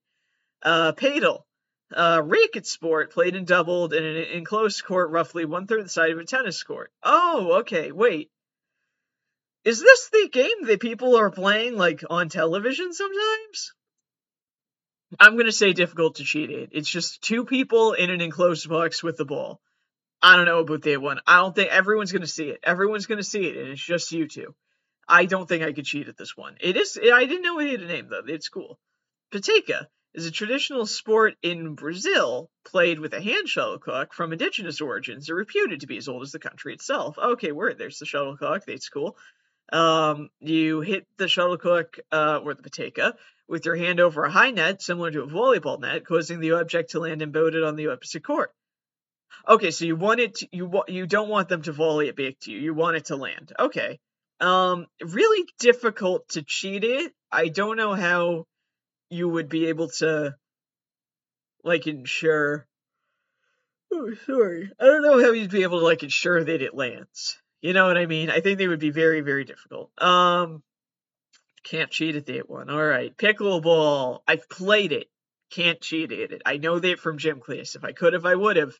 Uh, 0.64 0.94
Padel. 0.94 1.44
Uh, 1.94 2.22
racket 2.24 2.68
sport 2.68 3.12
played 3.12 3.36
and 3.36 3.48
doubled 3.48 3.94
in 3.94 4.04
an 4.04 4.16
enclosed 4.16 4.86
court 4.86 5.10
roughly 5.10 5.44
one 5.44 5.66
third 5.66 5.84
the 5.84 5.90
size 5.90 6.12
of 6.12 6.20
a 6.20 6.24
tennis 6.24 6.64
court. 6.64 6.92
Oh, 7.04 7.60
okay. 7.62 7.92
Wait. 7.92 8.30
Is 9.66 9.82
this 9.82 10.10
the 10.10 10.30
game 10.32 10.64
that 10.64 10.80
people 10.80 11.18
are 11.18 11.32
playing 11.32 11.76
like 11.76 12.04
on 12.10 12.30
television 12.30 12.94
sometimes? 12.94 13.74
I'm 15.20 15.36
gonna 15.36 15.52
say 15.52 15.74
difficult 15.74 16.16
to 16.16 16.24
cheat 16.24 16.52
it. 16.52 16.70
It's 16.72 16.90
just 16.90 17.22
two 17.22 17.44
people 17.44 17.94
in 17.94 18.12
an 18.12 18.22
enclosed 18.22 18.70
box 18.70 19.04
with 19.04 19.18
the 19.18 19.26
ball. 19.26 19.60
I 20.22 20.36
don't 20.36 20.46
know 20.46 20.60
about 20.60 20.82
that 20.84 21.02
one. 21.02 21.20
I 21.26 21.38
don't 21.38 21.56
think 21.56 21.72
everyone's 21.72 22.12
gonna 22.12 22.28
see 22.28 22.50
it. 22.50 22.60
Everyone's 22.64 23.06
gonna 23.06 23.24
see 23.24 23.48
it, 23.48 23.58
and 23.58 23.70
it's 23.70 23.82
just 23.82 24.12
you 24.12 24.28
two. 24.28 24.54
I 25.08 25.26
don't 25.26 25.48
think 25.48 25.64
I 25.64 25.74
could 25.74 25.86
cheat 25.86 26.08
at 26.08 26.18
this 26.18 26.36
one. 26.36 26.58
It 26.60 26.78
is. 26.78 27.00
I 27.02 27.26
didn't 27.26 27.42
know 27.42 27.60
it 27.60 27.72
had 27.72 27.82
a 27.82 27.88
name 27.88 28.10
though. 28.10 28.22
It's 28.28 28.50
cool. 28.50 28.80
Peteca 29.32 29.88
is 30.14 30.26
a 30.26 30.32
traditional 30.32 30.86
sport 30.86 31.36
in 31.42 31.76
Brazil 31.76 32.50
played 32.66 33.00
with 33.00 33.14
a 33.14 33.22
hand 33.22 33.48
shuttlecock 33.48 34.14
from 34.14 34.32
indigenous 34.32 34.82
origins, 34.82 35.30
are 35.30 35.36
reputed 35.36 35.82
to 35.82 35.88
be 35.88 35.98
as 35.98 36.08
old 36.08 36.24
as 36.24 36.32
the 36.32 36.40
country 36.40 36.74
itself. 36.74 37.18
Okay, 37.18 37.52
word. 37.52 37.78
There's 37.78 38.00
the 38.00 38.06
shuttlecock. 38.06 38.66
That's 38.66 38.90
cool. 38.90 39.18
Um, 39.72 40.30
you 40.40 40.82
hit 40.82 41.06
the 41.18 41.28
shuttlecock 41.28 42.00
uh, 42.12 42.40
or 42.44 42.56
the 42.56 42.64
peteca 42.64 43.14
with 43.48 43.66
your 43.66 43.76
hand 43.76 44.00
over 44.00 44.24
a 44.24 44.32
high 44.32 44.52
net, 44.52 44.82
similar 44.82 45.12
to 45.12 45.24
a 45.24 45.28
volleyball 45.28 45.80
net, 45.80 46.06
causing 46.06 46.40
the 46.40 46.54
object 46.54 46.92
to 46.92 47.00
land 47.00 47.22
embedded 47.22 47.64
on 47.64 47.76
the 47.76 47.90
opposite 47.90 48.24
court. 48.24 48.52
Okay, 49.48 49.72
so 49.72 49.86
you 49.86 49.96
want 49.96 50.20
it 50.20 50.36
to, 50.36 50.48
you 50.52 50.84
you 50.88 51.08
don't 51.08 51.30
want 51.30 51.50
them 51.50 51.62
to 51.64 51.72
volley 51.72 52.08
it 52.08 52.16
back 52.16 52.40
to 52.42 52.52
you. 52.52 52.60
You 52.60 52.74
want 52.74 52.98
it 52.98 53.06
to 53.06 53.16
land. 53.16 53.54
Okay. 53.60 54.00
Um, 54.40 54.88
really 55.02 55.48
difficult 55.60 56.30
to 56.30 56.44
cheat 56.44 56.84
it. 56.84 57.14
I 57.32 57.50
don't 57.50 57.78
know 57.78 57.94
how 57.94 58.46
you 59.10 59.28
would 59.28 59.50
be 59.50 59.68
able 59.68 59.90
to 59.90 60.36
like 61.64 61.88
ensure. 61.88 62.68
Oh, 63.92 64.14
sorry. 64.26 64.72
I 64.80 64.86
don't 64.86 65.02
know 65.02 65.22
how 65.22 65.32
you'd 65.32 65.52
be 65.52 65.64
able 65.64 65.80
to 65.80 65.86
like 65.86 66.04
ensure 66.04 66.44
that 66.44 66.62
it 66.62 66.76
lands. 66.76 67.38
You 67.62 67.74
know 67.74 67.88
what 67.88 67.98
I 67.98 68.06
mean? 68.06 68.30
I 68.30 68.40
think 68.40 68.58
they 68.58 68.68
would 68.68 68.80
be 68.80 68.92
very, 68.92 69.22
very 69.22 69.44
difficult. 69.44 69.92
Um, 70.02 70.64
can't 71.64 71.92
cheat 71.92 72.16
at 72.16 72.26
that 72.28 72.50
one. 72.50 72.70
All 72.70 72.84
right, 72.84 73.16
pickleball. 73.18 74.22
I've 74.28 74.48
played 74.48 74.92
it. 74.92 75.08
Can't 75.52 75.82
cheat 75.82 76.12
at 76.12 76.32
it. 76.32 76.42
I 76.46 76.58
know 76.58 76.80
that 76.80 77.00
from 77.00 77.18
gym 77.18 77.42
class. 77.42 77.76
If 77.76 77.84
I 77.84 77.92
could 77.92 78.14
have, 78.14 78.26
I 78.26 78.36
would 78.36 78.56
have. 78.56 78.74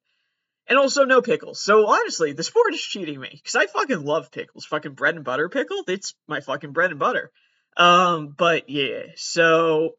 And 0.70 0.78
also 0.78 1.04
no 1.04 1.22
pickles. 1.22 1.62
So 1.62 1.88
honestly, 1.88 2.34
the 2.34 2.44
sport 2.44 2.74
is 2.74 2.82
cheating 2.82 3.20
me 3.20 3.30
because 3.34 3.56
I 3.56 3.66
fucking 3.66 4.06
love 4.06 4.32
pickles. 4.32 4.66
Fucking 4.66 4.94
bread 4.94 5.16
and 5.16 5.26
butter 5.26 5.50
pickle. 5.50 5.84
It's 5.88 6.14
my 6.28 6.42
fucking 6.42 6.74
bread 6.74 6.92
and 6.92 7.00
butter. 7.00 7.32
Um, 7.76 8.36
but 8.38 8.70
yeah. 8.70 9.02
So 9.16 9.96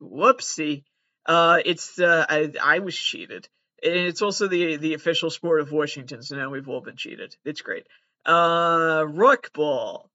whoopsie. 0.00 0.84
Uh, 1.26 1.58
it's 1.64 1.98
uh, 1.98 2.24
I, 2.28 2.52
I 2.62 2.78
was 2.78 2.96
cheated. 2.96 3.48
And 3.82 3.94
it's 3.94 4.22
also 4.22 4.48
the 4.48 4.76
the 4.76 4.94
official 4.94 5.28
sport 5.28 5.60
of 5.60 5.72
Washington, 5.72 6.22
so 6.22 6.36
now 6.36 6.50
we've 6.50 6.68
all 6.68 6.80
been 6.80 6.96
cheated. 6.96 7.36
It's 7.44 7.60
great. 7.60 7.86
Uh, 8.24 9.04
rook 9.06 9.52
ball. 9.52 10.10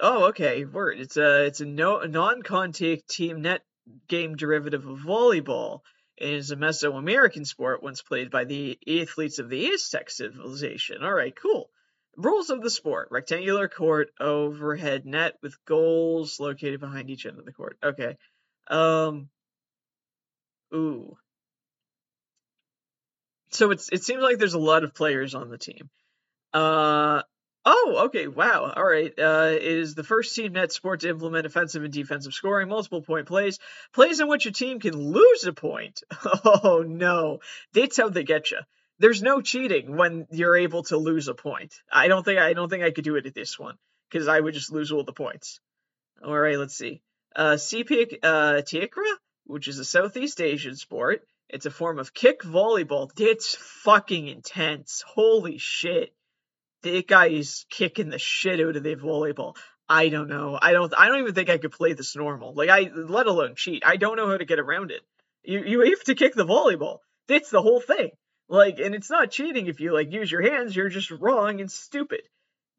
Oh, 0.00 0.26
okay. 0.28 0.64
Word. 0.64 1.00
It's 1.00 1.16
a 1.16 1.46
it's 1.46 1.60
a 1.60 1.66
no 1.66 2.00
non-contact 2.00 3.08
team 3.08 3.42
net 3.42 3.62
game 4.08 4.36
derivative 4.36 4.86
of 4.86 4.98
volleyball. 4.98 5.80
It 6.16 6.32
is 6.32 6.50
a 6.50 6.56
Mesoamerican 6.56 7.46
sport 7.46 7.82
once 7.82 8.02
played 8.02 8.30
by 8.30 8.44
the 8.44 8.78
athletes 8.86 9.38
of 9.38 9.48
the 9.48 9.70
Aztec 9.70 10.10
civilization. 10.10 11.02
All 11.02 11.12
right, 11.12 11.34
cool. 11.34 11.70
Rules 12.16 12.50
of 12.50 12.62
the 12.62 12.70
sport: 12.70 13.08
rectangular 13.10 13.68
court, 13.68 14.10
overhead 14.20 15.04
net 15.04 15.34
with 15.42 15.62
goals 15.64 16.38
located 16.38 16.78
behind 16.78 17.10
each 17.10 17.26
end 17.26 17.38
of 17.38 17.44
the 17.44 17.52
court. 17.52 17.76
Okay. 17.82 18.16
Um. 18.68 19.28
Ooh. 20.72 21.16
So 23.50 23.70
it's 23.70 23.88
it 23.90 24.04
seems 24.04 24.22
like 24.22 24.38
there's 24.38 24.54
a 24.54 24.58
lot 24.58 24.84
of 24.84 24.94
players 24.94 25.34
on 25.34 25.48
the 25.48 25.58
team. 25.58 25.90
Uh, 26.52 27.22
Oh, 27.66 28.02
okay. 28.06 28.26
Wow. 28.26 28.72
All 28.76 28.84
right. 28.84 29.12
Uh, 29.18 29.52
it 29.52 29.62
is 29.62 29.94
the 29.94 30.04
first 30.04 30.34
team 30.34 30.52
net 30.52 30.70
sport 30.70 31.00
to 31.00 31.08
implement 31.08 31.46
offensive 31.46 31.82
and 31.82 31.92
defensive 31.92 32.34
scoring, 32.34 32.68
multiple 32.68 33.00
point 33.00 33.26
plays, 33.26 33.58
plays 33.92 34.20
in 34.20 34.28
which 34.28 34.44
a 34.44 34.52
team 34.52 34.80
can 34.80 34.94
lose 34.94 35.44
a 35.44 35.52
point. 35.52 36.02
Oh 36.46 36.84
no, 36.86 37.40
that's 37.72 37.96
how 37.96 38.08
they 38.08 38.22
get 38.22 38.50
you. 38.50 38.58
There's 38.98 39.22
no 39.22 39.40
cheating 39.40 39.96
when 39.96 40.26
you're 40.30 40.56
able 40.56 40.82
to 40.84 40.96
lose 40.96 41.28
a 41.28 41.34
point. 41.34 41.74
I 41.90 42.08
don't 42.08 42.24
think 42.24 42.38
I 42.38 42.52
don't 42.52 42.68
think 42.68 42.84
I 42.84 42.90
could 42.90 43.04
do 43.04 43.16
it 43.16 43.26
at 43.26 43.34
this 43.34 43.58
one 43.58 43.76
because 44.10 44.28
I 44.28 44.38
would 44.38 44.54
just 44.54 44.72
lose 44.72 44.92
all 44.92 45.04
the 45.04 45.12
points. 45.12 45.60
All 46.22 46.36
right. 46.36 46.58
Let's 46.58 46.76
see. 46.76 47.02
Uh, 47.34 47.54
Sepak 47.54 48.18
uh, 48.22 48.62
Takraw, 48.62 49.14
which 49.44 49.68
is 49.68 49.78
a 49.78 49.84
Southeast 49.84 50.40
Asian 50.40 50.76
sport. 50.76 51.22
It's 51.48 51.66
a 51.66 51.70
form 51.70 51.98
of 51.98 52.14
kick 52.14 52.42
volleyball. 52.42 53.10
It's 53.18 53.54
fucking 53.54 54.28
intense. 54.28 55.02
Holy 55.06 55.58
shit 55.58 56.14
that 56.84 57.08
guy 57.08 57.26
is 57.26 57.66
kicking 57.68 58.08
the 58.08 58.18
shit 58.18 58.60
out 58.60 58.76
of 58.76 58.82
the 58.82 58.96
volleyball. 58.96 59.56
I 59.88 60.08
don't 60.08 60.28
know. 60.28 60.58
I 60.60 60.72
don't. 60.72 60.92
I 60.96 61.08
don't 61.08 61.20
even 61.20 61.34
think 61.34 61.50
I 61.50 61.58
could 61.58 61.72
play 61.72 61.92
this 61.92 62.16
normal. 62.16 62.54
Like 62.54 62.70
I, 62.70 62.90
let 62.94 63.26
alone 63.26 63.54
cheat. 63.54 63.82
I 63.84 63.96
don't 63.96 64.16
know 64.16 64.28
how 64.28 64.38
to 64.38 64.44
get 64.44 64.58
around 64.58 64.90
it. 64.90 65.02
You 65.42 65.62
you 65.64 65.80
have 65.82 66.04
to 66.04 66.14
kick 66.14 66.34
the 66.34 66.46
volleyball. 66.46 66.98
That's 67.28 67.50
the 67.50 67.62
whole 67.62 67.80
thing. 67.80 68.10
Like, 68.48 68.78
and 68.78 68.94
it's 68.94 69.10
not 69.10 69.30
cheating 69.30 69.66
if 69.66 69.80
you 69.80 69.92
like 69.92 70.12
use 70.12 70.30
your 70.30 70.42
hands. 70.42 70.74
You're 70.74 70.88
just 70.88 71.10
wrong 71.10 71.60
and 71.60 71.70
stupid. 71.70 72.22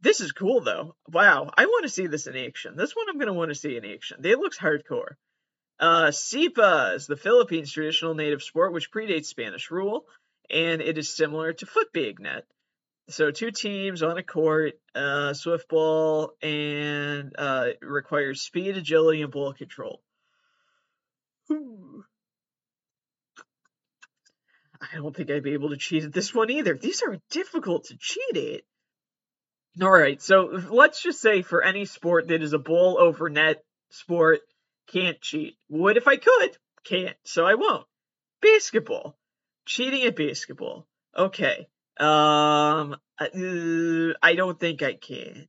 This 0.01 0.19
is 0.19 0.31
cool 0.31 0.61
though. 0.61 0.95
Wow, 1.07 1.51
I 1.55 1.65
want 1.65 1.83
to 1.83 1.89
see 1.89 2.07
this 2.07 2.27
in 2.27 2.35
action. 2.35 2.75
This 2.75 2.95
one 2.95 3.07
I'm 3.09 3.19
gonna 3.19 3.33
want 3.33 3.49
to 3.49 3.55
see 3.55 3.77
in 3.77 3.85
action. 3.85 4.23
It 4.23 4.39
looks 4.39 4.57
hardcore. 4.57 5.15
Uh, 5.79 6.11
Sipa 6.11 6.93
is 6.95 7.05
the 7.05 7.17
Philippines' 7.17 7.71
traditional 7.71 8.13
native 8.13 8.41
sport, 8.41 8.71
which 8.71 8.91
predates 8.91 9.25
Spanish 9.25 9.71
rule, 9.71 10.05
and 10.49 10.81
it 10.81 10.97
is 10.97 11.15
similar 11.15 11.53
to 11.53 11.65
footbag 11.65 12.19
net. 12.19 12.45
So 13.07 13.29
two 13.29 13.51
teams 13.51 14.01
on 14.01 14.17
a 14.17 14.23
court, 14.23 14.73
uh, 14.95 15.33
swift 15.33 15.69
ball, 15.69 16.31
and 16.41 17.33
uh, 17.37 17.67
requires 17.81 18.41
speed, 18.41 18.77
agility, 18.77 19.21
and 19.21 19.31
ball 19.31 19.53
control. 19.53 20.01
I 24.93 24.95
don't 24.95 25.15
think 25.15 25.29
I'd 25.29 25.43
be 25.43 25.53
able 25.53 25.69
to 25.69 25.77
cheat 25.77 26.03
at 26.03 26.13
this 26.13 26.33
one 26.33 26.49
either. 26.49 26.75
These 26.75 27.03
are 27.03 27.19
difficult 27.29 27.85
to 27.85 27.97
cheat 27.99 28.37
at. 28.37 28.61
All 29.83 29.91
right, 29.91 30.21
so 30.21 30.61
let's 30.69 31.03
just 31.03 31.21
say 31.21 31.41
for 31.41 31.61
any 31.61 31.85
sport 31.85 32.29
that 32.29 32.41
is 32.41 32.53
a 32.53 32.59
ball 32.59 32.97
over 32.99 33.29
net 33.29 33.63
sport, 33.89 34.39
can't 34.87 35.19
cheat. 35.21 35.57
Would 35.69 35.97
if 35.97 36.07
I 36.07 36.15
could, 36.15 36.57
can't, 36.85 37.17
so 37.23 37.45
I 37.45 37.55
won't. 37.55 37.85
Basketball, 38.41 39.17
cheating 39.65 40.03
at 40.03 40.15
basketball. 40.15 40.87
Okay, 41.17 41.67
um, 41.99 42.95
uh, 43.19 44.13
I 44.21 44.35
don't 44.35 44.59
think 44.59 44.83
I 44.83 44.93
can. 44.93 45.47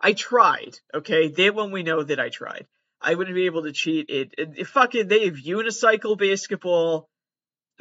I 0.00 0.12
tried. 0.12 0.78
Okay, 0.94 1.28
that 1.28 1.54
one 1.54 1.72
we 1.72 1.82
know 1.82 2.02
that 2.02 2.20
I 2.20 2.28
tried. 2.28 2.66
I 3.00 3.14
wouldn't 3.14 3.34
be 3.34 3.46
able 3.46 3.64
to 3.64 3.72
cheat 3.72 4.10
it. 4.10 4.34
it, 4.36 4.50
it 4.56 4.66
fucking 4.66 5.08
they 5.08 5.26
have 5.26 5.36
unicycle 5.36 6.18
basketball. 6.18 7.08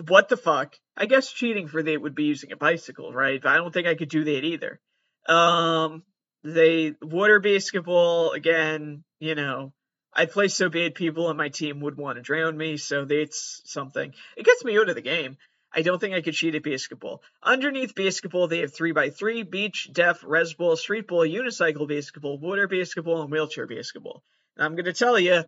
What 0.07 0.29
the 0.29 0.37
fuck? 0.37 0.75
I 0.97 1.05
guess 1.05 1.31
cheating 1.31 1.67
for 1.67 1.81
that 1.81 2.01
would 2.01 2.15
be 2.15 2.25
using 2.25 2.51
a 2.51 2.57
bicycle, 2.57 3.13
right? 3.13 3.41
But 3.41 3.51
I 3.51 3.57
don't 3.57 3.73
think 3.73 3.87
I 3.87 3.95
could 3.95 4.09
do 4.09 4.23
that 4.23 4.43
either. 4.43 4.79
Um, 5.27 6.03
they 6.43 6.93
water 7.01 7.39
basketball 7.39 8.31
again. 8.31 9.03
You 9.19 9.35
know, 9.35 9.73
I 10.13 10.25
play 10.25 10.47
so 10.47 10.69
bad, 10.69 10.95
people 10.95 11.27
on 11.27 11.37
my 11.37 11.49
team 11.49 11.81
would 11.81 11.97
want 11.97 12.17
to 12.17 12.21
drown 12.21 12.57
me. 12.57 12.77
So 12.77 13.05
that's 13.05 13.61
something. 13.65 14.13
It 14.37 14.45
gets 14.45 14.63
me 14.63 14.77
out 14.77 14.89
of 14.89 14.95
the 14.95 15.01
game. 15.01 15.37
I 15.75 15.81
don't 15.81 15.99
think 15.99 16.15
I 16.15 16.21
could 16.21 16.33
cheat 16.33 16.55
at 16.55 16.63
basketball. 16.63 17.21
Underneath 17.43 17.95
basketball, 17.95 18.47
they 18.47 18.59
have 18.59 18.73
3x3, 18.73 19.49
beach, 19.49 19.89
deaf, 19.91 20.21
rezball, 20.21 20.77
street 20.77 21.07
ball, 21.07 21.27
unicycle 21.27 21.87
basketball, 21.87 22.37
water 22.37 22.67
basketball, 22.67 23.21
and 23.21 23.31
wheelchair 23.31 23.67
basketball. 23.67 24.23
And 24.55 24.65
I'm 24.65 24.75
going 24.75 24.85
to 24.85 24.93
tell 24.93 25.19
you, 25.19 25.43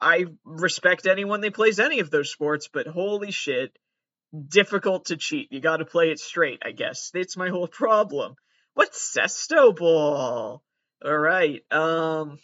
I 0.00 0.26
respect 0.44 1.06
anyone 1.06 1.42
that 1.42 1.54
plays 1.54 1.78
any 1.78 2.00
of 2.00 2.10
those 2.10 2.30
sports, 2.30 2.68
but 2.72 2.86
holy 2.86 3.32
shit, 3.32 3.76
difficult 4.48 5.06
to 5.06 5.18
cheat. 5.18 5.52
You 5.52 5.60
got 5.60 5.78
to 5.78 5.84
play 5.84 6.10
it 6.10 6.20
straight, 6.20 6.62
I 6.64 6.72
guess. 6.72 7.10
That's 7.12 7.36
my 7.36 7.50
whole 7.50 7.68
problem. 7.68 8.34
What's 8.72 9.14
Cesto 9.14 9.76
Ball? 9.76 10.62
All 11.04 11.18
right. 11.18 11.62
Um, 11.70 12.38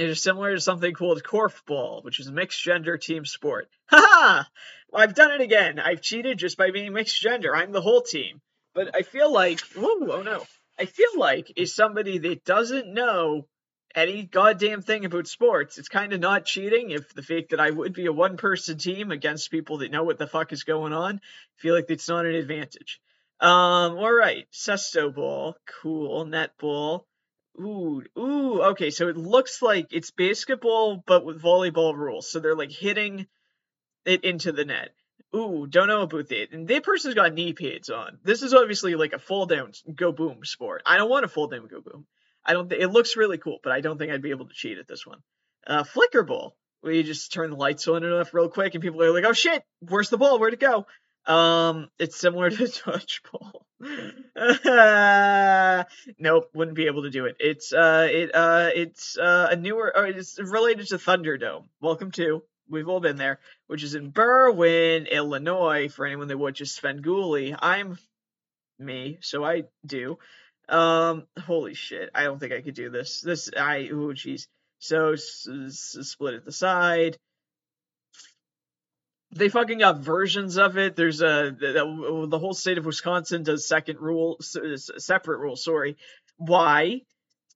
it 0.00 0.08
is 0.08 0.22
similar 0.22 0.54
to 0.54 0.60
something 0.60 0.94
called 0.94 1.22
Korfball, 1.22 2.04
which 2.04 2.20
is 2.20 2.28
a 2.28 2.32
mixed 2.32 2.62
gender 2.62 2.96
team 2.96 3.24
sport. 3.24 3.68
Ha 3.90 4.48
Well, 4.90 5.02
I've 5.02 5.14
done 5.14 5.32
it 5.32 5.40
again. 5.40 5.78
I've 5.78 6.02
cheated 6.02 6.38
just 6.38 6.56
by 6.56 6.70
being 6.70 6.92
mixed 6.92 7.20
gender. 7.20 7.54
I'm 7.54 7.72
the 7.72 7.80
whole 7.80 8.02
team. 8.02 8.40
But 8.74 8.94
I 8.94 9.02
feel 9.02 9.32
like, 9.32 9.60
whoa, 9.74 10.12
oh 10.12 10.22
no. 10.22 10.44
I 10.78 10.84
feel 10.84 11.18
like 11.18 11.52
is 11.56 11.74
somebody 11.74 12.18
that 12.18 12.44
doesn't 12.44 12.92
know 12.92 13.48
any 13.94 14.22
goddamn 14.22 14.82
thing 14.82 15.04
about 15.04 15.26
sports. 15.26 15.78
It's 15.78 15.88
kind 15.88 16.12
of 16.12 16.20
not 16.20 16.44
cheating 16.44 16.90
if 16.90 17.12
the 17.14 17.22
fact 17.22 17.50
that 17.50 17.60
I 17.60 17.70
would 17.70 17.92
be 17.92 18.06
a 18.06 18.12
one 18.12 18.36
person 18.36 18.78
team 18.78 19.10
against 19.10 19.50
people 19.50 19.78
that 19.78 19.90
know 19.90 20.04
what 20.04 20.18
the 20.18 20.26
fuck 20.26 20.52
is 20.52 20.62
going 20.62 20.92
on. 20.92 21.16
I 21.16 21.56
feel 21.60 21.74
like 21.74 21.86
it's 21.88 22.08
not 22.08 22.26
an 22.26 22.34
advantage. 22.34 23.00
Um, 23.40 23.96
all 23.96 24.12
right, 24.12 24.46
Cesto 24.52 25.14
ball, 25.14 25.56
cool, 25.82 26.26
netball. 26.26 27.04
Ooh, 27.60 28.02
ooh, 28.16 28.62
okay, 28.62 28.90
so 28.90 29.08
it 29.08 29.16
looks 29.16 29.62
like 29.62 29.88
it's 29.90 30.12
basketball 30.12 31.02
but 31.06 31.24
with 31.24 31.42
volleyball 31.42 31.94
rules. 31.94 32.30
So 32.30 32.38
they're 32.38 32.54
like 32.54 32.70
hitting 32.70 33.26
it 34.04 34.24
into 34.24 34.52
the 34.52 34.64
net. 34.64 34.90
Ooh, 35.34 35.66
don't 35.66 35.88
know 35.88 36.02
about 36.02 36.28
that. 36.28 36.52
And 36.52 36.68
that 36.68 36.84
person's 36.84 37.14
got 37.14 37.34
knee 37.34 37.52
pads 37.52 37.90
on. 37.90 38.18
This 38.22 38.42
is 38.42 38.54
obviously 38.54 38.94
like 38.94 39.12
a 39.12 39.18
full 39.18 39.46
down 39.46 39.72
go 39.94 40.12
boom 40.12 40.44
sport. 40.44 40.82
I 40.86 40.96
don't 40.96 41.10
want 41.10 41.24
a 41.24 41.28
full 41.28 41.48
down 41.48 41.66
go 41.66 41.80
boom. 41.80 42.06
I 42.44 42.54
don't. 42.54 42.68
Th- 42.68 42.80
it 42.80 42.88
looks 42.88 43.16
really 43.16 43.38
cool, 43.38 43.58
but 43.62 43.72
I 43.72 43.80
don't 43.80 43.98
think 43.98 44.10
I'd 44.10 44.22
be 44.22 44.30
able 44.30 44.46
to 44.46 44.54
cheat 44.54 44.78
at 44.78 44.88
this 44.88 45.06
one. 45.06 45.18
Uh, 45.66 45.84
flicker 45.84 46.22
ball, 46.22 46.56
where 46.80 46.94
you 46.94 47.02
just 47.02 47.32
turn 47.32 47.50
the 47.50 47.56
lights 47.56 47.86
on 47.88 48.04
and 48.04 48.14
off 48.14 48.32
real 48.32 48.48
quick, 48.48 48.74
and 48.74 48.82
people 48.82 49.02
are 49.02 49.12
like, 49.12 49.24
"Oh 49.26 49.34
shit, 49.34 49.62
where's 49.80 50.08
the 50.08 50.16
ball? 50.16 50.38
Where'd 50.38 50.54
it 50.54 50.60
go?" 50.60 50.86
Um, 51.26 51.88
it's 51.98 52.18
similar 52.18 52.50
to 52.50 52.64
dodgeball. 52.64 53.62
nope, 56.18 56.50
wouldn't 56.54 56.76
be 56.76 56.86
able 56.86 57.02
to 57.02 57.10
do 57.10 57.26
it. 57.26 57.36
It's 57.38 57.72
uh, 57.72 58.08
it 58.10 58.34
uh, 58.34 58.70
it's 58.74 59.18
uh, 59.18 59.48
a 59.50 59.56
newer. 59.56 59.92
Oh, 59.94 60.04
it's 60.04 60.38
related 60.38 60.88
to 60.88 60.98
Thunderdome. 60.98 61.64
Welcome 61.80 62.10
to. 62.12 62.42
We've 62.70 62.88
all 62.88 63.00
been 63.00 63.16
there, 63.16 63.40
which 63.66 63.82
is 63.82 63.94
in 63.94 64.12
Berwyn, 64.12 65.10
Illinois. 65.10 65.88
For 65.88 66.06
anyone 66.06 66.28
that 66.28 66.38
watches 66.38 66.78
Svengoolie, 66.78 67.56
I'm 67.58 67.98
me, 68.78 69.18
so 69.20 69.44
I 69.44 69.64
do. 69.84 70.18
Um, 70.68 71.26
holy 71.40 71.74
shit, 71.74 72.10
I 72.14 72.24
don't 72.24 72.38
think 72.38 72.52
I 72.52 72.60
could 72.60 72.74
do 72.74 72.90
this. 72.90 73.22
This, 73.22 73.48
I, 73.56 73.88
oh 73.90 74.12
jeez. 74.12 74.46
So 74.80 75.12
s- 75.12 75.48
s- 75.48 75.96
split 76.02 76.34
at 76.34 76.44
the 76.44 76.52
side. 76.52 77.16
They 79.30 79.50
fucking 79.50 79.78
got 79.78 79.98
versions 79.98 80.56
of 80.56 80.78
it. 80.78 80.96
There's 80.96 81.20
a 81.20 81.54
the, 81.58 82.26
the 82.28 82.38
whole 82.38 82.54
state 82.54 82.78
of 82.78 82.86
Wisconsin 82.86 83.42
does 83.42 83.68
second 83.68 84.00
rule, 84.00 84.38
separate 84.40 85.38
rule. 85.38 85.56
Sorry, 85.56 85.96
why? 86.36 87.02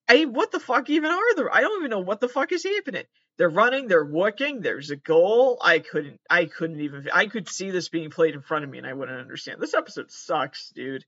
I 0.09 0.27
what 0.27 0.53
the 0.53 0.61
fuck 0.61 0.91
even 0.91 1.11
are 1.11 1.35
there? 1.37 1.55
I 1.55 1.61
don't 1.61 1.81
even 1.81 1.91
know 1.91 2.01
what 2.01 2.21
the 2.21 2.29
fuck 2.29 2.53
is 2.53 2.65
happening. 2.65 3.05
They're 3.39 3.49
running, 3.49 3.89
they're 3.89 4.05
working. 4.05 4.61
There's 4.61 4.91
a 4.91 4.97
goal. 4.97 5.59
I 5.63 5.79
couldn't, 5.79 6.21
I 6.29 6.45
couldn't 6.45 6.81
even. 6.81 7.09
I 7.13 7.27
could 7.27 7.49
see 7.49 7.71
this 7.71 7.89
being 7.89 8.11
played 8.11 8.35
in 8.35 8.43
front 8.43 8.65
of 8.65 8.71
me, 8.71 8.79
and 8.79 8.87
I 8.87 8.93
wouldn't 8.93 9.19
understand. 9.19 9.61
This 9.61 9.75
episode 9.75 10.11
sucks, 10.11 10.71
dude. 10.71 11.05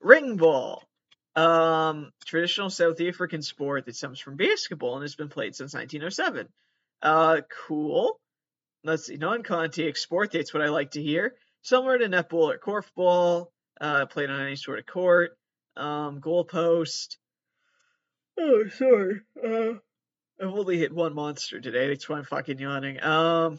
Ring 0.00 0.36
ball. 0.36 0.82
Um, 1.34 2.12
traditional 2.24 2.70
South 2.70 2.98
African 3.00 3.42
sport 3.42 3.84
that 3.84 3.96
stems 3.96 4.18
from 4.18 4.36
basketball 4.36 4.94
and 4.94 5.02
has 5.02 5.14
been 5.14 5.28
played 5.28 5.54
since 5.54 5.74
1907. 5.74 6.48
Uh, 7.02 7.42
cool. 7.66 8.18
Let's 8.86 9.06
see, 9.06 9.16
non-contact 9.16 9.98
sport. 9.98 10.30
That's 10.32 10.54
what 10.54 10.62
I 10.62 10.68
like 10.68 10.92
to 10.92 11.02
hear. 11.02 11.34
Similar 11.62 11.98
to 11.98 12.08
netball 12.08 12.54
or 12.54 12.58
korfball. 12.58 13.48
Uh, 13.80 14.06
played 14.06 14.30
on 14.30 14.40
any 14.40 14.54
sort 14.54 14.78
of 14.78 14.86
court. 14.86 15.36
Um, 15.76 16.20
goalpost. 16.20 17.16
Oh, 18.38 18.68
sorry. 18.68 19.20
Uh, 19.44 19.78
I've 20.40 20.54
only 20.54 20.78
hit 20.78 20.94
one 20.94 21.14
monster 21.14 21.60
today. 21.60 21.88
That's 21.88 22.08
why 22.08 22.18
I'm 22.18 22.24
fucking 22.24 22.58
yawning. 22.58 23.02
Um, 23.02 23.58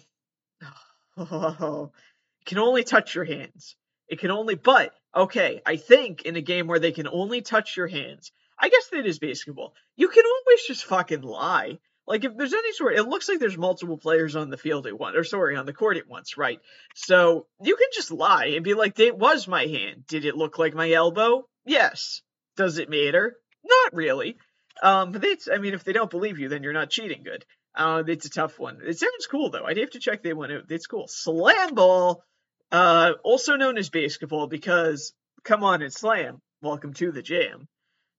oh, 1.17 1.91
it 2.41 2.45
can 2.45 2.59
only 2.59 2.83
touch 2.83 3.13
your 3.13 3.25
hands. 3.25 3.75
It 4.07 4.19
can 4.19 4.31
only, 4.31 4.55
but 4.55 4.93
okay, 5.13 5.61
I 5.65 5.75
think 5.75 6.21
in 6.21 6.37
a 6.37 6.41
game 6.41 6.67
where 6.67 6.79
they 6.79 6.93
can 6.93 7.07
only 7.07 7.41
touch 7.41 7.75
your 7.75 7.87
hands, 7.87 8.31
I 8.57 8.69
guess 8.69 8.87
that 8.91 9.05
is 9.05 9.19
basketball. 9.19 9.73
You 9.97 10.07
can 10.07 10.23
always 10.25 10.63
just 10.65 10.85
fucking 10.85 11.21
lie. 11.21 11.79
Like 12.07 12.23
if 12.23 12.35
there's 12.37 12.53
any 12.53 12.71
sort, 12.73 12.95
it 12.95 13.03
looks 13.03 13.27
like 13.27 13.39
there's 13.39 13.57
multiple 13.57 13.97
players 13.97 14.35
on 14.35 14.49
the 14.49 14.57
field 14.57 14.87
at 14.87 14.97
once, 14.97 15.17
or 15.17 15.25
sorry, 15.25 15.57
on 15.57 15.65
the 15.65 15.73
court 15.73 15.97
at 15.97 16.07
once, 16.07 16.37
right? 16.37 16.59
So 16.95 17.47
you 17.61 17.75
can 17.75 17.87
just 17.93 18.11
lie 18.11 18.53
and 18.55 18.63
be 18.63 18.73
like, 18.73 18.97
"It 18.99 19.17
was 19.17 19.47
my 19.47 19.65
hand. 19.65 20.07
Did 20.07 20.23
it 20.23 20.37
look 20.37 20.57
like 20.57 20.73
my 20.73 20.89
elbow? 20.91 21.47
Yes. 21.65 22.21
Does 22.55 22.77
it 22.77 22.89
matter? 22.89 23.35
Not 23.63 23.93
really. 23.93 24.37
Um, 24.81 25.11
but 25.11 25.21
that's, 25.21 25.49
I 25.49 25.57
mean, 25.57 25.73
if 25.73 25.83
they 25.83 25.93
don't 25.93 26.09
believe 26.09 26.39
you, 26.39 26.49
then 26.49 26.63
you're 26.63 26.73
not 26.73 26.89
cheating 26.89 27.23
good. 27.23 27.45
Uh, 27.75 28.03
it's 28.07 28.25
a 28.25 28.29
tough 28.29 28.57
one. 28.57 28.79
It 28.83 28.97
sounds 28.97 29.27
cool 29.29 29.49
though. 29.49 29.65
I'd 29.65 29.77
have 29.77 29.91
to 29.91 29.99
check 29.99 30.23
that 30.23 30.37
one 30.37 30.51
out. 30.51 30.63
It's 30.69 30.87
cool. 30.87 31.07
Slam 31.07 31.75
ball, 31.75 32.23
uh, 32.71 33.13
also 33.23 33.55
known 33.55 33.77
as 33.77 33.89
basketball 33.89 34.47
because 34.47 35.13
come 35.43 35.63
on 35.63 35.81
and 35.81 35.93
slam. 35.93 36.41
Welcome 36.61 36.93
to 36.95 37.11
the 37.11 37.21
jam. 37.21 37.67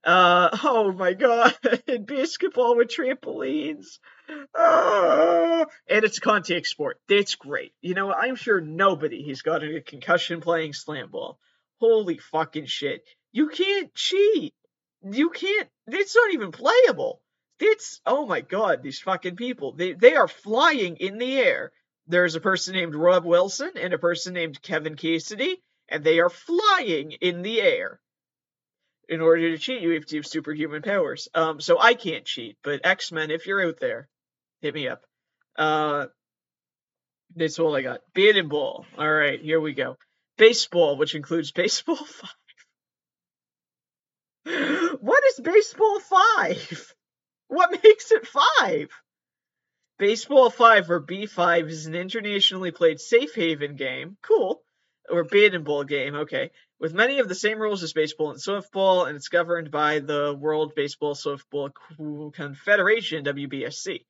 Uh, 0.04 0.48
oh 0.64 0.92
my 0.92 1.12
god, 1.12 1.56
basketball 2.06 2.76
with 2.76 2.88
trampolines. 2.88 3.98
Oh, 4.54 5.66
and 5.88 6.04
it's 6.04 6.18
a 6.18 6.20
contact 6.20 6.66
sport. 6.66 7.00
That's 7.08 7.34
great. 7.34 7.72
You 7.80 7.94
know, 7.94 8.12
I'm 8.12 8.36
sure 8.36 8.60
nobody 8.60 9.28
has 9.28 9.42
gotten 9.42 9.74
a 9.74 9.80
concussion 9.80 10.40
playing 10.40 10.74
slam 10.74 11.10
ball. 11.10 11.38
Holy 11.80 12.18
fucking 12.18 12.66
shit. 12.66 13.02
You 13.32 13.48
can't 13.48 13.92
cheat. 13.94 14.54
You 15.02 15.30
can't, 15.30 15.68
it's 15.86 16.14
not 16.14 16.32
even 16.32 16.52
playable. 16.52 17.20
It's, 17.60 18.00
oh 18.06 18.26
my 18.26 18.40
god, 18.40 18.82
these 18.82 19.00
fucking 19.00 19.36
people. 19.36 19.72
They, 19.72 19.94
they 19.94 20.14
are 20.14 20.28
flying 20.28 20.96
in 20.96 21.18
the 21.18 21.38
air. 21.38 21.72
There's 22.06 22.36
a 22.36 22.40
person 22.40 22.74
named 22.74 22.94
Rob 22.94 23.24
Wilson 23.24 23.72
and 23.76 23.92
a 23.92 23.98
person 23.98 24.32
named 24.34 24.62
Kevin 24.62 24.96
Cassidy, 24.96 25.60
and 25.88 26.04
they 26.04 26.20
are 26.20 26.30
flying 26.30 27.12
in 27.12 27.42
the 27.42 27.60
air 27.60 28.00
in 29.08 29.20
order 29.20 29.50
to 29.50 29.58
cheat, 29.58 29.82
you 29.82 29.92
have 29.92 30.06
to 30.06 30.16
have 30.16 30.26
superhuman 30.26 30.82
powers. 30.82 31.28
Um, 31.34 31.60
so 31.60 31.78
I 31.80 31.94
can't 31.94 32.24
cheat, 32.24 32.56
but 32.62 32.80
X 32.84 33.10
Men, 33.12 33.30
if 33.30 33.46
you're 33.46 33.66
out 33.66 33.80
there, 33.80 34.08
hit 34.60 34.74
me 34.74 34.88
up. 34.88 35.02
Uh, 35.56 36.06
that's 37.34 37.58
all 37.58 37.76
I 37.76 37.82
got. 37.82 38.00
And 38.14 38.48
ball. 38.48 38.86
All 38.96 39.10
right, 39.10 39.40
here 39.40 39.60
we 39.60 39.72
go. 39.72 39.96
Baseball, 40.36 40.96
which 40.96 41.14
includes 41.14 41.52
baseball 41.52 41.96
five. 41.96 42.30
what 45.00 45.22
is 45.24 45.40
baseball 45.40 46.00
five? 46.00 46.94
What 47.48 47.70
makes 47.82 48.12
it 48.12 48.26
five? 48.26 48.90
Baseball 49.98 50.48
5 50.48 50.90
or 50.90 51.00
B5 51.00 51.68
is 51.68 51.86
an 51.86 51.96
internationally 51.96 52.70
played 52.70 53.00
safe 53.00 53.34
haven 53.34 53.74
game. 53.74 54.16
Cool. 54.22 54.62
Or 55.10 55.26
and 55.32 55.64
ball 55.64 55.82
game, 55.82 56.14
okay. 56.14 56.50
With 56.80 56.94
many 56.94 57.18
of 57.18 57.28
the 57.28 57.34
same 57.34 57.58
rules 57.58 57.82
as 57.82 57.92
baseball 57.92 58.30
and 58.30 58.38
softball, 58.38 59.08
and 59.08 59.16
it's 59.16 59.28
governed 59.28 59.70
by 59.70 59.98
the 59.98 60.36
World 60.38 60.74
Baseball 60.76 61.14
Softball 61.14 61.72
Confederation, 62.32 63.24
WBSC. 63.24 64.04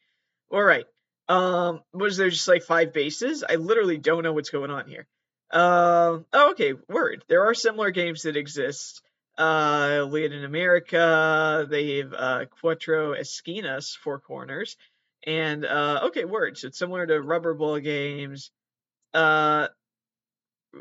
Alright. 0.53 0.87
Um, 1.29 1.81
was 1.93 2.17
there 2.17 2.31
just 2.31 2.49
like 2.49 2.63
five 2.63 2.93
bases? 2.93 3.45
I 3.49 3.57
literally 3.57 3.97
don't 3.99 4.23
know 4.23 4.33
what's 4.33 4.51
going 4.51 4.71
on 4.71 4.87
here. 4.87 5.07
Um, 5.51 6.27
oh, 6.33 6.51
okay, 6.51 6.75
word. 6.89 7.25
There 7.29 7.45
are 7.45 7.55
similar 7.55 7.91
games 7.91 8.23
that 8.23 8.37
exist. 8.37 9.03
Uh, 9.39 10.07
Latin 10.11 10.45
America, 10.45 11.67
they 11.71 11.99
have 11.99 12.13
uh, 12.13 12.45
Cuatro 12.63 13.19
Esquinas, 13.19 13.97
four 13.97 14.19
corners. 14.19 14.77
And 15.27 15.65
uh, 15.65 16.01
okay, 16.07 16.25
word. 16.25 16.59
So 16.59 16.69
it's 16.69 16.79
similar 16.79 17.07
to 17.07 17.21
rubber 17.21 17.55
ball 17.55 17.79
games. 17.79 18.51
Uh, 19.15 19.69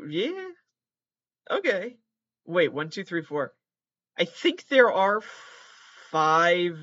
yeah. 0.08 0.48
Okay. 1.50 1.96
Wait, 2.46 2.72
one, 2.72 2.90
two, 2.90 3.04
three, 3.04 3.22
four. 3.22 3.52
I 4.18 4.24
think 4.24 4.66
there 4.68 4.92
are 4.92 5.20
five 6.10 6.78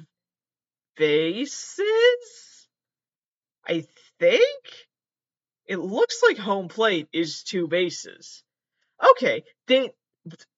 bases. 0.95 2.68
I 3.68 3.86
think 4.20 4.66
it 5.66 5.78
looks 5.78 6.22
like 6.28 6.38
home 6.38 6.68
plate 6.68 7.07
is 7.11 7.43
two 7.43 7.68
bases. 7.68 8.43
Okay, 9.11 9.43
they 9.68 9.91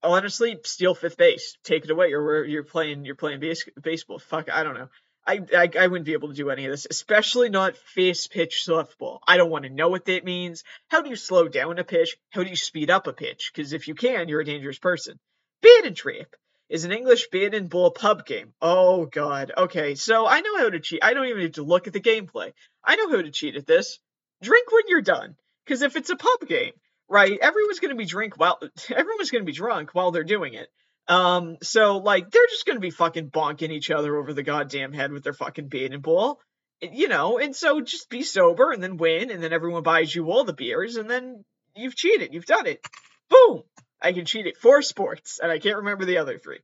honestly 0.03 0.57
steal 0.63 0.93
fifth 0.93 1.17
base. 1.17 1.57
Take 1.63 1.85
it 1.85 1.91
away, 1.91 2.13
or 2.13 2.43
you're 2.43 2.63
playing 2.63 3.05
you're 3.05 3.15
playing 3.15 3.39
base, 3.39 3.67
baseball. 3.81 4.19
Fuck, 4.19 4.49
I 4.51 4.63
don't 4.63 4.75
know. 4.75 4.89
I, 5.27 5.41
I, 5.55 5.69
I 5.77 5.87
wouldn't 5.87 6.05
be 6.05 6.13
able 6.13 6.29
to 6.29 6.33
do 6.33 6.49
any 6.49 6.65
of 6.65 6.71
this, 6.71 6.87
especially 6.89 7.49
not 7.49 7.75
face 7.75 8.27
pitch 8.27 8.63
softball. 8.65 9.19
I 9.27 9.35
don't 9.35 9.49
want 9.49 9.65
to 9.65 9.69
know 9.69 9.89
what 9.89 10.05
that 10.05 10.23
means. 10.23 10.63
How 10.87 11.01
do 11.01 11.09
you 11.09 11.17
slow 11.17 11.49
down 11.49 11.79
a 11.79 11.83
pitch? 11.83 12.15
How 12.29 12.43
do 12.43 12.49
you 12.49 12.55
speed 12.55 12.89
up 12.89 13.07
a 13.07 13.13
pitch? 13.13 13.51
Because 13.53 13.73
if 13.73 13.87
you 13.87 13.95
can, 13.95 14.29
you're 14.29 14.39
a 14.39 14.45
dangerous 14.45 14.79
person. 14.79 15.19
Bat 15.61 15.85
and 15.85 15.95
Trap 15.97 16.35
is 16.69 16.85
an 16.85 16.91
English 16.91 17.27
bat 17.29 17.53
and 17.53 17.69
ball 17.69 17.91
pub 17.91 18.25
game. 18.25 18.53
Oh 18.61 19.05
god. 19.05 19.51
Okay, 19.57 19.95
so 19.95 20.25
I 20.25 20.41
know 20.41 20.57
how 20.57 20.69
to 20.69 20.79
cheat. 20.79 21.03
I 21.03 21.13
don't 21.13 21.27
even 21.27 21.41
need 21.41 21.55
to 21.55 21.63
look 21.63 21.87
at 21.87 21.93
the 21.93 21.99
gameplay. 21.99 22.53
I 22.83 22.95
know 22.95 23.09
how 23.09 23.21
to 23.21 23.31
cheat 23.31 23.55
at 23.55 23.67
this. 23.67 23.99
Drink 24.41 24.71
when 24.71 24.83
you're 24.87 25.01
done. 25.01 25.35
Because 25.65 25.81
if 25.81 25.97
it's 25.97 26.09
a 26.09 26.15
pub 26.15 26.47
game, 26.47 26.73
right, 27.09 27.37
everyone's 27.41 27.79
gonna 27.79 27.95
be 27.95 28.05
drink 28.05 28.37
while 28.37 28.59
everyone's 28.89 29.31
gonna 29.31 29.43
be 29.43 29.51
drunk 29.51 29.93
while 29.93 30.11
they're 30.11 30.23
doing 30.23 30.53
it. 30.53 30.69
Um, 31.07 31.57
so 31.61 31.97
like 31.97 32.29
they're 32.29 32.47
just 32.49 32.65
gonna 32.65 32.79
be 32.79 32.89
fucking 32.89 33.29
bonking 33.29 33.71
each 33.71 33.91
other 33.91 34.15
over 34.17 34.33
the 34.33 34.43
goddamn 34.43 34.93
head 34.93 35.11
with 35.11 35.23
their 35.23 35.33
fucking 35.33 35.69
and 35.73 36.01
ball. 36.01 36.39
You 36.81 37.07
know, 37.07 37.39
and 37.39 37.55
so 37.55 37.81
just 37.81 38.09
be 38.09 38.21
sober 38.21 38.71
and 38.71 38.83
then 38.83 38.97
win, 38.97 39.31
and 39.31 39.41
then 39.41 39.53
everyone 39.53 39.83
buys 39.83 40.13
you 40.13 40.29
all 40.29 40.43
the 40.43 40.53
beers, 40.53 40.95
and 40.95 41.09
then 41.09 41.43
you've 41.75 41.95
cheated, 41.95 42.33
you've 42.33 42.45
done 42.45 42.67
it. 42.67 42.85
Boom! 43.29 43.63
I 44.01 44.13
can 44.13 44.25
cheat 44.25 44.45
at 44.45 44.57
four 44.57 44.81
sports, 44.83 45.39
and 45.41 45.51
I 45.51 45.57
can't 45.57 45.77
remember 45.77 46.05
the 46.05 46.19
other 46.19 46.37
three. 46.37 46.59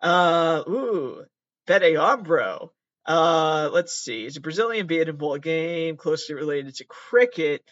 Uh, 0.00 0.62
ooh, 0.68 1.24
Bete 1.66 1.96
Ombro. 1.96 2.70
Uh, 3.06 3.70
let's 3.72 3.92
see. 3.92 4.24
It's 4.24 4.36
a 4.36 4.40
Brazilian 4.40 4.90
and 4.90 5.18
ball 5.18 5.38
game 5.38 5.96
closely 5.96 6.34
related 6.34 6.74
to 6.76 6.84
cricket. 6.84 7.62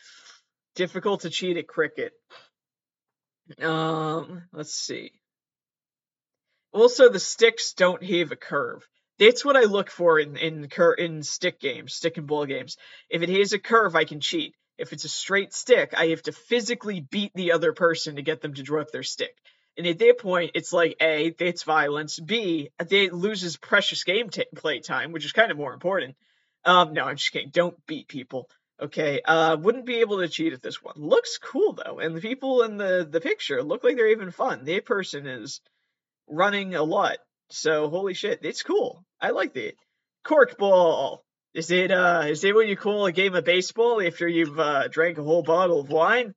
Difficult 0.74 1.22
to 1.22 1.30
cheat 1.30 1.56
at 1.56 1.66
cricket. 1.66 2.12
Um, 3.60 4.44
let's 4.52 4.74
see. 4.74 5.12
Also, 6.72 7.08
the 7.08 7.20
sticks 7.20 7.74
don't 7.74 8.02
have 8.02 8.32
a 8.32 8.36
curve. 8.36 8.88
That's 9.18 9.44
what 9.44 9.56
I 9.56 9.64
look 9.64 9.90
for 9.90 10.18
in 10.18 10.36
in 10.36 10.68
cur- 10.68 10.94
in 10.94 11.22
stick 11.22 11.60
games, 11.60 11.94
stick 11.94 12.16
and 12.16 12.26
ball 12.26 12.46
games. 12.46 12.76
If 13.10 13.22
it 13.22 13.28
has 13.28 13.52
a 13.52 13.58
curve, 13.58 13.94
I 13.94 14.04
can 14.04 14.20
cheat. 14.20 14.54
If 14.78 14.92
it's 14.92 15.04
a 15.04 15.08
straight 15.08 15.52
stick, 15.52 15.92
I 15.96 16.06
have 16.08 16.22
to 16.22 16.32
physically 16.32 17.00
beat 17.00 17.32
the 17.34 17.52
other 17.52 17.72
person 17.72 18.16
to 18.16 18.22
get 18.22 18.40
them 18.40 18.54
to 18.54 18.62
drop 18.62 18.90
their 18.90 19.02
stick. 19.02 19.36
And 19.76 19.86
at 19.86 19.98
that 19.98 20.18
point, 20.18 20.52
it's 20.54 20.72
like 20.72 20.96
A, 21.00 21.30
that's 21.30 21.62
violence. 21.62 22.18
B, 22.18 22.70
they 22.78 23.10
loses 23.10 23.56
precious 23.56 24.04
game 24.04 24.28
t- 24.28 24.44
play 24.54 24.80
time, 24.80 25.12
which 25.12 25.24
is 25.24 25.32
kind 25.32 25.50
of 25.50 25.56
more 25.56 25.72
important. 25.72 26.16
Um, 26.64 26.92
no, 26.92 27.04
I'm 27.04 27.16
just 27.16 27.32
kidding. 27.32 27.50
Don't 27.50 27.84
beat 27.86 28.08
people. 28.08 28.48
Okay. 28.80 29.20
Uh, 29.22 29.56
wouldn't 29.56 29.86
be 29.86 30.00
able 30.00 30.18
to 30.18 30.28
cheat 30.28 30.52
at 30.52 30.62
this 30.62 30.82
one. 30.82 30.94
Looks 30.96 31.38
cool 31.38 31.74
though, 31.74 32.00
and 32.00 32.16
the 32.16 32.20
people 32.20 32.62
in 32.62 32.76
the 32.76 33.06
the 33.08 33.20
picture 33.20 33.62
look 33.62 33.84
like 33.84 33.96
they're 33.96 34.08
even 34.08 34.30
fun. 34.30 34.64
The 34.64 34.80
person 34.80 35.26
is 35.26 35.60
running 36.32 36.74
a 36.74 36.82
lot, 36.82 37.18
so 37.50 37.88
holy 37.88 38.14
shit, 38.14 38.40
it's 38.42 38.62
cool. 38.62 39.04
I 39.20 39.30
like 39.30 39.56
it. 39.56 39.76
Corkball. 40.24 41.18
Is 41.54 41.70
it 41.70 41.90
uh 41.90 42.24
is 42.26 42.42
it 42.44 42.54
what 42.54 42.66
you 42.66 42.76
call 42.76 43.06
a 43.06 43.12
game 43.12 43.34
of 43.34 43.44
baseball 43.44 44.00
after 44.00 44.26
you've 44.26 44.58
uh, 44.58 44.88
drank 44.88 45.18
a 45.18 45.22
whole 45.22 45.42
bottle 45.42 45.80
of 45.80 45.90
wine? 45.90 46.34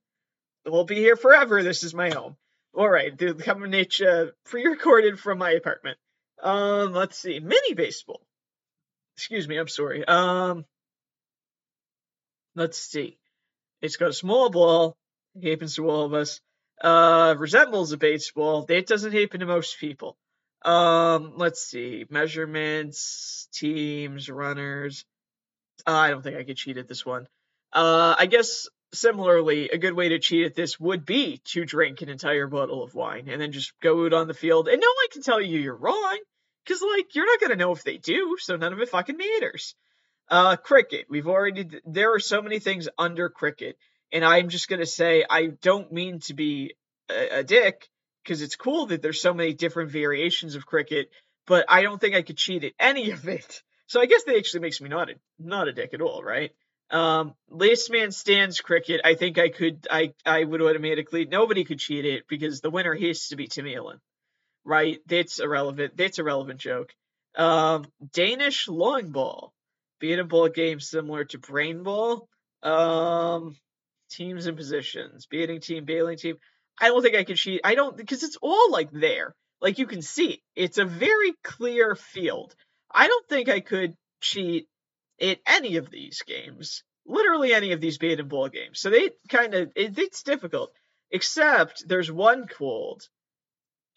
We'll 0.66 0.84
be 0.84 0.96
here 0.96 1.16
forever. 1.16 1.62
This 1.62 1.84
is 1.84 1.94
my 1.94 2.10
home. 2.10 2.36
All 2.74 2.88
right, 2.88 3.16
the 3.16 3.32
coming 3.32 3.74
uh, 3.74 4.26
pre-recorded 4.44 5.18
from 5.18 5.38
my 5.38 5.52
apartment. 5.52 5.96
Um, 6.42 6.92
let's 6.92 7.18
see, 7.18 7.40
mini 7.40 7.72
baseball. 7.72 8.20
Excuse 9.16 9.48
me, 9.48 9.56
I'm 9.56 9.68
sorry. 9.68 10.04
Um, 10.04 10.66
let's 12.54 12.76
see. 12.76 13.16
It's 13.80 13.96
got 13.96 14.10
a 14.10 14.12
small 14.12 14.50
ball. 14.50 14.94
It 15.34 15.48
happens 15.48 15.76
to 15.76 15.88
all 15.88 16.04
of 16.04 16.12
us. 16.12 16.40
Uh, 16.80 17.34
resembles 17.38 17.92
a 17.92 17.96
baseball. 17.96 18.66
That 18.66 18.86
doesn't 18.86 19.12
happen 19.12 19.40
to 19.40 19.46
most 19.46 19.78
people. 19.78 20.16
Um, 20.62 21.34
let's 21.36 21.62
see. 21.62 22.04
Measurements, 22.10 23.48
teams, 23.52 24.28
runners. 24.28 25.04
Uh, 25.86 25.92
I 25.92 26.10
don't 26.10 26.22
think 26.22 26.36
I 26.36 26.44
could 26.44 26.56
cheat 26.56 26.76
at 26.76 26.88
this 26.88 27.06
one. 27.06 27.26
Uh, 27.72 28.14
I 28.18 28.26
guess 28.26 28.68
similarly, 28.92 29.68
a 29.70 29.78
good 29.78 29.94
way 29.94 30.10
to 30.10 30.18
cheat 30.18 30.46
at 30.46 30.54
this 30.54 30.78
would 30.80 31.04
be 31.04 31.40
to 31.46 31.64
drink 31.64 32.02
an 32.02 32.08
entire 32.08 32.46
bottle 32.46 32.82
of 32.82 32.94
wine 32.94 33.28
and 33.28 33.40
then 33.40 33.52
just 33.52 33.72
go 33.80 34.04
out 34.06 34.12
on 34.12 34.28
the 34.28 34.34
field. 34.34 34.68
And 34.68 34.80
no 34.80 34.86
one 34.86 35.10
can 35.12 35.22
tell 35.22 35.40
you 35.40 35.58
you're 35.58 35.76
wrong, 35.76 36.18
because 36.64 36.82
like 36.82 37.14
you're 37.14 37.26
not 37.26 37.40
gonna 37.40 37.56
know 37.56 37.72
if 37.72 37.84
they 37.84 37.98
do, 37.98 38.36
so 38.38 38.56
none 38.56 38.72
of 38.72 38.80
it 38.80 38.88
fucking 38.88 39.16
matters. 39.16 39.74
Uh, 40.28 40.56
cricket. 40.56 41.06
We've 41.08 41.28
already. 41.28 41.68
There 41.84 42.14
are 42.14 42.20
so 42.20 42.42
many 42.42 42.58
things 42.58 42.88
under 42.98 43.28
cricket, 43.28 43.76
and 44.12 44.24
I'm 44.24 44.48
just 44.48 44.68
gonna 44.68 44.86
say 44.86 45.24
I 45.28 45.46
don't 45.46 45.92
mean 45.92 46.20
to 46.20 46.34
be 46.34 46.74
a, 47.10 47.38
a 47.40 47.44
dick 47.44 47.88
because 48.22 48.42
it's 48.42 48.56
cool 48.56 48.86
that 48.86 49.02
there's 49.02 49.20
so 49.20 49.34
many 49.34 49.54
different 49.54 49.90
variations 49.90 50.54
of 50.54 50.66
cricket, 50.66 51.10
but 51.46 51.66
I 51.68 51.82
don't 51.82 52.00
think 52.00 52.14
I 52.14 52.22
could 52.22 52.36
cheat 52.36 52.64
at 52.64 52.72
any 52.78 53.10
of 53.10 53.28
it. 53.28 53.62
So 53.86 54.00
I 54.00 54.06
guess 54.06 54.24
that 54.24 54.36
actually 54.36 54.60
makes 54.60 54.80
me 54.80 54.88
not 54.88 55.10
a 55.10 55.14
not 55.38 55.68
a 55.68 55.72
dick 55.72 55.94
at 55.94 56.00
all, 56.00 56.22
right? 56.22 56.50
Um, 56.90 57.34
last 57.48 57.90
man 57.90 58.12
stands 58.12 58.60
cricket. 58.60 59.00
I 59.04 59.14
think 59.14 59.38
I 59.38 59.48
could. 59.48 59.86
I 59.90 60.14
I 60.24 60.44
would 60.44 60.62
automatically. 60.62 61.24
Nobody 61.24 61.64
could 61.64 61.78
cheat 61.78 62.04
it 62.04 62.28
because 62.28 62.60
the 62.60 62.70
winner 62.70 62.94
has 62.94 63.28
to 63.28 63.36
be 63.36 63.48
Tim 63.48 63.66
Allen, 63.66 64.00
right? 64.64 65.00
That's 65.06 65.40
irrelevant. 65.40 65.96
That's 65.96 66.18
a 66.18 66.24
relevant 66.24 66.60
joke. 66.60 66.94
Um, 67.36 67.86
Danish 68.12 68.68
long 68.68 69.10
ball, 69.10 69.52
being 70.00 70.20
a 70.20 70.24
ball 70.24 70.48
game 70.48 70.80
similar 70.80 71.24
to 71.24 71.38
brännboll. 71.38 72.26
Um, 72.62 73.56
teams 74.10 74.46
and 74.46 74.56
positions, 74.56 75.26
beating 75.26 75.60
team, 75.60 75.84
bailing 75.84 76.18
team. 76.18 76.36
I 76.80 76.88
don't 76.88 77.02
think 77.02 77.16
I 77.16 77.24
could 77.24 77.36
cheat. 77.36 77.60
I 77.64 77.74
don't 77.74 77.96
because 77.96 78.22
it's 78.22 78.38
all 78.42 78.70
like 78.70 78.90
there. 78.90 79.34
Like 79.60 79.78
you 79.78 79.86
can 79.86 80.02
see, 80.02 80.42
it's 80.54 80.78
a 80.78 80.84
very 80.84 81.32
clear 81.42 81.94
field. 81.94 82.54
I 82.90 83.08
don't 83.08 83.28
think 83.28 83.48
I 83.48 83.60
could 83.60 83.94
cheat 84.20 84.68
in 85.18 85.36
any 85.46 85.76
of 85.76 85.90
these 85.90 86.22
games, 86.26 86.82
literally 87.06 87.54
any 87.54 87.72
of 87.72 87.80
these 87.80 87.98
bait 87.98 88.20
and 88.20 88.28
ball 88.28 88.48
games. 88.48 88.80
So 88.80 88.90
they 88.90 89.10
kind 89.28 89.54
of 89.54 89.72
it, 89.74 89.98
it's 89.98 90.22
difficult. 90.22 90.72
Except 91.10 91.84
there's 91.86 92.10
one 92.10 92.46
called 92.46 93.02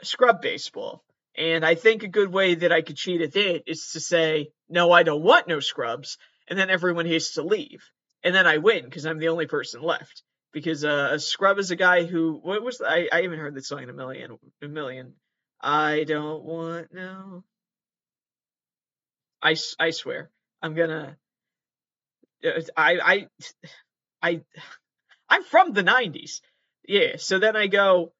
scrub 0.04 0.42
baseball, 0.42 1.04
and 1.36 1.66
I 1.66 1.76
think 1.76 2.04
a 2.04 2.08
good 2.08 2.32
way 2.32 2.56
that 2.56 2.72
I 2.72 2.82
could 2.82 2.96
cheat 2.96 3.22
at 3.22 3.36
it 3.36 3.64
is 3.68 3.92
to 3.94 4.00
say, 4.00 4.50
no, 4.70 4.92
I 4.92 5.04
don't 5.04 5.24
want 5.24 5.48
no 5.48 5.60
scrubs, 5.60 6.18
and 6.48 6.58
then 6.58 6.70
everyone 6.70 7.06
has 7.08 7.32
to 7.32 7.44
leave, 7.44 7.84
and 8.24 8.34
then 8.36 8.48
I 8.48 8.58
win 8.58 8.86
because 8.86 9.06
I'm 9.06 9.20
the 9.20 9.30
only 9.30 9.48
person 9.48 9.82
left. 9.82 10.24
Because 10.52 10.84
uh, 10.84 11.10
a 11.12 11.20
scrub 11.20 11.60
is 11.60 11.70
a 11.72 11.76
guy 11.76 12.06
who 12.06 12.40
what 12.42 12.64
was 12.64 12.82
I 12.82 13.08
I 13.12 13.22
haven't 13.22 13.40
heard 13.40 13.56
that 13.56 13.66
song 13.66 13.84
in 13.84 13.90
a 13.90 13.94
million 13.94 14.38
a 14.64 14.68
million. 14.68 15.14
I 15.62 16.06
don't 16.06 16.44
want 16.44 16.94
no. 16.94 17.44
I, 19.42 19.56
I 19.80 19.92
swear 19.92 20.32
I'm 20.62 20.74
gonna. 20.74 21.18
Uh, 22.44 22.62
I 22.76 23.00
I 23.00 23.28
I 24.22 24.42
I'm 25.30 25.44
from 25.44 25.74
the 25.74 25.84
'90s. 25.84 26.42
Yeah. 26.88 27.18
So 27.18 27.40
then 27.40 27.56
I 27.56 27.68
go, 27.68 28.14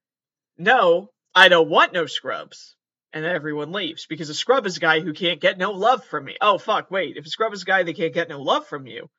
no, 0.56 1.10
I 1.34 1.48
don't 1.48 1.68
want 1.68 1.92
no 1.92 2.06
scrubs, 2.06 2.76
and 3.12 3.24
then 3.24 3.34
everyone 3.34 3.72
leaves 3.72 4.06
because 4.06 4.30
a 4.30 4.34
scrub 4.34 4.66
is 4.66 4.76
a 4.76 4.80
guy 4.80 5.00
who 5.00 5.12
can't 5.12 5.40
get 5.40 5.58
no 5.58 5.72
love 5.72 6.04
from 6.04 6.24
me. 6.24 6.36
Oh 6.40 6.58
fuck! 6.58 6.90
Wait, 6.90 7.16
if 7.16 7.26
a 7.26 7.28
scrub 7.28 7.52
is 7.52 7.62
a 7.62 7.66
guy 7.66 7.82
that 7.82 7.96
can't 7.96 8.14
get 8.14 8.28
no 8.28 8.40
love 8.40 8.66
from 8.68 8.86
you, 8.86 9.10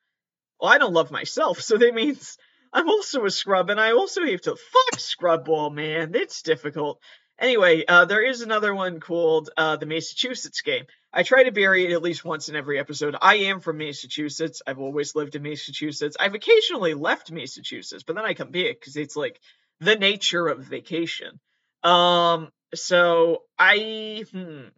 well, 0.62 0.70
I 0.70 0.78
don't 0.78 0.94
love 0.94 1.10
myself, 1.10 1.60
so 1.60 1.76
that 1.76 1.92
means 1.92 2.38
I'm 2.72 2.88
also 2.88 3.24
a 3.24 3.30
scrub, 3.30 3.68
and 3.68 3.80
I 3.80 3.92
also 3.92 4.24
have 4.24 4.42
to 4.42 4.54
fuck 4.54 5.00
scrub 5.00 5.44
ball, 5.44 5.70
man. 5.70 6.14
It's 6.14 6.42
difficult. 6.42 7.00
Anyway, 7.36 7.84
uh, 7.86 8.04
there 8.04 8.24
is 8.24 8.42
another 8.42 8.72
one 8.72 9.00
called 9.00 9.50
uh, 9.56 9.74
the 9.74 9.86
Massachusetts 9.86 10.60
game. 10.60 10.84
I 11.12 11.24
try 11.24 11.42
to 11.42 11.50
bury 11.50 11.84
it 11.84 11.92
at 11.92 12.02
least 12.02 12.24
once 12.24 12.48
in 12.48 12.54
every 12.54 12.78
episode. 12.78 13.16
I 13.20 13.36
am 13.36 13.58
from 13.58 13.78
Massachusetts. 13.78 14.62
I've 14.64 14.78
always 14.78 15.16
lived 15.16 15.34
in 15.34 15.42
Massachusetts. 15.42 16.16
I've 16.20 16.34
occasionally 16.34 16.94
left 16.94 17.32
Massachusetts, 17.32 18.04
but 18.04 18.14
then 18.14 18.24
I 18.24 18.34
come 18.34 18.52
back 18.52 18.78
because 18.78 18.96
it's 18.96 19.16
like 19.16 19.40
the 19.80 19.96
nature 19.96 20.46
of 20.46 20.60
vacation. 20.60 21.40
Um, 21.82 22.50
so 22.72 23.42
I 23.58 24.24
hmm, 24.30 24.68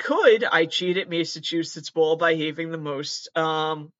could 0.00 0.42
I 0.42 0.66
cheat 0.66 0.96
at 0.96 1.08
Massachusetts 1.08 1.90
Bowl 1.90 2.16
by 2.16 2.34
having 2.34 2.70
the 2.70 2.78
most 2.78 3.28
um 3.38 3.92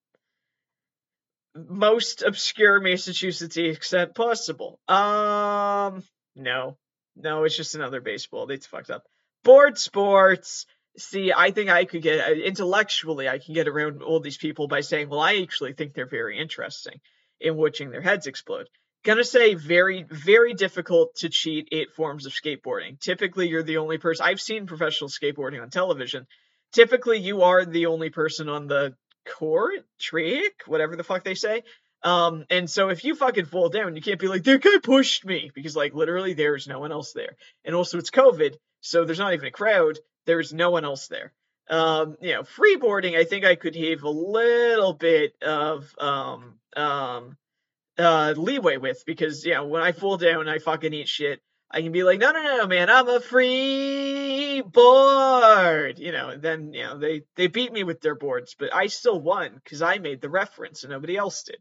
most 1.55 2.23
obscure 2.23 2.81
Massachusetts 2.81 3.57
accent 3.59 4.15
possible. 4.15 4.81
Um, 4.89 6.03
no, 6.37 6.77
no, 7.17 7.45
it's 7.45 7.57
just 7.57 7.75
another 7.75 8.01
baseball. 8.01 8.51
It's 8.51 8.67
fucked 8.67 8.91
up. 8.91 9.05
Board 9.45 9.79
sports 9.79 10.67
see, 10.97 11.33
I 11.33 11.51
think 11.51 11.71
I 11.71 11.85
could 11.85 12.03
get 12.03 12.29
uh, 12.29 12.33
intellectually, 12.33 13.29
I 13.29 13.39
can 13.39 13.55
get 13.55 13.69
around 13.69 14.03
all 14.03 14.21
these 14.21 14.37
people 14.37 14.69
by 14.69 14.81
saying, 14.81 15.09
well, 15.09 15.21
I 15.21 15.37
actually 15.37 15.73
think 15.73 15.95
they're 15.95 16.07
very 16.07 16.39
interesting 16.39 17.01
in 17.41 17.57
watching 17.57 17.91
their 17.91 18.01
heads 18.01 18.27
explode. 18.27 18.69
Gonna 19.05 19.25
say 19.25 19.55
very, 19.55 20.03
very 20.03 20.55
difficult 20.55 21.17
to 21.17 21.29
cheat 21.29 21.69
eight 21.73 21.93
forms 21.93 22.27
of 22.27 22.33
skateboarding. 22.33 22.99
Typically, 22.99 23.49
you're 23.49 23.63
the 23.63 23.77
only 23.77 23.99
person. 23.99 24.25
I've 24.25 24.41
seen 24.41 24.67
professional 24.67 25.11
skateboarding 25.11 25.61
on 25.61 25.69
television. 25.69 26.27
Typically, 26.73 27.19
you 27.19 27.43
are 27.43 27.65
the 27.65 27.87
only 27.87 28.09
person 28.09 28.49
on 28.49 28.67
the 28.67 28.95
court, 29.25 29.85
trick, 29.99 30.62
whatever 30.66 30.97
the 30.97 31.05
fuck 31.05 31.25
they 31.25 31.35
say. 31.35 31.62
Um, 32.03 32.45
and 32.51 32.68
so 32.68 32.91
if 32.91 33.05
you 33.05 33.14
fucking 33.14 33.47
fall 33.47 33.70
down, 33.70 33.97
you 33.97 34.03
can't 34.03 34.20
be 34.20 34.29
like, 34.29 34.45
that 34.45 34.62
guy 34.62 34.79
pushed 34.83 35.25
me, 35.25 35.51
because 35.55 35.75
like 35.75 35.95
literally 35.95 36.35
there's 36.35 36.68
no 36.68 36.79
one 36.79 36.93
else 36.93 37.12
there. 37.12 37.37
And 37.64 37.75
also 37.75 37.99
it's 37.99 38.11
COVID, 38.11 38.57
so 38.81 39.05
there's 39.05 39.18
not 39.18 39.33
even 39.33 39.47
a 39.47 39.51
crowd 39.51 39.99
there's 40.27 40.53
no 40.53 40.70
one 40.70 40.85
else 40.85 41.09
there. 41.09 41.33
Um, 41.68 42.16
you 42.20 42.33
know, 42.33 42.43
freeboarding, 42.43 43.16
I 43.16 43.25
think 43.25 43.45
I 43.45 43.55
could 43.55 43.75
have 43.77 44.03
a 44.03 44.11
little 44.11 44.93
bit 44.93 45.35
of 45.43 45.95
um, 45.99 46.59
um, 46.77 47.37
uh, 47.99 48.35
leeway 48.37 48.77
with 48.77 49.03
because, 49.07 49.45
you 49.45 49.55
know, 49.55 49.66
when 49.66 49.83
I 49.83 49.93
fall 49.93 50.16
down 50.16 50.49
I 50.49 50.59
fucking 50.59 50.93
eat 50.93 51.09
shit, 51.09 51.41
I 51.75 51.83
can 51.83 51.91
be 51.91 52.05
like, 52.05 52.20
no, 52.20 52.31
no, 52.31 52.41
no, 52.41 52.66
man, 52.68 52.89
I'm 52.89 53.09
a 53.09 53.18
free 53.18 54.62
board. 54.62 55.99
You 55.99 56.12
know, 56.12 56.37
then, 56.37 56.72
you 56.72 56.85
know, 56.85 56.99
they, 56.99 57.22
they 57.35 57.49
beat 57.49 57.72
me 57.72 57.83
with 57.83 58.01
their 58.01 58.14
boards, 58.14 58.55
but 58.57 58.72
I 58.72 58.87
still 58.87 59.20
won 59.20 59.51
because 59.55 59.83
I 59.83 59.99
made 59.99 60.20
the 60.20 60.29
reference 60.29 60.85
and 60.85 60.93
nobody 60.93 61.16
else 61.16 61.43
did. 61.43 61.59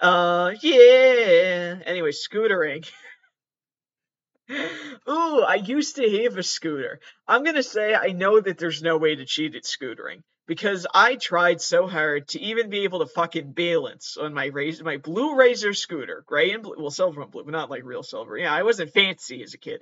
Uh, 0.00 0.52
yeah. 0.62 1.78
Anyway, 1.84 2.12
scootering. 2.12 2.90
Ooh, 4.50 5.42
I 5.42 5.56
used 5.62 5.96
to 5.96 6.22
have 6.22 6.38
a 6.38 6.42
scooter. 6.42 6.98
I'm 7.28 7.44
gonna 7.44 7.62
say 7.62 7.94
I 7.94 8.12
know 8.12 8.40
that 8.40 8.56
there's 8.56 8.82
no 8.82 8.96
way 8.96 9.14
to 9.14 9.26
cheat 9.26 9.56
at 9.56 9.64
scootering 9.64 10.22
because 10.50 10.84
I 10.92 11.14
tried 11.14 11.60
so 11.60 11.86
hard 11.86 12.26
to 12.30 12.40
even 12.40 12.70
be 12.70 12.80
able 12.80 12.98
to 12.98 13.06
fucking 13.06 13.52
balance 13.52 14.16
on 14.16 14.34
my 14.34 14.46
razor, 14.46 14.82
my 14.82 14.96
blue 14.96 15.36
razor 15.36 15.72
scooter, 15.74 16.24
gray 16.26 16.50
and 16.50 16.64
blue, 16.64 16.74
well, 16.76 16.90
silver 16.90 17.22
and 17.22 17.30
blue, 17.30 17.44
but 17.44 17.52
not 17.52 17.70
like 17.70 17.84
real 17.84 18.02
silver. 18.02 18.36
Yeah, 18.36 18.52
I 18.52 18.64
wasn't 18.64 18.92
fancy 18.92 19.44
as 19.44 19.54
a 19.54 19.58
kid. 19.58 19.80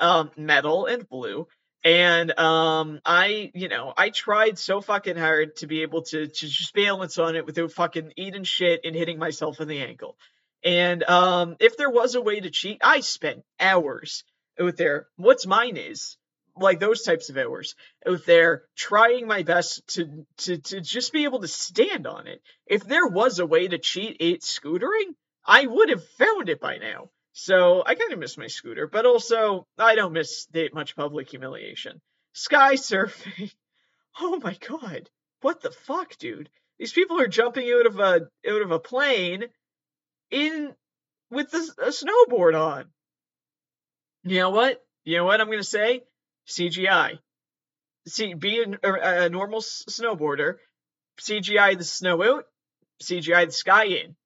Um, 0.00 0.30
metal 0.34 0.86
and 0.86 1.06
blue. 1.06 1.48
And 1.84 2.30
um, 2.40 2.98
I, 3.04 3.50
you 3.52 3.68
know, 3.68 3.92
I 3.94 4.08
tried 4.08 4.58
so 4.58 4.80
fucking 4.80 5.18
hard 5.18 5.56
to 5.56 5.66
be 5.66 5.82
able 5.82 6.00
to, 6.04 6.28
to 6.28 6.48
just 6.48 6.72
balance 6.72 7.18
on 7.18 7.36
it 7.36 7.44
without 7.44 7.72
fucking 7.72 8.14
eating 8.16 8.44
shit 8.44 8.86
and 8.86 8.96
hitting 8.96 9.18
myself 9.18 9.60
in 9.60 9.68
the 9.68 9.82
ankle. 9.82 10.16
And 10.64 11.02
um, 11.02 11.56
if 11.60 11.76
there 11.76 11.90
was 11.90 12.14
a 12.14 12.22
way 12.22 12.40
to 12.40 12.48
cheat, 12.48 12.78
I 12.82 13.00
spent 13.00 13.44
hours 13.60 14.24
out 14.58 14.78
there. 14.78 15.08
What's 15.16 15.46
mine 15.46 15.76
is 15.76 16.16
like 16.58 16.80
those 16.80 17.02
types 17.02 17.28
of 17.28 17.36
hours 17.36 17.74
out 18.06 18.24
there 18.24 18.64
trying 18.76 19.26
my 19.26 19.42
best 19.42 19.86
to 19.94 20.26
to 20.38 20.58
to 20.58 20.80
just 20.80 21.12
be 21.12 21.24
able 21.24 21.40
to 21.40 21.48
stand 21.48 22.06
on 22.06 22.26
it. 22.26 22.42
If 22.66 22.84
there 22.84 23.06
was 23.06 23.38
a 23.38 23.46
way 23.46 23.68
to 23.68 23.78
cheat 23.78 24.20
at 24.20 24.40
scootering, 24.40 25.14
I 25.44 25.66
would 25.66 25.90
have 25.90 26.06
found 26.18 26.48
it 26.48 26.60
by 26.60 26.78
now. 26.78 27.10
So 27.32 27.82
I 27.84 27.94
kind 27.94 28.12
of 28.12 28.18
miss 28.18 28.38
my 28.38 28.46
scooter, 28.46 28.86
but 28.86 29.04
also 29.06 29.66
I 29.78 29.94
don't 29.94 30.14
miss 30.14 30.46
that 30.52 30.72
much 30.72 30.96
public 30.96 31.30
humiliation. 31.30 32.00
Sky 32.32 32.74
surfing. 32.74 33.52
Oh 34.18 34.40
my 34.42 34.54
god. 34.66 35.10
What 35.42 35.60
the 35.60 35.70
fuck, 35.70 36.16
dude? 36.16 36.48
These 36.78 36.94
people 36.94 37.20
are 37.20 37.28
jumping 37.28 37.70
out 37.70 37.84
of 37.84 38.00
a 38.00 38.28
out 38.50 38.62
of 38.62 38.70
a 38.70 38.78
plane 38.78 39.44
in 40.30 40.74
with 41.30 41.50
the, 41.50 41.74
a 41.78 41.88
snowboard 41.88 42.58
on. 42.58 42.86
You 44.22 44.38
know 44.38 44.50
what? 44.50 44.82
You 45.04 45.18
know 45.18 45.24
what 45.24 45.40
I'm 45.40 45.50
gonna 45.50 45.62
say? 45.62 46.02
CGI. 46.48 47.18
See, 48.06 48.34
be 48.34 48.64
a, 48.82 49.24
a 49.24 49.28
normal 49.28 49.60
snowboarder. 49.60 50.56
CGI 51.20 51.76
the 51.76 51.84
snow 51.84 52.22
out. 52.22 52.44
CGI 53.02 53.46
the 53.46 53.52
sky 53.52 53.84
in. 53.86 54.16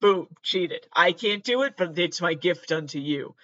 Boom, 0.00 0.28
cheated. 0.42 0.86
I 0.92 1.12
can't 1.12 1.42
do 1.42 1.62
it, 1.62 1.74
but 1.76 1.98
it's 1.98 2.20
my 2.20 2.34
gift 2.34 2.72
unto 2.72 2.98
you. 2.98 3.34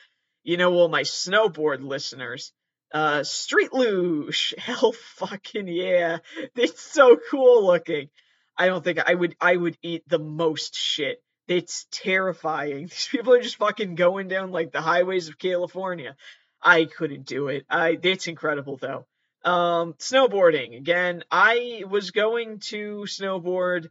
You 0.45 0.57
know, 0.57 0.73
all 0.75 0.89
my 0.89 1.03
snowboard 1.03 1.83
listeners. 1.83 2.53
Uh, 2.93 3.23
Street 3.23 3.73
Luge. 3.73 4.55
Hell 4.59 4.93
fucking 4.93 5.69
yeah. 5.69 6.19
It's 6.55 6.83
so 6.83 7.19
cool 7.31 7.67
looking. 7.67 8.09
I 8.57 8.67
don't 8.67 8.83
think 8.83 8.99
I 9.07 9.15
would, 9.15 9.37
I 9.41 9.57
would 9.57 9.79
eat 9.83 10.09
the 10.09 10.19
most 10.19 10.75
shit. 10.75 11.23
It's 11.47 11.87
terrifying. 11.91 12.83
These 12.83 13.09
people 13.11 13.35
are 13.35 13.41
just 13.41 13.57
fucking 13.57 13.95
going 13.95 14.29
down 14.29 14.51
like 14.51 14.73
the 14.73 14.81
highways 14.81 15.29
of 15.29 15.39
California. 15.39 16.17
I 16.63 16.85
couldn't 16.85 17.27
do 17.27 17.49
it. 17.49 17.65
I, 17.71 17.99
it's 18.03 18.27
incredible 18.27 18.77
though. 18.77 19.07
Um, 19.45 19.95
snowboarding. 19.95 20.77
Again, 20.77 21.23
I 21.31 21.85
was 21.89 22.11
going 22.11 22.59
to 22.71 23.05
snowboard 23.07 23.89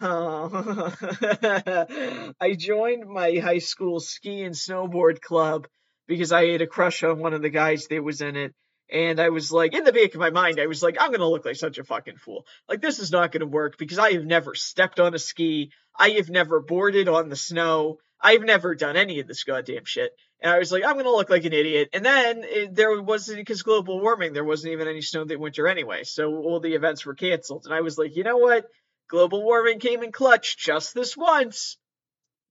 Oh. 0.00 0.94
I 2.40 2.54
joined 2.54 3.06
my 3.06 3.34
high 3.36 3.58
school 3.58 4.00
ski 4.00 4.42
and 4.42 4.54
snowboard 4.54 5.20
club 5.20 5.68
because 6.06 6.32
I 6.32 6.46
had 6.46 6.62
a 6.62 6.66
crush 6.66 7.02
on 7.02 7.18
one 7.18 7.34
of 7.34 7.42
the 7.42 7.50
guys 7.50 7.86
that 7.88 8.02
was 8.02 8.20
in 8.20 8.36
it. 8.36 8.54
And 8.90 9.20
I 9.20 9.30
was 9.30 9.50
like, 9.50 9.74
in 9.74 9.84
the 9.84 9.92
back 9.92 10.14
of 10.14 10.20
my 10.20 10.30
mind, 10.30 10.60
I 10.60 10.66
was 10.66 10.82
like, 10.82 10.96
I'm 11.00 11.08
going 11.08 11.20
to 11.20 11.28
look 11.28 11.44
like 11.44 11.56
such 11.56 11.78
a 11.78 11.84
fucking 11.84 12.16
fool. 12.16 12.44
Like, 12.68 12.82
this 12.82 12.98
is 12.98 13.10
not 13.10 13.32
going 13.32 13.40
to 13.40 13.46
work 13.46 13.78
because 13.78 13.98
I 13.98 14.12
have 14.12 14.24
never 14.24 14.54
stepped 14.54 15.00
on 15.00 15.14
a 15.14 15.18
ski. 15.18 15.70
I 15.98 16.10
have 16.10 16.28
never 16.28 16.60
boarded 16.60 17.08
on 17.08 17.28
the 17.28 17.36
snow. 17.36 17.98
I've 18.20 18.42
never 18.42 18.74
done 18.74 18.96
any 18.96 19.20
of 19.20 19.26
this 19.26 19.44
goddamn 19.44 19.84
shit. 19.84 20.12
And 20.42 20.52
I 20.52 20.58
was 20.58 20.72
like, 20.72 20.84
I'm 20.84 20.94
going 20.94 21.04
to 21.04 21.12
look 21.12 21.30
like 21.30 21.44
an 21.44 21.52
idiot. 21.52 21.90
And 21.92 22.04
then 22.04 22.42
it, 22.42 22.74
there 22.74 23.00
wasn't, 23.00 23.38
because 23.38 23.62
global 23.62 24.00
warming, 24.00 24.32
there 24.32 24.44
wasn't 24.44 24.72
even 24.72 24.88
any 24.88 25.00
snow 25.00 25.24
that 25.24 25.38
winter 25.38 25.68
anyway. 25.68 26.02
So 26.02 26.34
all 26.34 26.60
the 26.60 26.74
events 26.74 27.06
were 27.06 27.14
canceled. 27.14 27.64
And 27.64 27.72
I 27.72 27.80
was 27.80 27.96
like, 27.96 28.16
you 28.16 28.24
know 28.24 28.38
what? 28.38 28.66
global 29.12 29.44
warming 29.44 29.78
came 29.78 30.02
in 30.02 30.10
clutch 30.10 30.56
just 30.56 30.94
this 30.94 31.16
once. 31.16 31.76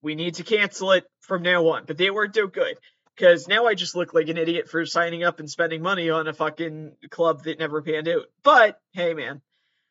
We 0.03 0.13
need 0.13 0.35
to 0.35 0.43
cancel 0.43 0.91
it 0.91 1.05
from 1.21 1.41
now 1.41 1.67
on. 1.69 1.85
But 1.85 1.97
they 1.97 2.11
weren't 2.11 2.33
do 2.33 2.47
good. 2.47 2.77
Because 3.15 3.47
now 3.47 3.65
I 3.65 3.73
just 3.73 3.95
look 3.95 4.13
like 4.13 4.29
an 4.29 4.37
idiot 4.37 4.69
for 4.69 4.85
signing 4.85 5.23
up 5.23 5.39
and 5.39 5.49
spending 5.49 5.81
money 5.81 6.09
on 6.09 6.27
a 6.27 6.33
fucking 6.33 6.93
club 7.09 7.43
that 7.43 7.59
never 7.59 7.81
panned 7.81 8.07
out. 8.07 8.27
But, 8.43 8.79
hey 8.93 9.13
man, 9.13 9.41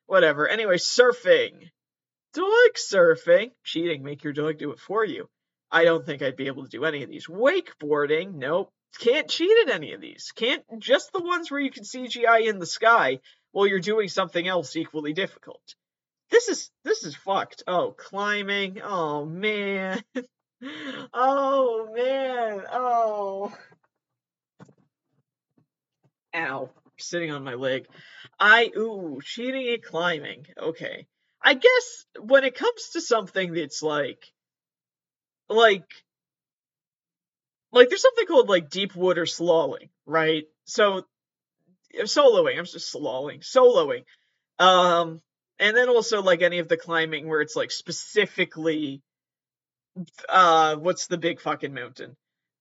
whatever. 0.06 0.48
Anyway, 0.48 0.76
surfing. 0.76 1.70
Dog 2.34 2.74
surfing. 2.76 3.50
Cheating, 3.64 4.02
make 4.02 4.24
your 4.24 4.32
dog 4.32 4.58
do 4.58 4.70
it 4.70 4.78
for 4.78 5.04
you. 5.04 5.28
I 5.70 5.84
don't 5.84 6.04
think 6.04 6.22
I'd 6.22 6.36
be 6.36 6.48
able 6.48 6.64
to 6.64 6.68
do 6.68 6.84
any 6.84 7.02
of 7.02 7.08
these. 7.08 7.26
Wakeboarding, 7.26 8.34
nope. 8.34 8.72
Can't 8.98 9.28
cheat 9.28 9.68
at 9.68 9.74
any 9.74 9.92
of 9.92 10.00
these. 10.00 10.32
Can't, 10.34 10.64
mm. 10.68 10.80
just 10.80 11.12
the 11.12 11.22
ones 11.22 11.50
where 11.50 11.60
you 11.60 11.70
can 11.70 11.84
CGI 11.84 12.48
in 12.48 12.58
the 12.58 12.66
sky 12.66 13.20
while 13.52 13.66
you're 13.66 13.80
doing 13.80 14.08
something 14.08 14.46
else 14.46 14.74
equally 14.76 15.12
difficult. 15.12 15.62
This 16.30 16.48
is 16.48 16.70
this 16.84 17.04
is 17.04 17.16
fucked. 17.16 17.64
Oh, 17.66 17.94
climbing. 17.96 18.80
Oh 18.82 19.24
man. 19.24 20.02
oh 21.12 21.88
man. 21.94 22.64
Oh. 22.72 23.52
Ow. 26.34 26.70
Sitting 26.98 27.32
on 27.32 27.42
my 27.42 27.54
leg. 27.54 27.86
I 28.38 28.70
ooh, 28.76 29.20
cheating 29.22 29.68
at 29.70 29.82
climbing. 29.82 30.46
Okay. 30.56 31.06
I 31.42 31.54
guess 31.54 32.06
when 32.20 32.44
it 32.44 32.54
comes 32.54 32.90
to 32.92 33.00
something 33.00 33.52
that's 33.54 33.82
like 33.82 34.30
like 35.50 35.84
like 37.72 37.88
there's 37.88 38.02
something 38.02 38.26
called 38.26 38.48
like 38.48 38.70
deep 38.70 38.94
water 38.96 39.24
slaloming, 39.24 39.90
right? 40.06 40.44
So 40.64 41.04
soloing, 41.94 42.58
I'm 42.58 42.64
just 42.64 42.94
slaloming, 42.94 43.40
soloing. 43.40 44.04
Um 44.58 45.20
and 45.58 45.76
then 45.76 45.88
also 45.88 46.22
like 46.22 46.42
any 46.42 46.58
of 46.58 46.68
the 46.68 46.76
climbing 46.76 47.28
where 47.28 47.40
it's 47.40 47.56
like 47.56 47.70
specifically 47.70 49.02
uh 50.28 50.76
what's 50.76 51.08
the 51.08 51.18
big 51.18 51.40
fucking 51.40 51.74
mountain 51.74 52.16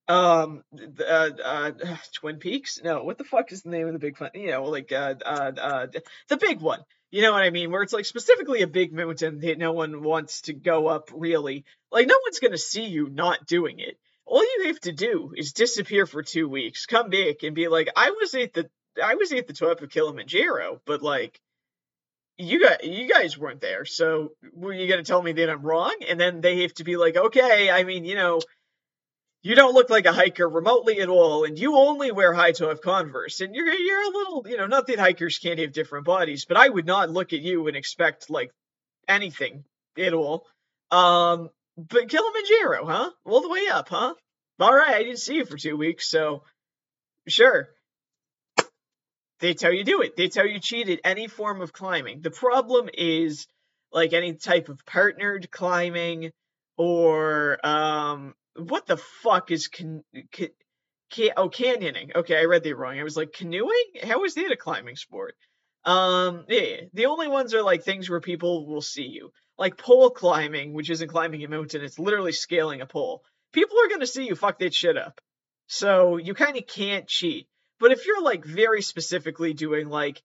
um 0.07 0.63
uh, 0.99 1.29
uh 1.43 1.71
twin 2.15 2.37
peaks 2.37 2.79
no 2.83 3.03
what 3.03 3.17
the 3.17 3.23
fuck 3.23 3.51
is 3.51 3.61
the 3.61 3.69
name 3.69 3.87
of 3.87 3.93
the 3.93 3.99
big 3.99 4.17
fun 4.17 4.31
you 4.33 4.51
know 4.51 4.63
like 4.65 4.91
uh, 4.91 5.13
uh 5.23 5.51
uh 5.57 5.87
the 6.27 6.37
big 6.37 6.59
one 6.59 6.81
you 7.11 7.21
know 7.21 7.31
what 7.31 7.43
i 7.43 7.49
mean? 7.49 7.71
Where 7.71 7.83
it's 7.83 7.93
like 7.93 8.05
specifically 8.05 8.61
a 8.61 8.67
big 8.67 8.93
mountain 8.93 9.39
that 9.39 9.57
no 9.57 9.71
one 9.71 10.03
wants 10.03 10.41
to 10.43 10.53
go 10.53 10.87
up 10.87 11.09
really. 11.13 11.65
Like 11.91 12.07
no 12.07 12.15
one's 12.25 12.39
gonna 12.39 12.57
see 12.57 12.85
you 12.85 13.09
not 13.09 13.47
doing 13.47 13.79
it. 13.79 13.97
All 14.25 14.43
you 14.43 14.67
have 14.67 14.79
to 14.81 14.91
do 14.91 15.33
is 15.35 15.53
disappear 15.53 16.05
for 16.05 16.21
two 16.21 16.47
weeks 16.47 16.85
come 16.85 17.09
back 17.09 17.43
and 17.43 17.55
be 17.55 17.67
like 17.67 17.89
i 17.95 18.11
was 18.11 18.35
at 18.35 18.53
the 18.53 18.69
i 19.03 19.15
was 19.15 19.31
at 19.31 19.47
the 19.47 19.53
top 19.53 19.81
of 19.81 19.89
kilimanjaro 19.89 20.81
but 20.85 21.01
like 21.01 21.39
you 22.39 22.61
got 22.61 22.83
you 22.85 23.07
guys 23.07 23.37
weren't 23.37 23.59
there, 23.59 23.83
so 23.83 24.31
were 24.53 24.71
you 24.71 24.87
gonna 24.87 25.03
tell 25.03 25.21
me 25.21 25.33
that 25.33 25.49
I'm 25.49 25.61
wrong? 25.61 25.93
And 26.07 26.17
then 26.19 26.39
they 26.39 26.61
have 26.61 26.73
to 26.75 26.85
be 26.85 26.95
like, 26.95 27.17
okay, 27.17 27.69
I 27.69 27.83
mean, 27.83 28.05
you 28.05 28.15
know, 28.15 28.39
you 29.41 29.55
don't 29.55 29.73
look 29.73 29.89
like 29.89 30.05
a 30.05 30.13
hiker 30.13 30.47
remotely 30.47 30.99
at 30.99 31.09
all, 31.09 31.45
and 31.45 31.57
you 31.57 31.75
only 31.75 32.11
wear 32.11 32.33
high 32.33 32.51
top 32.51 32.81
Converse, 32.81 33.39
and 33.41 33.55
you're 33.55 33.69
you're 33.69 34.03
a 34.03 34.17
little, 34.17 34.45
you 34.47 34.57
know, 34.57 34.67
not 34.67 34.87
that 34.87 34.99
hikers 34.99 35.39
can't 35.39 35.59
have 35.59 35.71
different 35.71 36.05
bodies, 36.05 36.45
but 36.45 36.57
I 36.57 36.67
would 36.67 36.85
not 36.85 37.09
look 37.09 37.31
at 37.33 37.39
you 37.39 37.67
and 37.67 37.77
expect 37.77 38.29
like 38.29 38.51
anything 39.07 39.63
at 39.97 40.13
all. 40.13 40.45
Um, 40.91 41.49
but 41.77 42.09
Kilimanjaro, 42.09 42.85
huh? 42.85 43.11
All 43.25 43.41
the 43.41 43.49
way 43.49 43.67
up, 43.71 43.89
huh? 43.89 44.13
All 44.59 44.75
right, 44.75 44.95
I 44.95 45.03
didn't 45.03 45.19
see 45.19 45.35
you 45.35 45.45
for 45.45 45.57
two 45.57 45.77
weeks, 45.77 46.09
so 46.09 46.43
sure. 47.27 47.69
They 49.39 49.53
tell 49.53 49.71
you 49.71 49.85
do 49.85 50.01
it. 50.01 50.17
They 50.17 50.27
tell 50.27 50.45
you 50.45 50.59
cheat 50.59 50.89
at 50.89 50.99
any 51.05 51.27
form 51.27 51.61
of 51.61 51.71
climbing. 51.71 52.21
The 52.21 52.31
problem 52.31 52.89
is 52.93 53.47
like 53.93 54.11
any 54.11 54.33
type 54.33 54.67
of 54.67 54.85
partnered 54.85 55.49
climbing 55.49 56.31
or 56.77 57.65
um 57.65 58.33
what 58.59 58.85
the 58.85 58.97
fuck 58.97 59.51
is 59.51 59.67
can, 59.67 60.03
can, 60.31 60.49
can 61.09 61.31
oh 61.37 61.49
canyoning. 61.49 62.15
Okay, 62.15 62.37
I 62.37 62.45
read 62.45 62.63
that 62.63 62.77
wrong. 62.77 62.99
I 62.99 63.03
was 63.03 63.17
like 63.17 63.33
canoeing? 63.33 63.91
How 64.03 64.23
is 64.23 64.35
that 64.35 64.51
a 64.51 64.57
climbing 64.57 64.95
sport? 64.95 65.35
Um 65.85 66.45
yeah, 66.47 66.81
the 66.93 67.07
only 67.07 67.27
ones 67.27 67.53
are 67.53 67.63
like 67.63 67.83
things 67.83 68.09
where 68.09 68.21
people 68.21 68.67
will 68.67 68.81
see 68.81 69.07
you. 69.07 69.31
Like 69.57 69.77
pole 69.77 70.09
climbing, 70.09 70.73
which 70.73 70.89
isn't 70.89 71.09
climbing 71.09 71.43
a 71.43 71.49
mountain, 71.49 71.83
it's 71.83 71.99
literally 71.99 72.31
scaling 72.31 72.81
a 72.81 72.85
pole. 72.85 73.23
People 73.51 73.77
are 73.83 73.87
going 73.87 74.01
to 74.01 74.07
see 74.07 74.25
you 74.25 74.35
fuck 74.35 74.59
that 74.59 74.73
shit 74.73 74.97
up. 74.97 75.19
So 75.67 76.17
you 76.17 76.33
kind 76.33 76.57
of 76.57 76.67
can't 76.67 77.07
cheat. 77.07 77.47
But 77.79 77.91
if 77.91 78.05
you're 78.05 78.21
like 78.21 78.45
very 78.45 78.81
specifically 78.81 79.53
doing 79.53 79.89
like 79.89 80.21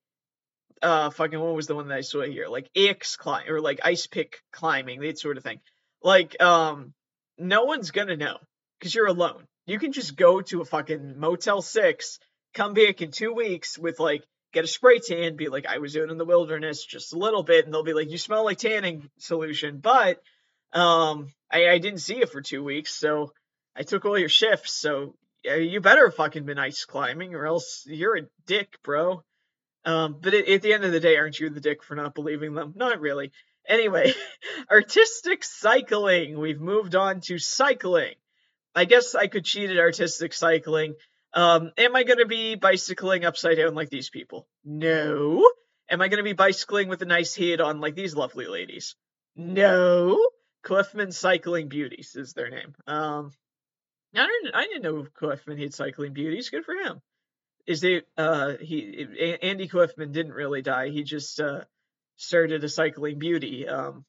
uh 0.83 1.11
fucking 1.11 1.39
what 1.39 1.55
was 1.55 1.67
the 1.67 1.75
one 1.75 1.89
that 1.89 1.99
I 1.99 2.03
saw 2.03 2.23
here? 2.23 2.49
Like 2.49 2.69
X 2.75 3.17
climb 3.17 3.49
or 3.49 3.61
like 3.61 3.81
ice 3.85 4.07
pick 4.07 4.43
climbing, 4.53 5.01
that 5.01 5.19
sort 5.19 5.37
of 5.37 5.43
thing. 5.43 5.61
Like 6.03 6.41
um 6.43 6.95
no 7.39 7.65
one's 7.65 7.91
gonna 7.91 8.17
know 8.17 8.39
because 8.79 8.95
you're 8.95 9.07
alone. 9.07 9.47
You 9.67 9.79
can 9.79 9.93
just 9.93 10.17
go 10.17 10.41
to 10.43 10.61
a 10.61 10.65
fucking 10.65 11.19
Motel 11.19 11.63
6, 11.63 12.19
come 12.53 12.75
back 12.75 13.01
in 13.01 13.11
two 13.11 13.33
weeks 13.33 13.79
with 13.79 13.99
like 13.99 14.25
get 14.53 14.65
a 14.65 14.69
spray 14.69 15.01
tan, 15.01 15.37
be 15.37 15.49
like, 15.49 15.67
I 15.67 15.79
was 15.79 15.97
out 15.97 16.11
in 16.11 16.19
the 16.19 16.25
wilderness 16.25 16.85
just 16.85 17.13
a 17.13 17.19
little 17.19 17.43
bit, 17.43 17.65
and 17.65 17.75
they'll 17.75 17.83
be 17.83 17.95
like, 17.95 18.11
You 18.11 18.19
smell 18.19 18.45
like 18.45 18.59
tanning 18.59 19.09
solution, 19.19 19.79
but 19.79 20.21
um 20.73 21.33
I, 21.51 21.69
I 21.69 21.79
didn't 21.79 22.01
see 22.01 22.19
you 22.19 22.27
for 22.27 22.43
two 22.43 22.65
weeks, 22.65 22.95
so 22.95 23.33
I 23.77 23.83
took 23.83 24.05
all 24.05 24.19
your 24.19 24.29
shifts, 24.29 24.73
so 24.73 25.15
you 25.45 25.81
better 25.81 26.11
fucking 26.11 26.45
been 26.45 26.59
ice 26.59 26.85
climbing 26.85 27.35
or 27.35 27.47
else 27.47 27.85
you're 27.87 28.17
a 28.17 28.23
dick, 28.47 28.79
bro. 28.83 29.23
Um, 29.85 30.17
but 30.21 30.33
at, 30.33 30.49
at 30.49 30.63
the 30.63 30.73
end 30.73 30.85
of 30.85 30.93
the 30.93 31.01
day, 31.01 31.17
aren't 31.17 31.39
you 31.39 31.51
the 31.51 31.61
dick 31.61 31.83
for 31.83 31.95
not 31.95 32.15
believing 32.15 32.55
them? 32.55 32.73
Not 32.77 33.01
really. 33.01 33.33
Anyway, 33.69 34.13
artistic 34.71 35.45
cycling. 35.45 36.39
We've 36.39 36.61
moved 36.61 36.95
on 36.95 37.21
to 37.23 37.39
cycling. 37.39 38.15
I 38.75 38.85
guess 38.85 39.15
I 39.15 39.27
could 39.27 39.45
cheat 39.45 39.71
at 39.71 39.79
artistic 39.79 40.33
cycling. 40.33 40.95
Um, 41.33 41.73
am 41.77 41.97
I 41.97 42.05
going 42.05 42.19
to 42.19 42.27
be 42.27 42.55
bicycling 42.55 43.25
upside 43.25 43.57
down 43.57 43.75
like 43.75 43.91
these 43.91 44.11
people? 44.11 44.47
No. 44.65 45.49
Am 45.91 46.01
I 46.01 46.09
going 46.09 46.19
to 46.19 46.25
be 46.25 46.33
bicycling 46.33 46.89
with 46.89 47.03
a 47.03 47.07
nice 47.07 47.35
head 47.35 47.61
on 47.61 47.81
like 47.81 47.95
these 47.95 48.15
lovely 48.15 48.47
ladies? 48.47 48.97
No. 49.37 50.19
Kaufmann 50.63 51.13
Cycling 51.13 51.69
Beauties 51.69 52.17
is 52.17 52.33
their 52.33 52.51
name. 52.51 52.75
Um, 52.87 53.33
I 54.15 54.27
didn't. 54.27 54.55
I 54.55 54.65
didn't 54.65 54.83
know 54.83 55.07
Kaufmann 55.15 55.59
had 55.59 55.75
cycling 55.75 56.13
beauties. 56.13 56.51
Good 56.51 56.65
for 56.65 56.75
him. 56.75 57.01
Is 57.67 57.83
it? 57.85 58.07
Uh, 58.17 58.55
he 58.61 59.39
Andy 59.43 59.69
Kaufman 59.69 60.13
didn't 60.13 60.33
really 60.33 60.63
die. 60.63 60.91
He 60.91 61.03
just 61.03 61.41
uh 61.41 61.65
started 62.17 62.65
a 62.65 62.69
cycling 62.69 63.19
beauty 63.19 63.69
um 63.69 64.05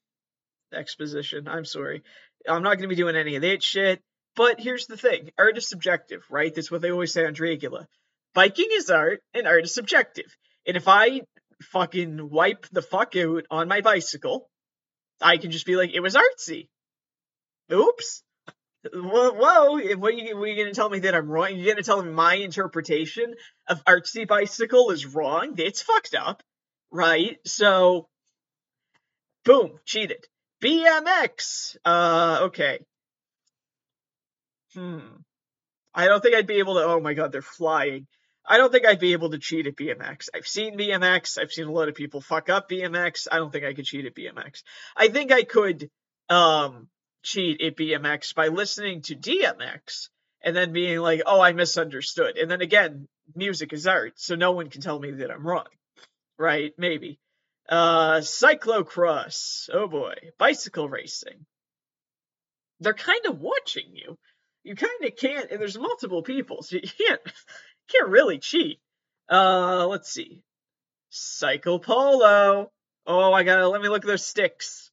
exposition. 0.74 1.47
I'm 1.47 1.66
sorry. 1.66 2.03
I'm 2.47 2.64
not 2.64 2.78
going 2.78 2.89
to 2.89 2.95
be 2.95 2.95
doing 2.95 3.16
any 3.16 3.36
of 3.36 3.41
that 3.41 3.64
shit. 3.64 4.01
But 4.36 4.60
here's 4.60 4.88
the 4.88 4.97
thing 4.97 5.32
art 5.38 5.58
is 5.58 5.70
subjective, 5.70 6.24
right? 6.30 6.53
That's 6.53 6.70
what 6.70 6.82
they 6.82 6.91
always 6.91 7.14
say 7.14 7.26
on 7.26 7.34
Dragula. 7.34 7.86
Biking 8.34 8.68
is 8.74 8.89
art, 8.89 9.22
and 9.34 9.47
art 9.47 9.64
is 9.64 9.74
subjective. 9.74 10.36
And 10.68 10.76
if 10.76 10.88
I 10.88 11.22
fucking 11.62 12.30
wipe 12.30 12.68
the 12.72 12.82
fuck 12.82 13.16
out 13.16 13.45
on 13.49 13.70
my 13.70 13.80
bicycle, 13.80 14.49
I 15.22 15.38
can 15.38 15.51
just 15.51 15.66
be 15.66 15.78
like, 15.78 15.91
it 15.93 16.01
was 16.01 16.16
artsy. 16.16 16.68
Oops. 17.72 18.24
Whoa. 18.93 19.95
What 19.95 20.14
are 20.14 20.18
you, 20.18 20.45
you 20.45 20.56
going 20.56 20.68
to 20.68 20.74
tell 20.74 20.89
me 20.89 20.99
that 20.99 21.16
I'm 21.16 21.30
wrong? 21.30 21.56
You're 21.56 21.66
going 21.66 21.78
to 21.78 21.84
tell 21.84 22.03
me 22.03 22.12
my 22.12 22.36
interpretation 22.36 23.34
of 23.68 23.84
artsy 23.86 24.28
bicycle 24.28 24.91
is 24.91 25.06
wrong? 25.06 25.56
It's 25.58 25.82
fucked 25.82 26.14
up, 26.14 26.43
right? 26.96 27.38
So, 27.46 28.08
boom, 29.43 29.80
cheated. 29.86 30.26
BMX. 30.64 31.76
Uh, 31.84 32.39
okay. 32.43 32.80
Hmm. 34.74 35.00
I 35.93 36.06
don't 36.06 36.22
think 36.22 36.36
I'd 36.36 36.48
be 36.48 36.60
able 36.60 36.76
to. 36.76 36.86
Oh 36.86 37.00
my 37.00 37.14
god, 37.14 37.32
they're 37.32 37.41
flying. 37.41 38.08
I 38.48 38.58
don't 38.58 38.72
think 38.72 38.86
I'd 38.86 39.00
be 39.00 39.14
able 39.14 39.32
to 39.32 39.39
cheat 39.39 39.68
at 39.68 39.76
BMX. 39.76 40.30
I've 40.34 40.48
seen 40.48 40.78
BMX. 40.78 41.38
I've 41.38 41.52
seen 41.52 41.68
a 41.68 41.72
lot 41.72 41.89
of 41.89 41.96
people 41.96 42.22
fuck 42.22 42.50
up 42.50 42.70
BMX. 42.70 43.28
I 43.32 43.38
don't 43.38 43.52
think 43.52 43.66
I 43.66 43.74
could 43.74 43.86
cheat 43.86 44.06
at 44.06 44.16
BMX. 44.16 44.62
I 44.96 45.08
think 45.08 45.32
I 45.32 45.43
could 45.43 45.89
um, 46.30 46.88
cheat 47.24 47.62
at 47.62 47.76
BMX 47.76 48.36
by 48.36 48.50
listening 48.50 49.02
to 49.04 49.16
DMX 49.16 50.10
and 50.43 50.56
then 50.56 50.74
being 50.74 51.00
like, 51.00 51.24
"Oh, 51.26 51.41
I 51.41 51.54
misunderstood." 51.54 52.38
And 52.38 52.50
then 52.50 52.62
again, 52.62 53.08
music 53.36 53.74
is 53.74 53.88
art, 53.88 54.14
so 54.16 54.36
no 54.36 54.52
one 54.52 54.70
can 54.70 54.82
tell 54.82 55.00
me 55.00 55.12
that 55.12 55.32
I'm 55.32 55.46
wrong. 55.46 55.68
Right? 56.38 56.74
Maybe. 56.78 57.20
Uh, 57.68 58.18
cyclocross. 58.20 59.70
Oh 59.74 59.88
boy, 59.88 60.14
bicycle 60.38 60.88
racing. 60.88 61.46
They're 62.80 62.94
kind 62.94 63.26
of 63.28 63.40
watching 63.40 63.94
you. 63.94 64.18
You 64.64 64.76
kind 64.76 65.04
of 65.04 65.16
can't, 65.16 65.50
and 65.52 65.60
there's 65.60 65.78
multiple 65.78 66.22
people, 66.22 66.62
so 66.62 66.76
you 66.76 66.82
can't 66.82 67.22
can't 67.92 68.10
really 68.10 68.40
cheat. 68.40 68.80
Uh, 69.30 69.88
let's 69.88 70.12
see. 70.12 70.44
Cycle 71.10 71.80
polo. 71.80 72.72
Oh, 73.08 73.34
I 73.34 73.44
gotta 73.44 73.68
let 73.68 73.82
me 73.82 73.90
look 73.90 74.04
at 74.04 74.08
those 74.08 74.26
sticks. 74.26 74.92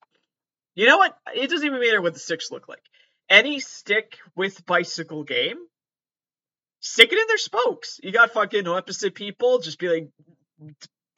You 0.75 0.87
know 0.87 0.99
what? 0.99 1.17
It 1.35 1.51
doesn't 1.51 1.67
even 1.67 1.81
matter 1.81 2.01
what 2.01 2.15
the 2.15 2.21
sticks 2.21 2.51
look 2.51 2.69
like. 2.69 2.83
Any 3.29 3.61
stick 3.61 4.19
with 4.35 4.65
bicycle 4.65 5.25
game, 5.25 5.59
stick 6.81 7.13
it 7.13 7.19
in 7.19 7.27
their 7.27 7.39
spokes. 7.39 8.01
You 8.03 8.13
got 8.13 8.33
fucking 8.33 8.67
opposite 8.67 9.15
people, 9.15 9.59
just 9.59 9.79
be 9.79 9.89
like, 9.89 10.09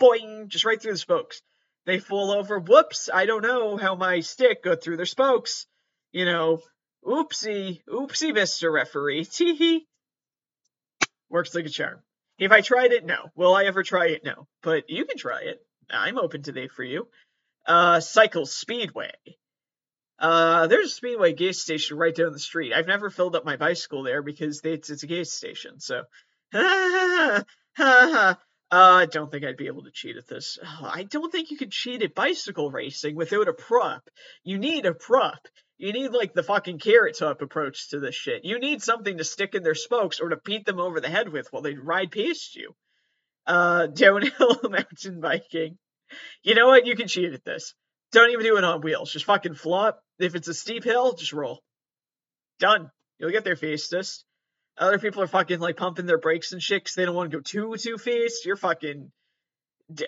boing, 0.01 0.49
just 0.49 0.65
right 0.65 0.81
through 0.81 0.93
the 0.93 0.99
spokes. 0.99 1.43
They 1.87 1.99
fall 1.99 2.31
over. 2.31 2.59
Whoops! 2.59 3.11
I 3.13 3.27
don't 3.27 3.43
know 3.43 3.77
how 3.77 3.95
my 3.95 4.21
stick 4.21 4.63
got 4.63 4.83
through 4.83 4.97
their 4.97 5.07
spokes. 5.07 5.67
You 6.13 6.25
know, 6.25 6.63
oopsie, 7.05 7.83
oopsie, 7.89 8.33
Mister 8.35 8.71
Referee. 8.71 9.25
Tee 9.33 9.55
hee. 9.55 9.87
Works 11.29 11.55
like 11.55 11.67
a 11.67 11.71
charm. 11.71 12.01
If 12.39 12.53
I 12.53 12.61
tried 12.63 12.93
it, 12.93 13.05
no. 13.05 13.31
Will 13.37 13.55
I 13.55 13.65
ever 13.65 13.83
try 13.83 14.07
it? 14.09 14.25
No. 14.25 14.47
But 14.63 14.89
you 14.89 15.05
can 15.05 15.19
try 15.19 15.43
it. 15.43 15.61
I'm 15.91 16.19
open 16.19 16.43
today 16.43 16.69
for 16.69 16.83
you. 16.83 17.09
Uh, 17.67 18.01
Cycle 18.01 18.47
Speedway. 18.47 19.13
Uh, 20.19 20.67
there's 20.69 20.87
a 20.87 20.95
Speedway 20.95 21.33
gas 21.33 21.59
station 21.59 21.97
right 21.97 22.15
down 22.15 22.33
the 22.33 22.39
street. 22.39 22.73
I've 22.73 22.87
never 22.87 23.11
filled 23.11 23.37
up 23.37 23.45
my 23.45 23.57
bicycle 23.57 24.03
there 24.03 24.23
because 24.23 24.61
it's, 24.65 24.91
it's 24.91 25.03
a 25.03 25.07
gas 25.07 25.31
station. 25.31 25.81
So, 25.81 26.05
uh, 28.75 28.95
I 28.95 29.07
don't 29.07 29.31
think 29.31 29.45
I'd 29.45 29.57
be 29.57 29.69
able 29.69 29.85
to 29.85 29.93
cheat 29.93 30.17
at 30.17 30.27
this. 30.27 30.59
I 30.83 31.05
don't 31.05 31.31
think 31.31 31.53
you 31.53 31.57
could 31.57 31.71
cheat 31.71 32.03
at 32.03 32.15
bicycle 32.15 32.73
racing 32.73 33.15
without 33.15 33.47
a 33.47 33.53
prop. 33.53 34.11
You 34.43 34.59
need 34.59 34.85
a 34.85 34.93
prop. 34.93 35.47
You 35.79 35.93
need 35.93 36.11
like 36.11 36.35
the 36.35 36.43
fucking 36.43 36.81
carrot 36.81 37.17
top 37.17 37.41
approach 37.41 37.91
to 37.91 38.01
this 38.01 38.17
shit. 38.17 38.45
You 38.45 38.59
need 38.59 38.83
something 38.83 39.19
to 39.19 39.25
stick 39.25 39.55
in 39.55 39.63
their 39.63 39.77
spokes 39.77 40.19
or 40.19 40.31
to 40.31 40.41
beat 40.45 40.67
them 40.67 40.81
over 40.81 41.01
the 41.01 41.09
head 41.09 41.29
with 41.29 41.53
while 41.53 41.63
they 41.63 41.75
ride 41.75 42.11
past 42.11 42.57
you. 42.57 42.75
Uh, 43.47 43.87
downhill 43.95 44.59
mountain 44.69 45.21
biking. 45.21 45.79
You 46.43 46.57
know 46.57 46.67
what? 46.67 46.87
You 46.87 46.97
can 46.97 47.07
cheat 47.07 47.33
at 47.33 47.45
this. 47.45 47.75
Don't 48.11 48.31
even 48.31 48.45
do 48.45 48.57
it 48.57 48.65
on 48.65 48.81
wheels. 48.81 49.13
Just 49.13 49.25
fucking 49.27 49.55
flop. 49.55 50.01
If 50.19 50.35
it's 50.35 50.49
a 50.49 50.55
steep 50.55 50.83
hill, 50.83 51.15
just 51.15 51.33
roll. 51.33 51.63
Done. 52.59 52.91
You'll 53.21 53.31
get 53.31 53.45
there 53.45 53.57
fastest. 53.57 54.25
Other 54.77 54.99
people 54.99 55.23
are 55.23 55.29
fucking 55.29 55.61
like 55.61 55.77
pumping 55.77 56.07
their 56.07 56.19
brakes 56.19 56.53
and 56.53 56.63
shit 56.63 56.83
because 56.83 56.95
they 56.95 57.05
don't 57.05 57.15
want 57.15 57.31
to 57.31 57.37
go 57.37 57.43
too 57.43 57.77
too 57.77 57.97
fast. 57.97 58.45
You're 58.45 58.57
fucking, 58.57 59.13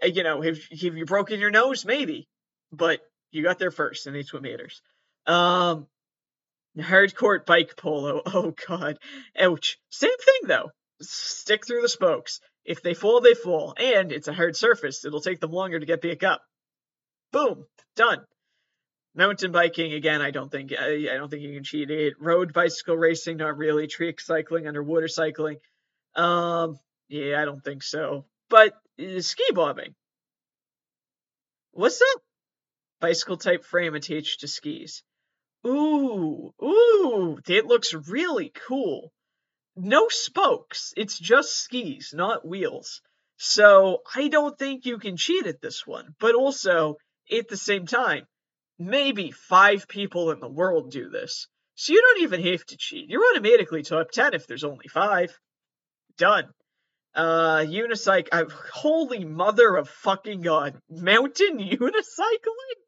you 0.02 0.22
know, 0.22 0.40
have, 0.42 0.58
have 0.58 0.96
you 0.96 1.04
broken 1.04 1.38
your 1.38 1.50
nose? 1.50 1.84
Maybe, 1.84 2.28
but 2.72 3.00
you 3.30 3.42
got 3.42 3.58
there 3.58 3.70
first, 3.70 4.06
and 4.06 4.16
that's 4.16 4.32
what 4.32 4.42
matters. 4.42 4.82
Um, 5.26 5.86
hardcore 6.76 7.44
bike 7.44 7.76
polo. 7.76 8.22
Oh 8.26 8.54
god, 8.66 8.98
ouch. 9.38 9.78
Same 9.90 10.16
thing 10.18 10.48
though. 10.48 10.70
Stick 11.00 11.66
through 11.66 11.82
the 11.82 11.88
spokes. 11.88 12.40
If 12.64 12.82
they 12.82 12.94
fall, 12.94 13.20
they 13.20 13.34
fall, 13.34 13.74
and 13.76 14.10
it's 14.10 14.28
a 14.28 14.32
hard 14.32 14.56
surface. 14.56 15.04
It'll 15.04 15.20
take 15.20 15.40
them 15.40 15.52
longer 15.52 15.78
to 15.78 15.86
get 15.86 16.02
back 16.02 16.24
up. 16.24 16.42
Boom, 17.32 17.66
done. 17.94 18.24
Mountain 19.16 19.50
biking 19.50 19.94
again. 19.94 20.20
I 20.20 20.30
don't 20.30 20.50
think 20.50 20.74
I, 20.78 21.08
I 21.10 21.16
don't 21.16 21.30
think 21.30 21.42
you 21.42 21.54
can 21.54 21.64
cheat 21.64 21.90
it. 21.90 22.14
Road 22.20 22.52
bicycle 22.52 22.96
racing, 22.96 23.38
not 23.38 23.56
really. 23.56 23.86
Trick 23.86 24.20
cycling, 24.20 24.66
underwater 24.66 25.08
cycling. 25.08 25.56
Um, 26.14 26.78
yeah, 27.08 27.40
I 27.40 27.46
don't 27.46 27.64
think 27.64 27.82
so. 27.82 28.26
But 28.50 28.74
uh, 29.00 29.20
ski 29.20 29.44
bobbing. 29.54 29.94
What's 31.72 32.00
up? 32.00 32.22
Bicycle 33.00 33.38
type 33.38 33.64
frame 33.64 33.94
attached 33.94 34.40
to 34.40 34.48
skis. 34.48 35.02
Ooh, 35.66 36.52
ooh, 36.62 37.38
it 37.48 37.66
looks 37.66 37.94
really 37.94 38.52
cool. 38.68 39.12
No 39.76 40.08
spokes. 40.08 40.92
It's 40.96 41.18
just 41.18 41.56
skis, 41.56 42.12
not 42.14 42.46
wheels. 42.46 43.00
So 43.38 44.02
I 44.14 44.28
don't 44.28 44.58
think 44.58 44.86
you 44.86 44.98
can 44.98 45.16
cheat 45.16 45.46
at 45.46 45.60
this 45.60 45.86
one. 45.86 46.14
But 46.18 46.34
also, 46.34 46.96
at 47.30 47.48
the 47.48 47.56
same 47.56 47.86
time, 47.86 48.26
maybe 48.78 49.30
five 49.30 49.88
people 49.88 50.30
in 50.30 50.40
the 50.40 50.48
world 50.48 50.90
do 50.90 51.08
this. 51.08 51.48
So 51.74 51.92
you 51.92 52.00
don't 52.00 52.22
even 52.22 52.42
have 52.52 52.64
to 52.66 52.76
cheat. 52.76 53.08
You're 53.08 53.24
automatically 53.32 53.82
top 53.82 54.10
10 54.10 54.34
if 54.34 54.46
there's 54.46 54.64
only 54.64 54.88
five. 54.88 55.38
Done. 56.16 56.48
Uh, 57.14 57.58
unicycle. 57.58 58.28
Uh, 58.32 58.44
holy 58.72 59.24
mother 59.24 59.76
of 59.76 59.88
fucking 59.88 60.42
god. 60.42 60.78
Mountain 60.88 61.58
unicycling? 61.58 62.80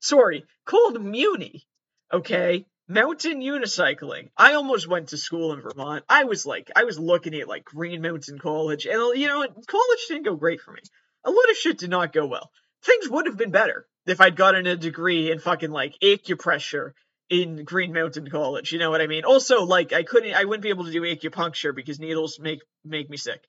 Sorry, 0.00 0.44
called 0.64 1.02
Muni. 1.02 1.66
Okay, 2.12 2.66
mountain 2.86 3.40
unicycling. 3.40 4.28
I 4.36 4.54
almost 4.54 4.88
went 4.88 5.08
to 5.08 5.16
school 5.16 5.52
in 5.52 5.60
Vermont. 5.60 6.04
I 6.08 6.24
was 6.24 6.46
like, 6.46 6.70
I 6.76 6.84
was 6.84 6.98
looking 6.98 7.34
at 7.34 7.48
like 7.48 7.64
Green 7.64 8.02
Mountain 8.02 8.38
College, 8.38 8.86
and 8.86 9.18
you 9.18 9.26
know, 9.26 9.46
college 9.66 10.06
didn't 10.08 10.24
go 10.24 10.36
great 10.36 10.60
for 10.60 10.72
me. 10.72 10.80
A 11.24 11.30
lot 11.30 11.50
of 11.50 11.56
shit 11.56 11.78
did 11.78 11.90
not 11.90 12.12
go 12.12 12.26
well. 12.26 12.50
Things 12.84 13.08
would 13.08 13.26
have 13.26 13.36
been 13.36 13.50
better 13.50 13.86
if 14.06 14.20
I'd 14.20 14.36
gotten 14.36 14.66
a 14.66 14.76
degree 14.76 15.30
in 15.30 15.38
fucking 15.38 15.70
like 15.70 15.96
acupressure 16.02 16.92
in 17.28 17.64
Green 17.64 17.92
Mountain 17.92 18.30
College. 18.30 18.72
You 18.72 18.78
know 18.78 18.90
what 18.90 19.00
I 19.00 19.06
mean? 19.06 19.24
Also, 19.24 19.64
like 19.64 19.92
I 19.92 20.02
couldn't, 20.02 20.34
I 20.34 20.44
wouldn't 20.44 20.62
be 20.62 20.68
able 20.68 20.84
to 20.84 20.92
do 20.92 21.02
acupuncture 21.02 21.74
because 21.74 21.98
needles 21.98 22.38
make 22.38 22.60
make 22.84 23.10
me 23.10 23.16
sick. 23.16 23.42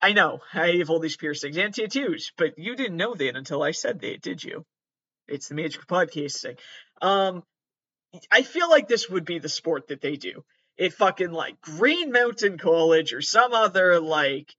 I 0.00 0.12
know 0.12 0.40
I 0.52 0.76
have 0.78 0.90
all 0.90 1.00
these 1.00 1.16
piercings 1.16 1.56
and 1.56 1.74
tattoos, 1.74 2.32
but 2.36 2.58
you 2.58 2.76
didn't 2.76 2.96
know 2.96 3.14
that 3.14 3.36
until 3.36 3.62
I 3.62 3.72
said 3.72 4.00
that, 4.00 4.22
did 4.22 4.42
you? 4.44 4.64
It's 5.26 5.48
the 5.48 5.54
Magic 5.54 5.86
Podcast 5.86 6.40
thing. 6.42 6.56
Um, 7.00 7.42
I 8.30 8.42
feel 8.42 8.68
like 8.70 8.86
this 8.86 9.08
would 9.08 9.24
be 9.24 9.38
the 9.38 9.48
sport 9.48 9.88
that 9.88 10.00
they 10.00 10.16
do. 10.16 10.44
It 10.76 10.92
fucking 10.92 11.32
like 11.32 11.60
Green 11.60 12.12
Mountain 12.12 12.58
College 12.58 13.12
or 13.12 13.22
some 13.22 13.52
other 13.52 14.00
like 14.00 14.54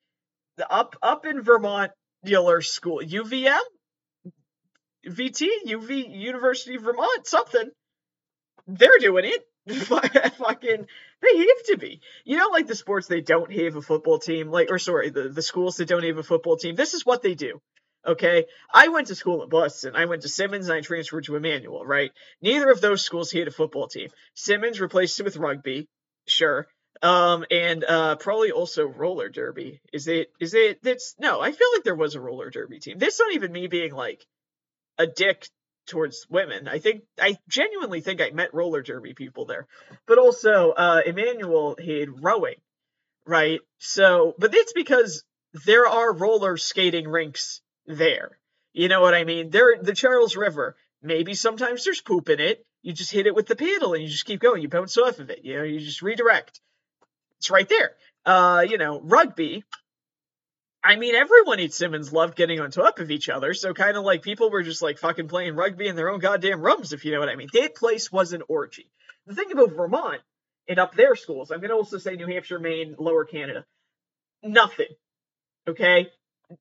the 0.58 0.70
up 0.70 0.96
up 1.02 1.26
in 1.26 1.42
Vermont 1.42 1.92
dealer 2.24 2.62
school. 2.62 3.00
UVM? 3.00 3.62
VT? 5.06 5.48
UV 5.68 6.16
University 6.16 6.76
of 6.76 6.84
Vermont? 6.84 7.28
Something. 7.28 7.72
They're 8.68 9.00
doing 9.00 9.26
it. 9.26 9.46
fucking 10.38 10.86
they 11.22 11.38
have 11.38 11.64
to 11.66 11.78
be. 11.80 12.00
You 12.24 12.38
know, 12.38 12.50
like 12.52 12.68
the 12.68 12.76
sports 12.76 13.08
they 13.08 13.22
don't 13.22 13.52
have 13.52 13.76
a 13.76 13.82
football 13.82 14.20
team, 14.20 14.50
like 14.50 14.70
or 14.70 14.78
sorry, 14.78 15.10
the, 15.10 15.30
the 15.30 15.42
schools 15.42 15.78
that 15.78 15.88
don't 15.88 16.04
have 16.04 16.18
a 16.18 16.24
football 16.24 16.58
team. 16.58 16.76
This 16.76 16.94
is 16.94 17.06
what 17.06 17.24
they 17.24 17.34
do. 17.34 17.60
Okay, 18.06 18.46
I 18.72 18.90
went 18.90 19.08
to 19.08 19.16
school 19.16 19.42
in 19.42 19.50
Boston. 19.50 19.96
I 19.96 20.06
went 20.06 20.22
to 20.22 20.30
Simmons 20.30 20.70
and 20.70 20.78
I 20.78 20.82
transferred 20.82 21.24
to 21.26 21.36
Emmanuel, 21.36 21.84
right? 21.84 22.12
Neither 22.42 22.70
of 22.70 22.80
those 22.80 23.04
schools 23.04 23.32
had 23.32 23.48
a 23.48 23.52
football 23.52 23.88
team. 23.88 24.10
Simmons 24.36 24.80
replaced 24.80 25.20
it 25.20 25.24
with 25.24 25.38
rugby, 25.38 25.88
sure. 26.28 26.68
Um, 27.02 27.46
and 27.50 27.84
uh, 27.84 28.16
probably 28.18 28.52
also 28.52 28.86
roller 28.86 29.30
derby. 29.30 29.82
Is 29.92 30.08
it? 30.08 30.32
Is 30.40 30.54
it? 30.54 30.84
That's 30.84 31.16
no. 31.20 31.42
I 31.42 31.52
feel 31.52 31.68
like 31.74 31.84
there 31.84 31.96
was 31.96 32.14
a 32.14 32.22
roller 32.22 32.52
derby 32.52 32.80
team. 32.80 33.00
That's 33.00 33.20
not 33.20 33.34
even 33.34 33.52
me 33.52 33.66
being 33.66 33.94
like 33.94 34.24
a 34.98 35.08
dick 35.08 35.48
towards 35.88 36.26
women. 36.30 36.68
I 36.68 36.80
think 36.80 37.04
I 37.20 37.38
genuinely 37.48 38.02
think 38.02 38.22
I 38.22 38.32
met 38.32 38.54
roller 38.54 38.82
derby 38.82 39.14
people 39.14 39.46
there. 39.46 39.68
But 40.08 40.18
also, 40.18 40.72
uh, 40.72 41.02
Emmanuel 41.06 41.76
had 41.80 42.24
rowing, 42.24 42.56
right? 43.26 43.60
So, 43.80 44.34
but 44.38 44.54
it's 44.54 44.74
because 44.74 45.24
there 45.66 45.88
are 45.88 46.14
roller 46.14 46.58
skating 46.58 47.08
rinks 47.08 47.62
there. 47.86 48.38
You 48.74 48.90
know 48.90 49.02
what 49.02 49.14
I 49.14 49.24
mean? 49.24 49.52
There, 49.52 49.78
the 49.82 49.96
Charles 49.96 50.36
River. 50.36 50.76
Maybe 51.02 51.34
sometimes 51.34 51.84
there's 51.84 52.02
poop 52.02 52.30
in 52.30 52.40
it. 52.40 52.66
You 52.82 52.94
just 52.94 53.12
hit 53.12 53.28
it 53.28 53.36
with 53.36 53.48
the 53.48 53.56
paddle 53.56 53.94
and 53.94 54.04
you 54.04 54.10
just 54.10 54.26
keep 54.26 54.40
going. 54.40 54.62
You 54.62 54.70
bounce 54.70 54.98
off 54.98 55.20
of 55.20 55.30
it. 55.30 55.42
You 55.44 55.58
know, 55.58 55.64
you 55.64 55.80
just 55.80 56.02
redirect. 56.02 56.60
It's 57.38 57.50
right 57.50 57.70
there. 57.70 57.92
Uh, 58.26 58.66
you 58.68 58.78
know, 58.78 59.00
rugby. 59.02 59.64
I 60.86 60.98
mean, 60.98 61.16
everyone 61.16 61.60
at 61.60 61.74
Simmons 61.74 62.14
loved 62.14 62.36
getting 62.36 62.60
on 62.60 62.70
top 62.70 63.00
of 63.00 63.10
each 63.10 63.28
other, 63.28 63.56
so 63.56 63.74
kind 63.74 63.98
of 63.98 64.04
like 64.04 64.22
people 64.22 64.52
were 64.52 64.62
just 64.62 64.84
like 64.84 65.00
fucking 65.00 65.28
playing 65.28 65.56
rugby 65.56 65.88
in 65.88 65.96
their 65.96 66.12
own 66.12 66.20
goddamn 66.20 66.62
rooms, 66.62 66.94
if 66.94 67.04
you 67.04 67.12
know 67.12 67.20
what 67.20 67.28
I 67.28 67.36
mean. 67.36 67.50
That 67.54 67.74
place 67.74 68.12
was 68.12 68.34
an 68.34 68.44
orgy. 68.48 68.88
The 69.26 69.34
thing 69.34 69.52
about 69.52 69.72
Vermont 69.72 70.22
and 70.68 70.78
up 70.78 70.94
their 70.94 71.16
schools, 71.16 71.50
I'm 71.50 71.60
going 71.60 71.72
to 71.72 71.76
also 71.76 71.98
say 71.98 72.16
New 72.16 72.28
Hampshire, 72.28 72.60
Maine, 72.60 72.96
Lower 73.00 73.26
Canada, 73.26 73.66
nothing. 74.44 74.90
Okay? 75.68 76.10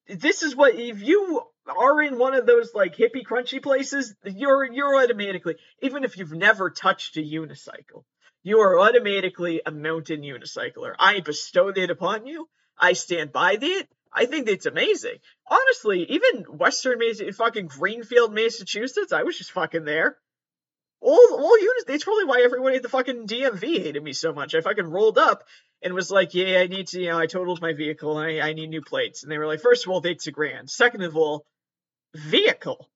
This 0.08 0.42
is 0.42 0.56
what, 0.56 0.74
if 0.74 1.02
you 1.02 1.42
are 1.66 2.00
in 2.00 2.18
one 2.18 2.32
of 2.32 2.46
those 2.46 2.72
like 2.74 2.96
hippie 2.96 3.26
crunchy 3.26 3.62
places, 3.62 4.14
you're, 4.24 4.64
you're 4.64 5.02
automatically, 5.02 5.56
even 5.82 6.02
if 6.02 6.16
you've 6.16 6.32
never 6.32 6.70
touched 6.70 7.18
a 7.18 7.20
unicycle, 7.20 8.04
you 8.42 8.60
are 8.60 8.80
automatically 8.80 9.60
a 9.66 9.70
mountain 9.70 10.22
unicycler. 10.22 10.94
I 10.98 11.20
bestow 11.20 11.72
that 11.72 11.90
upon 11.90 12.26
you. 12.26 12.48
I 12.78 12.94
stand 12.94 13.30
by 13.30 13.56
that. 13.56 13.86
I 14.14 14.26
think 14.26 14.48
it's 14.48 14.66
amazing. 14.66 15.16
Honestly, 15.50 16.04
even 16.04 16.44
Western 16.44 17.00
fucking 17.32 17.66
Greenfield, 17.66 18.32
Massachusetts, 18.32 19.12
I 19.12 19.24
was 19.24 19.36
just 19.36 19.50
fucking 19.50 19.84
there. 19.84 20.16
All, 21.00 21.28
all 21.32 21.58
units, 21.60 21.84
that's 21.86 22.04
probably 22.04 22.24
why 22.24 22.42
everyone 22.42 22.74
at 22.74 22.82
the 22.82 22.88
fucking 22.88 23.26
DMV 23.26 23.82
hated 23.82 24.02
me 24.02 24.12
so 24.12 24.32
much. 24.32 24.54
I 24.54 24.60
fucking 24.60 24.86
rolled 24.86 25.18
up 25.18 25.44
and 25.82 25.92
was 25.92 26.10
like, 26.10 26.32
yeah, 26.32 26.60
I 26.60 26.66
need 26.68 26.86
to, 26.88 27.00
you 27.00 27.08
know, 27.08 27.18
I 27.18 27.26
totaled 27.26 27.60
my 27.60 27.74
vehicle 27.74 28.18
and 28.18 28.40
I, 28.40 28.48
I 28.48 28.52
need 28.54 28.70
new 28.70 28.80
plates. 28.80 29.22
And 29.22 29.30
they 29.30 29.36
were 29.36 29.46
like, 29.46 29.60
first 29.60 29.84
of 29.84 29.90
all, 29.90 30.00
that's 30.00 30.28
a 30.28 30.32
grand. 30.32 30.70
Second 30.70 31.02
of 31.02 31.16
all, 31.16 31.44
vehicle. 32.14 32.88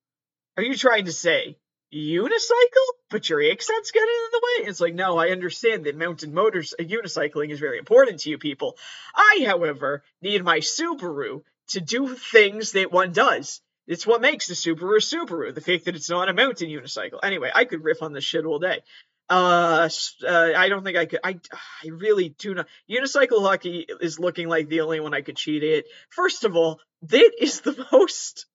Are 0.56 0.62
you 0.62 0.76
trying 0.76 1.04
to 1.04 1.12
say 1.12 1.58
unicycle? 1.93 2.89
But 3.11 3.28
your 3.28 3.43
accent's 3.43 3.91
getting 3.91 4.09
in 4.09 4.30
the 4.32 4.43
way? 4.43 4.68
It's 4.68 4.80
like, 4.80 4.95
no, 4.95 5.16
I 5.18 5.30
understand 5.30 5.84
that 5.84 5.97
mountain 5.97 6.34
motors, 6.34 6.74
uh, 6.78 6.82
unicycling 6.82 7.51
is 7.51 7.61
very 7.61 7.78
important 7.78 8.20
to 8.20 8.30
you 8.30 8.39
people. 8.39 8.76
I, 9.14 9.45
however, 9.47 10.03
need 10.20 10.45
my 10.45 10.59
Subaru 10.59 11.43
to 11.68 11.80
do 11.80 12.14
things 12.14 12.72
that 12.72 12.93
one 12.93 13.12
does. 13.12 13.61
It's 13.86 14.07
what 14.07 14.20
makes 14.20 14.49
the 14.49 14.55
Subaru 14.55 14.99
Subaru. 14.99 15.55
The 15.55 15.61
fact 15.62 15.86
that 15.86 15.97
it's 15.97 16.11
not 16.11 16.28
a 16.28 16.34
mountain 16.34 16.68
unicycle. 16.68 17.20
Anyway, 17.22 17.51
I 17.55 17.64
could 17.64 17.82
riff 17.82 18.03
on 18.03 18.12
this 18.12 18.24
shit 18.24 18.45
all 18.45 18.59
day. 18.59 18.82
Uh, 19.30 19.89
uh, 20.26 20.53
I 20.57 20.68
don't 20.68 20.84
think 20.84 20.97
I 20.97 21.07
could. 21.07 21.20
I, 21.22 21.39
I 21.84 21.89
really 21.89 22.30
do 22.30 22.55
not. 22.55 22.66
Unicycle 22.91 23.43
hockey 23.43 23.86
is 24.01 24.18
looking 24.18 24.49
like 24.49 24.68
the 24.68 24.80
only 24.80 25.01
one 25.01 25.14
I 25.14 25.20
could 25.20 25.36
cheat 25.36 25.62
at. 25.62 25.84
First 26.11 26.45
of 26.45 26.57
all, 26.57 26.80
that 27.03 27.32
is 27.39 27.61
the 27.61 27.86
most 27.93 28.47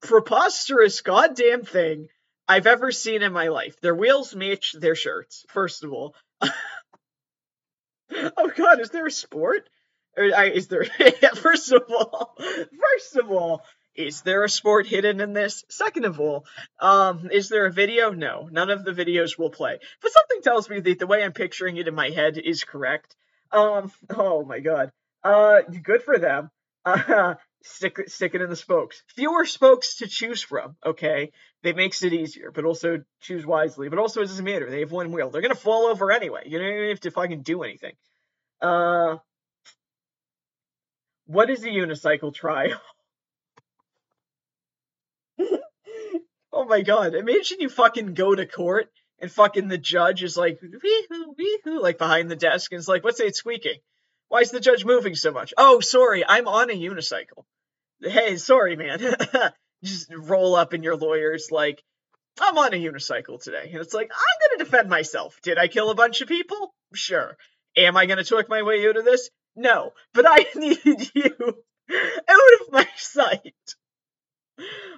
preposterous 0.00 1.00
goddamn 1.00 1.64
thing 1.64 2.08
I've 2.48 2.66
ever 2.66 2.92
seen 2.92 3.22
in 3.22 3.32
my 3.32 3.48
life. 3.48 3.80
Their 3.80 3.94
wheels 3.94 4.34
match 4.34 4.74
their 4.78 4.94
shirts. 4.94 5.44
First 5.48 5.84
of 5.84 5.92
all. 5.92 6.14
oh 6.42 6.50
God, 8.54 8.80
is 8.80 8.90
there 8.90 9.06
a 9.06 9.10
sport? 9.10 9.68
Or, 10.16 10.24
is 10.24 10.68
there? 10.68 10.84
first 11.34 11.72
of 11.72 11.82
all, 11.88 12.36
first 12.38 13.16
of 13.16 13.30
all, 13.30 13.62
is 13.96 14.22
there 14.22 14.44
a 14.44 14.48
sport 14.48 14.86
hidden 14.86 15.20
in 15.20 15.32
this? 15.32 15.64
Second 15.68 16.04
of 16.04 16.20
all, 16.20 16.44
um, 16.80 17.30
is 17.32 17.48
there 17.48 17.66
a 17.66 17.72
video? 17.72 18.10
No, 18.10 18.48
none 18.50 18.70
of 18.70 18.84
the 18.84 18.92
videos 18.92 19.38
will 19.38 19.50
play. 19.50 19.78
But 20.02 20.12
something 20.12 20.42
tells 20.42 20.68
me 20.68 20.80
that 20.80 20.98
the 20.98 21.06
way 21.06 21.22
I'm 21.22 21.32
picturing 21.32 21.76
it 21.76 21.88
in 21.88 21.94
my 21.94 22.10
head 22.10 22.38
is 22.38 22.64
correct. 22.64 23.14
Um, 23.52 23.92
oh 24.10 24.44
my 24.44 24.60
god. 24.60 24.90
Uh, 25.22 25.62
good 25.62 26.02
for 26.02 26.18
them. 26.18 26.50
Uh, 26.86 27.36
stick 27.64 28.08
stick 28.08 28.34
it 28.34 28.42
in 28.42 28.50
the 28.50 28.56
spokes. 28.56 29.02
Fewer 29.08 29.44
spokes 29.44 29.96
to 29.96 30.06
choose 30.06 30.42
from. 30.42 30.76
Okay, 30.84 31.32
that 31.62 31.76
makes 31.76 32.02
it 32.02 32.12
easier, 32.12 32.50
but 32.52 32.64
also 32.64 33.02
choose 33.20 33.44
wisely. 33.44 33.88
But 33.88 33.98
also, 33.98 34.20
it 34.20 34.26
doesn't 34.26 34.44
matter. 34.44 34.70
They 34.70 34.80
have 34.80 34.92
one 34.92 35.10
wheel. 35.12 35.30
They're 35.30 35.42
gonna 35.42 35.54
fall 35.54 35.86
over 35.86 36.12
anyway. 36.12 36.42
You 36.46 36.58
don't 36.58 36.68
even 36.68 36.88
have 36.90 37.00
to 37.00 37.10
fucking 37.10 37.42
do 37.42 37.62
anything. 37.62 37.94
Uh, 38.60 39.16
what 41.26 41.50
is 41.50 41.64
a 41.64 41.68
unicycle 41.68 42.34
trial? 42.34 42.80
oh 46.52 46.64
my 46.66 46.82
god! 46.82 47.14
Imagine 47.14 47.60
you 47.60 47.68
fucking 47.68 48.14
go 48.14 48.34
to 48.34 48.46
court 48.46 48.90
and 49.18 49.30
fucking 49.30 49.68
the 49.68 49.78
judge 49.78 50.22
is 50.22 50.36
like 50.36 50.60
wee-hoo, 50.60 51.34
wee-hoo, 51.36 51.80
like 51.80 51.98
behind 51.98 52.30
the 52.30 52.36
desk 52.36 52.72
and 52.72 52.78
it's 52.78 52.88
like, 52.88 53.04
what's 53.04 53.20
it 53.20 53.34
squeaking? 53.34 53.78
Why 54.28 54.40
is 54.40 54.50
the 54.50 54.60
judge 54.60 54.84
moving 54.84 55.14
so 55.14 55.30
much? 55.30 55.54
Oh, 55.56 55.80
sorry, 55.80 56.24
I'm 56.26 56.48
on 56.48 56.70
a 56.70 56.74
unicycle. 56.74 57.44
Hey, 58.00 58.36
sorry, 58.36 58.76
man. 58.76 59.00
Just 59.84 60.12
roll 60.14 60.54
up 60.56 60.74
in 60.74 60.82
your 60.82 60.96
lawyer's 60.96 61.50
like, 61.50 61.82
I'm 62.40 62.58
on 62.58 62.74
a 62.74 62.76
unicycle 62.76 63.42
today. 63.42 63.70
And 63.72 63.80
it's 63.80 63.94
like, 63.94 64.10
I'm 64.10 64.48
going 64.48 64.58
to 64.58 64.64
defend 64.64 64.88
myself. 64.88 65.38
Did 65.42 65.58
I 65.58 65.68
kill 65.68 65.90
a 65.90 65.94
bunch 65.94 66.20
of 66.20 66.28
people? 66.28 66.74
Sure. 66.94 67.36
Am 67.76 67.96
I 67.96 68.06
going 68.06 68.18
to 68.18 68.24
talk 68.24 68.48
my 68.48 68.62
way 68.62 68.88
out 68.88 68.96
of 68.96 69.04
this? 69.04 69.30
No. 69.54 69.92
But 70.12 70.26
I 70.28 70.46
need 70.56 71.10
you 71.14 71.64
out 71.90 72.60
of 72.60 72.72
my 72.72 72.88
sight. 72.96 73.54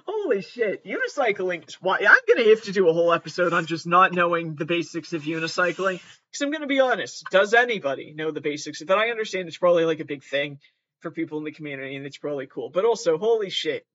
Holy 0.05 0.41
shit, 0.41 0.85
unicycling 0.85 1.67
is 1.67 1.75
why 1.75 1.97
I'm 1.97 2.19
gonna 2.27 2.49
have 2.49 2.63
to 2.63 2.71
do 2.71 2.89
a 2.89 2.93
whole 2.93 3.11
episode 3.11 3.53
on 3.53 3.65
just 3.65 3.87
not 3.87 4.13
knowing 4.13 4.55
the 4.55 4.65
basics 4.65 5.13
of 5.13 5.23
unicycling. 5.23 6.01
Because 6.31 6.41
I'm 6.41 6.51
gonna 6.51 6.67
be 6.67 6.79
honest, 6.79 7.25
does 7.31 7.53
anybody 7.53 8.13
know 8.13 8.31
the 8.31 8.41
basics? 8.41 8.79
That 8.79 8.97
I 8.97 9.09
understand 9.09 9.47
it's 9.47 9.57
probably 9.57 9.85
like 9.85 9.99
a 9.99 10.05
big 10.05 10.23
thing 10.23 10.59
for 10.99 11.11
people 11.11 11.39
in 11.39 11.43
the 11.43 11.51
community 11.51 11.95
and 11.95 12.05
it's 12.05 12.17
probably 12.17 12.47
cool. 12.47 12.69
But 12.69 12.85
also, 12.85 13.17
holy 13.17 13.49
shit. 13.49 13.85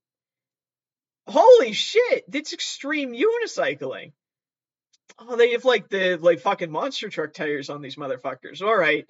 Holy 1.27 1.73
shit, 1.73 2.25
that's 2.29 2.53
extreme 2.53 3.15
unicycling. 3.15 4.13
Oh, 5.19 5.37
they 5.37 5.53
have 5.53 5.65
like 5.65 5.89
the 5.89 6.17
like 6.17 6.41
fucking 6.41 6.71
monster 6.71 7.09
truck 7.09 7.33
tires 7.33 7.71
on 7.71 7.83
these 7.83 7.97
motherfuckers. 7.97 8.63
Alright. 8.63 9.07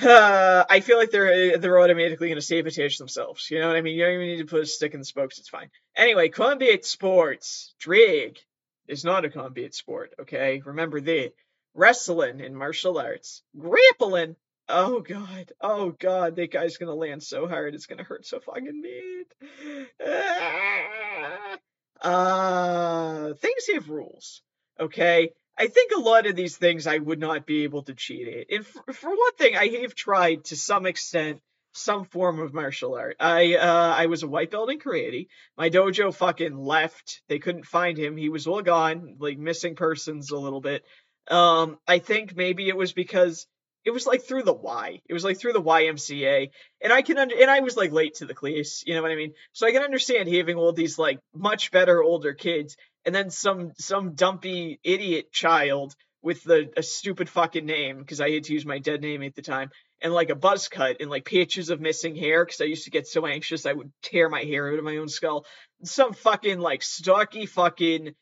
Uh, 0.00 0.64
I 0.70 0.80
feel 0.80 0.98
like 0.98 1.10
they're 1.10 1.58
they're 1.58 1.80
automatically 1.80 2.28
going 2.28 2.36
to 2.36 2.42
sabotage 2.42 2.98
themselves. 2.98 3.50
You 3.50 3.60
know 3.60 3.68
what 3.68 3.76
I 3.76 3.80
mean? 3.80 3.96
You 3.96 4.04
don't 4.04 4.14
even 4.14 4.26
need 4.26 4.38
to 4.38 4.46
put 4.46 4.62
a 4.62 4.66
stick 4.66 4.94
in 4.94 5.00
the 5.00 5.06
spokes. 5.06 5.38
It's 5.38 5.48
fine. 5.48 5.70
Anyway, 5.96 6.28
combat 6.28 6.84
sports. 6.84 7.74
Drag 7.78 8.38
is 8.86 9.04
not 9.04 9.24
a 9.24 9.30
combat 9.30 9.74
sport. 9.74 10.14
Okay, 10.20 10.62
remember 10.64 11.00
that. 11.00 11.32
Wrestling 11.74 12.40
and 12.40 12.56
martial 12.56 12.98
arts. 12.98 13.42
Grappling. 13.56 14.36
Oh 14.68 15.00
god. 15.00 15.52
Oh 15.60 15.90
god. 15.90 16.36
That 16.36 16.52
guy's 16.52 16.76
gonna 16.76 16.94
land 16.94 17.22
so 17.22 17.46
hard. 17.46 17.74
It's 17.74 17.86
gonna 17.86 18.04
hurt 18.04 18.26
so 18.26 18.40
fucking 18.40 18.82
bad. 18.82 19.86
Uh, 22.00 23.34
things 23.34 23.66
have 23.74 23.90
rules. 23.90 24.42
Okay. 24.78 25.32
I 25.58 25.66
think 25.66 25.92
a 25.92 26.00
lot 26.00 26.26
of 26.26 26.36
these 26.36 26.56
things 26.56 26.86
I 26.86 26.98
would 26.98 27.18
not 27.18 27.44
be 27.44 27.64
able 27.64 27.82
to 27.82 27.94
cheat 27.94 28.28
at. 28.28 28.54
And 28.54 28.64
for, 28.64 28.92
for 28.92 29.10
one 29.10 29.34
thing, 29.36 29.56
I 29.56 29.80
have 29.82 29.94
tried 29.94 30.44
to 30.44 30.56
some 30.56 30.86
extent 30.86 31.40
some 31.72 32.04
form 32.04 32.40
of 32.40 32.54
martial 32.54 32.94
art. 32.94 33.16
I 33.20 33.54
uh, 33.54 33.94
I 33.96 34.06
was 34.06 34.22
a 34.22 34.28
white 34.28 34.50
belt 34.50 34.70
in 34.70 34.78
karate. 34.78 35.28
My 35.56 35.70
dojo 35.70 36.14
fucking 36.14 36.56
left. 36.56 37.22
They 37.28 37.38
couldn't 37.38 37.66
find 37.66 37.98
him. 37.98 38.16
He 38.16 38.28
was 38.28 38.46
all 38.46 38.62
gone, 38.62 39.16
like 39.18 39.38
missing 39.38 39.74
persons 39.74 40.30
a 40.30 40.38
little 40.38 40.60
bit. 40.60 40.84
Um, 41.28 41.78
I 41.86 41.98
think 41.98 42.36
maybe 42.36 42.68
it 42.68 42.76
was 42.76 42.92
because 42.92 43.46
it 43.84 43.90
was 43.90 44.06
like 44.06 44.22
through 44.22 44.42
the 44.42 44.52
Y. 44.52 45.00
It 45.08 45.14
was 45.14 45.24
like 45.24 45.38
through 45.38 45.54
the 45.54 45.62
YMCA, 45.62 46.50
and 46.82 46.92
I 46.92 47.02
can 47.02 47.18
under 47.18 47.34
and 47.34 47.50
I 47.50 47.60
was 47.60 47.76
like 47.76 47.92
late 47.92 48.16
to 48.16 48.26
the 48.26 48.34
class. 48.34 48.82
You 48.86 48.94
know 48.94 49.02
what 49.02 49.10
I 49.10 49.16
mean? 49.16 49.34
So 49.52 49.66
I 49.66 49.72
can 49.72 49.82
understand 49.82 50.28
having 50.28 50.56
all 50.56 50.72
these 50.72 50.98
like 50.98 51.18
much 51.34 51.70
better 51.70 52.02
older 52.02 52.34
kids 52.34 52.76
and 53.04 53.14
then 53.14 53.30
some 53.30 53.72
some 53.78 54.14
dumpy 54.14 54.80
idiot 54.84 55.32
child 55.32 55.94
with 56.20 56.42
the 56.44 56.70
a 56.76 56.82
stupid 56.82 57.28
fucking 57.28 57.64
name 57.64 57.98
because 57.98 58.20
I 58.20 58.30
had 58.30 58.44
to 58.44 58.52
use 58.52 58.66
my 58.66 58.78
dead 58.78 59.00
name 59.00 59.22
at 59.22 59.34
the 59.34 59.42
time 59.42 59.70
and 60.02 60.12
like 60.12 60.30
a 60.30 60.34
buzz 60.34 60.68
cut 60.68 60.98
and 61.00 61.08
like 61.08 61.24
patches 61.24 61.70
of 61.70 61.80
missing 61.80 62.14
hair 62.14 62.44
because 62.44 62.60
I 62.60 62.64
used 62.64 62.84
to 62.84 62.90
get 62.90 63.06
so 63.06 63.26
anxious 63.26 63.66
I 63.66 63.72
would 63.72 63.92
tear 64.02 64.28
my 64.28 64.42
hair 64.42 64.70
out 64.70 64.78
of 64.78 64.84
my 64.84 64.96
own 64.98 65.08
skull. 65.08 65.46
Some 65.84 66.12
fucking 66.12 66.58
like 66.58 66.82
stocky 66.82 67.46
fucking 67.46 68.14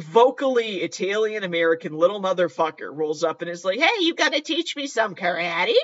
vocally 0.00 0.78
Italian 0.82 1.44
American 1.44 1.94
little 1.94 2.20
motherfucker 2.20 2.90
rolls 2.90 3.24
up 3.24 3.42
and 3.42 3.50
is 3.50 3.64
like, 3.64 3.78
"Hey, 3.78 4.04
you 4.04 4.14
got 4.14 4.32
to 4.32 4.40
teach 4.40 4.76
me 4.76 4.86
some 4.86 5.14
karate." 5.14 5.74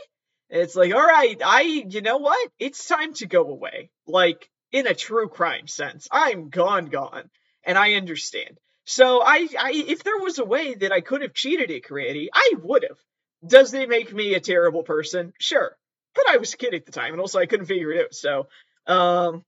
It's 0.48 0.76
like, 0.76 0.94
"All 0.94 1.02
right, 1.02 1.40
I 1.44 1.62
you 1.62 2.00
know 2.00 2.18
what? 2.18 2.50
It's 2.58 2.86
time 2.86 3.14
to 3.14 3.26
go 3.26 3.48
away." 3.48 3.90
Like 4.06 4.48
in 4.72 4.86
a 4.86 4.94
true 4.94 5.28
crime 5.28 5.66
sense. 5.66 6.08
I'm 6.10 6.48
gone 6.48 6.86
gone 6.86 7.30
and 7.64 7.76
I 7.78 7.94
understand. 7.94 8.58
So 8.84 9.20
I, 9.22 9.48
I, 9.58 9.72
if 9.72 10.02
there 10.02 10.18
was 10.18 10.38
a 10.38 10.44
way 10.44 10.74
that 10.74 10.92
I 10.92 11.00
could 11.00 11.22
have 11.22 11.34
cheated 11.34 11.70
at 11.70 11.82
karate, 11.82 12.28
I 12.32 12.52
would 12.62 12.84
have. 12.88 12.98
Does 13.46 13.70
they 13.70 13.86
make 13.86 14.12
me 14.12 14.34
a 14.34 14.40
terrible 14.40 14.82
person? 14.82 15.32
Sure, 15.38 15.76
but 16.14 16.24
I 16.28 16.36
was 16.36 16.52
a 16.52 16.56
kid 16.56 16.74
at 16.74 16.86
the 16.86 16.92
time, 16.92 17.12
and 17.12 17.20
also 17.20 17.38
I 17.38 17.46
couldn't 17.46 17.66
figure 17.66 17.92
it 17.92 18.04
out. 18.04 18.14
So, 18.14 18.48
um, 18.86 19.44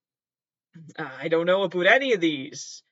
I 0.99 1.29
don't 1.29 1.47
know 1.47 1.63
about 1.63 1.87
any 1.87 2.15
of 2.15 2.21
these. 2.21 2.83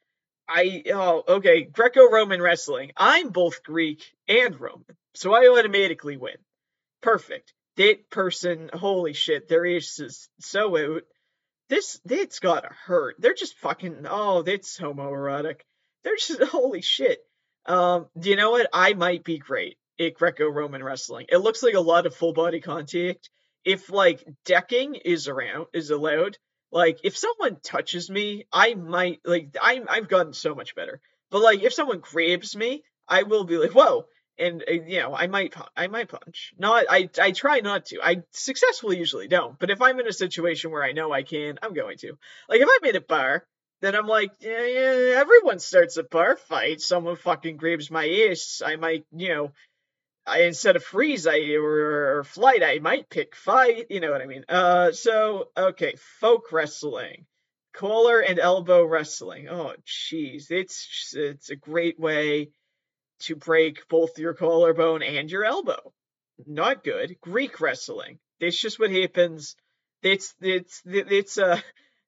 I 0.51 0.83
oh 0.93 1.23
okay, 1.29 1.63
Greco-Roman 1.63 2.43
wrestling. 2.43 2.91
I'm 2.97 3.29
both 3.29 3.63
Greek 3.63 4.03
and 4.27 4.59
Roman, 4.59 4.97
so 5.15 5.33
I 5.33 5.47
automatically 5.47 6.17
win. 6.17 6.37
Perfect. 7.01 7.53
That 7.77 8.11
person, 8.11 8.69
holy 8.75 9.13
shit, 9.13 9.49
their 9.49 9.65
is 9.65 10.29
so 10.41 10.77
out. 10.77 11.03
This 11.69 12.01
that's 12.05 12.41
gotta 12.41 12.71
hurt. 12.85 13.15
They're 13.21 13.33
just 13.35 13.59
fucking 13.59 14.07
oh, 14.11 14.43
that's 14.43 14.77
homoerotic. 14.77 15.61
They're 16.03 16.17
just 16.17 16.43
holy 16.51 16.83
shit. 16.83 17.21
Um, 17.67 18.09
do 18.19 18.31
you 18.31 18.37
know 18.37 18.51
what? 18.51 18.69
I 18.73 18.95
might 18.95 19.23
be 19.23 19.39
great 19.39 19.79
at 20.01 20.15
Greco-Roman 20.15 20.83
wrestling. 20.83 21.27
It 21.29 21.39
looks 21.39 21.63
like 21.63 21.75
a 21.75 21.81
lot 21.81 22.07
of 22.07 22.15
full 22.17 22.33
body 22.33 22.61
contact. 22.61 23.31
If 23.65 23.89
like 23.89 24.27
decking 24.45 24.97
is 24.97 25.29
around 25.29 25.67
is 25.73 25.91
allowed, 25.91 26.39
like 26.71 27.01
if 27.05 27.17
someone 27.17 27.59
touches 27.63 28.11
me, 28.11 28.47
I 28.53 28.75
might 28.75 29.21
like 29.25 29.57
I'm 29.61 29.87
I've 29.89 30.09
gotten 30.09 30.33
so 30.33 30.55
much 30.55 30.75
better. 30.75 31.01
But 31.31 31.43
like 31.43 31.63
if 31.63 31.75
someone 31.75 32.01
grabs 32.01 32.55
me, 32.57 32.85
I 33.09 33.25
will 33.25 33.45
be 33.45 33.59
like, 33.59 33.73
whoa. 33.73 34.07
And 34.39 34.65
uh, 34.67 34.73
you 34.73 35.01
know, 35.01 35.15
I 35.15 35.27
might 35.27 35.55
I 35.77 35.89
might 35.89 36.09
punch. 36.09 36.53
Not 36.59 36.87
I 36.89 37.11
I 37.21 37.33
try 37.33 37.61
not 37.61 37.87
to. 37.87 38.01
I 38.03 38.23
successfully 38.31 38.99
usually 38.99 39.29
don't. 39.29 39.59
But 39.59 39.71
if 39.71 39.83
I'm 39.83 40.01
in 40.01 40.09
a 40.09 40.13
situation 40.13 40.71
where 40.71 40.85
I 40.85 40.93
know 40.93 41.13
I 41.13 41.23
can, 41.23 41.59
I'm 41.63 41.75
going 41.75 41.99
to. 41.99 42.17
Like 42.49 42.61
if 42.61 42.69
I'm 42.69 42.89
in 42.89 42.97
a 42.97 43.01
bar, 43.01 43.45
then 43.81 43.95
I'm 43.95 44.07
like, 44.07 44.31
yeah, 44.41 44.65
yeah, 44.65 45.21
everyone 45.21 45.59
starts 45.59 45.97
a 45.97 46.05
bar 46.05 46.37
fight. 46.37 46.81
Someone 46.81 47.17
fucking 47.17 47.57
grabs 47.57 47.91
my 47.91 48.29
ass. 48.31 48.63
I 48.65 48.77
might, 48.77 49.07
you 49.13 49.29
know, 49.31 49.53
I, 50.27 50.43
instead 50.43 50.77
of 50.77 50.85
freeze 50.85 51.27
I 51.27 51.55
or, 51.55 52.19
or 52.19 52.25
flight, 52.25 52.63
I 52.63 52.79
might 52.79 53.09
pick 53.11 53.35
fight. 53.35 53.87
You 53.91 54.01
know 54.01 54.11
what 54.11 54.23
I 54.23 54.27
mean? 54.27 54.45
Uh, 54.49 54.93
so 54.93 55.49
okay, 55.57 55.95
folk 56.21 56.53
wrestling, 56.53 57.27
collar 57.73 58.21
and 58.21 58.39
elbow 58.39 58.85
wrestling. 58.85 59.49
Oh, 59.49 59.75
jeez, 59.87 60.51
it's 60.51 61.15
it's 61.17 61.51
a 61.51 61.57
great 61.57 61.99
way 61.99 62.51
to 63.21 63.37
break 63.37 63.87
both 63.89 64.19
your 64.19 64.35
collarbone 64.35 65.03
and 65.03 65.31
your 65.31 65.45
elbow. 65.45 65.93
Not 66.47 66.85
good. 66.85 67.17
Greek 67.21 67.61
wrestling. 67.61 68.19
That's 68.41 68.59
just 68.59 68.79
what 68.79 68.91
happens. 68.91 69.57
It's 70.03 70.35
it's 70.41 70.83
it's 70.87 71.39
uh 71.39 71.61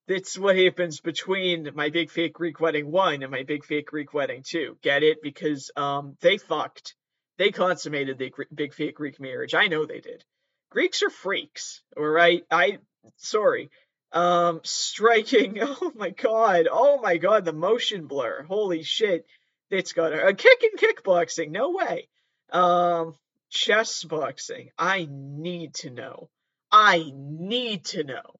that's 0.09 0.39
what 0.39 0.57
happens 0.57 1.01
between 1.01 1.71
my 1.75 1.91
big 1.91 2.11
fake 2.11 2.35
Greek 2.35 2.61
wedding 2.61 2.91
one 2.91 3.23
and 3.23 3.31
my 3.31 3.43
big 3.43 3.65
fake 3.65 3.87
Greek 3.87 4.15
wedding 4.15 4.43
two. 4.45 4.79
Get 4.83 5.03
it? 5.03 5.23
Because 5.23 5.71
um 5.77 6.17
they 6.21 6.39
fucked 6.39 6.95
they 7.43 7.51
consummated 7.51 8.19
the 8.19 8.33
big 8.55 8.73
fake 8.73 8.95
Greek 8.95 9.19
marriage. 9.19 9.53
I 9.53 9.67
know 9.67 9.85
they 9.85 9.99
did. 9.99 10.25
Greeks 10.71 11.03
are 11.03 11.11
freaks, 11.11 11.83
all 11.97 12.05
right? 12.05 12.45
I 12.53 12.79
sorry. 13.17 13.69
Um 14.13 14.61
striking. 14.63 15.59
Oh 15.61 15.91
my 15.97 16.11
god. 16.11 16.69
Oh 16.71 17.01
my 17.01 17.17
god, 17.17 17.45
the 17.45 17.53
motion 17.53 18.07
blur. 18.07 18.45
Holy 18.45 18.85
shit. 18.85 19.27
It's 19.71 19.93
got 19.93 20.13
a, 20.13 20.29
a 20.29 20.35
kick 20.35 20.63
and 20.63 20.79
kickboxing. 20.79 21.51
No 21.51 21.71
way. 21.71 22.07
Um 22.53 23.15
chess 23.51 24.05
boxing. 24.05 24.71
I 24.79 25.09
need 25.11 25.75
to 25.83 25.91
know. 25.91 26.31
I 26.71 27.11
need 27.13 27.87
to 27.87 28.05
know. 28.05 28.37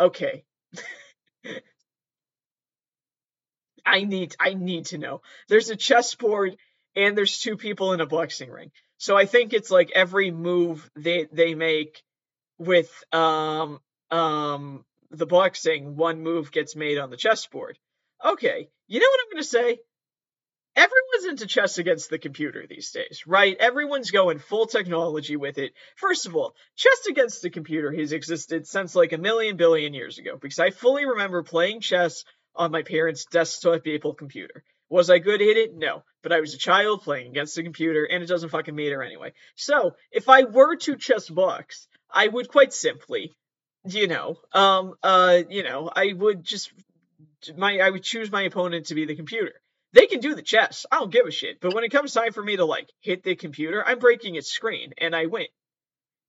Okay. 0.00 0.44
I 3.84 4.04
need 4.04 4.34
I 4.40 4.54
need 4.54 4.86
to 4.86 4.96
know. 4.96 5.20
There's 5.48 5.68
a 5.68 5.76
chessboard 5.76 6.56
and 6.96 7.16
there's 7.16 7.38
two 7.38 7.56
people 7.56 7.92
in 7.92 8.00
a 8.00 8.06
boxing 8.06 8.50
ring. 8.50 8.72
So 8.98 9.16
I 9.16 9.26
think 9.26 9.52
it's 9.52 9.70
like 9.70 9.92
every 9.94 10.30
move 10.30 10.90
they 10.96 11.28
they 11.30 11.54
make 11.54 12.02
with 12.58 12.90
um 13.12 13.80
um 14.10 14.84
the 15.10 15.26
boxing, 15.26 15.96
one 15.96 16.22
move 16.22 16.50
gets 16.50 16.74
made 16.74 16.98
on 16.98 17.10
the 17.10 17.16
chessboard. 17.16 17.78
Okay, 18.24 18.68
you 18.88 18.98
know 18.98 19.06
what 19.08 19.20
I'm 19.20 19.32
gonna 19.32 19.44
say? 19.44 19.78
Everyone's 20.74 21.24
into 21.30 21.46
chess 21.46 21.78
against 21.78 22.10
the 22.10 22.18
computer 22.18 22.66
these 22.66 22.90
days, 22.90 23.22
right? 23.26 23.56
Everyone's 23.58 24.10
going 24.10 24.38
full 24.38 24.66
technology 24.66 25.36
with 25.36 25.56
it. 25.56 25.72
First 25.96 26.26
of 26.26 26.36
all, 26.36 26.54
chess 26.76 27.06
against 27.08 27.40
the 27.40 27.48
computer 27.48 27.92
has 27.92 28.12
existed 28.12 28.66
since 28.66 28.94
like 28.94 29.12
a 29.12 29.18
million 29.18 29.56
billion 29.56 29.94
years 29.94 30.18
ago 30.18 30.36
because 30.38 30.58
I 30.58 30.70
fully 30.70 31.06
remember 31.06 31.42
playing 31.42 31.80
chess 31.80 32.24
on 32.54 32.72
my 32.72 32.82
parents' 32.82 33.26
desktop 33.26 33.86
Apple 33.86 34.14
computer. 34.14 34.64
Was 34.88 35.10
I 35.10 35.18
good 35.18 35.42
at 35.42 35.56
it? 35.56 35.74
No. 35.74 36.04
But 36.22 36.32
I 36.32 36.40
was 36.40 36.54
a 36.54 36.58
child 36.58 37.02
playing 37.02 37.28
against 37.30 37.56
the 37.56 37.62
computer, 37.62 38.04
and 38.04 38.22
it 38.22 38.26
doesn't 38.26 38.50
fucking 38.50 38.74
matter 38.74 39.02
anyway. 39.02 39.32
So, 39.54 39.92
if 40.10 40.28
I 40.28 40.44
were 40.44 40.76
to 40.76 40.96
chess 40.96 41.28
box, 41.28 41.88
I 42.10 42.28
would 42.28 42.48
quite 42.48 42.72
simply, 42.72 43.36
you 43.84 44.08
know, 44.08 44.36
um, 44.52 44.94
uh, 45.02 45.42
you 45.48 45.62
know, 45.62 45.90
I 45.94 46.12
would 46.12 46.44
just 46.44 46.72
my 47.56 47.78
I 47.78 47.90
would 47.90 48.02
choose 48.02 48.30
my 48.30 48.42
opponent 48.42 48.86
to 48.86 48.94
be 48.94 49.04
the 49.04 49.16
computer. 49.16 49.52
They 49.92 50.06
can 50.06 50.20
do 50.20 50.34
the 50.34 50.42
chess. 50.42 50.84
I 50.90 50.98
don't 50.98 51.12
give 51.12 51.26
a 51.26 51.30
shit. 51.30 51.60
But 51.60 51.74
when 51.74 51.84
it 51.84 51.92
comes 51.92 52.12
time 52.12 52.32
for 52.32 52.42
me 52.42 52.56
to 52.56 52.64
like 52.64 52.90
hit 53.00 53.22
the 53.22 53.36
computer, 53.36 53.84
I'm 53.84 53.98
breaking 53.98 54.34
its 54.34 54.50
screen 54.50 54.92
and 54.98 55.14
I 55.14 55.26
win. 55.26 55.46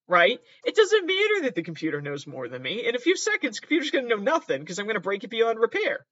Right? 0.07 0.39
It 0.63 0.75
doesn't 0.75 1.05
matter 1.05 1.41
that 1.43 1.55
the 1.55 1.63
computer 1.63 2.01
knows 2.01 2.25
more 2.25 2.47
than 2.47 2.61
me. 2.61 2.85
In 2.85 2.95
a 2.95 2.99
few 2.99 3.17
seconds, 3.17 3.59
computer's 3.59 3.91
gonna 3.91 4.07
know 4.07 4.15
nothing 4.15 4.61
because 4.61 4.79
I'm 4.79 4.87
gonna 4.87 4.99
break 5.01 5.23
it 5.23 5.29
beyond 5.29 5.59
repair. 5.59 6.05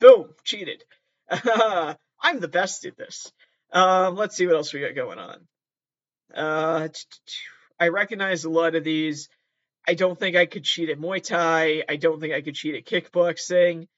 Boom, 0.00 0.34
cheated. 0.44 0.82
I'm 2.22 2.40
the 2.40 2.48
best 2.48 2.84
at 2.84 2.96
this. 2.96 3.32
Um, 3.72 4.16
let's 4.16 4.36
see 4.36 4.46
what 4.46 4.56
else 4.56 4.72
we 4.72 4.80
got 4.80 4.94
going 4.94 5.18
on. 5.18 5.46
Uh, 6.34 6.88
I 7.80 7.88
recognize 7.88 8.44
a 8.44 8.50
lot 8.50 8.74
of 8.74 8.84
these. 8.84 9.28
I 9.86 9.94
don't 9.94 10.18
think 10.18 10.36
I 10.36 10.46
could 10.46 10.64
cheat 10.64 10.90
at 10.90 10.98
Muay 10.98 11.22
Thai. 11.22 11.82
I 11.88 11.96
don't 11.96 12.20
think 12.20 12.32
I 12.32 12.42
could 12.42 12.54
cheat 12.54 12.74
at 12.74 12.84
kickboxing. 12.84 13.88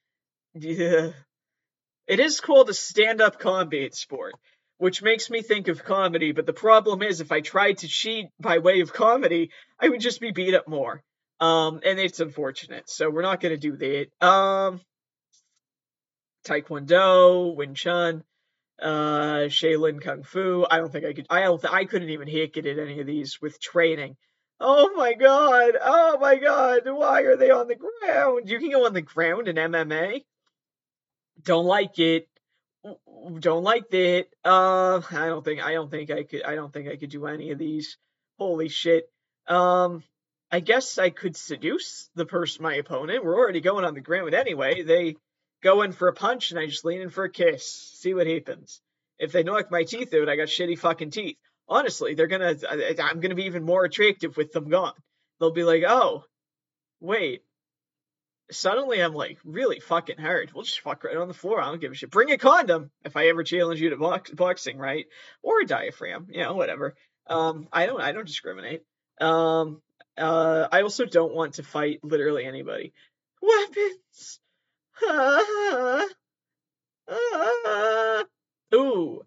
It 0.55 2.21
is 2.21 2.41
called 2.41 2.71
a 2.71 2.75
stand-up 2.75 3.39
combat 3.39 3.95
sport, 3.95 4.35
which 4.79 5.03
makes 5.03 5.31
me 5.31 5.43
think 5.43 5.69
of 5.69 5.85
comedy, 5.85 6.33
but 6.33 6.47
the 6.47 6.53
problem 6.53 7.03
is 7.03 7.21
if 7.21 7.33
I 7.33 7.41
tried 7.41 7.79
to 7.79 7.89
cheat 7.89 8.27
by 8.39 8.59
way 8.59 8.81
of 8.81 8.93
comedy, 8.93 9.51
I 9.81 9.89
would 9.89 10.01
just 10.01 10.21
be 10.21 10.31
beat 10.31 10.55
up 10.55 10.69
more. 10.69 11.03
Um, 11.41 11.81
and 11.85 11.99
it's 11.99 12.21
unfortunate. 12.21 12.89
So 12.89 13.11
we're 13.11 13.23
not 13.23 13.41
going 13.41 13.59
to 13.59 13.61
do 13.61 13.77
that. 13.77 14.27
Um, 14.27 14.81
Taekwondo, 16.45 17.55
Wing 17.57 17.75
Chun, 17.75 18.23
uh, 18.81 19.49
Shaolin 19.49 20.01
Kung 20.01 20.23
Fu. 20.23 20.67
I 20.71 20.79
don't 20.79 20.93
think 20.93 21.05
I 21.05 21.13
could. 21.13 21.27
I 21.31 21.43
don't. 21.43 21.61
Th- 21.61 21.73
I 21.73 21.85
couldn't 21.85 22.11
even 22.11 22.29
hit 22.29 22.57
it 22.57 22.67
at 22.67 22.79
any 22.79 23.01
of 23.01 23.07
these 23.07 23.41
with 23.41 23.61
training. 23.61 24.17
Oh 24.61 24.95
my 24.95 25.15
god! 25.15 25.75
Oh 25.83 26.19
my 26.21 26.37
god! 26.37 26.83
Why 26.85 27.23
are 27.23 27.37
they 27.37 27.51
on 27.51 27.69
the 27.69 27.77
ground? 27.77 28.49
You 28.49 28.59
can 28.59 28.71
go 28.71 28.87
on 28.87 28.93
the 28.93 29.03
ground 29.03 29.49
in 29.49 29.57
MMA. 29.57 30.25
Don't 31.43 31.67
like 31.67 31.99
it. 31.99 32.29
Don't 33.41 33.65
like 33.65 33.93
it. 33.93 34.29
Uh, 34.45 35.01
I 35.11 35.27
don't 35.27 35.45
think. 35.45 35.65
I 35.65 35.73
don't 35.73 35.91
think 35.91 36.11
I 36.11 36.25
could. 36.25 36.43
I 36.45 36.55
don't 36.55 36.73
think 36.73 36.89
I 36.89 36.97
could 36.97 37.11
do 37.11 37.27
any 37.27 37.51
of 37.51 37.59
these. 37.59 37.97
Holy 38.39 38.69
shit. 38.69 39.09
Um, 39.49 40.03
I 40.51 40.61
guess 40.61 40.99
I 40.99 41.11
could 41.11 41.37
seduce 41.37 42.09
the 42.15 42.27
person, 42.27 42.63
my 42.63 42.75
opponent. 42.75 43.25
We're 43.25 43.37
already 43.37 43.61
going 43.61 43.85
on 43.85 43.95
the 43.95 44.01
ground 44.01 44.35
anyway. 44.35 44.83
They 44.83 45.17
go 45.65 45.83
in 45.83 45.93
for 45.93 46.07
a 46.09 46.13
punch 46.13 46.51
and 46.51 46.61
I 46.61 46.67
just 46.67 46.85
lean 46.85 47.01
in 47.01 47.11
for 47.11 47.25
a 47.25 47.31
kiss. 47.31 47.67
See 47.97 48.15
what 48.15 48.29
happens. 48.29 48.81
If 49.19 49.33
they 49.33 49.43
knock 49.43 49.71
my 49.71 49.83
teeth 49.83 50.13
out, 50.15 50.29
I 50.29 50.37
got 50.37 50.49
shitty 50.49 50.79
fucking 50.79 51.11
teeth. 51.11 51.39
Honestly, 51.67 52.15
they're 52.15 52.27
gonna. 52.27 52.55
I'm 52.71 53.21
gonna 53.21 53.35
be 53.35 53.47
even 53.47 53.65
more 53.65 53.85
attractive 53.85 54.37
with 54.37 54.53
them 54.53 54.69
gone. 54.69 54.93
They'll 55.41 55.51
be 55.51 55.65
like, 55.65 55.83
oh, 55.87 56.25
wait. 57.01 57.43
Suddenly, 58.51 59.01
I'm 59.03 59.15
like 59.15 59.39
really 59.43 59.81
fucking 59.81 60.19
hard. 60.19 60.53
We'll 60.55 60.65
just 60.65 60.81
fuck 60.81 61.03
right 61.03 61.17
on 61.17 61.29
the 61.29 61.35
floor. 61.35 61.63
I 61.63 61.67
don't 61.67 61.81
give 61.81 61.93
a 61.93 61.95
shit. 61.95 62.11
Bring 62.11 62.31
a 62.31 62.37
condom 62.37 62.91
if 63.03 63.17
I 63.17 63.29
ever 63.29 63.43
challenge 63.43 63.81
you 63.81 63.91
to 63.91 63.97
box, 63.97 64.31
boxing, 64.31 64.77
right? 64.77 65.07
Or 65.43 65.63
a 65.63 65.67
diaphragm, 65.67 66.27
you 66.31 66.43
know, 66.43 66.55
whatever. 66.55 66.95
Um, 67.27 67.69
I 67.73 67.87
don't. 67.87 68.03
I 68.03 68.13
don't 68.13 68.27
discriminate. 68.27 68.83
Um, 69.19 69.81
uh, 70.19 70.69
I 70.71 70.83
also 70.83 71.07
don't 71.07 71.35
want 71.35 71.55
to 71.55 71.63
fight 71.63 72.01
literally 72.03 72.45
anybody. 72.45 72.93
Weapons. 73.41 74.41
Ooh. 78.75 79.23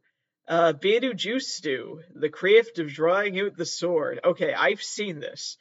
Uh, 0.47 0.73
Beidou 0.73 1.15
Juice 1.15 1.53
Stew, 1.53 2.01
the 2.15 2.29
craft 2.29 2.79
of 2.79 2.87
drawing 2.87 3.39
out 3.39 3.57
the 3.57 3.65
sword. 3.65 4.21
Okay, 4.23 4.53
I've 4.53 4.81
seen 4.81 5.19
this. 5.19 5.57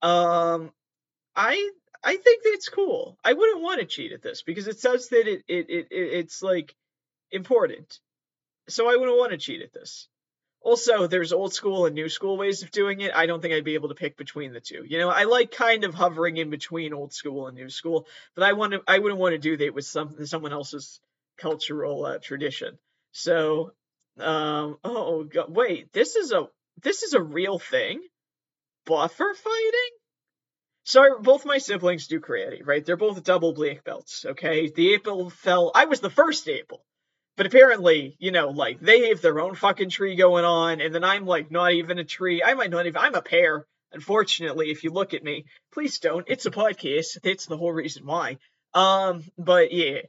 Um, 0.00 0.70
I 1.34 1.70
I 2.04 2.16
think 2.16 2.44
that's 2.44 2.68
cool. 2.68 3.18
I 3.24 3.32
wouldn't 3.32 3.62
want 3.62 3.80
to 3.80 3.86
cheat 3.86 4.12
at 4.12 4.22
this 4.22 4.42
because 4.42 4.68
it 4.68 4.78
says 4.78 5.08
that 5.08 5.26
it, 5.26 5.42
it, 5.48 5.68
it, 5.68 5.86
it 5.90 5.90
it's 5.90 6.42
like 6.42 6.74
important. 7.32 7.98
So 8.68 8.88
I 8.88 8.96
wouldn't 8.96 9.18
want 9.18 9.32
to 9.32 9.38
cheat 9.38 9.62
at 9.62 9.72
this. 9.72 10.08
Also, 10.68 11.06
there's 11.06 11.32
old 11.32 11.54
school 11.54 11.86
and 11.86 11.94
new 11.94 12.10
school 12.10 12.36
ways 12.36 12.62
of 12.62 12.70
doing 12.70 13.00
it. 13.00 13.16
I 13.16 13.24
don't 13.24 13.40
think 13.40 13.54
I'd 13.54 13.64
be 13.64 13.72
able 13.72 13.88
to 13.88 13.94
pick 13.94 14.18
between 14.18 14.52
the 14.52 14.60
two. 14.60 14.84
You 14.86 14.98
know, 14.98 15.08
I 15.08 15.24
like 15.24 15.50
kind 15.50 15.82
of 15.84 15.94
hovering 15.94 16.36
in 16.36 16.50
between 16.50 16.92
old 16.92 17.14
school 17.14 17.46
and 17.46 17.56
new 17.56 17.70
school, 17.70 18.06
but 18.34 18.44
I 18.44 18.52
want 18.52 18.74
to. 18.74 18.82
I 18.86 18.98
wouldn't 18.98 19.18
want 19.18 19.32
to 19.32 19.38
do 19.38 19.56
that 19.56 19.72
with 19.74 19.86
some 19.86 20.26
someone 20.26 20.52
else's 20.52 21.00
cultural 21.38 22.04
uh, 22.04 22.18
tradition. 22.18 22.78
So, 23.12 23.72
um, 24.18 24.76
oh 24.84 25.24
god, 25.24 25.46
wait, 25.48 25.90
this 25.94 26.16
is 26.16 26.32
a 26.32 26.48
this 26.82 27.02
is 27.02 27.14
a 27.14 27.22
real 27.22 27.58
thing. 27.58 28.02
Boffer 28.84 29.34
fighting. 29.34 29.94
So 30.84 31.18
both 31.22 31.46
my 31.46 31.56
siblings 31.56 32.08
do 32.08 32.20
karate, 32.20 32.60
right? 32.62 32.84
They're 32.84 32.98
both 32.98 33.24
double 33.24 33.54
black 33.54 33.84
belts. 33.84 34.26
Okay, 34.26 34.68
the 34.68 34.96
apple 34.96 35.30
fell. 35.30 35.72
I 35.74 35.86
was 35.86 36.00
the 36.00 36.10
first 36.10 36.46
April. 36.46 36.84
But 37.38 37.46
apparently, 37.46 38.16
you 38.18 38.32
know, 38.32 38.48
like 38.48 38.80
they 38.80 39.10
have 39.10 39.22
their 39.22 39.38
own 39.38 39.54
fucking 39.54 39.90
tree 39.90 40.16
going 40.16 40.44
on, 40.44 40.80
and 40.80 40.92
then 40.92 41.04
I'm 41.04 41.24
like 41.24 41.52
not 41.52 41.72
even 41.72 42.00
a 42.00 42.04
tree. 42.04 42.42
I 42.42 42.54
might 42.54 42.68
not 42.68 42.86
even. 42.86 43.00
I'm 43.00 43.14
a 43.14 43.22
pear. 43.22 43.64
Unfortunately, 43.92 44.72
if 44.72 44.82
you 44.82 44.90
look 44.90 45.14
at 45.14 45.22
me, 45.22 45.44
please 45.72 46.00
don't. 46.00 46.26
It's 46.28 46.46
a 46.46 46.50
podcast. 46.50 47.22
That's 47.22 47.46
the 47.46 47.56
whole 47.56 47.72
reason 47.72 48.04
why. 48.04 48.38
Um, 48.74 49.22
but 49.38 49.72
yeah, 49.72 50.00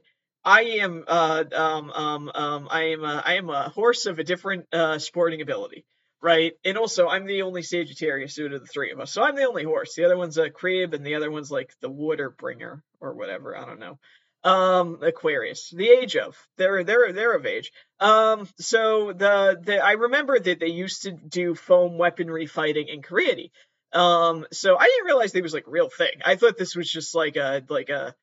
I 0.44 0.62
am 0.82 1.04
uh 1.06 1.44
um 1.52 1.90
um 1.92 2.32
um 2.34 2.68
I 2.68 2.82
am 2.90 3.04
a, 3.04 3.22
I 3.24 3.34
am 3.34 3.48
a 3.48 3.68
horse 3.68 4.06
of 4.06 4.18
a 4.18 4.24
different 4.24 4.66
uh 4.72 4.98
sporting 4.98 5.40
ability, 5.40 5.84
right? 6.20 6.54
And 6.64 6.76
also 6.76 7.06
I'm 7.06 7.26
the 7.26 7.42
only 7.42 7.62
Sagittarius 7.62 8.40
out 8.40 8.52
of 8.52 8.60
the 8.60 8.66
three 8.66 8.90
of 8.90 8.98
us, 8.98 9.12
so 9.12 9.22
I'm 9.22 9.36
the 9.36 9.46
only 9.46 9.62
horse. 9.62 9.94
The 9.94 10.04
other 10.04 10.16
one's 10.16 10.36
a 10.36 10.50
crib, 10.50 10.94
and 10.94 11.06
the 11.06 11.14
other 11.14 11.30
one's 11.30 11.52
like 11.52 11.72
the 11.80 11.90
water 11.90 12.28
bringer 12.28 12.82
or 13.00 13.14
whatever. 13.14 13.56
I 13.56 13.64
don't 13.66 13.78
know. 13.78 14.00
Um, 14.42 15.00
Aquarius, 15.02 15.68
the 15.68 15.90
age 15.90 16.16
of 16.16 16.34
they're 16.56 16.82
they're 16.82 17.12
they're 17.12 17.36
of 17.36 17.44
age. 17.44 17.72
Um, 17.98 18.48
so 18.58 19.12
the 19.12 19.60
the 19.62 19.84
I 19.84 19.92
remember 19.92 20.38
that 20.38 20.60
they 20.60 20.68
used 20.68 21.02
to 21.02 21.12
do 21.12 21.54
foam 21.54 21.98
weaponry 21.98 22.46
fighting 22.46 22.88
in 22.88 23.02
Korea. 23.02 23.48
Um, 23.92 24.46
so 24.50 24.78
I 24.78 24.84
didn't 24.84 25.06
realize 25.06 25.32
they 25.32 25.42
was 25.42 25.52
like 25.52 25.64
real 25.66 25.90
thing. 25.90 26.22
I 26.24 26.36
thought 26.36 26.56
this 26.56 26.74
was 26.74 26.90
just 26.90 27.14
like 27.14 27.36
a 27.36 27.62
like 27.68 27.90
a 27.90 28.14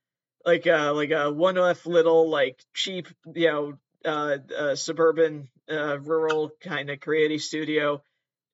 like 0.48 0.66
a 0.66 0.92
like 0.94 1.12
a 1.12 1.32
one-off 1.32 1.86
little 1.86 2.30
like 2.30 2.64
cheap 2.74 3.08
you 3.36 3.52
know 3.52 3.78
uh, 4.06 4.38
uh 4.58 4.76
suburban 4.76 5.50
uh 5.70 6.00
rural 6.00 6.52
kind 6.62 6.90
of 6.90 7.02
creative 7.02 7.42
studio 7.42 8.02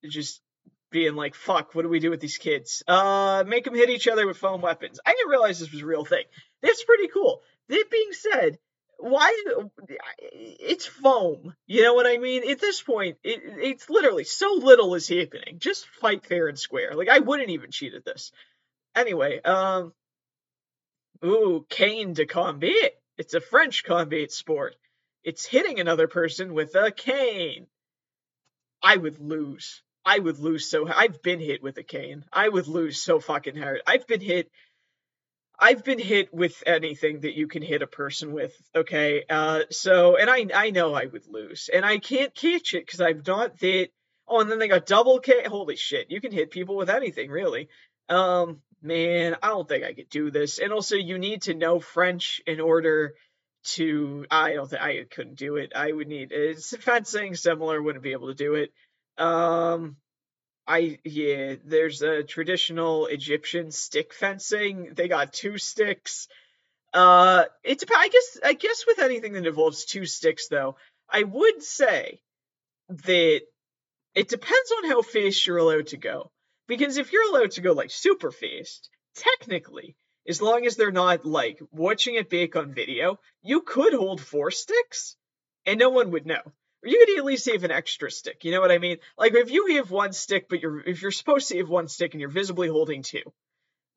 just 0.04 0.42
being 0.90 1.16
like 1.16 1.36
fuck 1.36 1.76
what 1.76 1.84
do 1.84 1.90
we 1.90 2.00
do 2.00 2.10
with 2.10 2.20
these 2.20 2.38
kids 2.38 2.84
uh 2.88 3.44
make 3.48 3.64
them 3.64 3.76
hit 3.76 3.90
each 3.90 4.08
other 4.08 4.26
with 4.26 4.38
foam 4.38 4.62
weapons 4.62 5.00
i 5.06 5.12
didn't 5.12 5.30
realize 5.30 5.60
this 5.60 5.72
was 5.72 5.82
a 5.82 5.86
real 5.86 6.06
thing 6.06 6.24
that's 6.62 6.84
pretty 6.84 7.08
cool 7.08 7.42
that 7.70 7.86
being 7.92 8.12
said 8.12 8.58
why 9.00 9.44
it's 10.32 10.86
foam 10.86 11.54
you 11.68 11.84
know 11.84 11.94
what 11.94 12.06
i 12.06 12.18
mean 12.18 12.50
at 12.50 12.62
this 12.62 12.82
point 12.82 13.18
it, 13.24 13.42
it's 13.44 13.90
literally 13.90 14.24
so 14.24 14.54
little 14.62 14.96
is 14.96 15.10
happening 15.10 15.58
just 15.58 15.88
fight 15.88 16.26
fair 16.26 16.48
and 16.48 16.58
square 16.58 16.94
like 16.94 17.10
i 17.10 17.20
wouldn't 17.20 17.50
even 17.50 17.72
cheat 17.72 17.94
at 17.94 18.06
this 18.06 18.32
anyway 18.96 19.42
um 19.42 19.92
Ooh, 21.24 21.66
canne 21.70 22.14
de 22.14 22.26
combat. 22.26 22.92
It's 23.18 23.34
a 23.34 23.40
French 23.40 23.86
combat 23.86 24.32
sport. 24.32 24.76
It's 25.24 25.46
hitting 25.46 25.80
another 25.80 26.08
person 26.08 26.54
with 26.54 26.76
a 26.76 26.92
cane. 26.92 27.68
I 28.82 28.98
would 28.98 29.20
lose. 29.20 29.82
I 30.06 30.20
would 30.20 30.40
lose 30.40 30.70
so 30.70 30.86
I've 30.86 31.22
been 31.22 31.40
hit 31.40 31.64
with 31.64 31.78
a 31.78 31.84
cane. 31.84 32.26
I 32.34 32.50
would 32.50 32.68
lose 32.68 33.02
so 33.02 33.22
fucking 33.22 33.56
hard. 33.56 33.82
I've 33.88 34.06
been 34.06 34.20
hit 34.20 34.52
I've 35.60 35.84
been 35.84 36.00
hit 36.00 36.34
with 36.34 36.62
anything 36.66 37.22
that 37.22 37.38
you 37.38 37.48
can 37.48 37.62
hit 37.62 37.82
a 37.82 37.88
person 37.88 38.34
with, 38.34 38.56
okay? 38.76 39.24
Uh 39.30 39.62
so 39.70 40.18
and 40.18 40.30
I 40.30 40.48
I 40.54 40.70
know 40.72 40.94
I 40.94 41.06
would 41.06 41.28
lose. 41.28 41.70
And 41.74 41.86
I 41.86 42.00
can't 42.00 42.34
catch 42.36 42.74
it 42.74 42.88
cuz 42.88 43.02
I've 43.02 43.26
not 43.28 43.60
that 43.60 43.90
Oh, 44.28 44.40
and 44.40 44.50
then 44.50 44.58
they 44.60 44.68
got 44.70 44.86
double 44.86 45.20
K. 45.20 45.44
Holy 45.46 45.76
shit. 45.76 46.10
You 46.10 46.22
can 46.22 46.32
hit 46.32 46.50
people 46.52 46.76
with 46.78 46.90
anything, 46.90 47.30
really. 47.30 47.70
Um 48.10 48.62
man, 48.82 49.36
I 49.42 49.48
don't 49.48 49.68
think 49.68 49.84
I 49.84 49.94
could 49.94 50.10
do 50.10 50.30
this. 50.32 50.60
And 50.60 50.74
also, 50.74 50.96
you 50.96 51.18
need 51.18 51.44
to 51.44 51.54
know 51.54 51.80
French 51.80 52.42
in 52.46 52.60
order 52.60 53.16
to. 53.76 54.26
I 54.30 54.54
don't 54.54 54.70
think 54.70 54.82
I 54.82 55.04
couldn't 55.10 55.36
do 55.38 55.56
it. 55.56 55.72
I 55.76 55.92
would 55.92 56.08
need 56.08 56.32
it's 56.32 56.76
fencing 56.78 57.36
similar. 57.36 57.82
Wouldn't 57.82 58.04
be 58.04 58.12
able 58.12 58.28
to 58.28 58.34
do 58.34 58.56
it. 58.56 58.72
Um, 59.18 59.98
I 60.68 61.00
yeah. 61.04 61.56
There's 61.64 62.02
a 62.02 62.24
traditional 62.24 63.08
Egyptian 63.08 63.72
stick 63.72 64.14
fencing. 64.14 64.94
They 64.94 65.08
got 65.08 65.34
two 65.34 65.58
sticks. 65.58 66.28
Uh, 66.94 67.46
it's 67.64 67.84
I 67.94 68.08
guess 68.08 68.40
I 68.44 68.54
guess 68.54 68.86
with 68.88 69.00
anything 69.00 69.34
that 69.34 69.48
involves 69.48 69.86
two 69.86 70.06
sticks 70.06 70.48
though, 70.48 70.78
I 71.10 71.24
would 71.24 71.64
say 71.64 72.22
that 72.90 73.42
it 74.16 74.28
depends 74.28 74.72
on 74.78 74.90
how 74.90 75.02
fast 75.02 75.46
you're 75.46 75.58
allowed 75.58 75.88
to 75.88 75.98
go. 75.98 76.32
Because 76.68 76.98
if 76.98 77.12
you're 77.12 77.30
allowed 77.30 77.52
to 77.52 77.62
go 77.62 77.74
like 77.74 77.92
super 77.92 78.32
fast, 78.32 78.90
technically, 79.16 79.96
as 80.28 80.42
long 80.42 80.66
as 80.66 80.76
they're 80.76 80.92
not 80.92 81.26
like 81.26 81.60
watching 81.72 82.16
it 82.16 82.30
back 82.30 82.56
on 82.56 82.74
video, 82.74 83.20
you 83.42 83.62
could 83.62 83.94
hold 83.94 84.22
four 84.22 84.52
sticks 84.52 85.18
and 85.66 85.80
no 85.80 85.90
one 85.90 86.12
would 86.12 86.26
know. 86.26 86.42
You 86.84 87.06
could 87.06 87.18
at 87.18 87.26
least 87.26 87.50
have 87.52 87.64
an 87.64 87.72
extra 87.72 88.12
stick. 88.12 88.44
You 88.44 88.52
know 88.52 88.62
what 88.62 88.72
I 88.72 88.78
mean? 88.78 88.98
Like 89.18 89.34
if 89.34 89.52
you 89.52 89.76
have 89.78 89.92
one 89.92 90.14
stick, 90.14 90.48
but 90.50 90.62
you're 90.62 90.82
if 90.82 91.02
you're 91.02 91.12
supposed 91.12 91.50
to 91.50 91.58
have 91.58 91.70
one 91.70 91.88
stick 91.88 92.14
and 92.14 92.22
you're 92.22 92.30
visibly 92.30 92.68
holding 92.68 93.04
two, 93.04 93.24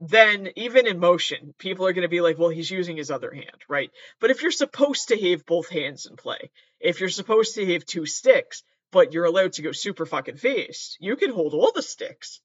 then 0.00 0.48
even 0.56 0.86
in 0.86 0.98
motion, 0.98 1.54
people 1.58 1.86
are 1.86 1.92
going 1.92 2.02
to 2.02 2.08
be 2.08 2.20
like, 2.20 2.38
well, 2.38 2.50
he's 2.50 2.70
using 2.70 2.96
his 2.96 3.10
other 3.10 3.32
hand, 3.32 3.64
right? 3.68 3.90
But 4.20 4.30
if 4.30 4.42
you're 4.42 4.50
supposed 4.50 5.08
to 5.08 5.30
have 5.30 5.46
both 5.46 5.68
hands 5.68 6.06
in 6.06 6.16
play, 6.16 6.50
if 6.80 7.00
you're 7.00 7.08
supposed 7.08 7.54
to 7.54 7.72
have 7.72 7.84
two 7.84 8.06
sticks, 8.06 8.62
but 8.92 9.12
you're 9.12 9.24
allowed 9.24 9.54
to 9.54 9.62
go 9.62 9.72
super 9.72 10.06
fucking 10.06 10.36
fast, 10.36 10.98
you 11.00 11.16
can 11.16 11.30
hold 11.30 11.54
all 11.54 11.72
the 11.74 11.82
sticks 11.82 12.40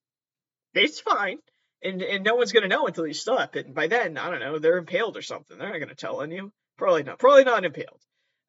it's 0.73 0.99
fine. 0.99 1.39
And 1.84 2.01
and 2.01 2.23
no 2.23 2.35
one's 2.35 2.51
gonna 2.51 2.68
know 2.68 2.85
until 2.85 3.07
you 3.07 3.13
stop. 3.13 3.55
And 3.55 3.73
by 3.73 3.88
then, 3.88 4.18
I 4.18 4.30
don't 4.30 4.39
know, 4.39 4.59
they're 4.59 4.77
impaled 4.77 5.18
or 5.18 5.22
something. 5.22 5.57
They're 5.57 5.72
not 5.72 5.80
gonna 5.80 5.95
tell 5.95 6.22
on 6.22 6.31
you. 6.31 6.51
Probably 6.77 7.03
not. 7.03 7.19
Probably 7.19 7.43
not 7.43 7.65
impaled. 7.65 8.01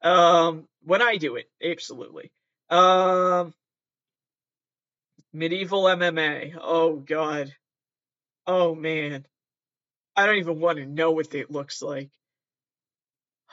Um, 0.03 0.67
when 0.83 1.01
I 1.01 1.17
do 1.17 1.37
it, 1.37 1.49
absolutely. 1.63 2.31
Um, 2.69 3.53
medieval 5.31 5.83
MMA. 5.83 6.57
Oh 6.61 6.97
god. 6.97 7.53
Oh 8.45 8.75
man. 8.75 9.25
I 10.15 10.25
don't 10.25 10.37
even 10.37 10.59
want 10.59 10.77
to 10.77 10.85
know 10.85 11.11
what 11.11 11.33
it 11.33 11.51
looks 11.51 11.81
like. 11.81 12.11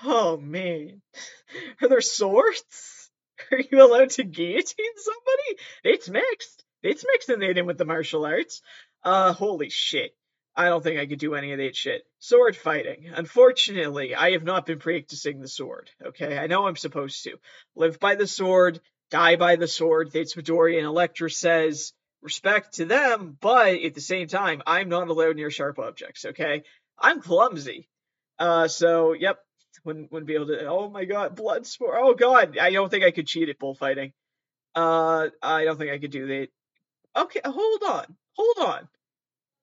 Oh 0.03 0.37
man. 0.37 1.01
Are 1.83 1.89
there 1.89 2.01
swords? 2.01 3.11
Are 3.53 3.61
you 3.61 3.83
allowed 3.83 4.11
to 4.11 4.25
guillotine 4.25 4.97
somebody? 4.97 5.63
It's 5.85 6.09
mixed. 6.09 6.65
It's 6.83 7.05
mixing 7.13 7.43
it 7.43 7.59
in 7.59 7.67
with 7.67 7.79
the 7.79 7.85
martial 7.85 8.25
arts. 8.25 8.63
Uh, 9.05 9.33
holy 9.33 9.71
shit. 9.71 10.15
I 10.61 10.67
don't 10.69 10.85
think 10.85 11.01
I 11.01 11.07
could 11.07 11.19
do 11.19 11.35
any 11.35 11.53
of 11.53 11.59
that 11.59 11.75
shit. 11.75 12.03
Sword 12.19 12.55
fighting. 12.55 13.11
Unfortunately, 13.15 14.15
I 14.15 14.33
have 14.33 14.45
not 14.45 14.67
been 14.67 14.79
practicing 14.79 15.41
the 15.41 15.49
sword. 15.49 15.91
Okay, 16.05 16.37
I 16.37 16.49
know 16.49 16.67
I'm 16.67 16.77
supposed 16.77 17.25
to. 17.25 17.39
Live 17.77 17.99
by 17.99 18.15
the 18.15 18.27
sword, 18.27 18.79
die 19.11 19.37
by 19.37 19.57
the 19.57 19.67
sword. 19.67 20.13
That's 20.13 20.37
what 20.37 20.45
Dorian 20.45 20.85
Electra 20.85 21.31
says. 21.31 21.95
Respect 22.21 22.75
to 22.75 22.85
them, 22.85 23.39
but 23.41 23.81
at 23.83 23.95
the 23.95 24.03
same 24.03 24.29
time, 24.29 24.61
I'm 24.67 24.91
not 24.91 25.09
allowed 25.09 25.37
near 25.37 25.51
sharp 25.51 25.79
objects. 25.79 26.27
Okay, 26.27 26.65
I'm 26.99 27.23
clumsy. 27.23 27.89
Uh, 28.39 28.69
so 28.69 29.15
yep, 29.15 29.39
wouldn't 29.87 30.13
wouldn't 30.13 30.29
be 30.29 30.35
able 30.35 30.49
to. 30.49 30.67
Oh 30.67 30.91
my 30.91 31.07
god, 31.07 31.37
blood 31.37 31.67
sport. 31.67 31.97
Oh 31.99 32.13
god, 32.13 32.59
I 32.59 32.71
don't 32.71 32.91
think 32.91 33.03
I 33.03 33.13
could 33.13 33.27
cheat 33.27 33.49
at 33.49 33.59
bullfighting. 33.59 34.13
Uh, 34.75 35.29
I 35.43 35.65
don't 35.65 35.79
think 35.79 35.91
I 35.91 35.99
could 35.99 36.11
do 36.11 36.27
that. 36.27 36.49
Okay, 37.17 37.41
hold 37.47 37.83
on. 37.83 38.15
Hold 38.37 38.69
on. 38.69 38.89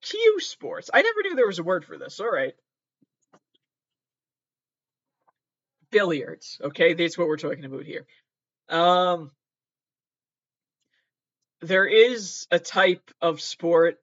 Cue 0.01 0.39
sports. 0.39 0.89
I 0.93 1.01
never 1.01 1.21
knew 1.23 1.35
there 1.35 1.47
was 1.47 1.59
a 1.59 1.63
word 1.63 1.85
for 1.85 1.97
this. 1.97 2.19
All 2.19 2.31
right. 2.31 2.53
Billiards. 5.91 6.59
Okay, 6.61 6.93
that's 6.93 7.17
what 7.17 7.27
we're 7.27 7.37
talking 7.37 7.65
about 7.65 7.83
here. 7.83 8.05
Um 8.69 9.31
there 11.61 11.85
is 11.85 12.45
a 12.51 12.59
type 12.59 13.09
of 13.21 13.41
sport 13.41 13.97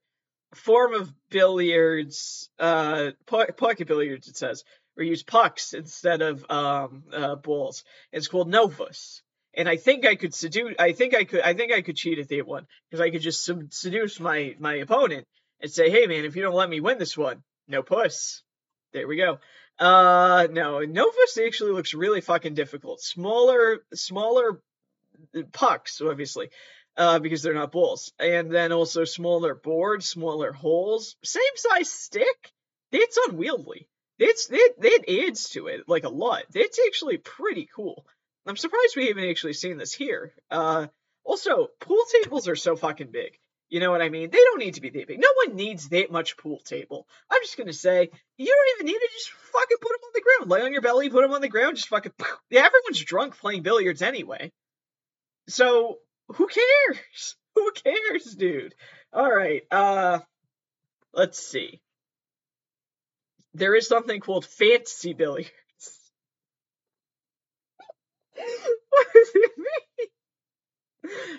form 0.54 0.94
of 0.94 1.12
billiards 1.30 2.48
uh 2.58 3.10
pocket 3.26 3.86
billiards 3.86 4.28
it 4.28 4.36
says 4.36 4.64
or 4.96 5.04
use 5.04 5.22
pucks 5.22 5.72
instead 5.72 6.22
of 6.22 6.44
um 6.50 7.04
uh 7.12 7.34
balls 7.36 7.84
it's 8.12 8.28
called 8.28 8.48
novus 8.48 9.22
and 9.56 9.68
I 9.68 9.76
think 9.76 10.04
I 10.04 10.16
could 10.16 10.34
seduce. 10.34 10.74
I 10.78 10.92
think 10.92 11.14
I 11.14 11.24
could. 11.24 11.40
I 11.40 11.54
think 11.54 11.72
I 11.72 11.82
could 11.82 11.96
cheat 11.96 12.18
at 12.18 12.28
that 12.28 12.46
one 12.46 12.66
because 12.90 13.00
I 13.00 13.10
could 13.10 13.22
just 13.22 13.48
seduce 13.70 14.20
my 14.20 14.56
my 14.58 14.74
opponent 14.76 15.26
and 15.60 15.70
say, 15.70 15.90
"Hey, 15.90 16.06
man, 16.06 16.24
if 16.24 16.36
you 16.36 16.42
don't 16.42 16.54
let 16.54 16.70
me 16.70 16.80
win 16.80 16.98
this 16.98 17.16
one, 17.16 17.42
no 17.68 17.82
puss." 17.82 18.42
There 18.92 19.08
we 19.08 19.16
go. 19.16 19.38
Uh, 19.78 20.46
no, 20.50 20.80
Novus 20.80 21.38
actually 21.44 21.72
looks 21.72 21.94
really 21.94 22.20
fucking 22.20 22.54
difficult. 22.54 23.00
Smaller, 23.00 23.84
smaller 23.92 24.62
pucks, 25.52 26.00
obviously, 26.00 26.50
uh, 26.96 27.18
because 27.18 27.42
they're 27.42 27.54
not 27.54 27.72
balls, 27.72 28.12
and 28.18 28.50
then 28.50 28.72
also 28.72 29.04
smaller 29.04 29.54
boards, 29.54 30.06
smaller 30.06 30.52
holes, 30.52 31.16
same 31.24 31.42
size 31.56 31.90
stick. 31.90 32.52
That's 32.92 33.18
unwieldy. 33.28 33.88
That's 34.18 34.46
that 34.46 34.74
that 34.78 35.04
adds 35.08 35.50
to 35.50 35.66
it 35.66 35.88
like 35.88 36.04
a 36.04 36.08
lot. 36.08 36.44
That's 36.52 36.78
actually 36.86 37.18
pretty 37.18 37.68
cool. 37.74 38.06
I'm 38.46 38.56
surprised 38.56 38.94
we 38.96 39.08
haven't 39.08 39.28
actually 39.28 39.54
seen 39.54 39.78
this 39.78 39.92
here. 39.92 40.32
Uh, 40.50 40.86
also, 41.24 41.68
pool 41.80 42.04
tables 42.22 42.46
are 42.46 42.56
so 42.56 42.76
fucking 42.76 43.10
big. 43.10 43.38
You 43.70 43.80
know 43.80 43.90
what 43.90 44.02
I 44.02 44.08
mean? 44.08 44.30
They 44.30 44.38
don't 44.38 44.58
need 44.58 44.74
to 44.74 44.80
be 44.80 44.90
that 44.90 45.08
big. 45.08 45.18
No 45.18 45.28
one 45.46 45.56
needs 45.56 45.88
that 45.88 46.12
much 46.12 46.36
pool 46.36 46.60
table. 46.60 47.06
I'm 47.30 47.42
just 47.42 47.56
gonna 47.56 47.72
say, 47.72 48.10
you 48.36 48.46
don't 48.46 48.76
even 48.76 48.86
need 48.86 48.98
to 48.98 49.08
just 49.12 49.30
fucking 49.30 49.76
put 49.80 49.88
them 49.88 50.04
on 50.04 50.10
the 50.14 50.20
ground. 50.20 50.50
Lay 50.50 50.62
on 50.62 50.72
your 50.72 50.82
belly, 50.82 51.10
put 51.10 51.22
them 51.22 51.32
on 51.32 51.40
the 51.40 51.48
ground, 51.48 51.76
just 51.76 51.88
fucking. 51.88 52.12
Yeah, 52.50 52.66
everyone's 52.66 53.02
drunk 53.04 53.38
playing 53.38 53.62
billiards 53.62 54.02
anyway. 54.02 54.52
So 55.48 55.98
who 56.28 56.46
cares? 56.46 57.36
Who 57.56 57.70
cares, 57.70 58.34
dude? 58.34 58.74
All 59.12 59.32
right. 59.32 59.62
Uh, 59.70 60.18
let's 61.12 61.38
see. 61.38 61.80
There 63.52 63.76
is 63.76 63.86
something 63.86 64.18
called 64.18 64.44
fantasy 64.44 65.12
billiards 65.12 65.52
what 68.90 69.06
does 69.14 69.30
it? 69.34 69.52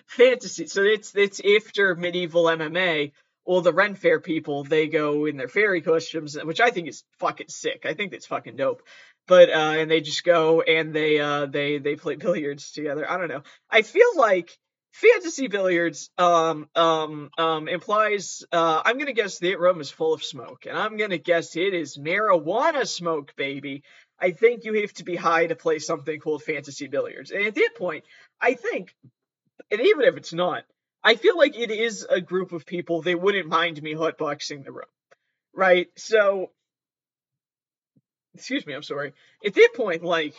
Fantasy. 0.08 0.68
So 0.68 0.84
it's 0.84 1.16
it's 1.16 1.42
after 1.44 1.96
medieval 1.96 2.46
MMA. 2.50 3.12
All 3.46 3.62
the 3.62 3.74
Ren 3.74 3.94
Fair 3.94 4.20
people, 4.20 4.64
they 4.64 4.88
go 4.88 5.26
in 5.26 5.38
their 5.38 5.48
fairy 5.48 5.82
costumes, 5.82 6.36
which 6.44 6.60
I 6.60 6.72
think 6.72 6.88
is 6.88 7.04
fucking 7.20 7.50
sick. 7.50 7.86
I 7.86 7.94
think 7.94 8.12
that's 8.12 8.26
fucking 8.26 8.56
dope. 8.56 8.82
but 9.28 9.50
uh, 9.50 9.76
and 9.78 9.90
they 9.92 10.02
just 10.02 10.24
go 10.24 10.62
and 10.62 10.94
they 10.94 11.20
uh 11.20 11.46
they 11.46 11.78
they 11.80 11.96
play 11.96 12.16
billiards 12.28 12.72
together. 12.72 13.10
I 13.10 13.18
don't 13.18 13.30
know. 13.30 13.44
I 13.70 13.82
feel 13.84 14.18
like 14.18 14.58
fantasy 14.94 15.48
billiards 15.48 16.10
um 16.18 16.68
um 16.76 17.30
um 17.38 17.68
implies 17.68 18.44
uh 18.52 18.82
I'm 18.86 18.98
gonna 18.98 19.14
guess 19.14 19.40
the 19.40 19.56
room 19.58 19.82
is 19.82 19.92
full 19.92 20.14
of 20.14 20.24
smoke, 20.24 20.66
and 20.68 20.78
I'm 20.78 20.98
gonna 20.98 21.18
guess 21.20 21.56
it 21.56 21.74
is 21.74 21.98
marijuana 21.98 22.88
smoke, 22.88 23.36
baby. 23.36 23.84
I 24.20 24.32
think 24.32 24.64
you 24.64 24.82
have 24.82 24.94
to 24.94 25.04
be 25.04 25.16
high 25.18 25.48
to 25.48 25.56
play 25.56 25.80
something 25.80 26.20
called 26.20 26.44
fantasy 26.44 26.88
billiards, 26.88 27.32
and 27.32 27.44
at 27.44 27.56
that 27.56 27.72
point, 27.78 28.06
I 28.42 28.54
think, 28.56 28.96
and 29.72 29.82
even 29.82 30.02
if 30.02 30.18
it's 30.18 30.34
not, 30.34 30.64
I 31.04 31.16
feel 31.16 31.38
like 31.38 31.58
it 31.58 31.72
is 31.72 32.06
a 32.10 32.22
group 32.22 32.52
of 32.52 32.66
people 32.66 33.02
they 33.02 33.16
wouldn't 33.16 33.48
mind 33.48 33.82
me 33.82 33.94
hotboxing 33.94 34.64
the 34.64 34.72
room, 34.72 34.86
right? 35.54 35.88
So 35.96 36.52
excuse 38.36 38.66
me, 38.66 38.74
I'm 38.74 38.84
sorry. 38.84 39.14
At 39.46 39.54
that 39.56 39.70
point, 39.76 40.04
like, 40.04 40.36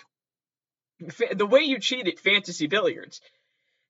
the 1.35 1.47
way 1.47 1.61
you 1.61 1.79
cheat 1.79 2.09
at 2.09 2.19
fantasy 2.19 2.67
billiards 2.67 3.21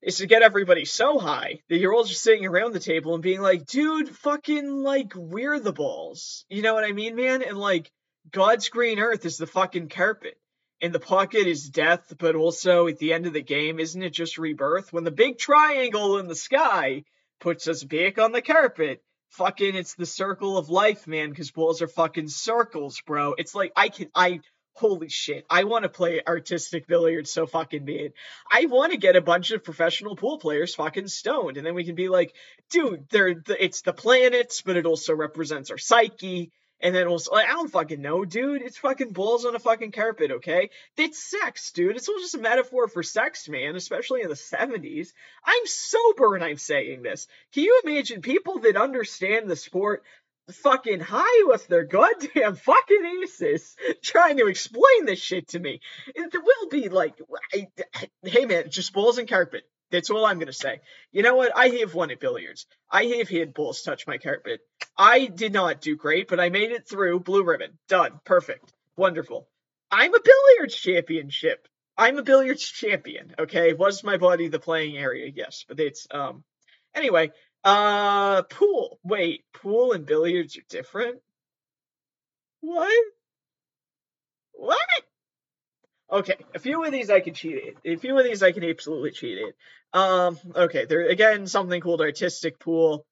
is 0.02 0.18
to 0.18 0.26
get 0.26 0.42
everybody 0.42 0.84
so 0.84 1.18
high 1.18 1.60
that 1.68 1.78
you're 1.78 1.94
all 1.94 2.04
just 2.04 2.22
sitting 2.22 2.46
around 2.46 2.72
the 2.72 2.80
table 2.80 3.14
and 3.14 3.22
being 3.22 3.40
like, 3.40 3.66
dude, 3.66 4.08
fucking, 4.08 4.82
like, 4.82 5.12
we're 5.16 5.58
the 5.58 5.72
balls. 5.72 6.44
You 6.48 6.62
know 6.62 6.74
what 6.74 6.84
I 6.84 6.92
mean, 6.92 7.16
man? 7.16 7.42
And, 7.42 7.56
like, 7.56 7.90
God's 8.30 8.68
green 8.68 8.98
earth 8.98 9.24
is 9.24 9.36
the 9.36 9.46
fucking 9.46 9.88
carpet. 9.88 10.38
And 10.82 10.92
the 10.92 11.00
pocket 11.00 11.46
is 11.46 11.70
death, 11.70 12.12
but 12.18 12.36
also 12.36 12.86
at 12.86 12.98
the 12.98 13.12
end 13.12 13.26
of 13.26 13.32
the 13.32 13.42
game, 13.42 13.80
isn't 13.80 14.02
it 14.02 14.10
just 14.10 14.36
rebirth? 14.36 14.92
When 14.92 15.04
the 15.04 15.10
big 15.10 15.38
triangle 15.38 16.18
in 16.18 16.28
the 16.28 16.34
sky 16.34 17.04
puts 17.40 17.66
us 17.66 17.82
back 17.82 18.18
on 18.18 18.32
the 18.32 18.42
carpet, 18.42 19.02
fucking 19.30 19.74
it's 19.74 19.94
the 19.94 20.06
circle 20.06 20.58
of 20.58 20.68
life, 20.68 21.06
man, 21.06 21.30
because 21.30 21.50
balls 21.50 21.80
are 21.80 21.88
fucking 21.88 22.28
circles, 22.28 23.00
bro. 23.06 23.34
It's 23.38 23.54
like 23.54 23.72
I 23.74 23.88
can 23.88 24.10
I 24.14 24.40
holy 24.76 25.08
shit. 25.08 25.46
I 25.48 25.64
want 25.64 25.84
to 25.84 25.88
play 25.88 26.20
artistic 26.26 26.86
billiards 26.86 27.30
so 27.30 27.46
fucking 27.46 27.86
bad. 27.86 28.12
I 28.50 28.66
want 28.66 28.92
to 28.92 28.98
get 28.98 29.16
a 29.16 29.22
bunch 29.22 29.50
of 29.50 29.64
professional 29.64 30.16
pool 30.16 30.38
players 30.38 30.74
fucking 30.74 31.08
stoned, 31.08 31.56
and 31.56 31.66
then 31.66 31.74
we 31.74 31.84
can 31.84 31.94
be 31.94 32.08
like, 32.08 32.34
dude, 32.70 33.08
they're 33.08 33.34
the, 33.34 33.62
it's 33.62 33.80
the 33.80 33.94
planets, 33.94 34.60
but 34.60 34.76
it 34.76 34.84
also 34.84 35.14
represents 35.14 35.70
our 35.70 35.78
psyche. 35.78 36.52
And 36.80 36.94
then 36.94 37.06
also, 37.06 37.32
like, 37.32 37.48
I 37.48 37.52
don't 37.52 37.70
fucking 37.70 38.02
know, 38.02 38.24
dude. 38.24 38.62
It's 38.62 38.76
fucking 38.76 39.12
balls 39.12 39.46
on 39.46 39.54
a 39.54 39.58
fucking 39.58 39.92
carpet, 39.92 40.30
okay? 40.30 40.70
It's 40.96 41.22
sex, 41.22 41.72
dude. 41.72 41.96
It's 41.96 42.08
all 42.08 42.18
just 42.18 42.34
a 42.34 42.38
metaphor 42.38 42.86
for 42.86 43.02
sex, 43.02 43.48
man, 43.48 43.76
especially 43.76 44.20
in 44.20 44.28
the 44.28 44.34
70s. 44.34 45.08
I'm 45.44 45.66
sober 45.66 46.34
and 46.34 46.44
I'm 46.44 46.58
saying 46.58 47.02
this. 47.02 47.28
Can 47.54 47.64
you 47.64 47.80
imagine 47.84 48.20
people 48.20 48.58
that 48.60 48.76
understand 48.76 49.48
the 49.48 49.56
sport 49.56 50.04
fucking 50.52 51.00
high 51.00 51.44
with 51.46 51.66
their 51.66 51.84
goddamn 51.84 52.56
fucking 52.56 53.20
aces 53.22 53.74
trying 54.02 54.36
to 54.36 54.46
explain 54.46 55.06
this 55.06 55.18
shit 55.18 55.48
to 55.48 55.58
me? 55.58 55.80
It 56.14 56.34
will 56.34 56.68
be 56.68 56.90
like, 56.90 57.14
I, 57.54 57.68
hey 58.22 58.44
man, 58.44 58.70
just 58.70 58.92
balls 58.92 59.16
and 59.16 59.28
carpet. 59.28 59.64
That's 59.90 60.10
all 60.10 60.26
I'm 60.26 60.38
gonna 60.38 60.52
say. 60.52 60.80
You 61.12 61.22
know 61.22 61.36
what? 61.36 61.56
I 61.56 61.68
have 61.80 61.94
won 61.94 62.10
at 62.10 62.20
billiards. 62.20 62.66
I 62.90 63.04
have 63.04 63.28
had 63.28 63.54
balls 63.54 63.82
touch 63.82 64.06
my 64.06 64.18
carpet. 64.18 64.60
I 64.96 65.26
did 65.26 65.52
not 65.52 65.80
do 65.80 65.96
great, 65.96 66.28
but 66.28 66.40
I 66.40 66.48
made 66.48 66.72
it 66.72 66.88
through. 66.88 67.20
Blue 67.20 67.44
ribbon. 67.44 67.78
Done. 67.88 68.20
Perfect. 68.24 68.72
Wonderful. 68.96 69.48
I'm 69.90 70.14
a 70.14 70.20
billiards 70.20 70.74
championship. 70.74 71.68
I'm 71.96 72.18
a 72.18 72.22
billiards 72.22 72.64
champion. 72.64 73.34
Okay. 73.38 73.72
Was 73.72 74.02
my 74.02 74.16
body 74.16 74.48
the 74.48 74.58
playing 74.58 74.96
area? 74.98 75.30
Yes. 75.34 75.64
But 75.68 75.80
it's 75.80 76.06
um 76.10 76.42
anyway, 76.94 77.32
uh 77.64 78.42
pool. 78.42 78.98
Wait, 79.04 79.44
pool 79.52 79.92
and 79.92 80.04
billiards 80.06 80.56
are 80.56 80.64
different? 80.68 81.20
What? 82.60 83.04
What? 84.52 84.78
Okay, 86.10 86.36
a 86.54 86.58
few 86.58 86.84
of 86.84 86.92
these 86.92 87.10
I 87.10 87.20
can 87.20 87.34
cheat 87.34 87.56
it. 87.56 87.76
A 87.84 87.96
few 87.96 88.16
of 88.16 88.24
these 88.24 88.42
I 88.42 88.52
can 88.52 88.64
absolutely 88.64 89.10
cheat 89.10 89.38
it. 89.38 89.56
Um, 89.92 90.38
okay, 90.54 90.84
there 90.84 91.08
again 91.08 91.46
something 91.46 91.80
called 91.80 92.00
artistic 92.00 92.60
pool. 92.60 93.04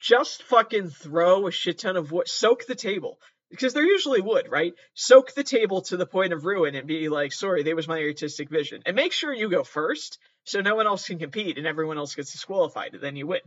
Just 0.00 0.42
fucking 0.44 0.90
throw 0.90 1.46
a 1.46 1.50
shit 1.50 1.78
ton 1.78 1.96
of 1.96 2.12
wood. 2.12 2.28
Soak 2.28 2.66
the 2.66 2.74
table 2.74 3.18
because 3.50 3.72
they're 3.72 3.82
usually 3.82 4.20
wood, 4.20 4.46
right? 4.50 4.74
Soak 4.94 5.34
the 5.34 5.42
table 5.42 5.82
to 5.82 5.96
the 5.96 6.06
point 6.06 6.32
of 6.32 6.44
ruin 6.44 6.74
and 6.74 6.86
be 6.86 7.08
like, 7.08 7.32
sorry, 7.32 7.62
that 7.62 7.76
was 7.76 7.88
my 7.88 8.00
artistic 8.02 8.50
vision. 8.50 8.82
And 8.84 8.94
make 8.94 9.12
sure 9.12 9.32
you 9.32 9.48
go 9.48 9.64
first 9.64 10.18
so 10.44 10.60
no 10.60 10.76
one 10.76 10.86
else 10.86 11.06
can 11.06 11.18
compete 11.18 11.58
and 11.58 11.66
everyone 11.66 11.98
else 11.98 12.14
gets 12.14 12.32
disqualified 12.32 12.94
and 12.94 13.02
then 13.02 13.16
you 13.16 13.26
win. 13.26 13.40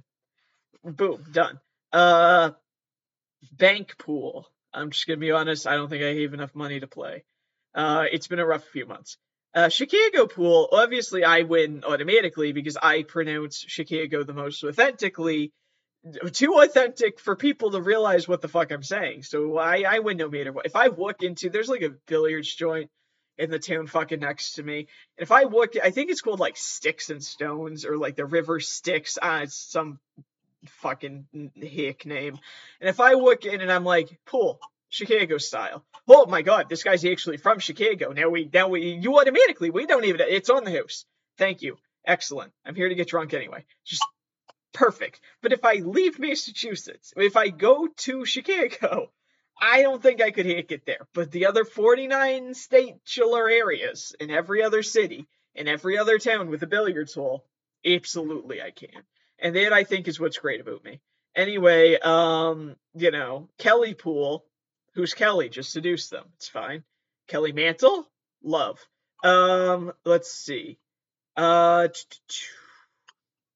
Boom, 0.83 1.23
done. 1.31 1.59
Uh, 1.93 2.51
bank 3.51 3.97
pool. 3.97 4.47
I'm 4.73 4.89
just 4.89 5.05
gonna 5.07 5.17
be 5.17 5.31
honest. 5.31 5.67
I 5.67 5.75
don't 5.75 5.89
think 5.89 6.03
I 6.03 6.21
have 6.21 6.33
enough 6.33 6.55
money 6.55 6.79
to 6.79 6.87
play. 6.87 7.23
Uh, 7.73 8.05
it's 8.11 8.27
been 8.27 8.39
a 8.39 8.45
rough 8.45 8.63
few 8.65 8.85
months. 8.85 9.17
Uh, 9.53 9.69
Chicago 9.69 10.27
pool. 10.27 10.69
Obviously, 10.71 11.23
I 11.23 11.41
win 11.41 11.83
automatically 11.85 12.53
because 12.53 12.77
I 12.81 13.03
pronounce 13.03 13.65
Chicago 13.67 14.23
the 14.23 14.33
most 14.33 14.63
authentically. 14.63 15.51
Too 16.31 16.59
authentic 16.59 17.19
for 17.19 17.35
people 17.35 17.71
to 17.71 17.81
realize 17.81 18.27
what 18.27 18.41
the 18.41 18.47
fuck 18.47 18.71
I'm 18.71 18.81
saying. 18.81 19.23
So 19.23 19.57
I, 19.57 19.83
I 19.87 19.99
win 19.99 20.17
no 20.17 20.29
matter 20.29 20.51
what. 20.51 20.65
If 20.65 20.75
I 20.75 20.87
walk 20.87 21.21
into, 21.21 21.49
there's 21.49 21.69
like 21.69 21.83
a 21.83 21.93
billiards 22.07 22.53
joint 22.53 22.89
in 23.37 23.51
the 23.51 23.59
town 23.59 23.87
fucking 23.87 24.19
next 24.19 24.53
to 24.53 24.63
me. 24.63 24.79
And 24.79 25.23
if 25.23 25.31
I 25.31 25.45
walk, 25.45 25.73
I 25.81 25.91
think 25.91 26.09
it's 26.09 26.21
called 26.21 26.39
like 26.39 26.57
Sticks 26.57 27.09
and 27.09 27.23
Stones 27.23 27.85
or 27.85 27.97
like 27.97 28.15
the 28.15 28.25
River 28.25 28.59
Styx. 28.59 29.19
Ah, 29.21 29.41
it's 29.41 29.55
some 29.55 29.99
fucking 30.67 31.51
hick 31.55 32.05
name. 32.05 32.39
And 32.79 32.89
if 32.89 32.99
I 32.99 33.15
walk 33.15 33.45
in 33.45 33.61
and 33.61 33.71
I'm 33.71 33.85
like, 33.85 34.19
pool, 34.25 34.59
Chicago 34.91 35.37
style. 35.37 35.83
Oh 36.07 36.25
my 36.27 36.41
god, 36.41 36.69
this 36.69 36.83
guy's 36.83 37.05
actually 37.05 37.37
from 37.37 37.59
Chicago. 37.59 38.11
Now 38.11 38.29
we, 38.29 38.49
now 38.53 38.67
we, 38.67 38.91
you 38.91 39.17
automatically, 39.17 39.69
we 39.69 39.85
don't 39.87 40.03
even, 40.05 40.21
it's 40.29 40.49
on 40.49 40.65
the 40.65 40.71
house. 40.71 41.05
Thank 41.37 41.61
you. 41.61 41.77
Excellent. 42.05 42.51
I'm 42.65 42.75
here 42.75 42.89
to 42.89 42.95
get 42.95 43.07
drunk 43.07 43.33
anyway. 43.33 43.65
Just 43.85 44.03
perfect. 44.73 45.21
But 45.41 45.53
if 45.53 45.63
I 45.63 45.75
leave 45.75 46.19
Massachusetts, 46.19 47.13
if 47.15 47.37
I 47.37 47.49
go 47.49 47.87
to 47.87 48.25
Chicago, 48.25 49.11
I 49.59 49.81
don't 49.81 50.03
think 50.03 50.21
I 50.21 50.31
could 50.31 50.45
hack 50.45 50.71
it 50.71 50.85
there. 50.85 51.07
But 51.13 51.31
the 51.31 51.45
other 51.45 51.63
49 51.63 52.53
statular 52.53 53.49
areas 53.49 54.13
in 54.19 54.29
every 54.29 54.61
other 54.61 54.83
city, 54.83 55.25
in 55.55 55.69
every 55.69 55.97
other 55.97 56.19
town 56.19 56.49
with 56.49 56.63
a 56.63 56.67
billiards 56.67 57.13
hall, 57.13 57.45
absolutely 57.85 58.61
I 58.61 58.71
can. 58.71 59.03
And 59.39 59.55
that 59.55 59.71
I 59.71 59.85
think 59.85 60.09
is 60.09 60.19
what's 60.19 60.37
great 60.37 60.59
about 60.59 60.83
me. 60.83 60.99
Anyway, 61.33 61.97
um, 61.97 62.75
you 62.93 63.11
know, 63.11 63.47
Kelly 63.57 63.93
Pool, 63.93 64.43
who's 64.93 65.13
Kelly? 65.13 65.49
Just 65.49 65.71
seduce 65.71 66.09
them. 66.09 66.25
It's 66.35 66.47
fine. 66.47 66.83
Kelly 67.27 67.51
Mantle, 67.51 68.07
love. 68.43 68.79
Um, 69.23 69.93
let's 70.05 70.31
see. 70.31 70.79
Uh, 71.37 71.87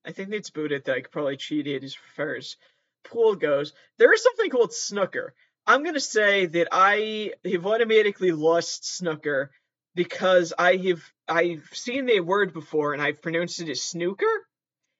I 0.06 0.12
think 0.12 0.32
it's 0.32 0.50
booted 0.50 0.86
that 0.86 0.96
I 0.96 1.02
could 1.02 1.12
probably 1.12 1.38
cheat 1.38 1.68
it 1.68 1.84
as 1.84 1.96
first. 2.16 2.58
Pool 3.04 3.36
goes. 3.36 3.74
There 3.98 4.14
is 4.14 4.24
something 4.24 4.50
called 4.50 4.74
snooker. 4.74 5.34
I'm 5.68 5.84
gonna 5.84 6.00
say 6.00 6.46
that 6.46 6.68
I 6.72 7.34
have 7.44 7.66
automatically 7.66 8.32
lost 8.32 8.86
snooker 8.86 9.52
because 9.96 10.54
I 10.58 10.76
have 10.76 11.02
I've 11.28 11.68
seen 11.74 12.06
the 12.06 12.20
word 12.20 12.54
before 12.54 12.94
and 12.94 13.02
I've 13.02 13.22
pronounced 13.22 13.60
it 13.62 13.70
as 13.70 13.82
snooker, 13.82 14.48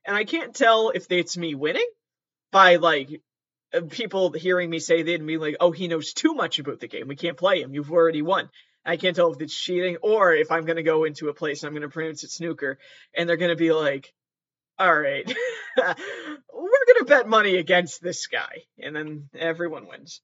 and 0.06 0.16
I 0.16 0.24
can't 0.24 0.56
tell 0.56 0.90
if 0.90 1.12
it's 1.12 1.38
me 1.38 1.54
winning 1.54 1.88
by 2.52 2.78
like 2.78 3.22
people 3.90 4.32
hearing 4.32 4.70
me 4.70 4.80
say 4.80 5.04
that 5.04 5.16
and 5.16 5.28
being 5.28 5.40
like, 5.40 5.58
"Oh, 5.60 5.72
he 5.72 5.88
knows 5.88 6.14
too 6.14 6.34
much 6.34 6.60
about 6.60 6.80
the 6.80 6.88
game. 6.88 7.08
We 7.08 7.16
can't 7.16 7.38
play 7.38 7.62
him. 7.62 7.74
You've 7.74 7.92
already 7.92 8.22
won." 8.22 8.50
I 8.86 8.98
can't 8.98 9.16
tell 9.16 9.34
if 9.34 9.42
it's 9.42 9.56
cheating 9.56 9.98
or 10.04 10.34
if 10.34 10.52
I'm 10.52 10.66
gonna 10.66 10.84
go 10.84 11.06
into 11.06 11.30
a 11.30 11.34
place 11.34 11.64
and 11.64 11.68
I'm 11.68 11.74
gonna 11.74 11.90
pronounce 11.90 12.24
it 12.24 12.32
snooker, 12.32 12.78
and 13.14 13.28
they're 13.28 13.38
gonna 13.38 13.56
be 13.56 13.74
like, 13.74 14.14
"All 14.78 15.00
right, 15.00 15.26
we're 15.78 16.86
gonna 16.94 17.06
bet 17.06 17.28
money 17.28 17.58
against 17.58 18.02
this 18.02 18.28
guy," 18.28 18.66
and 18.78 18.96
then 18.96 19.30
everyone 19.34 19.88
wins. 19.88 20.22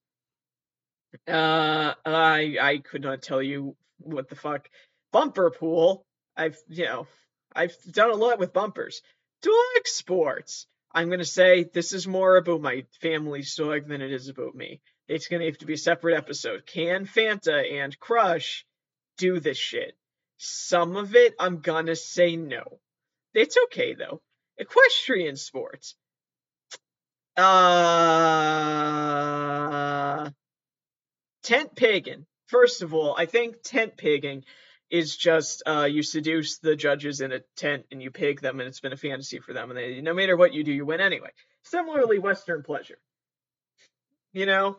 Uh, 1.27 1.93
I 2.05 2.57
I 2.61 2.77
could 2.77 3.01
not 3.01 3.21
tell 3.21 3.41
you 3.41 3.75
what 3.97 4.29
the 4.29 4.35
fuck 4.35 4.69
bumper 5.11 5.49
pool. 5.51 6.05
I've 6.37 6.57
you 6.67 6.85
know 6.85 7.07
I've 7.55 7.75
done 7.91 8.11
a 8.11 8.15
lot 8.15 8.39
with 8.39 8.53
bumpers. 8.53 9.01
Dog 9.41 9.85
sports. 9.85 10.67
I'm 10.93 11.09
gonna 11.09 11.23
say 11.23 11.63
this 11.63 11.93
is 11.93 12.07
more 12.07 12.35
about 12.37 12.61
my 12.61 12.85
family's 13.01 13.55
dog 13.55 13.87
than 13.87 14.01
it 14.01 14.11
is 14.11 14.27
about 14.27 14.53
me. 14.55 14.81
It's 15.07 15.27
gonna 15.27 15.45
have 15.45 15.57
to 15.59 15.65
be 15.65 15.73
a 15.73 15.77
separate 15.77 16.17
episode. 16.17 16.65
Can 16.65 17.05
Fanta 17.05 17.71
and 17.81 17.97
Crush 17.99 18.65
do 19.17 19.39
this 19.39 19.57
shit? 19.57 19.95
Some 20.37 20.97
of 20.97 21.15
it 21.15 21.35
I'm 21.39 21.61
gonna 21.61 21.95
say 21.95 22.35
no. 22.35 22.79
It's 23.33 23.57
okay 23.65 23.93
though. 23.93 24.21
Equestrian 24.57 25.37
sports. 25.37 25.95
Uh 27.37 27.51
tent 31.43 31.75
pegging. 31.75 32.25
First 32.47 32.81
of 32.81 32.93
all, 32.93 33.15
I 33.17 33.25
think 33.25 33.63
tent 33.63 33.95
pegging 33.97 34.43
is 34.91 35.15
just 35.15 35.63
uh, 35.65 35.87
you 35.89 36.03
seduce 36.03 36.59
the 36.59 36.75
judges 36.75 37.21
in 37.21 37.31
a 37.31 37.39
tent 37.55 37.85
and 37.91 38.01
you 38.01 38.11
peg 38.11 38.41
them, 38.41 38.59
and 38.59 38.67
it's 38.67 38.81
been 38.81 38.93
a 38.93 38.97
fantasy 38.97 39.39
for 39.39 39.53
them, 39.53 39.71
and 39.71 39.79
they, 39.79 40.01
no 40.01 40.13
matter 40.13 40.35
what 40.35 40.53
you 40.53 40.63
do, 40.63 40.71
you 40.71 40.85
win 40.85 40.99
anyway. 40.99 41.29
Similarly, 41.63 42.19
Western 42.19 42.61
pleasure. 42.61 42.99
You 44.33 44.45
know, 44.45 44.77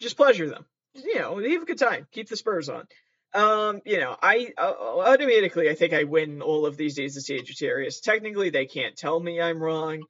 just 0.00 0.16
pleasure 0.16 0.48
them. 0.48 0.64
you 0.94 1.18
know, 1.18 1.38
have 1.38 1.62
a 1.62 1.66
good 1.66 1.78
time. 1.78 2.06
Keep 2.12 2.28
the 2.28 2.36
Spurs 2.36 2.68
on. 2.68 2.86
Um, 3.34 3.80
you 3.86 3.98
know, 3.98 4.16
I 4.20 4.52
uh, 4.58 4.74
automatically 4.78 5.70
I 5.70 5.74
think 5.74 5.92
I 5.92 6.04
win 6.04 6.42
all 6.42 6.66
of 6.66 6.76
these 6.76 6.94
days 6.96 7.16
of 7.16 7.22
Sagittarius. 7.22 8.00
Technically, 8.00 8.50
they 8.50 8.66
can't 8.66 8.96
tell 8.96 9.18
me 9.20 9.40
I'm 9.40 9.62
wrong. 9.62 10.04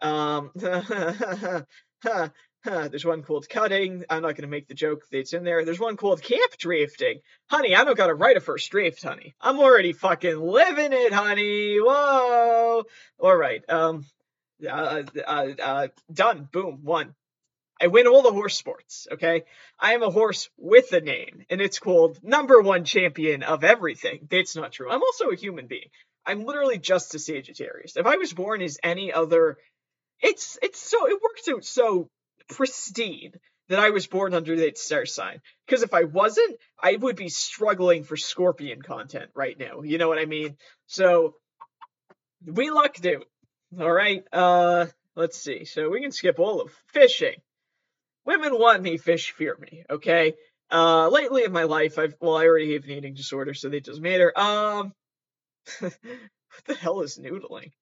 Um, 0.00 0.52
there's 2.64 3.04
one 3.04 3.22
called 3.22 3.48
cutting. 3.48 4.04
I'm 4.10 4.22
not 4.22 4.36
gonna 4.36 4.48
make 4.48 4.68
the 4.68 4.74
joke 4.74 5.04
that's 5.10 5.32
in 5.32 5.44
there. 5.44 5.64
There's 5.64 5.80
one 5.80 5.96
called 5.96 6.22
camp 6.22 6.56
drafting. 6.58 7.20
Honey, 7.48 7.74
I 7.74 7.84
don't 7.84 7.96
gotta 7.96 8.14
write 8.14 8.36
a 8.36 8.40
first 8.40 8.70
draft, 8.70 9.02
honey. 9.02 9.34
I'm 9.40 9.58
already 9.58 9.92
fucking 9.92 10.40
living 10.40 10.92
it, 10.92 11.12
honey. 11.12 11.78
Whoa. 11.78 12.84
All 13.18 13.36
right. 13.36 13.62
Um. 13.68 14.04
Uh, 14.68 15.04
uh, 15.24 15.48
uh, 15.62 15.88
done. 16.12 16.48
Boom. 16.50 16.80
One. 16.82 17.14
I 17.80 17.86
win 17.86 18.08
all 18.08 18.22
the 18.22 18.32
horse 18.32 18.56
sports, 18.56 19.06
okay? 19.12 19.44
I 19.78 19.94
am 19.94 20.02
a 20.02 20.10
horse 20.10 20.50
with 20.56 20.92
a 20.92 21.00
name, 21.00 21.44
and 21.48 21.60
it's 21.60 21.78
called 21.78 22.18
number 22.24 22.60
one 22.60 22.84
champion 22.84 23.44
of 23.44 23.62
everything. 23.62 24.26
That's 24.28 24.56
not 24.56 24.72
true. 24.72 24.90
I'm 24.90 25.02
also 25.02 25.30
a 25.30 25.36
human 25.36 25.68
being. 25.68 25.88
I'm 26.26 26.44
literally 26.44 26.78
just 26.78 27.14
a 27.14 27.20
Sagittarius. 27.20 27.96
If 27.96 28.04
I 28.04 28.16
was 28.16 28.32
born 28.32 28.62
as 28.62 28.78
any 28.82 29.12
other, 29.12 29.58
it's 30.20 30.58
it's 30.60 30.80
so 30.80 31.08
it 31.08 31.22
works 31.22 31.48
out 31.48 31.64
so 31.64 32.10
pristine 32.48 33.32
that 33.68 33.78
I 33.78 33.90
was 33.90 34.06
born 34.06 34.34
under 34.34 34.56
that 34.56 34.78
star 34.78 35.06
sign. 35.06 35.40
Because 35.66 35.82
if 35.82 35.92
I 35.92 36.04
wasn't, 36.04 36.56
I 36.82 36.96
would 36.96 37.16
be 37.16 37.28
struggling 37.28 38.04
for 38.04 38.16
Scorpion 38.16 38.82
content 38.82 39.30
right 39.34 39.58
now. 39.58 39.82
You 39.82 39.98
know 39.98 40.08
what 40.08 40.18
I 40.18 40.24
mean? 40.24 40.56
So 40.86 41.34
we 42.44 42.70
lucked 42.70 43.04
out. 43.04 43.26
All 43.78 43.92
right. 43.92 44.24
Uh, 44.32 44.86
let's 45.16 45.38
see. 45.38 45.64
So 45.64 45.90
we 45.90 46.00
can 46.00 46.12
skip 46.12 46.38
all 46.38 46.62
of 46.62 46.72
fishing 46.88 47.36
women 48.28 48.58
want 48.58 48.82
me, 48.82 48.98
fish 48.98 49.32
fear 49.32 49.56
me. 49.58 49.84
Okay. 49.88 50.34
Uh, 50.70 51.08
lately 51.08 51.44
in 51.44 51.52
my 51.52 51.62
life, 51.62 51.98
I've 51.98 52.14
well, 52.20 52.36
I 52.36 52.44
already 52.44 52.74
have 52.74 52.84
an 52.84 52.90
eating 52.90 53.14
disorder, 53.14 53.54
so 53.54 53.70
that 53.70 53.84
doesn't 53.84 54.02
matter. 54.02 54.38
Um, 54.38 54.92
what 55.80 55.94
the 56.66 56.74
hell 56.74 57.00
is 57.00 57.18
noodling? 57.18 57.72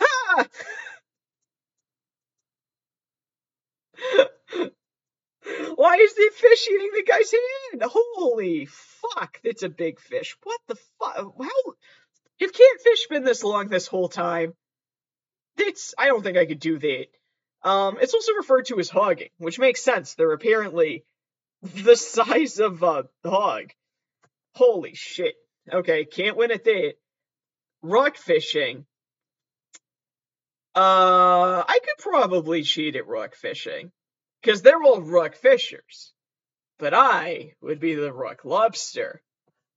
Ah! 0.00 0.46
Why 5.74 5.96
is 5.96 6.14
the 6.14 6.30
fish 6.34 6.68
eating 6.68 6.90
the 6.94 7.04
guy's 7.04 7.32
hand? 7.32 7.82
Holy 7.90 8.66
fuck, 8.66 9.40
that's 9.42 9.62
a 9.62 9.68
big 9.68 9.98
fish. 9.98 10.36
What 10.42 10.60
the 10.68 10.76
fuck? 10.98 11.16
How? 11.16 11.72
If 12.38 12.52
catfish 12.52 13.06
been 13.08 13.24
this 13.24 13.42
long 13.42 13.68
this 13.68 13.86
whole 13.86 14.08
time? 14.08 14.54
That's 15.56 15.94
I 15.98 16.06
don't 16.06 16.22
think 16.22 16.36
I 16.36 16.46
could 16.46 16.60
do 16.60 16.78
that. 16.78 17.06
Um, 17.62 17.98
it's 18.00 18.14
also 18.14 18.32
referred 18.34 18.66
to 18.66 18.78
as 18.78 18.88
hogging, 18.88 19.30
which 19.38 19.58
makes 19.58 19.82
sense. 19.82 20.14
They're 20.14 20.32
apparently 20.32 21.04
the 21.62 21.96
size 21.96 22.58
of 22.58 22.82
a 22.82 23.04
hog. 23.24 23.72
Holy 24.54 24.94
shit. 24.94 25.34
Okay, 25.70 26.04
can't 26.04 26.36
win 26.36 26.50
at 26.50 26.64
that. 26.64 26.94
Rock 27.82 28.16
fishing. 28.16 28.86
Uh, 30.74 31.64
I 31.66 31.78
could 31.82 32.02
probably 32.02 32.62
cheat 32.62 32.96
at 32.96 33.08
rock 33.08 33.34
fishing. 33.34 33.90
Because 34.40 34.62
they're 34.62 34.82
all 34.82 35.02
rock 35.02 35.34
fishers. 35.34 36.12
But 36.78 36.94
I 36.94 37.52
would 37.60 37.80
be 37.80 37.94
the 37.94 38.12
rock 38.12 38.44
lobster. 38.44 39.20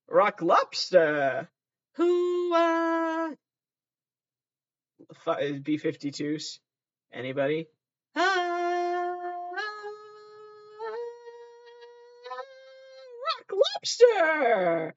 Rock 0.08 0.42
lobster! 0.42 1.50
Who, 1.96 2.54
uh. 2.54 3.32
B 5.64 5.78
52s? 5.78 6.60
Anybody? 7.12 7.68
Ah, 8.16 9.14
rock 13.26 13.52
lobster. 13.52 14.96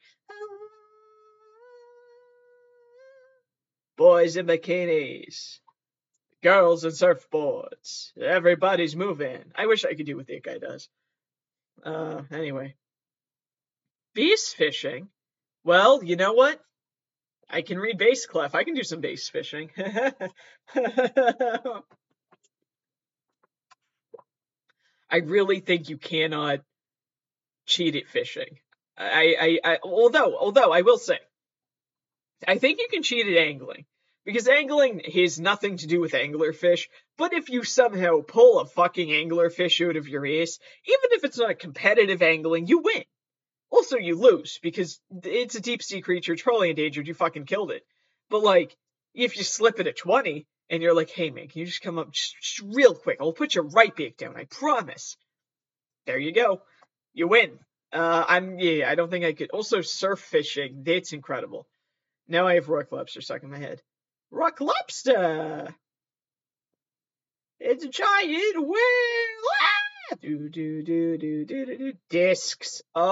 Boys 3.96 4.36
in 4.36 4.46
bikinis. 4.46 5.58
Girls 6.42 6.84
and 6.84 6.92
surfboards. 6.92 8.12
Everybody's 8.20 8.94
moving. 8.94 9.44
I 9.54 9.66
wish 9.66 9.84
I 9.84 9.94
could 9.94 10.06
do 10.06 10.16
what 10.16 10.26
that 10.26 10.42
guy 10.42 10.58
does. 10.58 10.88
Uh, 11.84 12.22
anyway. 12.30 12.74
Bass 14.14 14.52
fishing? 14.52 15.08
Well, 15.64 16.02
you 16.02 16.16
know 16.16 16.32
what? 16.32 16.60
I 17.48 17.62
can 17.62 17.78
read 17.78 17.98
bass 17.98 18.26
clef. 18.26 18.54
I 18.54 18.64
can 18.64 18.74
do 18.74 18.82
some 18.82 19.00
bass 19.00 19.28
fishing. 19.28 19.70
I 25.08 25.18
really 25.18 25.60
think 25.60 25.88
you 25.88 25.96
cannot 25.96 26.60
cheat 27.66 27.96
at 27.96 28.08
fishing. 28.08 28.58
I, 28.98 29.58
I, 29.64 29.72
I, 29.72 29.78
although, 29.82 30.36
although 30.36 30.72
I 30.72 30.82
will 30.82 30.98
say, 30.98 31.18
I 32.46 32.58
think 32.58 32.78
you 32.80 32.88
can 32.90 33.02
cheat 33.02 33.26
at 33.26 33.36
angling 33.36 33.84
because 34.26 34.48
angling 34.48 35.00
has 35.14 35.40
nothing 35.40 35.78
to 35.78 35.86
do 35.86 36.00
with 36.00 36.12
anglerfish. 36.12 36.88
But 37.16 37.32
if 37.32 37.48
you 37.48 37.62
somehow 37.62 38.20
pull 38.20 38.58
a 38.58 38.66
fucking 38.66 39.08
anglerfish 39.08 39.88
out 39.88 39.96
of 39.96 40.08
your 40.08 40.26
ass, 40.26 40.58
even 40.84 41.10
if 41.12 41.24
it's 41.24 41.38
not 41.38 41.58
competitive 41.58 42.20
angling, 42.20 42.66
you 42.66 42.80
win. 42.80 43.04
Also, 43.70 43.96
you 43.96 44.18
lose 44.18 44.58
because 44.62 45.00
it's 45.22 45.54
a 45.54 45.60
deep 45.60 45.82
sea 45.82 46.00
creature, 46.02 46.36
totally 46.36 46.70
endangered. 46.70 47.06
You 47.06 47.14
fucking 47.14 47.46
killed 47.46 47.70
it. 47.70 47.84
But 48.28 48.42
like, 48.42 48.76
if 49.14 49.38
you 49.38 49.44
slip 49.44 49.80
it 49.80 49.86
at 49.86 49.96
20, 49.96 50.46
and 50.68 50.82
you're 50.82 50.94
like, 50.94 51.10
hey 51.10 51.30
man, 51.30 51.48
can 51.48 51.60
you 51.60 51.66
just 51.66 51.82
come 51.82 51.98
up 51.98 52.12
just, 52.12 52.34
just 52.40 52.74
real 52.74 52.94
quick? 52.94 53.18
I'll 53.20 53.32
put 53.32 53.54
your 53.54 53.68
right 53.68 53.94
back 53.94 54.16
down, 54.16 54.36
I 54.36 54.44
promise. 54.44 55.16
There 56.06 56.18
you 56.18 56.32
go. 56.32 56.62
You 57.14 57.28
win. 57.28 57.58
Uh, 57.92 58.24
I'm 58.28 58.58
yeah, 58.58 58.90
I 58.90 58.94
don't 58.94 59.10
think 59.10 59.24
I 59.24 59.32
could. 59.32 59.50
Also, 59.50 59.80
surf 59.80 60.18
fishing, 60.18 60.82
that's 60.84 61.12
incredible. 61.12 61.66
Now 62.28 62.46
I 62.46 62.54
have 62.54 62.68
rock 62.68 62.90
lobster 62.90 63.20
stuck 63.20 63.42
in 63.42 63.50
my 63.50 63.58
head. 63.58 63.80
Rock 64.30 64.60
lobster. 64.60 65.74
It's 67.60 67.84
a 67.84 67.88
giant 67.88 68.56
whale. 68.56 69.46
Ah! 69.62 70.16
Do 70.20 70.48
do 70.48 70.82
do 70.82 71.16
do 71.18 71.44
do 71.44 71.66
do 71.66 71.78
do. 71.78 71.92
Discs. 72.10 72.82
Oh, 72.94 73.02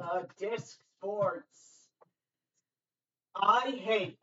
uh, 0.00 0.22
disc 0.38 0.78
sports. 0.98 1.88
I 3.36 3.70
hate 3.70 4.18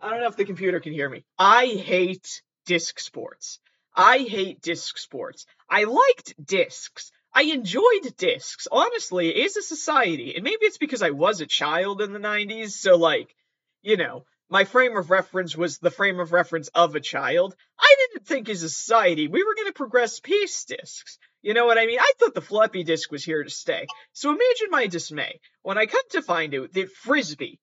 I 0.00 0.10
don't 0.10 0.20
know 0.20 0.28
if 0.28 0.36
the 0.36 0.44
computer 0.44 0.80
can 0.80 0.92
hear 0.92 1.08
me. 1.08 1.24
I 1.38 1.66
hate 1.66 2.42
disc 2.66 3.00
sports. 3.00 3.58
I 3.94 4.18
hate 4.18 4.60
disc 4.60 4.96
sports. 4.96 5.46
I 5.68 5.84
liked 5.84 6.34
discs. 6.44 7.10
I 7.34 7.42
enjoyed 7.42 8.16
discs, 8.16 8.68
honestly, 8.70 9.42
as 9.42 9.56
a 9.56 9.62
society. 9.62 10.34
And 10.34 10.44
maybe 10.44 10.62
it's 10.62 10.78
because 10.78 11.02
I 11.02 11.10
was 11.10 11.40
a 11.40 11.46
child 11.46 12.00
in 12.00 12.12
the 12.12 12.18
90s, 12.20 12.70
so, 12.70 12.96
like, 12.96 13.34
you 13.82 13.96
know, 13.96 14.24
my 14.50 14.64
frame 14.64 14.96
of 14.96 15.10
reference 15.10 15.56
was 15.56 15.78
the 15.78 15.90
frame 15.90 16.20
of 16.20 16.32
reference 16.32 16.68
of 16.68 16.94
a 16.94 17.00
child. 17.00 17.54
I 17.78 17.94
didn't 17.98 18.26
think 18.26 18.48
as 18.48 18.62
a 18.62 18.70
society 18.70 19.28
we 19.28 19.44
were 19.44 19.54
going 19.54 19.68
to 19.68 19.72
progress 19.72 20.20
peace 20.20 20.64
discs. 20.64 21.18
You 21.42 21.54
know 21.54 21.66
what 21.66 21.78
I 21.78 21.86
mean? 21.86 22.00
I 22.00 22.12
thought 22.18 22.34
the 22.34 22.40
floppy 22.40 22.82
disk 22.82 23.12
was 23.12 23.24
here 23.24 23.44
to 23.44 23.50
stay. 23.50 23.86
So 24.12 24.30
imagine 24.30 24.70
my 24.70 24.86
dismay 24.86 25.40
when 25.62 25.78
I 25.78 25.86
come 25.86 26.08
to 26.10 26.22
find 26.22 26.54
out 26.54 26.72
that 26.72 26.90
frisbee 26.90 27.60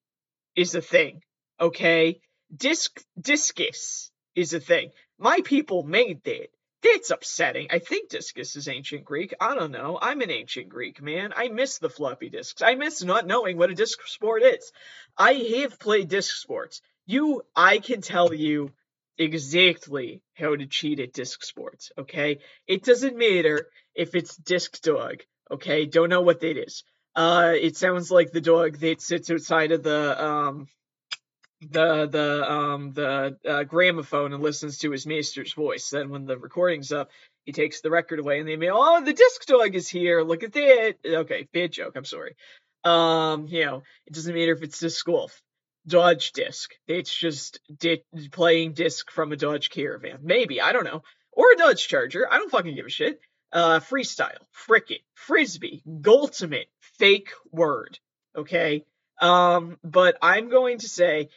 is 0.56 0.76
a 0.76 0.82
thing 0.82 1.22
okay? 1.60 2.20
Disc 2.56 3.02
discus 3.20 4.12
is 4.36 4.54
a 4.54 4.60
thing. 4.60 4.92
My 5.18 5.40
people 5.44 5.84
made 5.84 6.24
that. 6.24 6.48
That's 6.84 7.10
upsetting. 7.10 7.68
I 7.72 7.80
think 7.80 8.10
discus 8.10 8.56
is 8.56 8.68
ancient 8.68 9.06
Greek. 9.06 9.34
I 9.40 9.56
don't 9.56 9.72
know. 9.72 9.98
I'm 10.02 10.22
an 10.22 10.30
ancient 10.30 10.70
Greek, 10.70 11.02
man. 11.02 11.34
I 11.36 11.48
miss 11.48 11.80
the 11.80 11.90
floppy 11.90 12.30
disks. 12.30 12.62
I 12.62 12.76
miss 12.76 13.04
not 13.04 13.26
knowing 13.26 13.58
what 13.58 13.72
a 13.72 13.76
disc 13.76 14.00
sport 14.06 14.44
is. 14.44 14.72
I 15.18 15.34
have 15.62 15.80
played 15.80 16.10
disc 16.10 16.36
sports. 16.36 16.82
You, 17.08 17.44
I 17.56 17.80
can 17.80 18.02
tell 18.02 18.34
you 18.34 18.72
exactly 19.18 20.22
how 20.36 20.56
to 20.56 20.66
cheat 20.68 21.00
at 21.00 21.14
disc 21.14 21.44
sports, 21.44 21.92
okay? 21.98 22.40
It 22.68 22.84
doesn't 22.84 23.18
matter 23.18 23.68
if 23.96 24.14
it's 24.14 24.36
disc 24.36 24.82
dog, 24.82 25.24
okay? 25.50 25.86
Don't 25.86 26.10
know 26.10 26.22
what 26.22 26.42
that 26.42 26.58
is. 26.58 26.84
Uh, 27.16 27.54
it 27.60 27.78
sounds 27.78 28.12
like 28.12 28.32
the 28.32 28.42
dog 28.42 28.78
that 28.80 29.02
sits 29.02 29.32
outside 29.32 29.72
of 29.72 29.84
the, 29.84 30.24
um, 30.24 30.68
the 31.70 32.08
the 32.08 32.52
um 32.52 32.94
the 32.94 33.38
uh, 33.48 33.64
gramophone 33.64 34.34
and 34.34 34.44
listens 34.44 34.78
to 34.80 34.92
his 34.92 35.06
master's 35.06 35.54
voice. 35.54 35.90
Then 35.90 36.10
when 36.10 36.26
the 36.26 36.38
recording's 36.38 36.92
up, 36.92 37.10
he 37.46 37.52
takes 37.52 37.82
the 37.82 37.92
record 37.92 38.20
away 38.20 38.40
and 38.40 38.48
they 38.48 38.56
may, 38.56 38.70
oh, 38.72 39.04
the 39.04 39.14
disc 39.14 39.46
dog 39.46 39.76
is 39.76 39.88
here. 39.88 40.22
Look 40.22 40.44
at 40.44 40.54
that. 40.54 40.96
Okay, 41.06 41.48
bad 41.54 41.72
joke. 41.72 41.94
I'm 41.96 42.06
sorry. 42.06 42.36
Um, 42.84 43.48
you 43.48 43.66
know, 43.66 43.84
it 44.06 44.14
doesn't 44.14 44.34
matter 44.34 44.54
if 44.54 44.62
it's 44.62 44.80
disc 44.80 45.06
golf, 45.06 45.42
Dodge 45.88 46.32
disc. 46.34 46.74
It's 46.88 47.14
just 47.14 47.60
di- 47.76 48.04
playing 48.32 48.74
disc 48.74 49.10
from 49.12 49.32
a 49.32 49.36
Dodge 49.36 49.70
Caravan. 49.70 50.20
Maybe 50.22 50.62
I 50.62 50.72
don't 50.72 50.86
know, 50.86 51.04
or 51.32 51.46
a 51.54 51.58
Dodge 51.58 51.88
Charger. 51.88 52.32
I 52.32 52.38
don't 52.38 52.52
fucking 52.52 52.76
give 52.76 52.86
a 52.86 52.90
shit. 52.90 53.20
Uh, 53.52 53.80
freestyle, 53.80 54.38
frickin', 54.68 55.02
frisbee, 55.14 55.82
ultimate, 56.06 56.68
fake 56.98 57.30
word. 57.52 58.00
Okay. 58.36 58.84
Um, 59.22 59.78
but 59.84 60.18
I'm 60.22 60.50
going 60.50 60.80
to 60.80 60.90
say 60.90 61.30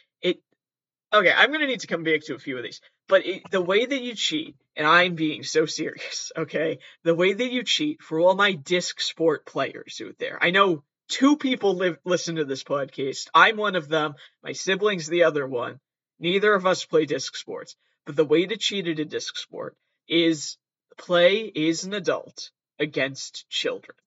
Okay, 1.11 1.31
I'm 1.35 1.51
gonna 1.51 1.65
need 1.65 1.79
to 1.79 1.87
come 1.87 2.03
back 2.03 2.21
to 2.25 2.35
a 2.35 2.39
few 2.39 2.57
of 2.57 2.63
these. 2.63 2.81
But 3.07 3.25
it, 3.25 3.49
the 3.49 3.61
way 3.61 3.83
that 3.83 4.01
you 4.01 4.13
cheat, 4.13 4.55
and 4.75 4.85
I'm 4.85 5.15
being 5.15 5.41
so 5.43 5.65
serious, 5.79 6.31
okay? 6.37 6.79
The 7.03 7.15
way 7.15 7.33
that 7.33 7.51
you 7.51 7.63
cheat 7.63 8.01
for 8.01 8.19
all 8.19 8.35
my 8.35 8.53
disc 8.53 9.01
sport 9.01 9.45
players 9.45 9.99
out 10.05 10.17
there. 10.19 10.37
I 10.41 10.51
know 10.51 10.83
two 11.07 11.35
people 11.37 11.75
live 11.75 11.97
listen 12.05 12.35
to 12.35 12.45
this 12.45 12.63
podcast. 12.63 13.27
I'm 13.33 13.57
one 13.57 13.75
of 13.75 13.89
them. 13.89 14.13
My 14.43 14.51
siblings 14.51 15.07
the 15.07 15.23
other 15.23 15.47
one. 15.47 15.79
Neither 16.19 16.53
of 16.53 16.67
us 16.67 16.85
play 16.85 17.05
disc 17.05 17.35
sports. 17.35 17.75
But 18.05 18.15
the 18.15 18.25
way 18.25 18.45
to 18.45 18.57
cheat 18.57 18.87
at 18.87 18.99
a 18.99 19.05
disc 19.05 19.35
sport 19.35 19.75
is 20.07 20.57
play 20.97 21.51
as 21.55 21.85
an 21.85 21.93
adult 21.93 22.51
against 22.77 23.49
children. 23.49 23.97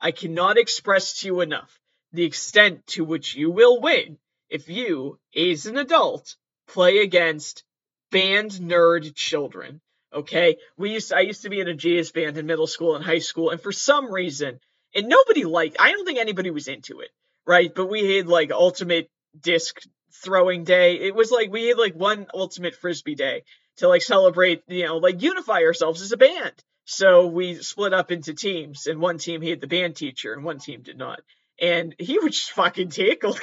I 0.00 0.10
cannot 0.10 0.58
express 0.58 1.20
to 1.20 1.28
you 1.28 1.40
enough 1.40 1.78
the 2.12 2.24
extent 2.24 2.86
to 2.88 3.04
which 3.04 3.36
you 3.36 3.50
will 3.50 3.80
win 3.80 4.18
if 4.52 4.68
you, 4.68 5.18
as 5.34 5.66
an 5.66 5.78
adult, 5.78 6.36
play 6.68 6.98
against 6.98 7.64
band 8.10 8.50
nerd 8.52 9.14
children. 9.14 9.80
Okay, 10.14 10.58
we 10.76 10.92
used 10.92 11.08
to, 11.08 11.16
I 11.16 11.20
used 11.20 11.42
to 11.42 11.48
be 11.48 11.60
in 11.60 11.68
a 11.68 11.74
jazz 11.74 12.12
band 12.12 12.36
in 12.36 12.46
middle 12.46 12.66
school 12.66 12.94
and 12.94 13.04
high 13.04 13.20
school, 13.20 13.48
and 13.48 13.60
for 13.60 13.72
some 13.72 14.12
reason, 14.12 14.60
and 14.94 15.08
nobody 15.08 15.44
liked. 15.44 15.76
I 15.80 15.90
don't 15.92 16.04
think 16.04 16.18
anybody 16.18 16.50
was 16.50 16.68
into 16.68 17.00
it, 17.00 17.08
right? 17.46 17.74
But 17.74 17.86
we 17.86 18.16
had 18.16 18.28
like 18.28 18.52
ultimate 18.52 19.08
disc 19.40 19.80
throwing 20.22 20.64
day. 20.64 20.96
It 20.96 21.14
was 21.14 21.30
like 21.30 21.50
we 21.50 21.68
had 21.68 21.78
like 21.78 21.94
one 21.94 22.26
ultimate 22.34 22.74
frisbee 22.74 23.14
day 23.14 23.44
to 23.78 23.88
like 23.88 24.02
celebrate, 24.02 24.62
you 24.68 24.84
know, 24.84 24.98
like 24.98 25.22
unify 25.22 25.62
ourselves 25.62 26.02
as 26.02 26.12
a 26.12 26.18
band. 26.18 26.52
So 26.84 27.26
we 27.26 27.54
split 27.62 27.94
up 27.94 28.12
into 28.12 28.34
teams, 28.34 28.86
and 28.86 29.00
one 29.00 29.16
team 29.16 29.40
had 29.40 29.62
the 29.62 29.66
band 29.66 29.96
teacher, 29.96 30.34
and 30.34 30.44
one 30.44 30.58
team 30.58 30.82
did 30.82 30.98
not. 30.98 31.20
And 31.58 31.94
he 31.98 32.18
would 32.18 32.32
just 32.32 32.50
fucking 32.52 32.90
tackle. 32.90 33.38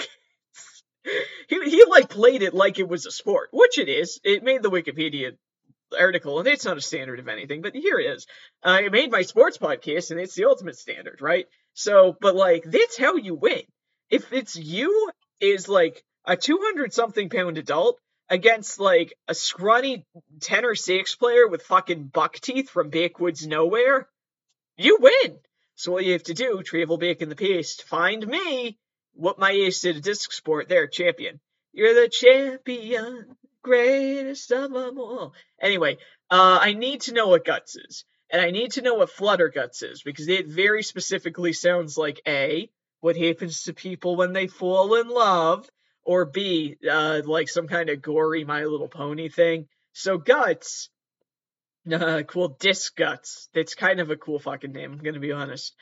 He 1.47 1.69
he 1.69 1.83
like 1.89 2.09
played 2.09 2.41
it 2.41 2.53
like 2.53 2.79
it 2.79 2.87
was 2.87 3.05
a 3.05 3.11
sport, 3.11 3.49
which 3.51 3.77
it 3.77 3.89
is. 3.89 4.19
It 4.23 4.43
made 4.43 4.63
the 4.63 4.71
Wikipedia 4.71 5.37
article, 5.97 6.39
and 6.39 6.47
it's 6.47 6.65
not 6.65 6.77
a 6.77 6.81
standard 6.81 7.19
of 7.19 7.27
anything, 7.27 7.61
but 7.61 7.75
here 7.75 7.99
it 7.99 8.15
is. 8.15 8.27
Uh, 8.63 8.69
I 8.69 8.89
made 8.89 9.11
my 9.11 9.21
sports 9.21 9.57
podcast, 9.57 10.11
and 10.11 10.19
it's 10.19 10.35
the 10.35 10.45
ultimate 10.45 10.77
standard, 10.77 11.21
right? 11.21 11.47
So, 11.73 12.15
but 12.19 12.35
like 12.35 12.63
that's 12.65 12.97
how 12.97 13.15
you 13.15 13.35
win. 13.35 13.63
If 14.09 14.33
it's 14.33 14.55
you 14.55 15.11
is 15.39 15.69
like 15.69 16.03
a 16.25 16.35
200 16.35 16.93
something 16.93 17.29
pound 17.29 17.57
adult 17.57 17.99
against 18.29 18.79
like 18.79 19.13
a 19.27 19.33
scrawny 19.33 20.05
10 20.41 20.65
or 20.65 20.75
6 20.75 21.15
player 21.15 21.47
with 21.47 21.63
fucking 21.63 22.07
buck 22.07 22.35
teeth 22.35 22.69
from 22.69 22.89
backwoods 22.89 23.47
nowhere, 23.47 24.07
you 24.77 24.97
win. 24.99 25.39
So 25.75 25.93
all 25.93 26.01
you 26.01 26.13
have 26.13 26.23
to 26.23 26.33
do, 26.33 26.61
travel 26.61 26.97
back 26.97 27.21
in 27.21 27.29
the 27.29 27.35
past, 27.35 27.83
find 27.83 28.25
me, 28.25 28.77
what 29.13 29.39
my 29.39 29.51
ace 29.51 29.81
did 29.81 29.97
a 29.97 30.01
disc 30.01 30.31
sport, 30.31 30.69
there, 30.69 30.87
champion. 30.87 31.39
You're 31.73 31.93
the 31.93 32.09
champion, 32.09 33.35
greatest 33.61 34.51
of 34.51 34.71
them 34.71 34.99
all. 34.99 35.33
Anyway, 35.61 35.97
uh, 36.29 36.59
I 36.61 36.73
need 36.73 37.01
to 37.01 37.13
know 37.13 37.27
what 37.27 37.45
guts 37.45 37.75
is. 37.75 38.05
And 38.31 38.41
I 38.41 38.51
need 38.51 38.73
to 38.73 38.81
know 38.81 38.95
what 38.95 39.09
flutter 39.09 39.49
guts 39.49 39.81
is, 39.81 40.03
because 40.03 40.27
it 40.27 40.47
very 40.47 40.83
specifically 40.83 41.53
sounds 41.53 41.97
like 41.97 42.21
A, 42.27 42.69
what 43.01 43.17
happens 43.17 43.63
to 43.63 43.73
people 43.73 44.15
when 44.15 44.33
they 44.33 44.47
fall 44.47 44.95
in 44.95 45.07
love, 45.07 45.67
or 46.03 46.25
B, 46.25 46.77
uh, 46.89 47.21
like 47.25 47.49
some 47.49 47.67
kind 47.67 47.89
of 47.89 48.01
gory 48.01 48.43
My 48.43 48.63
Little 48.65 48.87
Pony 48.87 49.29
thing. 49.29 49.67
So 49.93 50.17
Guts, 50.17 50.89
uh, 51.91 52.23
cool 52.27 52.49
Disc 52.59 52.95
Guts. 52.95 53.49
That's 53.53 53.75
kind 53.75 53.99
of 53.99 54.11
a 54.11 54.15
cool 54.15 54.39
fucking 54.39 54.71
name. 54.71 54.93
I'm 54.93 54.99
gonna 54.99 55.19
be 55.19 55.31
honest. 55.31 55.75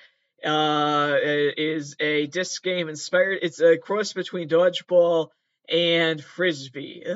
Uh, 0.43 1.15
is 1.57 1.95
a 1.99 2.27
disc 2.27 2.63
game 2.63 2.89
inspired. 2.89 3.39
It's 3.41 3.59
a 3.59 3.77
cross 3.77 4.13
between 4.13 4.47
dodgeball 4.47 5.29
and 5.67 6.23
frisbee. 6.23 7.03
Uh, 7.05 7.15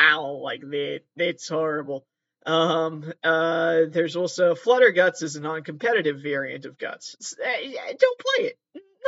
ow, 0.00 0.40
like 0.42 0.60
that. 0.60 1.02
That's 1.16 1.48
horrible. 1.48 2.04
Um, 2.44 3.12
uh, 3.22 3.82
there's 3.88 4.16
also 4.16 4.54
Flutter 4.54 4.90
Guts 4.90 5.22
is 5.22 5.36
a 5.36 5.40
non-competitive 5.40 6.20
variant 6.20 6.66
of 6.66 6.76
Guts. 6.76 7.34
Uh, 7.42 7.94
don't 7.98 8.18
play 8.18 8.46
it 8.46 8.58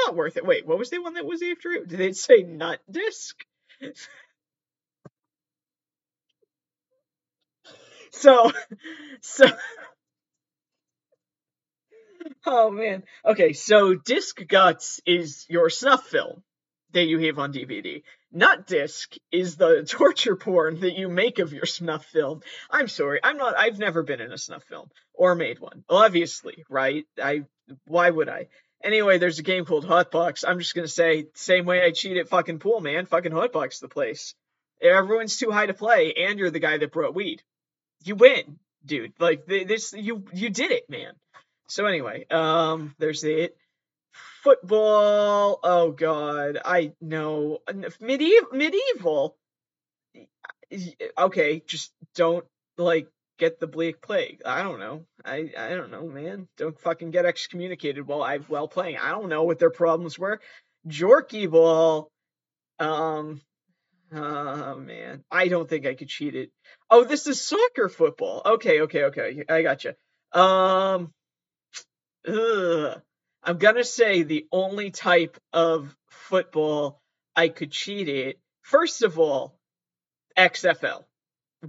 not 0.07 0.15
worth 0.15 0.37
it. 0.37 0.47
Wait, 0.47 0.67
what 0.67 0.79
was 0.79 0.91
the 0.91 0.99
one 0.99 1.15
that 1.15 1.25
was 1.25 1.43
after 1.43 1.73
it? 1.73 1.89
Did 1.89 2.01
it 2.01 2.17
say 2.17 2.43
nut 2.43 2.81
disc? 2.91 3.45
so, 8.11 8.53
so. 9.21 9.47
Oh 12.45 12.71
man. 12.71 13.05
Okay, 13.25 13.53
so 13.53 13.95
Disc 13.95 14.41
Guts 14.47 15.01
is 15.07 15.47
your 15.49 15.71
snuff 15.71 16.07
film 16.07 16.43
that 16.93 17.07
you 17.07 17.19
have 17.27 17.39
on 17.39 17.53
DVD. 17.53 18.03
Nut 18.33 18.67
Disc 18.67 19.15
is 19.33 19.57
the 19.57 19.85
torture 19.89 20.37
porn 20.37 20.81
that 20.81 20.97
you 20.97 21.09
make 21.09 21.39
of 21.39 21.53
your 21.53 21.67
snuff 21.67 22.05
film. 22.07 22.41
I'm 22.71 22.89
sorry, 22.89 23.21
I'm 23.23 23.37
not. 23.37 23.57
I've 23.57 23.79
never 23.79 24.03
been 24.03 24.21
in 24.21 24.33
a 24.33 24.39
snuff 24.39 24.65
film 24.65 24.91
or 25.15 25.35
made 25.35 25.59
one. 25.59 25.85
Obviously, 25.89 26.65
right? 26.69 27.05
I. 27.23 27.45
Why 27.87 28.11
would 28.11 28.29
I? 28.29 28.47
Anyway, 28.83 29.19
there's 29.19 29.39
a 29.39 29.43
game 29.43 29.65
called 29.65 29.87
Hotbox. 29.87 30.45
I'm 30.47 30.59
just 30.59 30.75
gonna 30.75 30.89
say, 30.89 31.27
same 31.35 31.65
way 31.65 31.83
I 31.83 31.91
cheat 31.91 32.17
at 32.17 32.29
fucking 32.29 32.59
pool, 32.59 32.81
man. 32.81 33.07
Fucking 33.07 33.33
Hotbox 33.33 33.81
the 33.81 33.89
place. 33.89 34.35
Everyone's 34.81 35.37
too 35.37 35.51
high 35.51 35.67
to 35.67 35.75
play, 35.75 36.13
and 36.13 36.39
you're 36.39 36.51
the 36.51 36.61
guy 36.61 36.79
that 36.79 36.93
brought 36.93 37.15
weed. 37.15 37.43
You 38.05 38.15
win, 38.15 38.59
dude. 38.85 39.13
Like 39.19 39.47
this, 39.47 39.93
you 39.93 40.25
you 40.33 40.51
did 40.51 40.71
it, 40.71 40.89
man. 40.89 41.15
So 41.69 41.87
anyway, 41.87 42.27
um, 42.31 42.95
there's 42.99 43.25
it. 43.25 43.57
Football. 44.43 45.59
Oh 45.63 45.91
god, 45.91 46.59
I 46.65 46.93
know. 47.01 47.59
Medieval. 48.01 48.49
Medieval. 48.53 49.37
Okay, 51.19 51.63
just 51.67 51.93
don't 52.15 52.45
like 52.79 53.09
get 53.39 53.61
the 53.61 53.67
Black 53.67 54.01
Plague. 54.01 54.43
I 54.45 54.63
don't 54.63 54.79
know. 54.79 55.05
I 55.25 55.51
I 55.57 55.71
don't 55.71 55.91
know, 55.91 56.07
man. 56.07 56.49
Don't 56.57 56.79
fucking 56.81 57.11
get 57.11 57.27
excommunicated 57.27 58.07
while 58.07 58.23
I 58.23 58.39
while 58.39 58.69
playing. 58.69 58.99
I 58.99 59.11
don't 59.11 59.29
know 59.29 59.45
what 59.45 59.59
their 59.59 59.71
problems 59.71 60.19
were. 60.19 60.41
Jorky 60.87 61.51
ball. 61.51 62.11
Um. 62.79 63.41
Oh 64.13 64.77
man, 64.77 65.25
I 65.31 65.49
don't 65.49 65.69
think 65.69 65.87
I 65.87 65.95
could 65.95 66.09
cheat 66.09 66.37
it. 66.37 66.51
Oh, 66.89 67.03
this 67.05 67.27
is 67.27 67.43
soccer 67.43 67.89
football. 67.89 68.43
Okay, 68.47 68.83
okay, 68.83 69.05
okay. 69.05 69.43
I 69.49 69.63
gotcha. 69.63 69.97
Um. 70.33 71.13
Ugh. 72.27 73.01
I'm 73.43 73.59
gonna 73.59 73.85
say 73.85 74.23
the 74.23 74.47
only 74.51 74.91
type 74.91 75.39
of 75.53 75.97
football 76.09 77.01
I 77.37 77.49
could 77.49 77.71
cheat 77.71 78.09
it. 78.09 78.41
First 78.63 79.03
of 79.03 79.19
all, 79.21 79.57
XFL. 80.37 81.05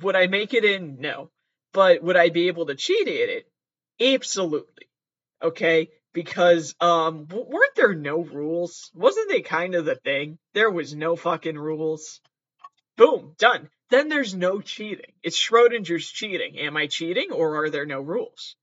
Would 0.01 0.15
I 0.15 0.27
make 0.27 0.55
it 0.55 0.65
in? 0.65 0.99
No. 0.99 1.29
But 1.73 2.01
would 2.01 2.17
I 2.17 2.29
be 2.29 2.47
able 2.47 2.65
to 2.65 2.75
cheat 2.75 3.07
at 3.07 3.29
it? 3.29 3.51
Absolutely. 4.01 4.87
Okay? 5.41 5.89
Because 6.13 6.73
um 6.79 7.27
weren't 7.27 7.75
there 7.75 7.93
no 7.93 8.21
rules? 8.23 8.89
Wasn't 8.95 9.29
they 9.29 9.41
kind 9.41 9.75
of 9.75 9.85
the 9.85 9.95
thing? 9.95 10.39
There 10.53 10.71
was 10.71 10.95
no 10.95 11.15
fucking 11.15 11.57
rules. 11.57 12.19
Boom, 12.95 13.35
done. 13.37 13.69
Then 13.91 14.09
there's 14.09 14.33
no 14.33 14.61
cheating. 14.61 15.13
It's 15.21 15.37
Schrodinger's 15.37 16.09
cheating. 16.09 16.57
Am 16.57 16.75
I 16.75 16.87
cheating 16.87 17.31
or 17.31 17.63
are 17.63 17.69
there 17.69 17.85
no 17.85 18.01
rules? 18.01 18.55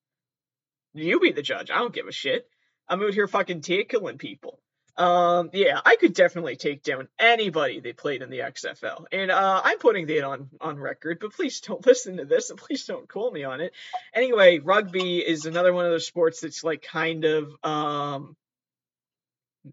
You 0.94 1.20
be 1.20 1.32
the 1.32 1.42
judge. 1.42 1.70
I 1.70 1.78
don't 1.78 1.94
give 1.94 2.06
a 2.06 2.12
shit. 2.12 2.48
I'm 2.88 3.02
out 3.02 3.14
here 3.14 3.26
fucking 3.26 3.62
tackling 3.62 4.18
people. 4.18 4.60
Um, 4.96 5.50
yeah, 5.52 5.80
I 5.84 5.96
could 5.96 6.14
definitely 6.14 6.54
take 6.54 6.84
down 6.84 7.08
anybody 7.18 7.80
that 7.80 7.96
played 7.96 8.22
in 8.22 8.30
the 8.30 8.40
XFL, 8.40 9.06
and 9.10 9.30
uh, 9.30 9.60
I'm 9.64 9.78
putting 9.78 10.06
that 10.06 10.24
on 10.24 10.50
on 10.60 10.78
record. 10.78 11.18
But 11.20 11.32
please 11.32 11.60
don't 11.60 11.84
listen 11.86 12.18
to 12.18 12.24
this, 12.24 12.50
and 12.50 12.58
please 12.58 12.84
don't 12.84 13.08
call 13.08 13.30
me 13.32 13.42
on 13.42 13.60
it. 13.60 13.72
Anyway, 14.14 14.60
rugby 14.60 15.18
is 15.18 15.46
another 15.46 15.72
one 15.72 15.84
of 15.84 15.90
those 15.90 16.06
sports 16.06 16.40
that's 16.40 16.62
like 16.62 16.82
kind 16.82 17.24
of 17.24 17.52
um, 17.64 18.36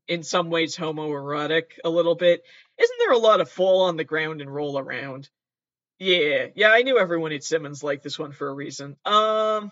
in 0.07 0.23
some 0.23 0.49
ways 0.49 0.75
homoerotic 0.75 1.73
a 1.85 1.89
little 1.89 2.15
bit. 2.15 2.41
Isn't 2.79 2.99
there 2.99 3.13
a 3.13 3.19
lot 3.19 3.41
of 3.41 3.51
fall 3.51 3.83
on 3.83 3.97
the 3.97 4.03
ground 4.03 4.41
and 4.41 4.53
roll 4.53 4.79
around? 4.79 5.29
Yeah, 5.99 6.47
yeah, 6.55 6.69
I 6.71 6.81
knew 6.81 6.97
everyone 6.97 7.31
at 7.31 7.43
Simmons 7.43 7.83
liked 7.83 8.01
this 8.01 8.17
one 8.17 8.31
for 8.31 8.47
a 8.47 8.53
reason. 8.55 8.97
Um, 9.05 9.71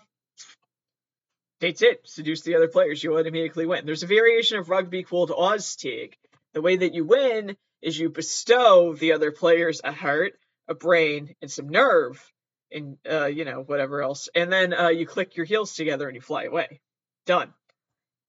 that's 1.60 1.82
it. 1.82 2.00
Seduce 2.04 2.42
the 2.42 2.56
other 2.56 2.68
players. 2.68 3.02
You 3.02 3.18
automatically 3.18 3.66
win. 3.66 3.86
There's 3.86 4.02
a 4.02 4.08
variation 4.08 4.58
of 4.58 4.68
rugby 4.68 5.02
called 5.02 5.30
Oztag. 5.30 6.14
The 6.54 6.62
way 6.62 6.76
that 6.76 6.94
you 6.94 7.04
win 7.04 7.56
is 7.82 7.98
you 7.98 8.10
bestow 8.10 8.94
the 8.94 9.12
other 9.12 9.30
players 9.30 9.80
a 9.84 9.92
heart, 9.92 10.32
a 10.68 10.74
brain, 10.74 11.34
and 11.40 11.50
some 11.50 11.68
nerve, 11.68 12.32
and 12.72 12.96
uh, 13.10 13.26
you 13.26 13.44
know 13.44 13.62
whatever 13.62 14.02
else, 14.02 14.28
and 14.34 14.52
then 14.52 14.72
uh, 14.72 14.88
you 14.88 15.06
click 15.06 15.36
your 15.36 15.46
heels 15.46 15.74
together 15.74 16.06
and 16.06 16.14
you 16.14 16.20
fly 16.20 16.44
away. 16.44 16.80
Done. 17.26 17.52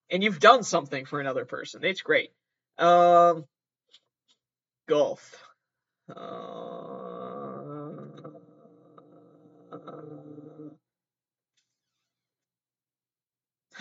And 0.10 0.24
you've 0.24 0.40
done 0.40 0.64
something 0.64 1.06
for 1.06 1.22
another 1.22 1.46
person. 1.46 1.84
It's 1.86 2.02
great. 2.02 2.32
Um, 2.78 3.46
golf. 4.88 5.42
Uh, 6.14 7.01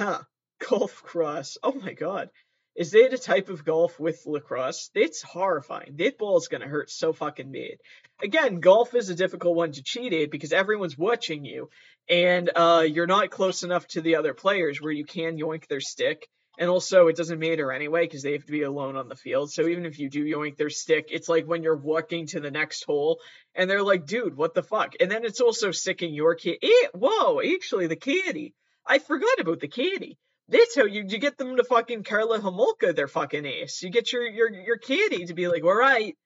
Huh. 0.00 0.22
Golf 0.66 1.02
cross. 1.02 1.58
Oh 1.62 1.72
my 1.72 1.92
god. 1.92 2.30
is 2.74 2.92
that 2.92 3.12
a 3.12 3.18
type 3.18 3.50
of 3.50 3.66
golf 3.66 4.00
with 4.00 4.24
lacrosse. 4.24 4.88
It's 4.94 5.20
horrifying. 5.20 5.96
That 5.96 6.16
ball's 6.16 6.48
gonna 6.48 6.66
hurt 6.68 6.88
so 6.88 7.12
fucking 7.12 7.52
bad. 7.52 7.76
Again, 8.22 8.60
golf 8.60 8.94
is 8.94 9.10
a 9.10 9.14
difficult 9.14 9.56
one 9.56 9.72
to 9.72 9.82
cheat 9.82 10.14
at 10.14 10.30
because 10.30 10.54
everyone's 10.54 10.96
watching 10.96 11.44
you, 11.44 11.68
and 12.08 12.50
uh, 12.56 12.86
you're 12.88 13.06
not 13.06 13.28
close 13.28 13.62
enough 13.62 13.86
to 13.88 14.00
the 14.00 14.16
other 14.16 14.32
players 14.32 14.80
where 14.80 14.90
you 14.90 15.04
can 15.04 15.36
yoink 15.36 15.66
their 15.66 15.82
stick. 15.82 16.26
And 16.58 16.70
also, 16.70 17.08
it 17.08 17.16
doesn't 17.16 17.38
matter 17.38 17.70
anyway 17.70 18.06
because 18.06 18.22
they 18.22 18.32
have 18.32 18.46
to 18.46 18.52
be 18.52 18.62
alone 18.62 18.96
on 18.96 19.08
the 19.10 19.16
field. 19.16 19.52
So 19.52 19.66
even 19.66 19.84
if 19.84 19.98
you 19.98 20.08
do 20.08 20.24
yoink 20.24 20.56
their 20.56 20.70
stick, 20.70 21.08
it's 21.10 21.28
like 21.28 21.44
when 21.44 21.62
you're 21.62 21.76
walking 21.76 22.26
to 22.28 22.40
the 22.40 22.50
next 22.50 22.84
hole 22.84 23.20
and 23.54 23.68
they're 23.68 23.82
like, 23.82 24.06
dude, 24.06 24.34
what 24.34 24.54
the 24.54 24.62
fuck? 24.62 24.94
And 24.98 25.10
then 25.10 25.26
it's 25.26 25.42
also 25.42 25.72
sticking 25.72 26.14
your 26.14 26.36
kid. 26.36 26.56
Eh, 26.62 26.88
whoa, 26.94 27.42
actually, 27.42 27.86
the 27.86 27.96
caddy. 27.96 28.54
I 28.90 28.98
forgot 28.98 29.38
about 29.38 29.60
the 29.60 29.68
caddy. 29.68 30.18
That's 30.48 30.74
how 30.74 30.84
you, 30.84 31.04
you 31.06 31.18
get 31.18 31.38
them 31.38 31.56
to 31.56 31.62
fucking 31.62 32.02
Karla 32.02 32.40
Homolka 32.40 32.94
their 32.94 33.06
fucking 33.06 33.46
ass. 33.46 33.82
You 33.84 33.90
get 33.90 34.12
your, 34.12 34.26
your, 34.26 34.50
your 34.50 34.78
caddy 34.78 35.26
to 35.26 35.34
be 35.34 35.46
like, 35.46 35.62
all 35.62 35.76
right, 35.76 36.16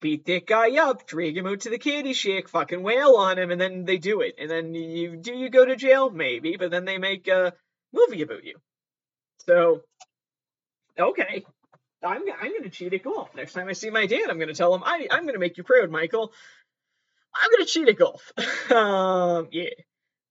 beat 0.00 0.24
that 0.24 0.46
guy 0.46 0.78
up, 0.78 1.06
drag 1.06 1.36
him 1.36 1.46
out 1.46 1.60
to 1.60 1.70
the 1.70 1.76
caddy 1.76 2.14
shack, 2.14 2.48
fucking 2.48 2.82
wail 2.82 3.16
on 3.16 3.38
him, 3.38 3.50
and 3.50 3.60
then 3.60 3.84
they 3.84 3.98
do 3.98 4.22
it. 4.22 4.36
And 4.38 4.50
then 4.50 4.72
you 4.72 5.18
do 5.18 5.34
you 5.34 5.50
go 5.50 5.66
to 5.66 5.76
jail? 5.76 6.08
Maybe, 6.08 6.56
but 6.56 6.70
then 6.70 6.86
they 6.86 6.96
make 6.96 7.28
a 7.28 7.52
movie 7.92 8.22
about 8.22 8.44
you. 8.44 8.56
So, 9.44 9.82
okay. 10.98 11.44
I'm, 12.02 12.22
I'm 12.40 12.62
to 12.62 12.70
cheat 12.70 12.94
at 12.94 13.02
golf. 13.02 13.34
Next 13.34 13.52
time 13.52 13.68
I 13.68 13.72
see 13.72 13.90
my 13.90 14.06
dad, 14.06 14.30
I'm 14.30 14.38
to 14.38 14.54
tell 14.54 14.74
him, 14.74 14.82
I, 14.86 15.06
I'm 15.10 15.26
to 15.26 15.38
make 15.38 15.58
you 15.58 15.64
proud, 15.64 15.90
Michael. 15.90 16.32
I'm 17.34 17.50
to 17.58 17.66
cheat 17.66 17.88
at 17.88 17.98
golf. 17.98 18.32
um, 18.70 19.48
yeah. 19.52 19.68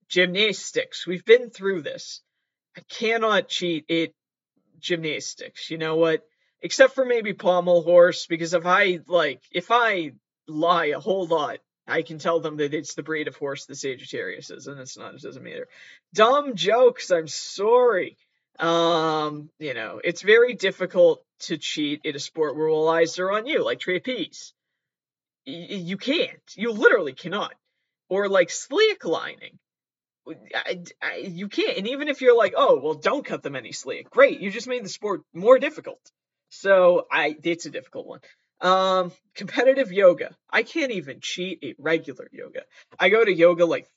Gymnastics. 0.10 1.08
We've 1.08 1.26
been 1.26 1.50
through 1.50 1.82
this. 1.82 2.22
I 2.78 2.82
cannot 2.90 3.48
cheat 3.48 3.90
at 3.90 4.10
gymnastics. 4.80 5.70
You 5.72 5.78
know 5.78 5.96
what? 5.96 6.24
Except 6.62 6.96
for 6.96 7.06
maybe 7.06 7.34
pommel 7.34 7.84
horse, 7.84 8.26
because 8.28 8.54
if 8.54 8.66
I, 8.66 9.00
like, 9.08 9.42
if 9.52 9.72
I 9.72 10.14
lie 10.48 10.88
a 10.88 11.00
whole 11.00 11.28
lot, 11.28 11.60
I 11.88 12.02
can 12.02 12.18
tell 12.18 12.40
them 12.40 12.58
that 12.58 12.74
it's 12.74 12.96
the 12.96 13.04
breed 13.04 13.28
of 13.28 13.36
horse 13.36 13.66
the 13.66 13.76
Sagittarius 13.76 14.50
is, 14.50 14.68
and 14.68 14.80
it's 14.80 14.98
not, 14.98 15.14
it 15.14 15.22
doesn't 15.22 15.44
matter. 15.44 15.68
Dumb 16.14 16.56
jokes, 16.56 17.12
I'm 17.12 17.28
sorry. 17.28 18.18
Um, 18.60 19.50
you 19.60 19.74
know, 19.74 20.02
it's 20.04 20.22
very 20.22 20.54
difficult 20.54 21.24
to 21.42 21.58
cheat 21.58 22.02
in 22.04 22.16
a 22.16 22.20
sport 22.20 22.56
where 22.56 22.70
all 22.70 22.90
eyes 22.90 23.20
are 23.20 23.32
on 23.32 23.46
you, 23.46 23.64
like 23.64 23.80
trapeze. 23.80 24.54
Y- 25.46 25.68
you 25.70 25.98
can't. 25.98 26.42
You 26.56 26.72
literally 26.72 27.14
cannot. 27.14 27.54
Or 28.10 28.30
like 28.30 28.50
slacklining. 28.50 29.58
I, 30.56 30.84
I, 31.02 31.16
you 31.18 31.48
can't. 31.48 31.78
And 31.78 31.88
even 31.88 32.08
if 32.08 32.22
you're 32.22 32.38
like, 32.38 32.54
oh, 32.58 32.80
well, 32.82 32.94
don't 32.96 33.26
cut 33.26 33.44
them 33.44 33.56
any 33.56 33.72
slack. 33.72 34.10
Great, 34.10 34.40
you 34.40 34.52
just 34.52 34.68
made 34.68 34.84
the 34.84 34.90
sport 34.90 35.22
more 35.34 35.60
difficult. 35.60 36.00
So 36.50 37.06
I, 37.12 37.36
it's 37.44 37.66
a 37.66 37.72
difficult 37.72 38.08
one. 38.08 38.20
Um, 38.62 39.12
competitive 39.36 39.92
yoga. 39.92 40.36
I 40.50 40.64
can't 40.64 40.92
even 40.92 41.20
cheat 41.20 41.64
at 41.64 41.76
regular 41.78 42.28
yoga. 42.32 42.62
I 43.00 43.10
go 43.10 43.24
to 43.24 43.34
yoga 43.34 43.66
like 43.66 43.88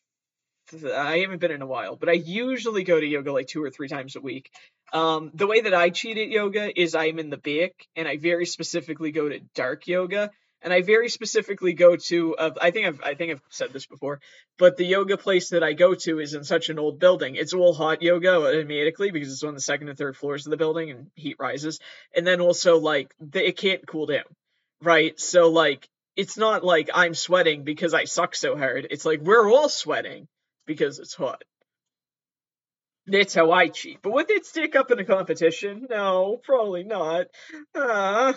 I 0.73 1.19
haven't 1.19 1.41
been 1.41 1.51
in 1.51 1.63
a 1.63 1.67
while, 1.67 1.97
but 1.97 2.09
I 2.09 2.13
usually 2.13 2.85
go 2.85 3.01
to 3.01 3.07
yoga 3.07 3.33
like 3.33 3.47
two 3.47 3.63
or 3.63 3.71
three 3.71 3.89
times 3.89 4.17
a 4.17 4.21
week. 4.21 4.51
Um, 4.93 5.31
the 5.35 5.47
way 5.47 5.63
that 5.63 5.75
I 5.75 5.91
cheat 5.91 6.19
at 6.19 6.29
yoga 6.29 6.79
is 6.79 6.95
I'm 6.95 7.19
in 7.19 7.31
the 7.31 7.37
back, 7.37 7.73
and 7.97 8.07
I 8.07 8.17
very 8.17 8.47
specifically 8.47 9.13
go 9.13 9.29
to 9.29 9.41
dark 9.55 9.87
yoga, 9.87 10.31
and 10.63 10.73
I 10.73 10.83
very 10.83 11.09
specifically 11.09 11.73
go 11.73 11.97
to. 11.97 12.37
Uh, 12.37 12.51
I 12.61 12.71
think 12.71 12.87
I've 12.87 13.01
I 13.03 13.15
think 13.15 13.33
I've 13.33 13.43
said 13.49 13.73
this 13.73 13.87
before, 13.87 14.21
but 14.59 14.77
the 14.77 14.85
yoga 14.85 15.17
place 15.17 15.51
that 15.51 15.63
I 15.63 15.73
go 15.73 15.95
to 15.95 16.19
is 16.19 16.35
in 16.35 16.45
such 16.45 16.69
an 16.69 16.79
old 16.79 16.99
building. 16.99 17.37
It's 17.37 17.55
all 17.55 17.75
hot 17.75 18.03
yoga 18.03 18.35
automatically 18.37 19.11
because 19.11 19.33
it's 19.33 19.45
on 19.45 19.55
the 19.55 19.61
second 19.61 19.89
and 19.89 19.99
third 19.99 20.17
floors 20.17 20.47
of 20.47 20.51
the 20.51 20.57
building, 20.57 20.91
and 20.91 21.11
heat 21.15 21.37
rises, 21.39 21.81
and 22.15 22.27
then 22.27 22.41
also 22.41 22.79
like 22.79 23.15
the, 23.21 23.47
it 23.47 23.57
can't 23.57 23.87
cool 23.87 24.07
down, 24.07 24.25
right? 24.83 25.19
So 25.19 25.51
like 25.51 25.89
it's 26.17 26.37
not 26.37 26.65
like 26.65 26.91
I'm 26.93 27.15
sweating 27.15 27.63
because 27.63 27.95
I 27.95 28.05
suck 28.05 28.35
so 28.35 28.57
hard. 28.57 28.89
It's 28.91 29.05
like 29.05 29.21
we're 29.21 29.51
all 29.51 29.69
sweating 29.69 30.27
because 30.67 30.99
it's 30.99 31.15
hot. 31.15 31.43
That's 33.07 33.35
how 33.35 33.53
I 33.53 33.69
cheat. 33.69 34.01
But 34.03 34.13
would 34.13 34.31
it 34.31 34.45
stick 34.45 34.77
up 34.77 34.91
in 34.91 34.99
a 34.99 35.05
competition? 35.05 35.87
No, 35.89 36.39
probably 36.45 36.83
not. 36.83 37.29
Uh, 37.75 38.35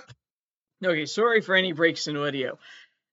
okay, 0.83 1.05
sorry 1.05 1.41
for 1.41 1.55
any 1.55 1.71
breaks 1.71 2.07
in 2.07 2.17
audio. 2.17 2.57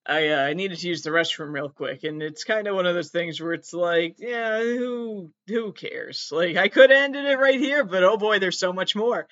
I 0.08 0.28
uh, 0.28 0.40
I 0.40 0.54
needed 0.54 0.78
to 0.78 0.88
use 0.88 1.02
the 1.02 1.10
restroom 1.10 1.52
real 1.52 1.68
quick, 1.68 2.02
and 2.04 2.22
it's 2.22 2.44
kind 2.44 2.66
of 2.66 2.74
one 2.74 2.86
of 2.86 2.94
those 2.94 3.10
things 3.10 3.40
where 3.40 3.52
it's 3.52 3.74
like, 3.74 4.16
yeah, 4.18 4.58
who 4.58 5.30
who 5.46 5.72
cares? 5.72 6.30
Like 6.32 6.56
I 6.56 6.68
could 6.68 6.90
have 6.90 7.02
ended 7.02 7.26
it 7.26 7.38
right 7.38 7.60
here, 7.60 7.84
but 7.84 8.02
oh 8.02 8.16
boy, 8.16 8.38
there's 8.38 8.58
so 8.58 8.72
much 8.72 8.96
more. 8.96 9.28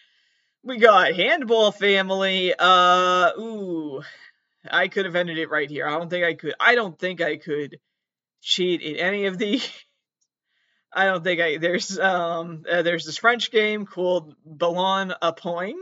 We 0.62 0.78
got 0.78 1.14
handball 1.14 1.72
family. 1.72 2.52
Uh, 2.58 3.30
ooh, 3.38 4.02
I 4.70 4.88
could 4.88 5.06
have 5.06 5.16
ended 5.16 5.38
it 5.38 5.50
right 5.50 5.70
here. 5.70 5.86
I 5.86 5.98
don't 5.98 6.10
think 6.10 6.24
I 6.24 6.34
could. 6.34 6.54
I 6.60 6.74
don't 6.74 6.98
think 6.98 7.20
I 7.22 7.36
could 7.36 7.78
cheat 8.42 8.82
in 8.82 8.96
any 8.96 9.26
of 9.26 9.38
the. 9.38 9.62
I 10.92 11.06
don't 11.06 11.24
think 11.24 11.40
I 11.40 11.56
there's 11.58 11.98
um 11.98 12.64
uh, 12.70 12.82
there's 12.82 13.04
this 13.04 13.18
French 13.18 13.50
game 13.50 13.86
called 13.86 14.34
Ballon 14.44 15.14
au 15.22 15.32
poing. 15.32 15.78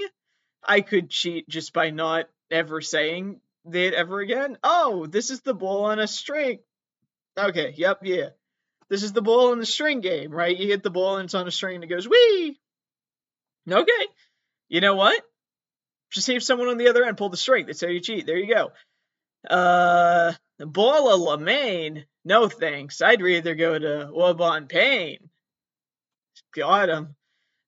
I 0.63 0.81
could 0.81 1.11
cheat 1.11 1.49
just 1.49 1.73
by 1.73 1.91
not 1.91 2.29
ever 2.55 2.81
saying 2.81 3.41
that 3.67 3.95
ever 3.95 4.21
again. 4.21 4.59
Oh, 4.63 5.07
this 5.07 5.31
is 5.31 5.41
the 5.41 5.55
ball 5.55 5.87
on 5.87 5.99
a 5.99 6.07
string. 6.07 6.61
Okay, 7.37 7.75
yep, 7.77 8.01
yeah. 8.03 8.29
This 8.89 9.03
is 9.03 9.13
the 9.13 9.23
ball 9.23 9.53
on 9.53 9.59
the 9.59 9.67
string 9.67 10.01
game, 10.01 10.31
right? 10.31 10.57
You 10.57 10.69
hit 10.69 10.83
the 10.83 10.91
ball 10.91 11.17
and 11.17 11.25
it's 11.25 11.35
on 11.35 11.49
a 11.49 11.51
string 11.51 11.77
and 11.77 11.85
it 11.85 11.89
goes 11.89 12.09
wee. 12.09 12.59
Okay. 13.71 14.07
You 14.69 14.81
know 14.81 14.95
what? 14.95 15.21
Just 16.13 16.27
see 16.27 16.37
if 16.37 16.45
someone 16.45 16.69
on 16.69 16.79
the 16.79 16.89
other 16.89 17.05
end 17.05 17.17
pulled 17.17 17.33
the 17.33 17.39
string. 17.39 17.67
That's 17.67 17.81
how 17.81 17.89
you 17.89 18.01
cheat. 18.01 18.27
There 18.27 18.37
you 18.37 18.55
go. 18.55 18.73
Uh, 19.49 20.35
the 20.59 20.67
ball 20.67 21.13
of 21.13 21.41
Lamaine. 21.41 22.05
No 22.25 22.49
thanks. 22.49 23.03
I'd 23.03 23.23
rather 23.23 23.55
go 23.55 23.79
to 23.79 24.09
Au 24.09 24.35
Bon 24.35 24.67
Pain. 24.67 25.31
Got 26.55 26.89
him. 26.89 27.17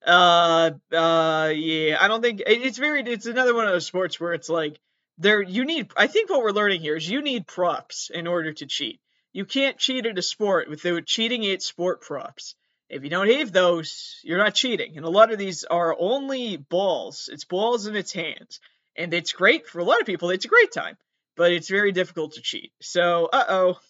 Uh, 0.05 0.71
uh, 0.93 1.53
yeah. 1.55 1.97
I 2.01 2.09
don't 2.09 2.23
think 2.23 2.43
it's 2.47 2.79
very. 2.79 3.03
It's 3.03 3.27
another 3.27 3.55
one 3.55 3.67
of 3.67 3.73
those 3.73 3.87
sports 3.87 4.21
where 4.21 4.33
it's 4.33 4.49
like 4.49 4.79
there. 5.19 5.43
You 5.43 5.65
need. 5.65 5.91
I 5.97 6.07
think 6.07 6.31
what 6.31 6.43
we're 6.43 6.51
learning 6.51 6.81
here 6.81 6.97
is 6.97 7.09
you 7.09 7.23
need 7.23 7.47
props 7.47 8.11
in 8.13 8.27
order 8.27 8.53
to 8.53 8.67
cheat. 8.67 9.01
You 9.33 9.45
can't 9.45 9.79
cheat 9.79 10.07
at 10.07 10.19
a 10.19 10.23
sport 10.23 10.69
without 10.69 11.05
cheating 11.07 11.47
at 11.47 11.63
sport 11.63 12.01
props. 12.01 12.55
If 12.89 13.03
you 13.03 13.11
don't 13.11 13.29
have 13.29 13.51
those, 13.53 14.21
you're 14.23 14.39
not 14.39 14.55
cheating. 14.55 14.97
And 14.97 15.05
a 15.05 15.11
lot 15.11 15.33
of 15.33 15.39
these 15.39 15.65
are 15.65 15.97
only 15.99 16.57
balls. 16.57 17.29
It's 17.33 17.45
balls 17.45 17.87
in 17.87 17.97
its 17.97 18.13
hands. 18.13 18.61
And 18.97 19.13
it's 19.13 19.33
great 19.33 19.67
for 19.67 19.81
a 19.81 19.85
lot 19.85 20.01
of 20.01 20.07
people. 20.07 20.31
It's 20.31 20.45
a 20.45 20.49
great 20.49 20.73
time. 20.73 20.97
But 21.37 21.53
it's 21.53 21.69
very 21.69 21.93
difficult 21.93 22.35
to 22.35 22.43
cheat. 22.43 22.73
So, 22.81 23.29
uh 23.33 23.45
oh. 23.49 23.81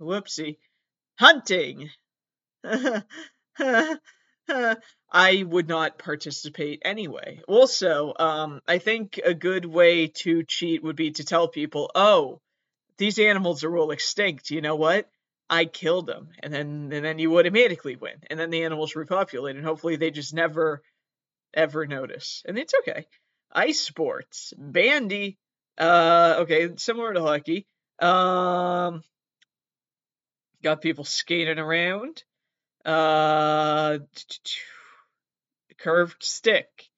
Whoopsie. 0.00 0.58
Hunting. 1.18 1.90
I 5.18 5.44
would 5.44 5.66
not 5.66 5.96
participate 5.96 6.82
anyway. 6.84 7.40
Also, 7.48 8.12
um, 8.18 8.60
I 8.68 8.76
think 8.76 9.18
a 9.24 9.32
good 9.32 9.64
way 9.64 10.08
to 10.08 10.42
cheat 10.42 10.82
would 10.82 10.94
be 10.94 11.12
to 11.12 11.24
tell 11.24 11.48
people, 11.48 11.90
"Oh, 11.94 12.42
these 12.98 13.18
animals 13.18 13.64
are 13.64 13.74
all 13.78 13.92
extinct. 13.92 14.50
You 14.50 14.60
know 14.60 14.76
what? 14.76 15.08
I 15.48 15.64
killed 15.64 16.04
them," 16.04 16.32
and 16.40 16.52
then 16.52 16.92
and 16.92 17.02
then 17.02 17.18
you 17.18 17.38
automatically 17.38 17.96
win, 17.96 18.18
and 18.28 18.38
then 18.38 18.50
the 18.50 18.64
animals 18.64 18.94
repopulate, 18.94 19.56
and 19.56 19.64
hopefully 19.64 19.96
they 19.96 20.10
just 20.10 20.34
never 20.34 20.82
ever 21.54 21.86
notice, 21.86 22.42
and 22.44 22.58
it's 22.58 22.74
okay. 22.80 23.06
Ice 23.52 23.80
sports, 23.80 24.52
bandy. 24.58 25.38
Uh, 25.78 26.40
okay, 26.40 26.76
similar 26.76 27.14
to 27.14 27.22
hockey. 27.22 27.66
Um, 28.00 29.02
got 30.62 30.82
people 30.82 31.04
skating 31.04 31.58
around. 31.58 32.22
Uh, 32.84 34.00
curved 35.78 36.22
stick. 36.22 36.88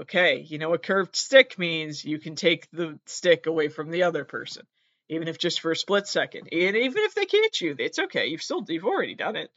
Okay, 0.00 0.40
you 0.40 0.58
know 0.58 0.70
what 0.70 0.82
curved 0.82 1.16
stick 1.16 1.58
means? 1.58 2.04
You 2.04 2.18
can 2.18 2.36
take 2.36 2.70
the 2.70 2.98
stick 3.06 3.46
away 3.46 3.68
from 3.68 3.90
the 3.90 4.02
other 4.02 4.24
person, 4.24 4.66
even 5.08 5.28
if 5.28 5.38
just 5.38 5.60
for 5.60 5.70
a 5.70 5.76
split 5.76 6.06
second. 6.06 6.48
And 6.52 6.76
even 6.76 7.02
if 7.04 7.14
they 7.14 7.24
catch 7.24 7.60
you, 7.62 7.74
it's 7.78 7.98
okay. 7.98 8.26
You've 8.26 8.42
still 8.42 8.64
you've 8.68 8.84
already 8.84 9.14
done 9.14 9.36
it. 9.36 9.50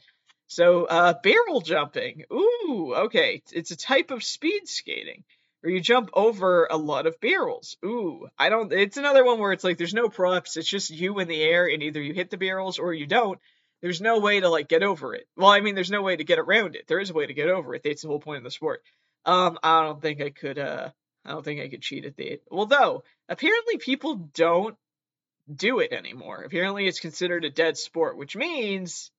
So, 0.47 0.85
uh, 0.85 1.13
barrel 1.21 1.61
jumping. 1.61 2.23
Ooh, 2.33 2.93
okay. 2.95 3.43
It's 3.51 3.71
a 3.71 3.77
type 3.77 4.09
of 4.11 4.23
speed 4.23 4.67
skating 4.67 5.23
where 5.61 5.71
you 5.71 5.81
jump 5.81 6.09
over 6.13 6.67
a 6.71 6.77
lot 6.77 7.05
of 7.05 7.19
barrels. 7.19 7.77
Ooh, 7.85 8.27
I 8.37 8.49
don't. 8.49 8.71
It's 8.71 8.97
another 8.97 9.25
one 9.25 9.39
where 9.39 9.51
it's 9.51 9.63
like 9.63 9.77
there's 9.77 9.93
no 9.93 10.09
props. 10.09 10.57
It's 10.57 10.69
just 10.69 10.89
you 10.89 11.19
in 11.19 11.27
the 11.27 11.41
air, 11.41 11.67
and 11.67 11.83
either 11.83 12.01
you 12.01 12.13
hit 12.13 12.29
the 12.29 12.37
barrels 12.37 12.79
or 12.79 12.93
you 12.93 13.05
don't. 13.05 13.39
There's 13.81 14.01
no 14.01 14.19
way 14.19 14.39
to 14.39 14.49
like 14.49 14.67
get 14.67 14.83
over 14.83 15.13
it. 15.15 15.27
Well, 15.35 15.49
I 15.49 15.61
mean, 15.61 15.75
there's 15.75 15.91
no 15.91 16.01
way 16.01 16.15
to 16.15 16.23
get 16.23 16.39
around 16.39 16.75
it. 16.75 16.87
There 16.87 16.99
is 16.99 17.09
a 17.09 17.13
way 17.13 17.25
to 17.25 17.33
get 17.33 17.49
over 17.49 17.73
it. 17.75 17.83
That's 17.83 18.01
the 18.01 18.07
whole 18.09 18.19
point 18.19 18.39
of 18.39 18.43
the 18.43 18.51
sport. 18.51 18.81
Um, 19.25 19.57
I 19.63 19.83
don't 19.83 20.01
think 20.01 20.21
I 20.21 20.29
could. 20.29 20.59
Uh, 20.59 20.89
I 21.25 21.31
don't 21.31 21.43
think 21.43 21.61
I 21.61 21.69
could 21.69 21.81
cheat 21.81 22.05
at 22.05 22.17
that. 22.17 22.41
Although 22.51 23.03
apparently 23.27 23.77
people 23.77 24.29
don't 24.33 24.75
do 25.53 25.79
it 25.79 25.93
anymore. 25.93 26.43
Apparently 26.43 26.87
it's 26.87 26.99
considered 26.99 27.45
a 27.45 27.49
dead 27.49 27.77
sport, 27.77 28.17
which 28.17 28.35
means 28.35 29.11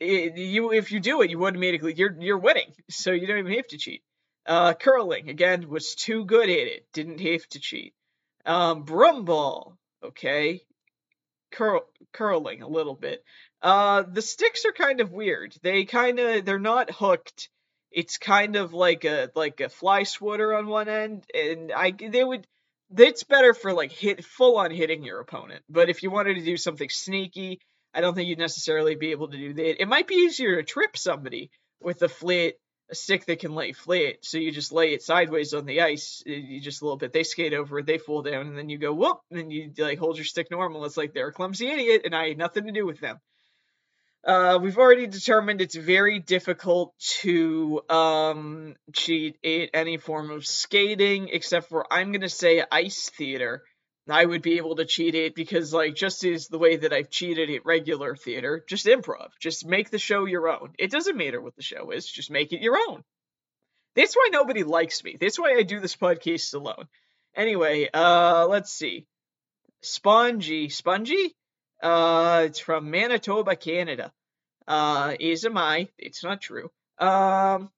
it, 0.00 0.36
you 0.36 0.72
if 0.72 0.92
you 0.92 1.00
do 1.00 1.22
it, 1.22 1.30
you 1.30 1.44
automatically 1.44 1.94
you're 1.94 2.16
you're 2.20 2.38
winning, 2.38 2.72
so 2.90 3.12
you 3.12 3.26
don't 3.26 3.38
even 3.38 3.54
have 3.54 3.68
to 3.68 3.78
cheat. 3.78 4.02
Uh, 4.46 4.74
curling, 4.74 5.30
again, 5.30 5.68
was 5.68 5.94
too 5.94 6.24
good 6.24 6.50
at 6.50 6.68
it. 6.68 6.86
Didn't 6.92 7.20
have 7.20 7.46
to 7.48 7.60
cheat. 7.60 7.94
Um, 8.44 8.82
broom 8.82 9.24
ball, 9.24 9.78
okay. 10.04 10.60
Curl, 11.54 11.86
curling 12.12 12.62
a 12.62 12.68
little 12.68 12.94
bit. 12.94 13.24
Uh, 13.62 14.02
the 14.02 14.22
sticks 14.22 14.64
are 14.66 14.72
kind 14.72 15.00
of 15.00 15.12
weird. 15.12 15.56
They 15.62 15.84
kind 15.84 16.18
of, 16.18 16.44
they're 16.44 16.58
not 16.58 16.90
hooked. 16.90 17.48
It's 17.90 18.18
kind 18.18 18.56
of 18.56 18.74
like 18.74 19.04
a, 19.04 19.30
like 19.34 19.60
a 19.60 19.68
fly 19.68 20.02
swatter 20.02 20.54
on 20.54 20.66
one 20.66 20.88
end. 20.88 21.24
And 21.32 21.72
I, 21.72 21.92
they 21.92 22.24
would, 22.24 22.46
it's 22.96 23.22
better 23.24 23.54
for 23.54 23.72
like 23.72 23.92
hit, 23.92 24.24
full 24.24 24.58
on 24.58 24.70
hitting 24.70 25.04
your 25.04 25.20
opponent. 25.20 25.62
But 25.70 25.88
if 25.88 26.02
you 26.02 26.10
wanted 26.10 26.34
to 26.34 26.44
do 26.44 26.56
something 26.56 26.88
sneaky, 26.90 27.60
I 27.94 28.00
don't 28.00 28.14
think 28.14 28.28
you'd 28.28 28.38
necessarily 28.38 28.96
be 28.96 29.12
able 29.12 29.28
to 29.28 29.36
do 29.36 29.54
that. 29.54 29.80
It 29.80 29.88
might 29.88 30.08
be 30.08 30.16
easier 30.16 30.56
to 30.56 30.62
trip 30.64 30.96
somebody 30.96 31.50
with 31.80 32.02
a 32.02 32.08
flat 32.08 32.54
a 32.94 32.96
stick 32.96 33.26
that 33.26 33.40
can 33.40 33.54
lay 33.54 33.72
flat. 33.72 34.16
So 34.22 34.38
you 34.38 34.52
just 34.52 34.72
lay 34.72 34.94
it 34.94 35.02
sideways 35.02 35.52
on 35.52 35.66
the 35.66 35.80
ice, 35.80 36.22
eh, 36.26 36.30
you 36.30 36.60
just 36.60 36.80
a 36.80 36.84
little 36.84 36.96
bit. 36.96 37.12
They 37.12 37.24
skate 37.24 37.52
over 37.52 37.80
it, 37.80 37.86
they 37.86 37.98
fall 37.98 38.22
down, 38.22 38.46
and 38.46 38.56
then 38.56 38.68
you 38.68 38.78
go 38.78 38.94
whoop, 38.94 39.18
and 39.30 39.52
you 39.52 39.72
like 39.76 39.98
hold 39.98 40.16
your 40.16 40.24
stick 40.24 40.50
normal. 40.50 40.84
It's 40.84 40.96
like 40.96 41.12
they're 41.12 41.28
a 41.28 41.32
clumsy 41.32 41.68
idiot, 41.68 42.02
and 42.04 42.14
I 42.14 42.28
had 42.28 42.38
nothing 42.38 42.66
to 42.66 42.72
do 42.72 42.86
with 42.86 43.00
them. 43.00 43.18
Uh, 44.24 44.58
we've 44.62 44.78
already 44.78 45.06
determined 45.06 45.60
it's 45.60 45.74
very 45.74 46.18
difficult 46.18 46.94
to 47.20 47.82
um, 47.90 48.74
cheat 48.94 49.36
at 49.44 49.70
any 49.74 49.98
form 49.98 50.30
of 50.30 50.46
skating, 50.46 51.28
except 51.30 51.68
for 51.68 51.92
I'm 51.92 52.12
gonna 52.12 52.28
say 52.28 52.64
ice 52.70 53.10
theater 53.10 53.62
I 54.08 54.24
would 54.24 54.42
be 54.42 54.58
able 54.58 54.76
to 54.76 54.84
cheat 54.84 55.14
it 55.14 55.34
because, 55.34 55.72
like, 55.72 55.94
just 55.94 56.24
is 56.24 56.48
the 56.48 56.58
way 56.58 56.76
that 56.76 56.92
I've 56.92 57.08
cheated 57.08 57.50
at 57.50 57.64
regular 57.64 58.14
theater, 58.14 58.62
just 58.68 58.84
improv. 58.84 59.30
Just 59.40 59.66
make 59.66 59.90
the 59.90 59.98
show 59.98 60.26
your 60.26 60.48
own. 60.48 60.74
It 60.78 60.90
doesn't 60.90 61.16
matter 61.16 61.40
what 61.40 61.56
the 61.56 61.62
show 61.62 61.90
is, 61.90 62.06
just 62.06 62.30
make 62.30 62.52
it 62.52 62.60
your 62.60 62.76
own. 62.88 63.02
That's 63.96 64.14
why 64.14 64.28
nobody 64.30 64.62
likes 64.62 65.02
me. 65.02 65.16
That's 65.18 65.38
why 65.38 65.54
I 65.54 65.62
do 65.62 65.80
this 65.80 65.96
podcast 65.96 66.54
alone. 66.54 66.86
Anyway, 67.34 67.88
uh, 67.94 68.46
let's 68.48 68.72
see. 68.72 69.06
Spongee. 69.82 70.66
Spongee? 70.66 71.30
Uh, 71.82 72.42
it's 72.46 72.58
from 72.58 72.90
Manitoba, 72.90 73.56
Canada. 73.56 74.12
Uh, 74.66 75.14
is 75.18 75.46
am 75.46 75.56
I? 75.56 75.88
It's 75.98 76.22
not 76.22 76.40
true. 76.40 76.70
Um, 76.98 77.70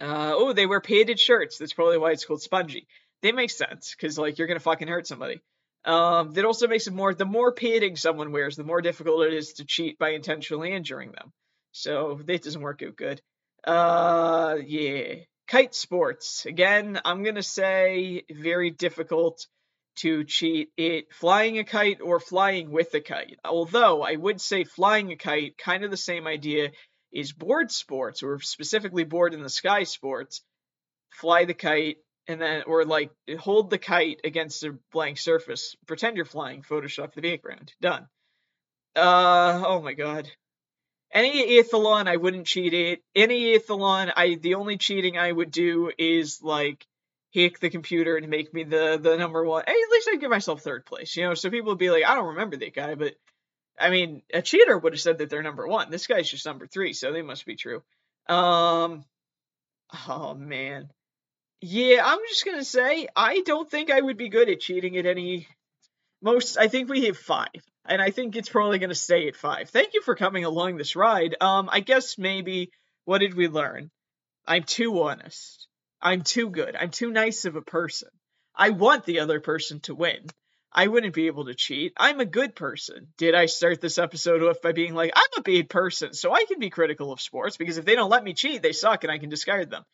uh, 0.00 0.32
oh, 0.34 0.52
they 0.52 0.66
wear 0.66 0.80
painted 0.80 1.18
shirts. 1.18 1.58
That's 1.58 1.72
probably 1.72 1.98
why 1.98 2.12
it's 2.12 2.24
called 2.24 2.40
Spongee 2.40 2.86
they 3.26 3.32
make 3.32 3.50
sense 3.50 3.94
because 3.94 4.18
like 4.18 4.38
you're 4.38 4.46
gonna 4.46 4.60
fucking 4.60 4.88
hurt 4.88 5.06
somebody. 5.06 5.40
Um, 5.84 6.32
that 6.32 6.44
also 6.44 6.66
makes 6.66 6.86
it 6.86 6.92
more 6.92 7.14
the 7.14 7.24
more 7.24 7.52
padding 7.52 7.96
someone 7.96 8.32
wears, 8.32 8.56
the 8.56 8.64
more 8.64 8.80
difficult 8.80 9.26
it 9.26 9.34
is 9.34 9.54
to 9.54 9.64
cheat 9.64 9.98
by 9.98 10.10
intentionally 10.10 10.72
injuring 10.72 11.12
them. 11.12 11.32
So 11.72 12.20
that 12.24 12.42
doesn't 12.42 12.60
work 12.60 12.82
out 12.82 12.96
good. 12.96 13.20
Uh, 13.64 14.56
yeah, 14.64 15.14
kite 15.48 15.74
sports 15.74 16.46
again. 16.46 17.00
I'm 17.04 17.24
gonna 17.24 17.42
say 17.42 18.24
very 18.30 18.70
difficult 18.70 19.46
to 19.96 20.24
cheat 20.24 20.70
it 20.76 21.12
flying 21.12 21.58
a 21.58 21.64
kite 21.64 22.00
or 22.00 22.20
flying 22.20 22.70
with 22.70 22.94
a 22.94 23.00
kite. 23.00 23.38
Although 23.44 24.02
I 24.02 24.14
would 24.14 24.40
say 24.40 24.64
flying 24.64 25.10
a 25.10 25.16
kite, 25.16 25.58
kind 25.58 25.84
of 25.84 25.90
the 25.90 25.96
same 25.96 26.26
idea, 26.26 26.70
is 27.12 27.32
board 27.32 27.72
sports 27.72 28.22
or 28.22 28.38
specifically 28.40 29.04
board 29.04 29.34
in 29.34 29.42
the 29.42 29.48
sky 29.48 29.84
sports. 29.84 30.42
Fly 31.12 31.46
the 31.46 31.54
kite, 31.54 31.96
and 32.28 32.40
then 32.40 32.62
or 32.66 32.84
like 32.84 33.10
hold 33.38 33.70
the 33.70 33.78
kite 33.78 34.20
against 34.24 34.64
a 34.64 34.76
blank 34.92 35.18
surface. 35.18 35.76
Pretend 35.86 36.16
you're 36.16 36.24
flying. 36.24 36.62
Photoshop 36.62 37.14
the 37.14 37.22
background. 37.22 37.72
Done. 37.80 38.08
Uh 38.94 39.62
oh 39.66 39.80
my 39.82 39.94
god. 39.94 40.28
Any 41.12 41.60
athlon 41.60 42.08
I 42.08 42.16
wouldn't 42.16 42.46
cheat 42.46 42.74
it. 42.74 43.02
Any 43.14 43.56
athlon 43.58 44.12
I 44.16 44.34
the 44.34 44.54
only 44.54 44.76
cheating 44.76 45.18
I 45.18 45.30
would 45.30 45.50
do 45.50 45.90
is 45.98 46.42
like 46.42 46.86
hack 47.34 47.58
the 47.60 47.70
computer 47.70 48.16
and 48.16 48.28
make 48.28 48.52
me 48.52 48.64
the 48.64 48.98
the 49.00 49.16
number 49.16 49.44
one. 49.44 49.64
Hey, 49.66 49.72
at 49.72 49.90
least 49.90 50.08
I'd 50.12 50.20
give 50.20 50.30
myself 50.30 50.62
third 50.62 50.86
place, 50.86 51.16
you 51.16 51.24
know. 51.24 51.34
So 51.34 51.50
people 51.50 51.70
would 51.72 51.78
be 51.78 51.90
like, 51.90 52.04
I 52.04 52.14
don't 52.14 52.28
remember 52.28 52.56
that 52.56 52.74
guy, 52.74 52.94
but 52.94 53.14
I 53.78 53.90
mean, 53.90 54.22
a 54.32 54.42
cheater 54.42 54.76
would 54.76 54.94
have 54.94 55.00
said 55.00 55.18
that 55.18 55.30
they're 55.30 55.42
number 55.42 55.66
one. 55.66 55.90
This 55.90 56.06
guy's 56.06 56.30
just 56.30 56.46
number 56.46 56.66
three, 56.66 56.92
so 56.94 57.12
they 57.12 57.22
must 57.22 57.44
be 57.44 57.56
true. 57.56 57.82
Um, 58.28 59.04
oh 60.08 60.34
man, 60.34 60.90
yeah, 61.60 62.02
I'm 62.04 62.18
just 62.28 62.44
gonna 62.44 62.64
say 62.64 63.08
I 63.14 63.40
don't 63.40 63.70
think 63.70 63.90
I 63.90 64.00
would 64.00 64.16
be 64.16 64.28
good 64.28 64.48
at 64.48 64.60
cheating 64.60 64.96
at 64.96 65.06
any 65.06 65.48
most. 66.22 66.58
I 66.58 66.68
think 66.68 66.88
we 66.88 67.06
have 67.06 67.16
five, 67.16 67.62
and 67.84 68.00
I 68.00 68.10
think 68.10 68.36
it's 68.36 68.48
probably 68.48 68.78
gonna 68.78 68.94
stay 68.94 69.28
at 69.28 69.36
five. 69.36 69.70
Thank 69.70 69.94
you 69.94 70.02
for 70.02 70.14
coming 70.14 70.44
along 70.44 70.76
this 70.76 70.96
ride. 70.96 71.36
Um, 71.40 71.68
I 71.70 71.80
guess 71.80 72.18
maybe 72.18 72.70
what 73.04 73.18
did 73.18 73.34
we 73.34 73.48
learn? 73.48 73.90
I'm 74.46 74.62
too 74.62 75.02
honest. 75.02 75.66
I'm 76.00 76.22
too 76.22 76.50
good. 76.50 76.76
I'm 76.76 76.90
too 76.90 77.10
nice 77.10 77.44
of 77.46 77.56
a 77.56 77.62
person. 77.62 78.10
I 78.54 78.70
want 78.70 79.04
the 79.04 79.20
other 79.20 79.40
person 79.40 79.80
to 79.80 79.94
win. 79.94 80.26
I 80.72 80.88
wouldn't 80.88 81.14
be 81.14 81.26
able 81.26 81.46
to 81.46 81.54
cheat. 81.54 81.94
I'm 81.96 82.20
a 82.20 82.26
good 82.26 82.54
person. 82.54 83.08
Did 83.16 83.34
I 83.34 83.46
start 83.46 83.80
this 83.80 83.98
episode 83.98 84.42
off 84.42 84.60
by 84.60 84.72
being 84.72 84.94
like, 84.94 85.12
I'm 85.16 85.38
a 85.38 85.42
bad 85.42 85.70
person, 85.70 86.12
so 86.12 86.32
I 86.32 86.44
can 86.44 86.58
be 86.58 86.68
critical 86.68 87.12
of 87.12 87.20
sports 87.20 87.56
because 87.56 87.78
if 87.78 87.86
they 87.86 87.94
don't 87.94 88.10
let 88.10 88.22
me 88.22 88.34
cheat, 88.34 88.62
they 88.62 88.72
suck 88.72 89.02
and 89.02 89.10
I 89.10 89.18
can 89.18 89.30
discard 89.30 89.70
them? 89.70 89.84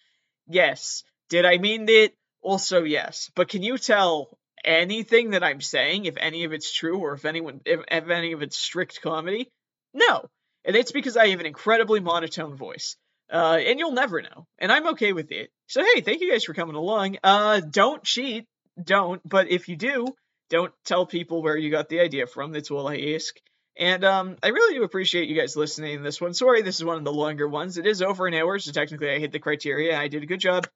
Yes. 0.48 1.04
Did 1.32 1.46
I 1.46 1.56
mean 1.56 1.88
it? 1.88 2.14
Also, 2.42 2.84
yes. 2.84 3.30
But 3.34 3.48
can 3.48 3.62
you 3.62 3.78
tell 3.78 4.36
anything 4.62 5.30
that 5.30 5.42
I'm 5.42 5.62
saying, 5.62 6.04
if 6.04 6.18
any 6.18 6.44
of 6.44 6.52
it's 6.52 6.70
true, 6.70 6.98
or 6.98 7.14
if 7.14 7.24
anyone, 7.24 7.62
if, 7.64 7.80
if 7.90 8.10
any 8.10 8.32
of 8.32 8.42
it's 8.42 8.58
strict 8.58 9.00
comedy? 9.00 9.48
No. 9.94 10.26
And 10.66 10.76
it's 10.76 10.92
because 10.92 11.16
I 11.16 11.28
have 11.28 11.40
an 11.40 11.46
incredibly 11.46 12.00
monotone 12.00 12.54
voice. 12.54 12.96
Uh, 13.32 13.58
and 13.66 13.78
you'll 13.78 13.92
never 13.92 14.20
know. 14.20 14.46
And 14.58 14.70
I'm 14.70 14.88
okay 14.88 15.14
with 15.14 15.32
it. 15.32 15.48
So 15.68 15.82
hey, 15.82 16.02
thank 16.02 16.20
you 16.20 16.30
guys 16.30 16.44
for 16.44 16.52
coming 16.52 16.76
along. 16.76 17.16
Uh, 17.24 17.60
don't 17.60 18.04
cheat. 18.04 18.44
Don't. 18.84 19.26
But 19.26 19.50
if 19.50 19.70
you 19.70 19.76
do, 19.76 20.08
don't 20.50 20.74
tell 20.84 21.06
people 21.06 21.40
where 21.40 21.56
you 21.56 21.70
got 21.70 21.88
the 21.88 22.00
idea 22.00 22.26
from. 22.26 22.52
That's 22.52 22.70
all 22.70 22.86
I 22.86 23.14
ask. 23.14 23.34
And 23.78 24.04
um, 24.04 24.36
I 24.42 24.48
really 24.48 24.74
do 24.74 24.84
appreciate 24.84 25.30
you 25.30 25.40
guys 25.40 25.56
listening 25.56 25.96
to 25.96 26.02
this 26.02 26.20
one. 26.20 26.34
Sorry, 26.34 26.60
this 26.60 26.76
is 26.76 26.84
one 26.84 26.98
of 26.98 27.04
the 27.04 27.12
longer 27.12 27.48
ones. 27.48 27.78
It 27.78 27.86
is 27.86 28.02
over 28.02 28.26
an 28.26 28.34
hour, 28.34 28.58
so 28.58 28.70
technically 28.70 29.08
I 29.08 29.18
hit 29.18 29.32
the 29.32 29.38
criteria. 29.38 29.98
I 29.98 30.08
did 30.08 30.22
a 30.22 30.26
good 30.26 30.40
job 30.40 30.66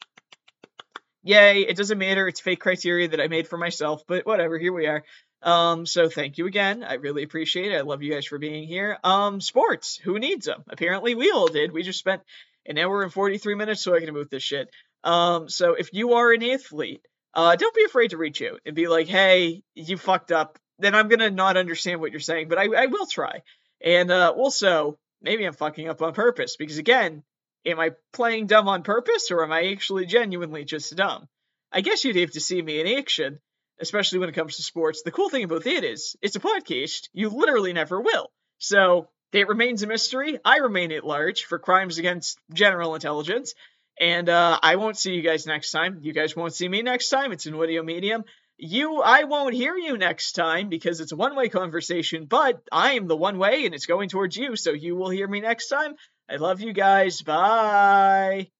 yay, 1.27 1.61
it 1.63 1.77
doesn't 1.77 1.99
matter. 1.99 2.29
It's 2.29 2.41
fake 2.41 2.61
criteria 2.61 3.09
that 3.09 3.21
I 3.21 3.29
made 3.29 3.49
for 3.49 3.59
myself, 3.59 4.03
but 4.07 4.25
whatever, 4.25 4.59
here 4.59 4.73
we 4.73 4.87
are. 4.87 5.05
Um, 5.43 5.85
so 5.85 6.09
thank 6.09 6.39
you 6.39 6.47
again. 6.47 6.83
I 6.83 6.95
really 6.95 7.23
appreciate 7.23 7.73
it. 7.73 7.77
I 7.77 7.83
love 7.83 8.03
you 8.03 8.13
guys 8.13 8.27
for 8.27 8.39
being 8.39 8.67
here. 8.67 8.99
Um, 9.05 9.41
sports, 9.41 9.97
who 10.03 10.19
needs 10.19 10.47
them? 10.47 10.65
Apparently 10.69 11.15
we 11.15 11.31
all 11.31 11.49
did. 11.49 11.73
We 11.73 11.83
just 11.83 11.99
spent 11.99 12.23
an 12.65 12.79
hour 12.79 13.03
and 13.03 13.13
43 13.13 13.55
minutes 13.55 13.85
talking 13.85 14.09
about 14.09 14.31
this 14.31 14.43
shit. 14.43 14.71
Um, 15.05 15.49
so 15.49 15.75
if 15.75 15.93
you 15.93 16.15
are 16.15 16.33
an 16.33 16.43
athlete, 16.43 17.03
uh, 17.35 17.55
don't 17.57 17.75
be 17.75 17.85
afraid 17.85 18.11
to 18.11 18.17
reach 18.17 18.41
out 18.43 18.61
and 18.65 18.75
be 18.75 18.89
like, 18.89 19.09
hey, 19.09 19.63
you 19.75 19.97
fucked 19.99 20.33
up. 20.33 20.59
Then 20.79 20.95
I'm 20.95 21.09
gonna 21.09 21.31
not 21.31 21.57
understand 21.57 22.01
what 22.01 22.13
you're 22.13 22.21
saying, 22.21 22.49
but 22.49 22.59
I, 22.59 22.65
I 22.65 22.87
will 22.87 23.07
try. 23.07 23.43
And 23.85 24.11
uh, 24.11 24.33
also, 24.35 24.99
maybe 25.23 25.45
I'm 25.45 25.53
fucking 25.53 25.89
up 25.89 26.03
on 26.03 26.13
purpose 26.13 26.57
because 26.57 26.79
again, 26.79 27.23
Am 27.67 27.81
I 27.81 27.91
playing 28.13 28.47
dumb 28.47 28.69
on 28.69 28.83
purpose, 28.83 29.31
or 29.31 29.43
am 29.43 29.53
I 29.53 29.73
actually 29.73 30.07
genuinely 30.07 30.65
just 30.65 30.95
dumb? 30.95 31.29
I 31.73 31.81
guess 31.81 32.05
you'd 32.05 32.17
have 32.17 32.31
to 32.33 32.41
see 32.41 32.63
me 32.63 32.81
in 32.81 32.99
action, 32.99 33.41
especially 33.81 34.21
when 34.21 34.29
it 34.29 34.35
comes 34.37 34.57
to 34.57 34.63
sports. 34.63 35.03
The 35.03 35.11
cool 35.11 35.29
thing 35.29 35.45
about 35.45 35.67
it 35.67 35.85
is, 35.85 36.17
it's 36.23 36.37
a 36.37 36.41
podcast. 36.41 37.09
You 37.13 37.29
literally 37.29 37.73
never 37.73 38.01
will. 38.01 38.31
So, 38.59 39.09
it 39.33 39.49
remains 39.49 39.83
a 39.83 39.87
mystery. 39.87 40.39
I 40.45 40.59
remain 40.59 40.93
at 40.93 41.05
large 41.05 41.45
for 41.45 41.59
crimes 41.59 41.99
against 41.99 42.39
general 42.55 42.95
intelligence. 42.95 43.55
And 44.01 44.29
uh, 44.29 44.59
I 44.63 44.77
won't 44.77 44.97
see 44.97 45.15
you 45.15 45.23
guys 45.23 45.47
next 45.47 45.71
time. 45.73 46.01
You 46.03 46.13
guys 46.13 46.37
won't 46.37 46.55
see 46.55 46.69
me 46.69 46.83
next 46.83 47.09
time. 47.09 47.33
It's 47.33 47.47
an 47.47 47.55
audio 47.55 47.83
medium. 47.83 48.25
You, 48.59 49.03
I 49.03 49.25
won't 49.25 49.55
hear 49.55 49.77
you 49.77 49.99
next 49.99 50.33
time 50.33 50.69
because 50.69 51.01
it's 51.01 51.13
a 51.13 51.17
one 51.17 51.37
way 51.37 51.49
conversation, 51.49 52.25
but 52.25 52.63
I 52.73 52.93
am 52.93 53.07
the 53.07 53.17
one 53.17 53.39
way 53.39 53.67
and 53.67 53.75
it's 53.75 53.87
going 53.87 54.09
towards 54.09 54.37
you, 54.37 54.57
so 54.57 54.73
you 54.73 54.97
will 54.97 55.11
hear 55.11 55.29
me 55.29 55.41
next 55.41 55.69
time. 55.69 55.97
I 56.29 56.37
love 56.37 56.61
you 56.61 56.73
guys. 56.73 57.23
Bye. 57.23 58.51